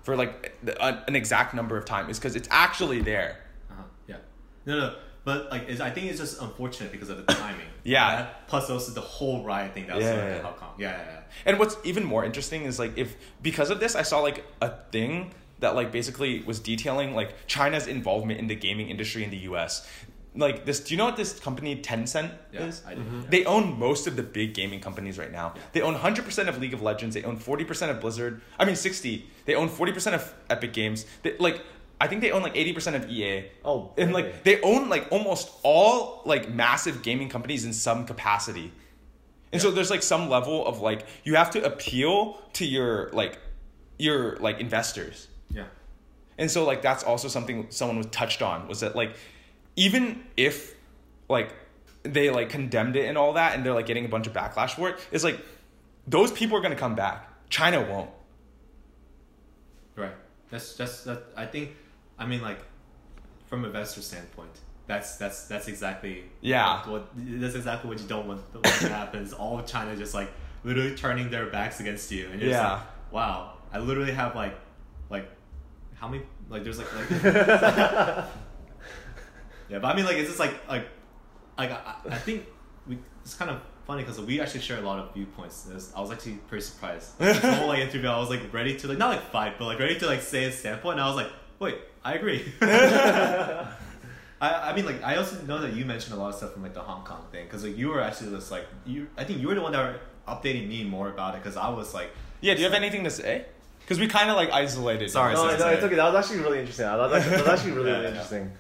for 0.04 0.16
like 0.16 0.56
a, 0.80 1.04
an 1.08 1.16
exact 1.18 1.54
number 1.54 1.76
of 1.76 1.84
time 1.84 2.10
is 2.10 2.18
because 2.18 2.38
it's 2.38 2.48
actually 2.50 3.02
there. 3.02 3.40
Uh-huh. 3.70 3.84
Yeah. 4.08 4.18
No, 4.66 4.80
no. 4.80 4.96
But 5.26 5.50
like, 5.52 5.70
it's, 5.70 5.80
I 5.80 5.90
think 5.90 6.08
it's 6.10 6.20
just 6.20 6.42
unfortunate 6.42 6.92
because 6.92 7.10
of 7.10 7.18
the 7.26 7.34
timing. 7.34 7.66
Yeah. 7.84 8.16
That, 8.16 8.48
plus 8.48 8.70
also 8.70 8.92
the 8.92 9.02
whole 9.02 9.44
riot 9.44 9.74
thing 9.74 9.88
that 9.88 9.96
was 9.96 10.04
Yeah, 10.06 10.12
going 10.16 10.22
on 10.24 10.28
yeah, 10.30 10.36
in 10.36 10.42
yeah. 10.44 10.50
Hong 10.50 10.54
Kong. 10.60 10.74
Yeah, 10.78 10.92
yeah, 10.92 11.04
yeah. 11.12 11.20
And 11.46 11.60
what's 11.60 11.78
even 11.84 12.04
more 12.04 12.26
interesting 12.26 12.64
is 12.64 12.78
like 12.80 12.98
if 12.98 13.16
because 13.42 13.70
of 13.70 13.80
this, 13.80 13.96
I 13.96 14.02
saw 14.04 14.20
like 14.20 14.46
a 14.62 14.70
thing 14.92 15.34
that 15.60 15.76
like 15.76 15.92
basically 15.92 16.42
was 16.44 16.60
detailing 16.60 17.16
like 17.16 17.36
China's 17.48 17.88
involvement 17.88 18.40
in 18.40 18.48
the 18.48 18.56
gaming 18.56 18.90
industry 18.90 19.24
in 19.24 19.30
the 19.30 19.38
U.S. 19.50 19.88
Like 20.36 20.66
this, 20.66 20.80
do 20.80 20.94
you 20.94 20.98
know 20.98 21.06
what 21.06 21.16
this 21.16 21.40
company 21.40 21.76
Tencent 21.82 22.32
Yeah, 22.52 22.66
is? 22.66 22.82
I 22.88 22.96
do. 22.96 23.02
Yeah. 23.02 23.22
They 23.30 23.46
own 23.46 23.78
most 23.80 24.08
of 24.08 24.16
the 24.16 24.24
big 24.24 24.54
gaming 24.56 24.80
companies 24.82 25.18
right 25.20 25.32
now. 25.32 25.54
They 25.74 25.82
own 25.82 25.94
100% 25.96 26.48
of 26.48 26.58
League 26.60 26.74
of 26.74 26.82
Legends. 26.82 27.14
They 27.16 27.24
own 27.24 27.38
40% 27.38 27.90
of 27.92 28.02
Blizzard. 28.02 28.42
I 28.60 28.66
mean 28.66 28.76
60. 28.76 29.30
They 29.46 29.54
own 29.56 29.70
40% 29.70 30.14
of 30.16 30.34
Epic 30.50 30.74
Games. 30.74 31.06
They, 31.22 31.38
like 31.38 31.62
I 32.04 32.08
think 32.08 32.20
they 32.20 32.32
own 32.32 32.44
like 32.44 32.56
80% 32.56 32.96
of 32.96 33.10
EA. 33.10 33.46
Oh, 33.64 33.94
and 33.98 34.12
like 34.12 34.44
they 34.44 34.60
own 34.60 34.90
like 34.90 35.08
almost 35.10 35.50
all 35.64 36.22
like 36.26 36.50
massive 36.50 37.02
gaming 37.02 37.30
companies 37.30 37.64
in 37.64 37.72
some 37.72 38.06
capacity. 38.06 38.74
And 39.54 39.62
so 39.62 39.72
there's 39.72 39.90
like 39.90 40.04
some 40.04 40.28
level 40.28 40.68
of 40.68 40.82
like 40.82 41.06
you 41.24 41.36
have 41.36 41.52
to 41.52 41.64
appeal 41.64 42.42
to 42.54 42.66
your 42.66 43.10
like 43.14 43.40
your 43.98 44.36
like 44.38 44.60
investors. 44.60 45.30
Yeah. 45.50 45.64
And 46.38 46.52
so 46.52 46.66
like 46.66 46.82
that's 46.82 47.06
also 47.06 47.30
something 47.30 47.68
someone 47.70 47.96
was 47.96 48.08
touched 48.08 48.42
on 48.42 48.68
was 48.68 48.82
that 48.82 48.98
like 48.98 49.16
even 49.78 50.26
if 50.36 50.76
like 51.30 51.56
they 52.04 52.30
like 52.30 52.50
condemned 52.50 52.98
it 52.98 53.06
and 53.06 53.18
all 53.18 53.32
that 53.34 53.56
and 53.56 53.66
they're 53.66 53.74
like 53.74 53.86
getting 53.86 54.04
a 54.04 54.10
bunch 54.10 54.28
of 54.28 54.34
backlash 54.34 54.72
for 54.72 54.90
it, 54.90 55.00
it's 55.10 55.24
like 55.24 55.40
those 56.06 56.34
people 56.34 56.58
are 56.58 56.62
gonna 56.62 56.76
come 56.76 56.96
back. 56.96 57.30
China 57.50 57.80
won't. 57.80 58.10
Right. 59.96 60.16
That's 60.50 60.76
just 60.76 61.06
that. 61.06 61.24
I 61.38 61.46
think. 61.46 61.78
I 62.20 62.26
mean, 62.26 62.42
like, 62.42 62.60
from 63.48 63.66
investor 63.66 64.02
standpoint, 64.02 64.52
that's 64.88 65.16
that's 65.18 65.46
that's 65.46 65.68
exactly. 65.68 66.26
Yeah. 66.42 66.78
What, 66.82 66.88
what 66.88 67.08
that's 67.16 67.56
exactly 67.56 67.90
what 67.90 68.00
you 68.00 68.08
don't 68.08 68.28
want, 68.28 68.42
want 68.54 68.66
to 68.66 68.90
happen. 68.90 69.22
Is 69.24 69.34
all 69.34 69.60
of 69.60 69.66
China 69.66 69.96
just 69.96 70.14
like 70.14 70.32
literally 70.64 70.96
turning 70.96 71.30
their 71.30 71.48
backs 71.48 71.80
against 71.80 72.12
you, 72.12 72.26
and 72.32 72.40
you're 72.42 72.50
just 72.52 72.62
Yeah. 72.62 72.74
like, 72.74 72.82
wow. 73.12 73.54
I 73.72 73.80
literally 73.80 74.12
have 74.12 74.36
like, 74.36 74.56
like, 75.10 75.28
how 75.96 76.08
many? 76.08 76.24
Like, 76.50 76.64
there's 76.64 76.78
like, 76.78 76.94
like 76.96 77.10
yeah, 79.70 79.80
but 79.80 79.86
I 79.86 79.96
mean, 79.96 80.06
like, 80.06 80.18
it's 80.18 80.28
just 80.28 80.40
like, 80.40 80.68
like, 80.68 80.88
like 81.58 81.72
I, 81.72 81.96
I 82.10 82.16
think 82.18 82.46
we. 82.88 82.98
It's 83.24 83.36
kind 83.36 83.50
of 83.50 83.62
funny 83.88 84.04
because 84.04 84.20
we 84.20 84.40
actually 84.42 84.60
share 84.62 84.80
a 84.80 84.82
lot 84.82 85.00
of 85.00 85.14
viewpoints. 85.14 85.68
Was- 85.74 85.94
I 85.96 86.02
was 86.02 86.12
actually 86.12 86.34
pretty 86.48 86.64
surprised. 86.66 87.12
This 87.20 87.40
whole 87.40 87.68
like 87.68 87.80
interview, 87.80 88.10
I 88.10 88.20
was 88.20 88.30
like 88.30 88.54
ready 88.54 88.76
to 88.78 88.88
like 88.88 88.98
not 88.98 89.10
like 89.12 89.22
fight, 89.32 89.58
but 89.58 89.66
like 89.66 89.80
ready 89.80 89.98
to 90.00 90.06
like 90.06 90.22
say 90.22 90.44
a 90.46 90.52
standpoint. 90.52 90.94
And 91.00 91.02
I 91.02 91.08
was 91.08 91.16
like, 91.16 91.32
wait, 91.60 91.78
I 92.06 92.16
agree. 92.16 92.52
I, 92.62 93.68
I 94.42 94.74
mean, 94.76 94.86
like 94.86 95.02
I 95.04 95.16
also 95.16 95.42
know 95.44 95.60
that 95.62 95.74
you 95.74 95.86
mentioned 95.86 96.16
a 96.16 96.20
lot 96.20 96.30
of 96.30 96.36
stuff 96.36 96.54
from 96.54 96.64
like 96.64 96.74
the 96.74 96.82
Hong 96.82 97.04
Kong 97.06 97.26
thing 97.32 97.46
because 97.46 97.64
like 97.64 97.78
you 97.78 97.90
were 97.90 98.02
actually 98.02 98.32
just 98.32 98.52
like 98.52 98.66
you. 98.86 99.08
I 99.18 99.24
think 99.24 99.40
you 99.40 99.48
were 99.48 99.56
the 99.56 99.62
one 99.62 99.72
that 99.72 99.94
were 99.94 100.00
updating 100.28 100.68
me 100.68 100.84
more 100.84 101.10
about 101.10 101.36
it 101.36 101.44
because 101.44 101.58
I 101.58 101.70
was 101.70 101.94
like, 101.94 102.10
Yeah, 102.42 102.54
do 102.54 102.60
you 102.60 102.66
have 102.66 102.74
anything 102.74 103.04
to 103.06 103.10
say? 103.10 103.46
Because 103.80 104.00
we 104.00 104.08
kind 104.08 104.30
of 104.30 104.36
like 104.36 104.52
isolated. 104.52 105.10
Sorry, 105.12 105.34
No, 105.34 105.40
sorry, 105.40 105.54
no, 105.54 105.60
sorry. 105.60 105.76
it's 105.76 105.84
okay. 105.84 105.96
That 105.96 106.14
was 106.14 106.26
actually 106.26 106.44
really 106.44 106.60
interesting. 106.60 106.86
That 106.86 106.98
was 106.98 107.14
actually, 107.14 107.38
that 107.38 107.46
was 107.46 107.60
actually 107.60 107.72
really, 107.78 107.90
Yeah, 107.92 107.96
really 107.98 108.08
interesting. 108.10 108.52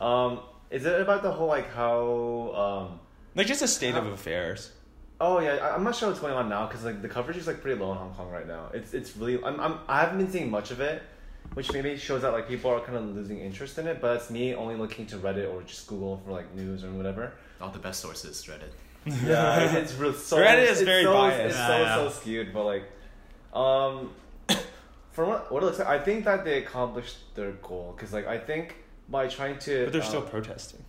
Um, 0.00 0.40
is 0.70 0.84
it 0.84 1.00
about 1.00 1.22
the 1.22 1.32
whole 1.32 1.48
like 1.48 1.72
how? 1.72 2.88
Um, 2.90 3.00
Like 3.34 3.46
just 3.48 3.62
a 3.62 3.68
state 3.68 3.94
of 3.96 4.06
affairs. 4.06 4.70
oh 5.20 5.40
yeah, 5.40 5.54
I, 5.54 5.74
I'm 5.74 5.82
not 5.84 5.96
sure 5.96 6.08
what's 6.08 6.20
going 6.20 6.34
on 6.34 6.48
now 6.48 6.66
because 6.66 6.84
like 6.84 7.02
the 7.02 7.08
coverage 7.08 7.36
is 7.38 7.46
like 7.48 7.60
pretty 7.60 7.80
low 7.80 7.90
in 7.92 7.98
Hong 7.98 8.14
Kong 8.14 8.30
right 8.30 8.46
now. 8.46 8.70
It's 8.72 8.94
it's 8.94 9.16
really 9.16 9.42
I'm, 9.42 9.58
I'm 9.58 9.78
I 9.88 10.00
haven't 10.00 10.18
been 10.18 10.30
seeing 10.30 10.50
much 10.50 10.70
of 10.72 10.80
it, 10.80 11.02
which 11.54 11.72
maybe 11.72 11.96
shows 11.96 12.22
that 12.22 12.32
like 12.32 12.48
people 12.48 12.70
are 12.70 12.80
kind 12.80 12.98
of 12.98 13.04
losing 13.14 13.40
interest 13.40 13.78
in 13.78 13.86
it. 13.86 14.00
But 14.00 14.16
it's 14.16 14.30
me 14.30 14.54
only 14.54 14.76
looking 14.76 15.06
to 15.06 15.16
Reddit 15.16 15.52
or 15.52 15.62
just 15.62 15.86
Google 15.86 16.20
for 16.24 16.32
like 16.32 16.54
news 16.54 16.84
or 16.84 16.90
whatever. 16.90 17.32
all 17.60 17.70
the 17.70 17.78
best 17.78 18.00
sources, 18.00 18.44
Reddit. 18.44 18.72
Yeah, 19.26 19.60
it's, 19.60 19.74
it's 19.74 19.94
real 19.94 20.14
so. 20.14 20.38
Reddit 20.38 20.64
is 20.64 20.80
it's 20.80 20.82
very 20.82 21.04
so, 21.04 21.12
biased. 21.12 21.44
It's 21.44 21.56
Yeah, 21.56 21.66
so 21.66 21.82
yeah. 21.82 21.94
so 21.96 22.08
skewed, 22.08 22.54
but 22.54 22.64
like, 22.64 22.84
um, 23.52 24.12
from 25.12 25.28
what 25.28 25.52
what 25.52 25.62
it 25.62 25.66
looks 25.66 25.78
like, 25.78 25.88
I 25.88 25.98
think 25.98 26.24
that 26.24 26.44
they 26.44 26.58
accomplished 26.58 27.18
their 27.34 27.52
goal 27.52 27.92
because 27.94 28.14
like 28.14 28.26
I 28.26 28.38
think 28.38 28.76
by 29.08 29.28
trying 29.28 29.58
to. 29.60 29.84
But 29.84 29.92
they're 29.92 30.02
um, 30.02 30.08
still 30.08 30.22
protesting. 30.22 30.84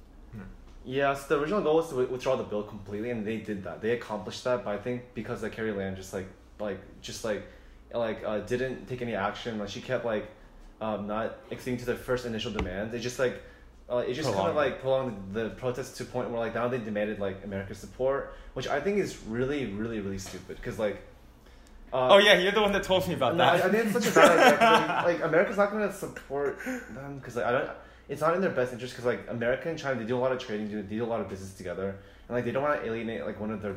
Yeah, 0.86 1.16
so 1.16 1.28
the 1.30 1.41
original 1.41 1.61
goal 1.61 1.78
was 1.78 1.89
to 1.89 1.95
withdraw 1.95 2.36
the 2.36 2.43
bill 2.43 2.61
completely, 2.61 3.09
and 3.09 3.26
they 3.26 3.38
did 3.38 3.63
that. 3.63 3.82
They 3.82 3.91
accomplished 3.91 4.43
that, 4.43 4.63
but 4.63 4.76
I 4.76 4.78
think 4.78 5.01
because 5.16 5.41
like 5.41 5.53
Carrie 5.53 5.72
Lam 5.72 5.95
just 5.95 6.13
like 6.13 6.28
like 6.59 6.80
just 7.01 7.26
like 7.26 7.43
like 7.91 8.24
uh, 8.24 8.39
didn't 8.39 8.88
take 8.88 9.01
any 9.01 9.16
action, 9.16 9.57
like 9.57 9.70
she 9.70 9.82
kept 9.82 10.05
like 10.05 10.28
um, 10.82 11.07
not 11.07 11.38
acceding 11.51 11.80
to 11.80 11.86
their 11.86 11.95
first 11.95 12.26
initial 12.26 12.51
demands. 12.51 12.93
It 12.93 12.99
just 12.99 13.19
like 13.19 13.41
uh, 13.89 13.97
it 13.97 14.13
just 14.13 14.32
kind 14.34 14.49
of 14.49 14.55
like 14.55 14.82
prolonged 14.82 15.34
the 15.34 15.49
protest 15.51 15.97
to 15.97 16.03
a 16.03 16.05
point 16.05 16.30
where 16.30 16.39
like 16.39 16.55
now 16.55 16.67
they 16.67 16.80
demanded 16.80 17.19
like 17.19 17.43
America's 17.43 17.78
support, 17.78 18.36
which 18.53 18.67
I 18.67 18.80
think 18.80 18.97
is 18.97 19.17
really 19.28 19.67
really 19.67 19.99
really 19.99 20.17
stupid 20.17 20.57
because 20.57 20.80
like. 20.80 21.01
Uh, 21.93 22.15
oh 22.15 22.17
yeah, 22.17 22.34
you're 22.34 22.51
the 22.51 22.61
one 22.61 22.73
that 22.73 22.84
told 22.84 23.07
me 23.07 23.13
about 23.13 23.36
no, 23.36 23.43
I, 23.43 23.57
that. 23.57 23.67
I 23.67 23.69
think 23.69 23.86
it's 23.86 23.93
such 23.93 24.11
a 24.11 24.15
bad 24.15 25.05
Like, 25.05 25.05
like 25.21 25.23
America's 25.23 25.55
not 25.55 25.71
gonna 25.71 25.93
support 25.93 26.59
them 26.65 27.19
because 27.19 27.36
like 27.36 27.45
I 27.45 27.51
don't. 27.51 27.69
It's 28.09 28.21
not 28.21 28.36
in 28.36 28.41
their 28.41 28.51
best 28.51 28.73
interest 28.73 28.93
because 28.93 29.05
like 29.05 29.26
America 29.30 29.69
and 29.69 29.80
China 29.80 29.99
they 29.99 30.05
do 30.05 30.17
a 30.17 30.19
lot 30.19 30.32
of 30.32 30.39
trading, 30.39 30.67
do 30.67 30.82
they 30.82 30.95
do 30.95 31.03
a 31.03 31.05
lot 31.05 31.21
of 31.21 31.30
business 31.30 31.53
together, 31.53 31.95
and 32.28 32.36
like 32.36 32.43
they 32.43 32.51
don't 32.51 32.63
want 32.63 32.82
to 32.82 32.88
alienate 32.88 33.26
like 33.26 33.39
one 33.39 33.51
of 33.51 33.61
their 33.61 33.76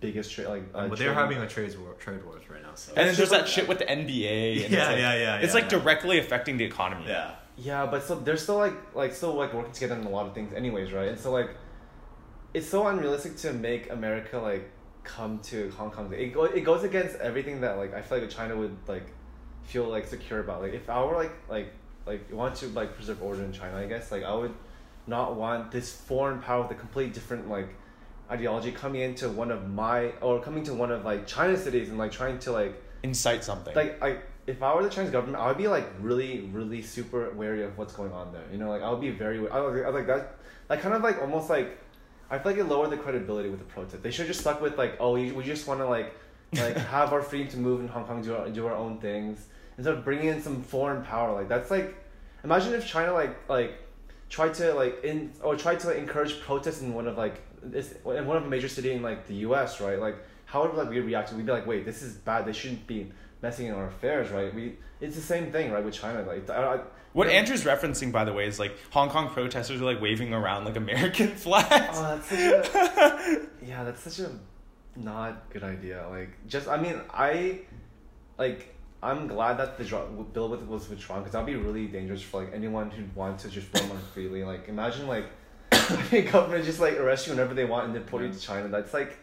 biggest 0.00 0.32
trade 0.32 0.48
like. 0.48 0.62
Uh, 0.74 0.88
but 0.88 0.98
they're 0.98 1.12
trading- 1.14 1.14
having 1.14 1.38
a 1.38 1.48
trade 1.48 1.78
war, 1.78 1.94
trade 1.94 2.24
wars 2.24 2.42
right 2.50 2.62
now. 2.62 2.74
So 2.74 2.90
and 2.92 2.98
then 2.98 3.08
It's 3.08 3.18
there's 3.18 3.30
just 3.30 3.38
that 3.40 3.48
shit 3.48 3.68
with 3.68 3.78
the 3.78 3.84
NBA. 3.86 4.64
And 4.64 4.70
Yeah, 4.72 4.78
it's 4.80 4.88
like, 4.88 4.98
yeah, 4.98 5.14
yeah, 5.14 5.36
It's 5.36 5.54
yeah. 5.54 5.60
like 5.60 5.68
directly 5.68 6.18
affecting 6.18 6.56
the 6.56 6.64
economy. 6.64 7.04
yeah. 7.08 7.34
Yeah, 7.56 7.84
but 7.86 8.02
so 8.04 8.14
they're 8.18 8.38
still 8.38 8.56
like 8.56 8.72
like 8.94 9.12
still 9.14 9.34
like 9.34 9.52
working 9.52 9.72
together 9.72 9.94
in 9.94 10.04
a 10.04 10.08
lot 10.08 10.26
of 10.26 10.34
things, 10.34 10.54
anyways, 10.54 10.92
right? 10.92 11.08
And 11.08 11.18
so 11.18 11.30
like, 11.30 11.50
it's 12.54 12.66
so 12.66 12.86
unrealistic 12.86 13.36
to 13.38 13.52
make 13.52 13.90
America 13.92 14.38
like 14.38 14.70
come 15.04 15.40
to 15.40 15.70
Hong 15.72 15.90
Kong. 15.90 16.10
It 16.16 16.32
go, 16.32 16.44
it 16.44 16.62
goes 16.62 16.84
against 16.84 17.16
everything 17.16 17.60
that 17.60 17.76
like 17.76 17.92
I 17.94 18.00
feel 18.00 18.18
like 18.18 18.30
China 18.30 18.56
would 18.56 18.76
like 18.88 19.06
feel 19.64 19.84
like 19.84 20.06
secure 20.06 20.40
about. 20.40 20.62
Like 20.62 20.72
if 20.72 20.88
I 20.88 21.04
were 21.04 21.14
like 21.14 21.32
like 21.50 21.72
like 22.06 22.32
want 22.32 22.54
to 22.56 22.66
like 22.68 22.94
preserve 22.94 23.22
order 23.22 23.42
in 23.44 23.52
China, 23.52 23.76
I 23.76 23.84
guess 23.86 24.10
like 24.10 24.24
I 24.24 24.32
would 24.34 24.54
not 25.06 25.36
want 25.36 25.70
this 25.70 25.92
foreign 25.92 26.40
power 26.40 26.62
with 26.62 26.70
a 26.70 26.74
completely 26.76 27.12
different 27.12 27.50
like 27.50 27.68
ideology 28.30 28.72
coming 28.72 29.02
into 29.02 29.28
one 29.28 29.50
of 29.50 29.68
my 29.68 30.12
or 30.20 30.40
coming 30.40 30.62
to 30.64 30.74
one 30.74 30.90
of 30.90 31.04
like 31.04 31.26
China's 31.26 31.62
cities 31.62 31.88
and 31.88 31.98
like 31.98 32.12
trying 32.12 32.38
to 32.40 32.52
like 32.52 32.82
Incite 33.02 33.42
something. 33.42 33.74
like 33.74 34.02
I 34.02 34.18
if 34.46 34.62
I 34.62 34.74
were 34.74 34.82
the 34.82 34.90
Chinese 34.90 35.10
government, 35.10 35.38
I 35.38 35.48
would 35.48 35.58
be 35.58 35.68
like 35.68 35.86
really, 36.00 36.40
really 36.52 36.82
super 36.82 37.30
wary 37.30 37.62
of 37.62 37.76
what's 37.78 37.92
going 37.92 38.12
on 38.12 38.32
there. 38.32 38.42
You 38.52 38.58
know, 38.58 38.68
like 38.68 38.82
I 38.82 38.90
would 38.90 39.00
be 39.00 39.10
very. 39.10 39.38
I 39.48 39.60
was, 39.60 39.82
I 39.82 39.86
was 39.86 39.94
like 39.94 40.06
that, 40.06 40.34
like 40.68 40.80
kind 40.80 40.94
of 40.94 41.02
like 41.02 41.20
almost 41.20 41.48
like, 41.48 41.78
I 42.30 42.38
feel 42.38 42.52
like 42.52 42.60
it 42.60 42.64
lowered 42.64 42.90
the 42.90 42.96
credibility 42.96 43.48
with 43.48 43.60
the 43.60 43.66
protest. 43.66 44.02
They 44.02 44.10
should 44.10 44.26
just 44.26 44.40
stuck 44.40 44.60
with 44.60 44.76
like, 44.76 44.96
oh, 45.00 45.12
we, 45.12 45.32
we 45.32 45.44
just 45.44 45.66
want 45.66 45.80
to 45.80 45.86
like, 45.86 46.14
like 46.54 46.76
have 46.96 47.12
our 47.12 47.22
freedom 47.22 47.48
to 47.48 47.58
move 47.58 47.80
in 47.80 47.88
Hong 47.88 48.04
Kong, 48.04 48.22
do 48.22 48.34
our, 48.34 48.48
do 48.48 48.66
our 48.66 48.74
own 48.74 48.98
things 48.98 49.46
instead 49.76 49.94
of 49.94 50.04
bringing 50.04 50.28
in 50.28 50.42
some 50.42 50.62
foreign 50.62 51.04
power. 51.04 51.32
Like 51.32 51.48
that's 51.48 51.70
like, 51.70 51.94
imagine 52.42 52.74
if 52.74 52.86
China 52.86 53.12
like 53.12 53.48
like 53.48 53.74
tried 54.28 54.54
to 54.54 54.74
like 54.74 55.04
in 55.04 55.32
or 55.42 55.56
tried 55.56 55.80
to 55.80 55.88
like, 55.88 55.98
encourage 55.98 56.40
protests 56.40 56.82
in 56.82 56.94
one 56.94 57.06
of 57.06 57.16
like 57.16 57.40
this 57.62 57.92
in 58.04 58.26
one 58.26 58.36
of 58.36 58.44
a 58.44 58.48
major 58.48 58.68
city 58.68 58.92
in 58.92 59.02
like 59.02 59.26
the 59.26 59.34
U.S. 59.36 59.80
Right, 59.80 59.98
like 59.98 60.16
how 60.46 60.66
would 60.66 60.74
like 60.74 60.90
we 60.90 61.00
react? 61.00 61.32
We'd 61.32 61.46
be 61.46 61.52
like, 61.52 61.66
wait, 61.66 61.84
this 61.84 62.02
is 62.02 62.14
bad. 62.14 62.46
They 62.46 62.52
shouldn't 62.52 62.86
be 62.86 63.12
messing 63.42 63.66
in 63.66 63.74
our 63.74 63.86
affairs, 63.86 64.30
right? 64.30 64.54
We 64.54 64.76
it's 65.00 65.16
the 65.16 65.22
same 65.22 65.50
thing, 65.50 65.72
right, 65.72 65.84
with 65.84 65.94
China. 65.94 66.22
Like, 66.22 66.48
I, 66.50 66.74
I, 66.74 66.80
what 67.12 67.28
yeah. 67.28 67.34
Andrew's 67.34 67.64
referencing, 67.64 68.12
by 68.12 68.24
the 68.24 68.32
way, 68.32 68.46
is 68.46 68.58
like 68.58 68.76
Hong 68.90 69.08
Kong 69.08 69.30
protesters 69.30 69.80
are 69.80 69.84
like 69.84 70.00
waving 70.00 70.32
around 70.32 70.64
like 70.64 70.76
American 70.76 71.28
flags. 71.36 71.98
Oh, 71.98 72.16
that's 72.16 72.32
a, 72.32 73.46
yeah, 73.66 73.84
that's 73.84 74.02
such 74.02 74.26
a 74.26 74.30
not 74.96 75.50
good 75.50 75.62
idea. 75.62 76.06
Like, 76.10 76.30
just 76.46 76.68
I 76.68 76.80
mean, 76.80 77.00
I 77.10 77.60
like 78.38 78.74
I'm 79.02 79.26
glad 79.26 79.58
that 79.58 79.78
the 79.78 79.84
bill 80.32 80.50
with, 80.50 80.62
was 80.62 80.88
withdrawn 80.88 81.20
because 81.20 81.32
that'd 81.32 81.46
be 81.46 81.56
really 81.56 81.86
dangerous 81.86 82.22
for 82.22 82.42
like 82.42 82.52
anyone 82.52 82.90
who 82.90 83.04
wants 83.14 83.44
to 83.44 83.48
just 83.48 83.66
roam 83.78 83.90
on 83.90 83.98
freely. 84.12 84.44
Like, 84.44 84.68
imagine 84.68 85.06
like 85.06 85.26
the 86.10 86.22
government 86.30 86.64
just 86.64 86.80
like 86.80 86.94
arrest 86.98 87.26
you 87.26 87.32
whenever 87.32 87.54
they 87.54 87.64
want 87.64 87.84
and 87.86 87.94
deport 87.94 88.22
you 88.24 88.32
to 88.32 88.38
China. 88.38 88.68
That's 88.68 88.92
like. 88.94 89.16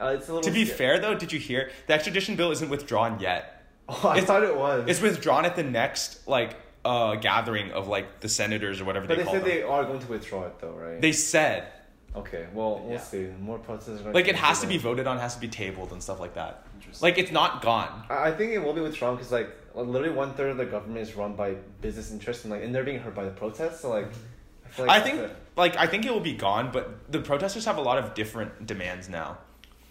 Uh, 0.00 0.14
it's 0.16 0.28
a 0.28 0.34
little 0.34 0.42
to 0.42 0.50
be 0.50 0.64
scary. 0.64 0.78
fair, 0.78 0.98
though, 0.98 1.14
did 1.14 1.32
you 1.32 1.38
hear 1.38 1.70
the 1.86 1.92
extradition 1.92 2.34
bill 2.34 2.50
isn't 2.50 2.68
withdrawn 2.70 3.20
yet? 3.20 3.58
Oh, 3.88 4.00
I 4.08 4.12
It's- 4.12 4.26
thought 4.26 4.42
it 4.44 4.56
was. 4.56 4.88
It's 4.88 5.00
withdrawn 5.02 5.44
at 5.44 5.56
the 5.56 5.62
next 5.64 6.26
like 6.28 6.56
uh 6.84 7.16
gathering 7.16 7.70
of 7.72 7.86
like 7.88 8.20
the 8.20 8.28
senators 8.28 8.80
or 8.80 8.84
whatever 8.84 9.06
but 9.06 9.16
they 9.16 9.22
they 9.22 9.24
call 9.24 9.34
said 9.34 9.42
them. 9.42 9.48
they 9.50 9.62
are 9.62 9.84
going 9.84 10.00
to 10.00 10.06
withdraw 10.06 10.46
it 10.46 10.58
though, 10.60 10.70
right? 10.72 11.00
They 11.00 11.12
said 11.12 11.68
okay, 12.16 12.46
well 12.54 12.80
we'll 12.82 12.92
Yeah. 12.94 13.00
see. 13.00 13.28
More 13.40 13.58
protests. 13.58 14.00
Are 14.04 14.12
like 14.12 14.28
it 14.28 14.36
has 14.36 14.60
to 14.60 14.66
be 14.66 14.78
voted 14.78 15.06
on, 15.06 15.18
has 15.18 15.34
to 15.34 15.40
be 15.40 15.48
tabled 15.48 15.92
and 15.92 16.02
stuff 16.02 16.20
like 16.20 16.34
that. 16.34 16.64
Interesting. 16.76 17.06
Like 17.06 17.18
it's 17.18 17.32
not 17.32 17.60
gone. 17.62 18.04
I 18.08 18.28
I 18.28 18.32
think 18.32 18.52
it 18.52 18.58
will 18.64 18.72
be 18.72 18.80
withdrawn 18.80 19.16
because 19.16 19.30
like 19.32 19.50
literally 19.74 20.10
one 20.10 20.32
third 20.34 20.50
of 20.50 20.56
the 20.56 20.64
government 20.64 21.00
is 21.00 21.14
run 21.16 21.34
by 21.34 21.54
business 21.80 22.10
interests 22.12 22.44
and 22.44 22.52
like 22.52 22.62
and 22.62 22.74
they're 22.74 22.84
being 22.84 23.00
hurt 23.00 23.14
by 23.14 23.24
the 23.24 23.30
protests. 23.32 23.80
So 23.80 23.90
like, 23.90 24.06
I 24.64 24.68
feel 24.70 24.86
like 24.86 25.00
I 25.00 25.04
think 25.04 25.18
it. 25.18 25.36
Like 25.56 25.76
I 25.76 25.86
think 25.86 26.04
it 26.06 26.12
will 26.12 26.20
be 26.20 26.32
gone, 26.34 26.70
but 26.72 27.10
the 27.12 27.20
protesters 27.20 27.64
have 27.64 27.76
a 27.78 27.82
lot 27.82 27.98
of 27.98 28.14
different 28.14 28.66
demands 28.66 29.08
now. 29.08 29.38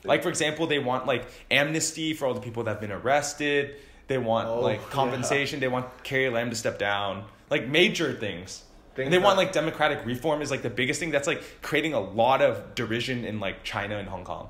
Like 0.03 0.23
for 0.23 0.29
example, 0.29 0.65
they 0.67 0.79
want 0.79 1.05
like 1.05 1.25
amnesty 1.51 2.13
for 2.13 2.25
all 2.25 2.33
the 2.33 2.41
people 2.41 2.63
that 2.63 2.71
have 2.71 2.81
been 2.81 2.91
arrested. 2.91 3.75
They 4.07 4.17
want 4.17 4.49
Oh, 4.49 4.59
like 4.59 4.81
yeah. 4.81 4.87
compensation. 4.89 5.59
They 5.59 5.67
want 5.67 5.85
Carrie 6.03 6.29
Lam 6.29 6.49
to 6.49 6.55
step 6.55 6.79
down. 6.79 7.25
Like 7.49 7.67
major 7.67 8.13
things. 8.13 8.63
Things 8.95 9.05
and 9.05 9.13
they 9.13 9.19
want 9.19 9.37
like 9.37 9.53
democratic 9.53 10.05
reform 10.05 10.41
is 10.41 10.49
like 10.51 10.63
the 10.63 10.69
biggest 10.69 10.99
thing. 10.99 11.11
That's 11.11 11.27
like 11.27 11.43
creating 11.61 11.93
a 11.93 11.99
lot 11.99 12.41
of 12.41 12.75
derision 12.75 13.23
in 13.25 13.39
like 13.39 13.63
China 13.63 13.97
and 13.97 14.07
Hong 14.09 14.23
Kong. 14.25 14.49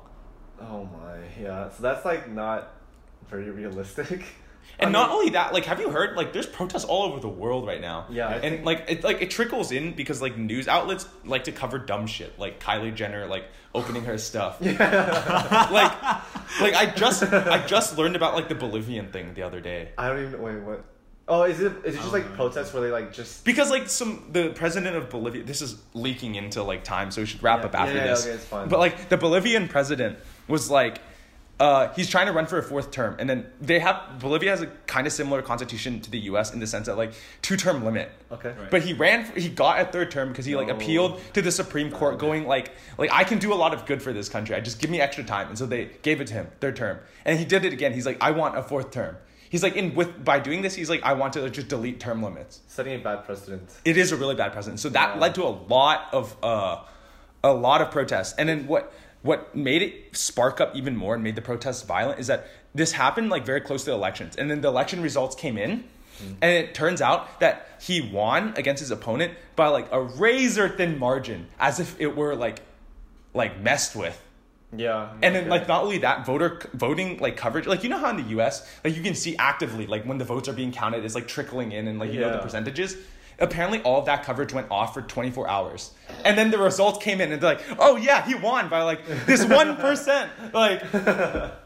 Oh 0.60 0.84
my, 0.84 1.16
yeah. 1.40 1.68
So 1.70 1.82
that's 1.82 2.04
like 2.04 2.30
not 2.30 2.72
very 3.28 3.50
realistic. 3.50 4.24
And 4.78 4.88
I 4.88 4.92
not 5.00 5.08
mean- 5.10 5.18
only 5.18 5.30
that, 5.30 5.52
like, 5.52 5.64
have 5.66 5.80
you 5.80 5.90
heard? 5.90 6.16
Like, 6.16 6.32
there's 6.32 6.46
protests 6.46 6.84
all 6.84 7.04
over 7.04 7.20
the 7.20 7.28
world 7.28 7.66
right 7.66 7.80
now. 7.80 8.06
Yeah, 8.10 8.28
I 8.28 8.32
and 8.34 8.42
think- 8.42 8.64
like 8.64 8.84
it, 8.88 9.04
like 9.04 9.22
it 9.22 9.30
trickles 9.30 9.70
in 9.70 9.92
because 9.94 10.20
like 10.20 10.36
news 10.36 10.66
outlets 10.68 11.06
like 11.24 11.44
to 11.44 11.52
cover 11.52 11.78
dumb 11.78 12.06
shit, 12.06 12.38
like 12.38 12.58
Kylie 12.60 12.94
Jenner 12.94 13.26
like 13.26 13.44
opening 13.74 14.04
her 14.04 14.18
stuff. 14.18 14.58
like, 14.60 14.78
like 16.60 16.74
I 16.74 16.92
just 16.96 17.22
I 17.22 17.64
just 17.66 17.96
learned 17.96 18.16
about 18.16 18.34
like 18.34 18.48
the 18.48 18.54
Bolivian 18.54 19.10
thing 19.12 19.34
the 19.34 19.42
other 19.42 19.60
day 19.60 19.90
I 19.96 20.08
don't 20.08 20.22
even 20.24 20.42
wait. 20.42 20.56
What? 20.62 20.84
Oh, 21.28 21.44
is 21.44 21.60
it? 21.60 21.72
Is 21.84 21.94
it 21.94 21.98
just 21.98 22.12
like 22.12 22.28
no. 22.30 22.34
protests 22.36 22.72
where 22.74 22.82
they 22.82 22.90
like 22.90 23.12
just? 23.12 23.44
because 23.44 23.70
like 23.70 23.88
some 23.88 24.28
the 24.32 24.50
president 24.50 24.96
of 24.96 25.08
Bolivia. 25.10 25.44
This 25.44 25.62
is 25.62 25.76
leaking 25.94 26.34
into 26.34 26.62
like 26.62 26.82
time, 26.82 27.10
so 27.10 27.20
we 27.22 27.26
should 27.26 27.42
wrap 27.42 27.60
Yeah, 27.60 27.66
up 27.66 27.74
after 27.76 27.94
yeah, 27.94 28.06
this. 28.08 28.26
okay, 28.26 28.34
it's 28.34 28.44
fine. 28.44 28.68
But 28.68 28.80
like 28.80 29.08
the 29.08 29.16
Bolivian 29.16 29.68
president 29.68 30.18
was 30.48 30.70
like. 30.70 30.98
Uh, 31.62 31.92
he's 31.94 32.10
trying 32.10 32.26
to 32.26 32.32
run 32.32 32.44
for 32.44 32.58
a 32.58 32.62
fourth 32.62 32.90
term, 32.90 33.14
and 33.20 33.30
then 33.30 33.46
they 33.60 33.78
have 33.78 34.18
Bolivia 34.18 34.50
has 34.50 34.62
a 34.62 34.66
kind 34.88 35.06
of 35.06 35.12
similar 35.12 35.42
constitution 35.42 36.00
to 36.00 36.10
the 36.10 36.18
U.S. 36.30 36.52
in 36.52 36.58
the 36.58 36.66
sense 36.66 36.86
that 36.86 36.96
like 36.96 37.12
two 37.40 37.56
term 37.56 37.84
limit. 37.84 38.10
Okay. 38.32 38.48
Right. 38.48 38.68
But 38.68 38.82
he 38.82 38.94
ran. 38.94 39.24
For, 39.26 39.38
He 39.38 39.48
got 39.48 39.80
a 39.80 39.84
third 39.84 40.10
term 40.10 40.30
because 40.30 40.44
he 40.44 40.56
like 40.56 40.68
appealed 40.68 41.20
to 41.34 41.40
the 41.40 41.52
Supreme 41.52 41.92
Court, 41.92 42.18
going 42.18 42.48
like, 42.48 42.72
like 42.98 43.10
I 43.12 43.22
can 43.22 43.38
do 43.38 43.52
a 43.52 43.58
lot 43.64 43.72
of 43.74 43.86
good 43.86 44.02
for 44.02 44.12
this 44.12 44.28
country. 44.28 44.56
I 44.56 44.60
just 44.60 44.80
give 44.80 44.90
me 44.90 45.00
extra 45.00 45.22
time, 45.22 45.46
and 45.50 45.56
so 45.56 45.64
they 45.66 45.90
gave 46.02 46.20
it 46.20 46.26
to 46.28 46.34
him, 46.34 46.48
third 46.60 46.74
term, 46.74 46.98
and 47.24 47.38
he 47.38 47.44
did 47.44 47.64
it 47.64 47.72
again. 47.72 47.92
He's 47.92 48.06
like, 48.06 48.18
I 48.20 48.32
want 48.32 48.58
a 48.58 48.62
fourth 48.64 48.90
term. 48.90 49.16
He's 49.48 49.62
like, 49.62 49.76
in 49.76 49.94
with 49.94 50.24
by 50.24 50.40
doing 50.40 50.62
this, 50.62 50.74
he's 50.74 50.90
like, 50.90 51.04
I 51.04 51.12
want 51.12 51.34
to 51.34 51.48
just 51.48 51.68
delete 51.68 52.00
term 52.00 52.24
limits. 52.24 52.58
Setting 52.66 52.94
a 53.00 53.04
bad 53.04 53.24
precedent. 53.24 53.70
It 53.84 53.96
is 53.96 54.10
a 54.10 54.16
really 54.16 54.34
bad 54.34 54.52
precedent. 54.52 54.80
So 54.80 54.88
that 54.88 55.14
Yeah. 55.14 55.20
led 55.20 55.36
to 55.36 55.44
a 55.44 55.54
lot 55.76 56.08
of 56.12 56.34
uh, 56.42 56.78
a 57.44 57.52
lot 57.52 57.82
of 57.82 57.92
protests. 57.92 58.34
And 58.36 58.48
then 58.48 58.66
what 58.66 58.92
what 59.22 59.54
made 59.54 59.82
it 59.82 60.16
spark 60.16 60.60
up 60.60 60.74
even 60.74 60.96
more 60.96 61.14
and 61.14 61.22
made 61.22 61.36
the 61.36 61.42
protests 61.42 61.82
violent 61.82 62.18
is 62.18 62.26
that 62.26 62.46
this 62.74 62.92
happened 62.92 63.30
like 63.30 63.46
very 63.46 63.60
close 63.60 63.84
to 63.84 63.90
the 63.90 63.96
elections. 63.96 64.36
And 64.36 64.50
then 64.50 64.60
the 64.60 64.68
election 64.68 65.02
results 65.02 65.34
came 65.34 65.56
in. 65.56 65.84
Mm-hmm. 66.18 66.34
And 66.42 66.52
it 66.52 66.74
turns 66.74 67.00
out 67.00 67.40
that 67.40 67.68
he 67.80 68.00
won 68.00 68.54
against 68.56 68.80
his 68.80 68.90
opponent 68.90 69.34
by 69.56 69.68
like 69.68 69.88
a 69.90 70.00
razor 70.02 70.68
thin 70.68 70.98
margin, 70.98 71.48
as 71.58 71.80
if 71.80 71.98
it 72.00 72.14
were 72.16 72.34
like 72.34 72.60
like 73.34 73.60
messed 73.60 73.96
with. 73.96 74.20
Yeah. 74.74 75.10
And 75.22 75.34
then 75.34 75.42
okay. 75.42 75.50
like 75.50 75.68
not 75.68 75.84
only 75.84 75.98
that, 75.98 76.26
voter 76.26 76.60
voting 76.74 77.18
like 77.18 77.36
coverage, 77.36 77.66
like 77.66 77.82
you 77.82 77.88
know 77.88 77.98
how 77.98 78.10
in 78.10 78.16
the 78.16 78.30
U.S. 78.30 78.68
like 78.84 78.96
you 78.96 79.02
can 79.02 79.14
see 79.14 79.36
actively 79.36 79.86
like 79.86 80.04
when 80.04 80.18
the 80.18 80.24
votes 80.24 80.48
are 80.48 80.52
being 80.52 80.72
counted, 80.72 81.04
it's 81.04 81.14
like 81.14 81.28
trickling 81.28 81.72
in 81.72 81.88
and 81.88 81.98
like 81.98 82.12
you 82.12 82.20
know 82.20 82.30
the 82.30 82.38
percentages. 82.38 82.96
Apparently, 83.38 83.80
all 83.82 83.98
of 83.98 84.06
that 84.06 84.24
coverage 84.24 84.52
went 84.52 84.70
off 84.70 84.94
for 84.94 85.02
24 85.02 85.48
hours, 85.48 85.92
and 86.24 86.38
then 86.38 86.50
the 86.50 86.58
results 86.58 87.02
came 87.02 87.20
in, 87.20 87.32
and 87.32 87.42
they're 87.42 87.54
like, 87.54 87.64
"Oh 87.78 87.96
yeah, 87.96 88.24
he 88.24 88.34
won 88.34 88.68
by 88.68 88.82
like 88.82 89.06
this 89.26 89.44
one 89.44 89.76
percent." 89.76 90.30
Like 90.52 90.82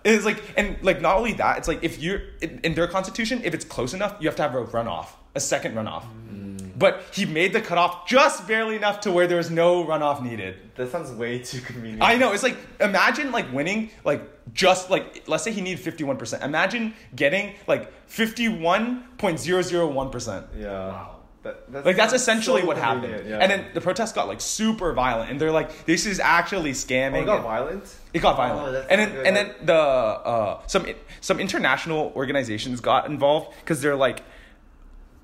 it's 0.04 0.24
like, 0.24 0.42
and 0.56 0.76
like 0.82 1.00
not 1.00 1.16
only 1.16 1.32
that, 1.34 1.58
it's 1.58 1.68
like 1.68 1.82
if 1.82 2.00
you're 2.00 2.22
in, 2.40 2.60
in 2.62 2.74
their 2.74 2.86
constitution, 2.86 3.40
if 3.44 3.54
it's 3.54 3.64
close 3.64 3.94
enough, 3.94 4.16
you 4.20 4.28
have 4.28 4.36
to 4.36 4.42
have 4.42 4.54
a 4.54 4.64
runoff, 4.64 5.08
a 5.34 5.40
second 5.40 5.74
runoff. 5.74 6.04
Mm. 6.32 6.46
But 6.78 7.04
he 7.12 7.24
made 7.24 7.52
the 7.52 7.60
cutoff 7.60 8.06
just 8.06 8.46
barely 8.46 8.76
enough 8.76 9.00
to 9.00 9.10
where 9.10 9.26
there 9.26 9.38
was 9.38 9.50
no 9.50 9.84
runoff 9.84 10.22
needed. 10.22 10.56
that 10.76 10.90
sounds 10.90 11.10
way 11.10 11.38
too 11.38 11.60
convenient. 11.60 12.02
I 12.02 12.16
know. 12.16 12.32
It's 12.32 12.42
like 12.42 12.56
imagine 12.80 13.32
like 13.32 13.50
winning 13.52 13.90
like 14.04 14.22
just 14.52 14.90
like 14.90 15.24
let's 15.26 15.42
say 15.42 15.52
he 15.52 15.62
needed 15.62 15.80
fifty 15.80 16.04
one 16.04 16.16
percent. 16.18 16.42
Imagine 16.42 16.94
getting 17.14 17.54
like 17.66 17.90
fifty 18.08 18.48
one 18.48 19.04
point 19.16 19.40
zero 19.40 19.62
zero 19.62 19.86
one 19.86 20.10
percent. 20.10 20.46
Yeah. 20.56 20.88
Wow. 20.88 21.15
That, 21.46 21.72
that's 21.72 21.86
Like 21.86 21.96
that's 21.96 22.10
so 22.12 22.16
essentially 22.16 22.62
what 22.64 22.76
happened. 22.76 23.28
Yeah. 23.28 23.38
And 23.38 23.50
then 23.52 23.66
the 23.74 23.80
protests 23.80 24.12
got 24.12 24.26
like 24.28 24.40
super 24.40 24.92
violent, 24.92 25.30
and 25.30 25.40
they're 25.40 25.52
like, 25.60 25.86
"This 25.86 26.04
is 26.06 26.18
actually 26.20 26.70
oh, 26.70 26.84
scamming." 26.84 27.22
it 27.22 27.26
got 27.26 27.36
And- 27.36 27.44
violent. 27.44 27.84
It 28.12 28.20
got 28.20 28.34
Oh, 28.34 28.36
violent, 28.36 28.72
that's 28.72 28.88
and 28.90 29.00
then 29.00 29.10
good. 29.12 29.26
and 29.26 29.36
then 29.36 29.54
the 29.64 29.74
uh, 29.74 30.60
some 30.66 30.86
some 31.20 31.38
international 31.40 32.12
organizations 32.16 32.80
got 32.80 33.06
involved 33.06 33.54
because 33.60 33.80
they're 33.82 33.96
like, 33.96 34.22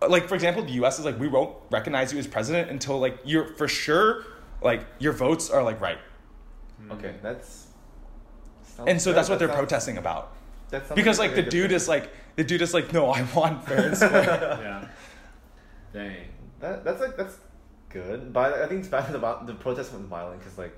like 0.08 0.28
for 0.28 0.34
example, 0.34 0.62
the 0.62 0.72
U.S. 0.82 0.98
is 0.98 1.04
like, 1.04 1.18
we 1.18 1.28
won't 1.28 1.54
recognize 1.70 2.12
you 2.12 2.18
as 2.18 2.26
president 2.26 2.70
until 2.70 2.98
like 3.00 3.18
you're 3.24 3.48
for 3.56 3.66
sure 3.68 4.24
like 4.62 4.84
your 5.00 5.12
votes 5.12 5.50
are 5.50 5.62
like 5.62 5.80
right, 5.80 5.98
Okay, 6.90 7.14
that's. 7.22 7.66
and 8.86 9.00
so 9.00 9.10
good. 9.10 9.16
that's 9.16 9.28
what 9.28 9.38
That 9.38 9.46
they're 9.46 9.48
sounds- 9.48 9.58
protesting 9.58 9.98
about. 9.98 10.32
that 10.70 10.94
because 10.94 11.18
a 11.18 11.22
like 11.22 11.34
the 11.34 11.42
dude 11.42 11.70
thing. 11.70 11.76
is 11.76 11.88
like 11.88 12.10
the 12.36 12.44
dude 12.44 12.62
is 12.62 12.72
like 12.72 12.92
no 12.92 13.10
i 13.10 13.22
want 13.34 13.56
fair 13.68 13.88
and 13.88 13.96
square 13.96 14.58
yeah. 14.62 14.88
Dang. 15.92 16.16
That 16.60 16.84
that's 16.84 17.00
like 17.00 17.16
that's 17.16 17.36
good, 17.88 18.32
but 18.32 18.52
I 18.54 18.66
think 18.66 18.80
it's 18.80 18.88
bad 18.88 19.14
about 19.14 19.46
the 19.46 19.54
protest 19.54 19.92
went 19.92 20.06
violent 20.06 20.40
because 20.40 20.58
like 20.58 20.74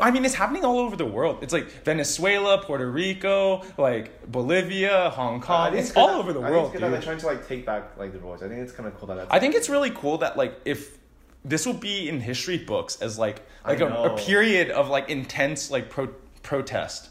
i 0.00 0.10
mean 0.10 0.24
it's 0.24 0.34
happening 0.34 0.64
all 0.64 0.78
over 0.78 0.96
the 0.96 1.04
world 1.04 1.36
it's 1.42 1.52
like 1.52 1.68
venezuela 1.84 2.62
puerto 2.62 2.90
rico 2.90 3.62
like 3.76 4.26
bolivia 4.32 5.10
hong 5.10 5.38
kong 5.38 5.72
think 5.72 5.84
it's 5.84 5.94
all 5.94 6.06
that- 6.06 6.16
over 6.16 6.32
the 6.32 6.40
I 6.40 6.44
think 6.44 6.50
world 6.54 6.64
it's 6.64 6.72
good 6.72 6.82
that 6.82 6.88
they're 6.88 6.96
dude. 7.00 7.04
trying 7.04 7.18
to 7.18 7.26
like 7.26 7.46
take 7.46 7.66
back 7.66 7.94
like 7.98 8.14
the 8.14 8.18
voice. 8.18 8.40
I 8.42 8.48
think 8.48 8.60
it's 8.62 8.72
kind 8.72 8.86
of 8.88 8.94
cool 8.98 9.08
that 9.08 9.16
that's. 9.16 9.30
i 9.30 9.38
think 9.38 9.54
it's 9.54 9.68
really 9.68 9.90
cool 9.90 10.16
that 10.18 10.38
like 10.38 10.58
if 10.64 10.96
this 11.44 11.66
will 11.66 11.74
be 11.74 12.08
in 12.08 12.20
history 12.20 12.56
books 12.56 13.02
as 13.02 13.18
like 13.18 13.42
like 13.66 13.80
a, 13.80 13.86
a 13.88 14.16
period 14.16 14.70
of 14.70 14.88
like 14.88 15.10
intense 15.10 15.70
like 15.70 15.90
pro- 15.90 16.14
protest 16.42 17.10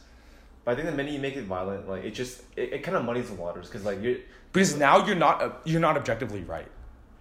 But 0.65 0.71
I 0.71 0.75
think 0.75 0.87
the 0.89 0.95
minute 0.95 1.13
you 1.13 1.19
make 1.19 1.35
it 1.35 1.43
violent, 1.45 1.87
like 1.87 2.03
it 2.03 2.15
just 2.15 2.41
it, 2.55 2.73
it 2.73 2.79
kind 2.83 2.97
of 2.97 3.05
muddies 3.05 3.27
the 3.29 3.35
waters 3.35 3.67
because 3.67 3.85
like 3.85 4.01
you're 4.01 4.17
because 4.51 4.75
now 4.75 5.05
you're 5.05 5.15
not 5.27 5.35
uh, 5.43 5.51
you're 5.65 5.81
not 5.87 5.97
objectively 5.97 6.41
right 6.41 6.67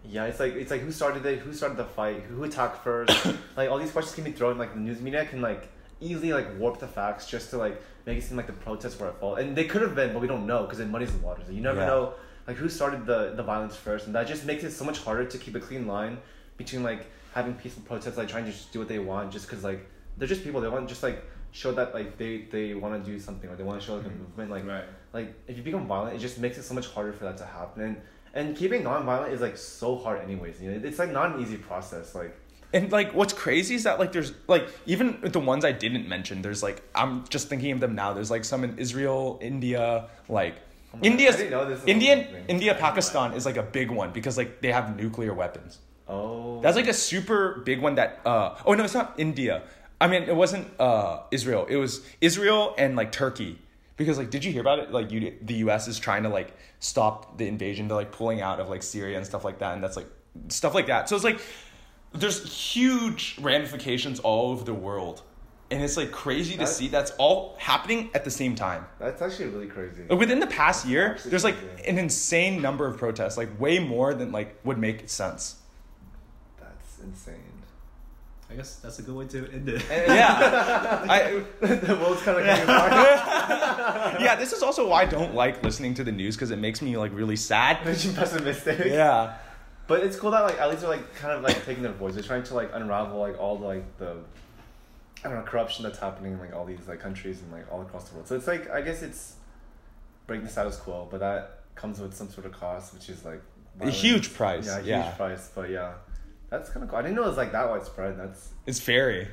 yeah 0.08 0.24
it's 0.26 0.40
like 0.40 0.54
it's 0.54 0.70
like 0.70 0.80
who 0.82 0.92
started 0.92 1.24
it, 1.26 1.38
who 1.40 1.52
started 1.52 1.76
the 1.78 1.84
fight, 1.84 2.22
who 2.22 2.44
attacked 2.44 2.82
first. 2.84 3.26
like 3.56 3.70
all 3.70 3.78
these 3.78 3.90
questions 3.90 4.14
can 4.14 4.24
be 4.24 4.32
thrown. 4.32 4.58
Like 4.58 4.74
the 4.74 4.80
news 4.80 5.00
media 5.00 5.24
can 5.26 5.40
like 5.40 5.68
easily 6.00 6.32
like 6.32 6.58
warp 6.58 6.78
the 6.78 6.86
facts 6.86 7.26
just 7.26 7.50
to 7.50 7.56
like 7.58 7.80
make 8.06 8.18
it 8.18 8.22
seem 8.22 8.36
like 8.36 8.46
the 8.46 8.52
protests 8.52 8.98
were 8.98 9.08
at 9.08 9.18
fault, 9.20 9.38
and 9.38 9.56
they 9.56 9.64
could 9.64 9.82
have 9.82 9.94
been, 9.94 10.12
but 10.12 10.20
we 10.20 10.28
don't 10.28 10.46
know 10.46 10.62
because 10.64 10.80
it 10.80 10.88
muddies 10.88 11.12
the 11.12 11.18
waters. 11.18 11.48
You 11.50 11.60
never 11.62 11.80
Yeah. 11.80 11.86
know 11.86 12.14
like 12.46 12.56
who 12.56 12.68
started 12.68 13.06
the 13.06 13.32
the 13.36 13.42
violence 13.42 13.76
first, 13.76 14.06
and 14.06 14.14
that 14.14 14.26
just 14.26 14.44
makes 14.44 14.62
it 14.64 14.72
so 14.72 14.84
much 14.84 14.98
harder 15.00 15.24
to 15.24 15.38
keep 15.38 15.54
a 15.54 15.60
clean 15.60 15.86
line 15.86 16.18
between 16.56 16.82
like 16.82 17.06
having 17.34 17.54
peaceful 17.54 17.82
protests, 17.84 18.16
like 18.16 18.28
trying 18.28 18.44
to 18.44 18.50
just 18.52 18.72
do 18.72 18.78
what 18.78 18.88
they 18.88 18.98
want, 18.98 19.32
just 19.32 19.46
because 19.48 19.64
like 19.64 19.86
they're 20.18 20.28
just 20.28 20.44
people. 20.44 20.60
They 20.60 20.68
want 20.68 20.86
to 20.86 20.92
just 20.92 21.02
like 21.02 21.24
show 21.52 21.72
that 21.72 21.94
like 21.94 22.18
they 22.18 22.42
they 22.50 22.74
want 22.74 23.02
to 23.02 23.10
do 23.10 23.18
something 23.18 23.48
or 23.48 23.56
they 23.56 23.62
want 23.64 23.80
to 23.80 23.86
show 23.86 23.94
like 23.96 24.06
a 24.06 24.08
Mhm. 24.10 24.18
movement. 24.18 24.50
Like 24.50 24.66
right. 24.66 24.84
like 25.12 25.34
if 25.48 25.56
you 25.56 25.62
become 25.62 25.86
violent, 25.86 26.14
it 26.16 26.18
just 26.18 26.38
makes 26.38 26.58
it 26.58 26.64
so 26.64 26.74
much 26.74 26.88
harder 26.88 27.12
for 27.12 27.24
that 27.24 27.36
to 27.38 27.44
happen. 27.46 27.82
And 27.82 27.96
and 28.34 28.56
keeping 28.56 28.82
non-violent 28.82 29.32
is 29.32 29.40
like 29.40 29.56
so 29.56 29.96
hard 29.96 30.20
anyways. 30.22 30.60
You 30.60 30.72
know, 30.72 30.80
it's 30.86 30.98
like 30.98 31.10
not 31.10 31.34
an 31.36 31.42
easy 31.42 31.56
process. 31.56 32.14
Like 32.14 32.36
And 32.72 32.90
like 32.90 33.14
what's 33.14 33.32
crazy 33.32 33.74
is 33.76 33.84
that 33.84 33.98
like 33.98 34.12
there's 34.12 34.32
like 34.48 34.68
even 34.86 35.20
the 35.22 35.40
ones 35.40 35.64
I 35.64 35.72
didn't 35.72 36.08
mention, 36.08 36.42
there's 36.42 36.62
like 36.62 36.82
I'm 36.94 37.24
just 37.28 37.48
thinking 37.48 37.72
of 37.72 37.80
them 37.80 37.94
now. 37.94 38.12
There's 38.12 38.30
like 38.30 38.44
some 38.44 38.64
in 38.64 38.78
Israel, 38.78 39.38
India, 39.40 40.08
like 40.28 40.56
Oh 40.92 40.98
my 40.98 41.06
India, 41.06 41.28
I 41.28 41.36
didn't 41.36 41.50
know 41.50 41.64
this 41.64 41.80
was 41.80 41.88
a 41.88 41.90
Indian. 41.90 42.26
India, 42.48 42.74
Pakistan 42.74 43.32
is 43.34 43.44
like 43.46 43.56
a 43.56 43.62
big 43.62 43.90
one 43.90 44.12
because 44.12 44.36
like 44.36 44.60
they 44.60 44.70
have 44.70 44.96
nuclear 44.96 45.34
weapons. 45.34 45.78
oh, 46.08 46.60
That's 46.62 46.76
like 46.76 46.88
a 46.88 46.94
super 46.94 47.62
big 47.64 47.80
one 47.80 47.96
that 47.96 48.20
uh 48.24 48.56
oh 48.64 48.74
no, 48.74 48.84
it's 48.84 48.94
not 48.94 49.14
India. 49.18 49.62
I 50.00 50.06
mean, 50.08 50.24
it 50.24 50.36
wasn't 50.36 50.68
uh 50.80 51.20
Israel. 51.30 51.66
It 51.68 51.76
was 51.76 52.02
Israel 52.20 52.74
and 52.78 52.94
like 52.96 53.10
Turkey. 53.12 53.58
Because 53.96 54.18
like 54.18 54.30
did 54.30 54.44
you 54.44 54.52
hear 54.52 54.60
about 54.60 54.78
it? 54.78 54.90
Like 54.90 55.10
you 55.10 55.34
the 55.42 55.54
US 55.54 55.88
is 55.88 55.98
trying 55.98 56.24
to 56.24 56.28
like 56.28 56.56
stop 56.80 57.38
the 57.38 57.46
invasion. 57.46 57.88
They're 57.88 57.96
like 57.96 58.12
pulling 58.12 58.40
out 58.40 58.60
of 58.60 58.68
like 58.68 58.82
Syria 58.82 59.16
and 59.16 59.26
stuff 59.26 59.44
like 59.44 59.58
that 59.60 59.74
and 59.74 59.82
that's 59.82 59.96
like 59.96 60.08
stuff 60.48 60.74
like 60.74 60.86
that. 60.86 61.08
So 61.08 61.16
it's 61.16 61.24
like 61.24 61.40
there's 62.12 62.72
huge 62.72 63.36
ramifications 63.40 64.20
all 64.20 64.50
over 64.50 64.64
the 64.64 64.74
world. 64.74 65.22
And 65.70 65.82
it's 65.82 65.96
like 65.96 66.12
crazy 66.12 66.56
to 66.58 66.66
see 66.66 66.88
that's 66.88 67.10
all 67.12 67.56
happening 67.58 68.10
at 68.14 68.24
the 68.24 68.30
same 68.30 68.54
time. 68.54 68.86
that's 69.00 69.20
actually 69.22 69.46
really 69.46 69.66
crazy. 69.66 70.04
Within 70.04 70.38
the 70.38 70.46
past 70.46 70.86
year, 70.86 71.18
there's 71.24 71.42
like 71.42 71.56
crazy. 71.56 71.88
an 71.88 71.98
insane 71.98 72.62
number 72.62 72.86
of 72.86 72.96
protests, 72.96 73.36
like 73.36 73.58
way 73.58 73.78
more 73.78 74.14
than 74.14 74.30
like 74.30 74.56
would 74.62 74.78
make 74.78 75.08
sense. 75.08 75.56
That's 76.60 76.98
insane. 77.02 77.43
I 78.50 78.54
guess 78.56 78.76
that's 78.76 78.98
a 78.98 79.02
good 79.02 79.14
way 79.16 79.26
to 79.28 79.38
end 79.52 79.68
it. 79.68 79.82
And- 79.90 80.06
Yeah. 80.14 81.04
I, 81.08 81.42
the 81.66 81.96
world's 82.00 82.22
kind 82.22 82.38
of 82.38 82.44
coming 82.46 82.62
apart. 82.62 84.20
yeah, 84.20 84.36
this 84.36 84.52
is 84.52 84.62
also 84.62 84.88
why 84.88 85.02
I 85.02 85.04
don't 85.06 85.34
like 85.34 85.62
listening 85.62 85.94
to 85.94 86.04
the 86.04 86.12
news 86.12 86.36
because 86.36 86.50
it 86.50 86.58
makes 86.58 86.80
me 86.82 86.96
like 86.96 87.12
really 87.14 87.36
sad. 87.36 87.84
Makes 87.84 88.04
you 88.04 88.12
pessimistic. 88.12 88.78
Yeah. 88.86 89.36
But 89.86 90.02
it's 90.04 90.16
cool 90.16 90.30
that 90.30 90.42
like 90.44 90.60
at 90.60 90.68
least 90.68 90.80
they're 90.82 90.90
like 90.90 91.14
kind 91.16 91.32
of 91.36 91.42
like 91.42 91.64
taking 91.64 91.82
their 91.82 91.92
voice. 91.92 92.14
They're 92.14 92.22
trying 92.22 92.42
to 92.44 92.54
like 92.54 92.70
unravel 92.72 93.18
like 93.18 93.38
all 93.38 93.56
the 93.58 93.66
like 93.66 93.98
the 93.98 94.16
I 95.24 95.28
don't 95.28 95.38
know 95.38 95.42
corruption 95.50 95.82
that's 95.84 95.98
happening 95.98 96.32
in 96.34 96.38
like 96.38 96.54
all 96.54 96.64
these 96.66 96.86
like 96.86 97.00
countries 97.00 97.40
and 97.40 97.50
like 97.52 97.70
all 97.72 97.82
across 97.82 98.08
the 98.08 98.14
world. 98.14 98.28
So 98.28 98.36
it's 98.36 98.46
like 98.46 98.70
I 98.70 98.80
guess 98.82 99.02
it's 99.02 99.34
breaking 100.26 100.44
the 100.46 100.50
status 100.52 100.76
quo, 100.76 101.08
but 101.10 101.20
that 101.20 101.60
comes 101.74 101.98
with 102.00 102.14
some 102.14 102.30
sort 102.30 102.46
of 102.46 102.52
cost, 102.52 102.94
which 102.94 103.08
is 103.10 103.24
like 103.24 103.42
A 103.80 103.90
huge 103.90 104.32
price, 104.34 104.66
Yeah, 104.66 104.74
a 104.76 104.78
huge 104.78 104.86
yeah. 104.88 105.10
price. 105.12 105.50
But 105.54 105.68
yeah, 105.70 105.94
that's 106.50 106.70
kind 106.70 106.82
of 106.84 106.90
cool. 106.90 106.98
I 106.98 107.02
didn't 107.02 107.16
know 107.16 107.24
it 107.24 107.28
was 107.28 107.36
like 107.36 107.52
that 107.52 107.68
widespread. 107.68 108.18
That's 108.18 108.50
It's 108.66 108.80
very. 108.80 109.28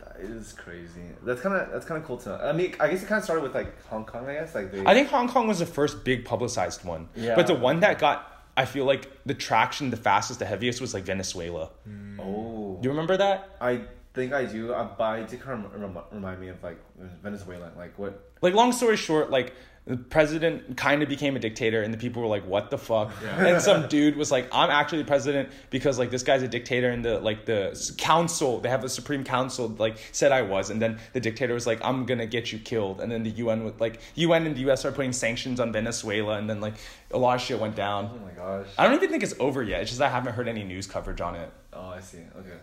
that 0.00 0.16
is 0.20 0.52
crazy. 0.52 1.02
That's 1.24 1.40
kind 1.40 1.54
of 1.54 1.70
that's 1.72 1.86
kind 1.86 2.00
of 2.00 2.06
cool 2.06 2.16
to 2.18 2.28
know. 2.30 2.36
I 2.36 2.52
mean, 2.52 2.74
I 2.80 2.88
guess 2.88 3.02
it 3.02 3.06
kind 3.06 3.18
of 3.18 3.24
started 3.24 3.42
with 3.42 3.54
like 3.54 3.80
Hong 3.86 4.04
Kong. 4.04 4.28
I 4.28 4.34
guess 4.34 4.54
like 4.54 4.72
they. 4.72 4.84
I 4.84 4.94
think 4.94 5.08
Hong 5.08 5.28
Kong 5.28 5.46
was 5.48 5.58
the 5.60 5.66
first 5.66 6.04
big 6.04 6.24
publicized 6.24 6.84
one. 6.84 7.08
Yeah. 7.14 7.34
But 7.34 7.46
the 7.46 7.54
one 7.54 7.80
that 7.80 7.98
got, 7.98 8.44
I 8.56 8.64
feel 8.64 8.84
like 8.84 9.10
the 9.26 9.34
traction 9.34 9.90
the 9.90 9.96
fastest, 9.96 10.38
the 10.40 10.46
heaviest 10.46 10.80
was 10.80 10.94
like 10.94 11.04
Venezuela. 11.04 11.70
Oh. 12.18 12.78
Do 12.80 12.86
you 12.86 12.90
remember 12.90 13.16
that? 13.16 13.56
I 13.60 13.82
think 14.14 14.32
I 14.32 14.44
do, 14.44 14.72
uh, 14.72 14.88
but 14.96 15.04
I 15.04 15.22
did 15.22 15.40
kind 15.40 15.64
of 15.64 15.72
remind 16.12 16.40
me 16.40 16.48
of 16.48 16.62
like 16.62 16.78
Venezuela, 17.22 17.70
like 17.76 17.96
what 17.98 18.32
Like, 18.40 18.54
long 18.54 18.72
story 18.72 18.96
short, 18.96 19.30
like, 19.30 19.52
the 19.88 19.96
president 19.96 20.76
kind 20.76 21.02
of 21.02 21.08
became 21.08 21.34
a 21.34 21.38
dictator, 21.38 21.82
and 21.82 21.92
the 21.92 21.98
people 21.98 22.22
were 22.22 22.28
like, 22.28 22.46
"What 22.46 22.70
the 22.70 22.78
fuck?" 22.78 23.10
Yeah. 23.22 23.46
And 23.46 23.62
some 23.70 23.88
dude 23.88 24.16
was 24.16 24.30
like, 24.30 24.48
"I'm 24.52 24.70
actually 24.70 25.02
president 25.04 25.48
because 25.70 25.98
like 25.98 26.10
this 26.10 26.22
guy's 26.22 26.42
a 26.42 26.48
dictator." 26.48 26.90
And 26.90 27.04
the 27.04 27.18
like 27.18 27.46
the 27.46 27.94
council, 27.96 28.60
they 28.60 28.68
have 28.68 28.84
a 28.84 28.88
supreme 28.88 29.24
council, 29.24 29.68
like 29.78 29.98
said 30.12 30.30
I 30.30 30.42
was, 30.42 30.70
and 30.70 30.80
then 30.80 30.98
the 31.14 31.20
dictator 31.20 31.54
was 31.54 31.66
like, 31.66 31.80
"I'm 31.82 32.06
gonna 32.06 32.26
get 32.26 32.52
you 32.52 32.58
killed." 32.58 33.00
And 33.00 33.10
then 33.10 33.22
the 33.22 33.30
UN 33.30 33.64
would 33.64 33.80
like 33.80 34.00
UN 34.14 34.46
and 34.46 34.54
the 34.54 34.70
US 34.70 34.84
are 34.84 34.92
putting 34.92 35.12
sanctions 35.12 35.58
on 35.58 35.72
Venezuela, 35.72 36.36
and 36.36 36.48
then 36.48 36.60
like 36.60 36.74
a 37.10 37.18
lot 37.18 37.36
of 37.36 37.40
shit 37.40 37.58
went 37.58 37.74
down 37.74 38.10
Oh 38.14 38.24
my 38.24 38.32
gosh. 38.32 38.66
I 38.76 38.84
don't 38.84 38.94
even 38.94 39.08
think 39.10 39.22
it's 39.22 39.34
over 39.40 39.62
yet. 39.62 39.82
It's 39.82 39.90
just 39.90 40.02
I 40.02 40.08
haven't 40.08 40.34
heard 40.34 40.48
any 40.48 40.64
news 40.64 40.86
coverage 40.86 41.20
on 41.20 41.34
it. 41.34 41.50
Oh, 41.72 41.88
I 41.88 42.00
see. 42.00 42.18
Okay. 42.38 42.58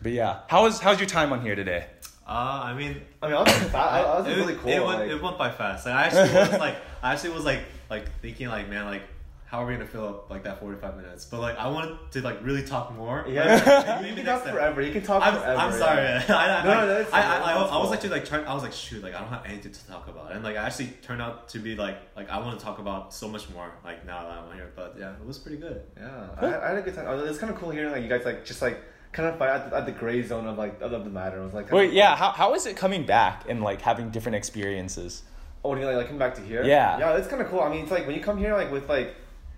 But 0.00 0.12
yeah, 0.12 0.40
how 0.48 0.62
was 0.62 0.78
how's 0.78 1.00
your 1.00 1.08
time 1.08 1.32
on 1.32 1.42
here 1.42 1.56
today? 1.56 1.86
Uh, 2.28 2.60
I 2.64 2.74
mean, 2.74 3.00
I 3.22 3.28
mean, 3.28 3.36
I 3.36 3.40
was, 3.42 3.52
fa- 3.70 3.76
I, 3.78 4.00
I 4.02 4.18
was 4.20 4.28
it, 4.28 4.36
really 4.36 4.54
cool. 4.56 4.70
It 4.70 4.84
went, 4.84 5.00
like, 5.00 5.10
it 5.10 5.22
went 5.22 5.38
by 5.38 5.50
fast. 5.50 5.86
Like, 5.86 5.94
I 5.94 6.02
actually 6.04 6.38
was 6.38 6.60
like, 6.60 6.76
I 7.02 7.12
actually 7.14 7.30
was 7.30 7.44
like, 7.46 7.60
like 7.88 8.04
thinking 8.20 8.48
like, 8.48 8.68
man, 8.68 8.84
like, 8.84 9.02
how 9.46 9.62
are 9.62 9.66
we 9.66 9.72
gonna 9.72 9.86
fill 9.86 10.06
up 10.06 10.28
like 10.28 10.44
that 10.44 10.60
forty 10.60 10.78
five 10.78 10.94
minutes? 10.98 11.24
But 11.24 11.40
like, 11.40 11.56
I 11.56 11.68
wanted 11.68 11.96
to 12.12 12.20
like 12.20 12.44
really 12.44 12.62
talk 12.64 12.94
more. 12.94 13.24
yeah, 13.26 13.54
Like, 13.54 14.02
you 14.02 14.08
maybe 14.10 14.16
can 14.16 14.26
talk 14.26 14.44
time. 14.44 14.52
forever. 14.52 14.82
You 14.82 14.92
can 14.92 15.02
talk 15.02 15.22
I'm, 15.26 15.34
forever. 15.40 15.58
I'm 15.58 15.72
sorry. 15.72 16.02
yeah. 16.02 16.24
I, 16.28 16.32
I, 16.60 16.64
No, 16.64 16.70
I, 16.70 16.80
no, 16.80 16.86
that's 16.86 17.12
I. 17.14 17.20
I, 17.22 17.38
I, 17.38 17.52
I 17.54 17.78
was 17.78 17.90
actually 17.94 18.10
like 18.10 18.26
trying. 18.26 18.44
I 18.44 18.52
was 18.52 18.62
like, 18.62 18.74
shoot, 18.74 19.02
like 19.02 19.14
I 19.14 19.20
don't 19.20 19.30
have 19.30 19.46
anything 19.46 19.72
to 19.72 19.86
talk 19.86 20.06
about, 20.06 20.32
and 20.32 20.44
like 20.44 20.58
I 20.58 20.66
actually 20.66 20.88
turned 21.00 21.22
out 21.22 21.48
to 21.48 21.60
be 21.60 21.76
like, 21.76 21.96
like 22.14 22.28
I 22.28 22.38
want 22.40 22.58
to 22.58 22.62
talk 22.62 22.78
about 22.78 23.14
so 23.14 23.26
much 23.26 23.48
more. 23.48 23.72
Like 23.82 24.04
now 24.04 24.22
that 24.24 24.32
I'm 24.32 24.54
here, 24.54 24.70
but 24.76 24.96
yeah, 25.00 25.12
it 25.14 25.24
was 25.26 25.38
pretty 25.38 25.56
good. 25.56 25.80
Yeah, 25.96 26.26
I, 26.36 26.46
had- 26.46 26.60
I 26.60 26.68
had 26.68 26.78
a 26.78 26.82
good 26.82 26.94
time. 26.94 27.06
It's 27.26 27.38
kind 27.38 27.50
of 27.50 27.58
cool 27.58 27.70
hearing 27.70 27.90
like 27.90 28.02
you 28.02 28.08
guys 28.10 28.26
like 28.26 28.44
just 28.44 28.60
like 28.60 28.78
kind 29.12 29.28
of 29.28 29.38
fight 29.38 29.50
at 29.50 29.70
the, 29.70 29.76
at 29.76 29.86
the 29.86 29.92
gray 29.92 30.22
zone 30.22 30.46
of 30.46 30.58
like 30.58 30.80
of 30.80 30.90
the 30.90 30.98
matter. 31.10 31.40
It 31.40 31.44
was 31.44 31.54
like 31.54 31.70
Wait, 31.72 31.88
of- 31.88 31.92
yeah, 31.94 32.16
how 32.16 32.30
how 32.30 32.54
is 32.54 32.66
it 32.66 32.76
coming 32.76 33.04
back 33.06 33.44
and 33.48 33.62
like 33.62 33.80
having 33.82 34.10
different 34.10 34.36
experiences? 34.36 35.22
Oh, 35.64 35.70
when 35.70 35.80
you 35.80 35.86
like, 35.86 35.96
like 35.96 36.08
come 36.08 36.18
back 36.18 36.34
to 36.36 36.40
here? 36.42 36.62
Yeah. 36.64 36.98
Yeah, 36.98 37.16
it's 37.16 37.26
kind 37.28 37.42
of 37.42 37.48
cool. 37.48 37.60
I 37.60 37.68
mean, 37.68 37.82
it's 37.82 37.90
like 37.90 38.06
when 38.06 38.14
you 38.14 38.22
come 38.22 38.38
here 38.38 38.54
like 38.54 38.70
with 38.70 38.88
like, 38.88 39.14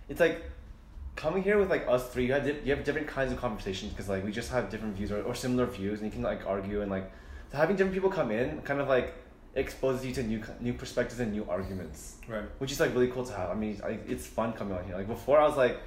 it's 0.09 0.21
like 0.21 0.43
coming 1.17 1.43
here 1.43 1.59
with 1.59 1.69
like 1.71 1.87
us 1.89 2.09
three. 2.09 2.27
You 2.27 2.33
have 2.33 2.45
di- 2.45 2.59
you 2.65 2.75
have 2.75 2.85
different 2.85 3.07
kinds 3.07 3.33
of 3.33 3.39
conversations 3.39 3.93
because 3.93 4.09
like 4.09 4.25
we 4.25 4.33
just 4.33 4.51
have 4.51 4.71
different 4.71 4.97
views 4.97 5.13
or, 5.13 5.21
or 5.23 5.35
similar 5.35 5.67
views, 5.67 6.01
and 6.01 6.07
you 6.07 6.13
can 6.13 6.23
like 6.23 6.47
argue 6.47 6.81
and 6.83 6.91
like 6.91 7.11
so 7.53 7.59
having 7.59 7.77
different 7.77 7.95
people 7.95 8.11
come 8.11 8.31
in 8.31 8.63
kind 8.63 8.81
of 8.81 8.89
like 8.89 9.15
exposes 9.57 10.07
you 10.07 10.13
to 10.15 10.23
new 10.23 10.41
new 10.61 10.73
perspectives 10.73 11.21
and 11.21 11.33
new 11.33 11.45
arguments, 11.51 12.17
Right. 12.29 12.45
which 12.61 12.71
is 12.73 12.81
like 12.81 12.95
really 12.95 13.09
cool 13.09 13.25
to 13.25 13.33
have. 13.35 13.51
I 13.51 13.55
mean, 13.55 13.81
I, 13.85 13.99
it's 14.09 14.27
fun 14.27 14.53
coming 14.53 14.75
on 14.79 14.85
here. 14.85 14.95
Like 14.97 15.09
before, 15.09 15.39
I 15.41 15.47
was 15.47 15.57
like. 15.57 15.79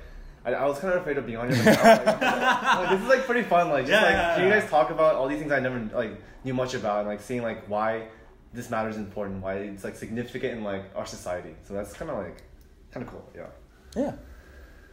I, 0.45 0.53
I 0.53 0.65
was 0.65 0.79
kind 0.79 0.93
of 0.93 1.01
afraid 1.01 1.17
of 1.17 1.25
being 1.25 1.37
on 1.37 1.51
here. 1.51 1.63
But 1.63 2.05
like, 2.05 2.21
like, 2.21 2.89
this 2.89 3.01
is 3.01 3.07
like 3.07 3.25
pretty 3.25 3.43
fun. 3.43 3.69
Like 3.69 3.85
just 3.85 3.91
Yeah, 3.91 4.01
like 4.01 4.13
yeah, 4.13 4.35
hearing 4.35 4.53
you 4.53 4.59
guys 4.59 4.69
talk 4.69 4.89
about 4.89 5.15
all 5.15 5.27
these 5.27 5.39
things 5.39 5.51
I 5.51 5.59
never 5.59 5.79
like 5.93 6.21
knew 6.43 6.53
much 6.53 6.73
about, 6.73 6.99
and 6.99 7.07
like 7.07 7.21
seeing 7.21 7.41
like 7.41 7.67
why 7.67 8.07
this 8.53 8.69
matter 8.69 8.89
is 8.89 8.97
important, 8.97 9.41
why 9.41 9.55
it's 9.55 9.83
like 9.83 9.95
significant 9.95 10.57
in 10.57 10.63
like 10.63 10.83
our 10.95 11.05
society. 11.05 11.55
So 11.67 11.73
that's 11.73 11.93
kind 11.93 12.11
of 12.11 12.17
like 12.17 12.43
kind 12.91 13.05
of 13.05 13.11
cool. 13.11 13.27
Yeah. 13.35 13.47
Yeah. 13.95 14.13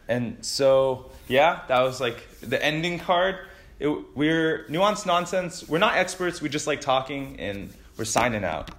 And 0.07 0.43
so, 0.43 1.11
yeah, 1.27 1.61
that 1.67 1.81
was 1.81 2.01
like 2.01 2.27
the 2.41 2.63
ending 2.63 2.99
card. 2.99 3.35
It, 3.79 3.89
we're 4.15 4.65
nuanced 4.67 5.05
nonsense. 5.05 5.67
We're 5.67 5.77
not 5.77 5.95
experts. 5.95 6.41
We 6.41 6.49
just 6.49 6.67
like 6.67 6.81
talking, 6.81 7.39
and 7.39 7.73
we're 7.97 8.05
signing 8.05 8.43
out. 8.43 8.71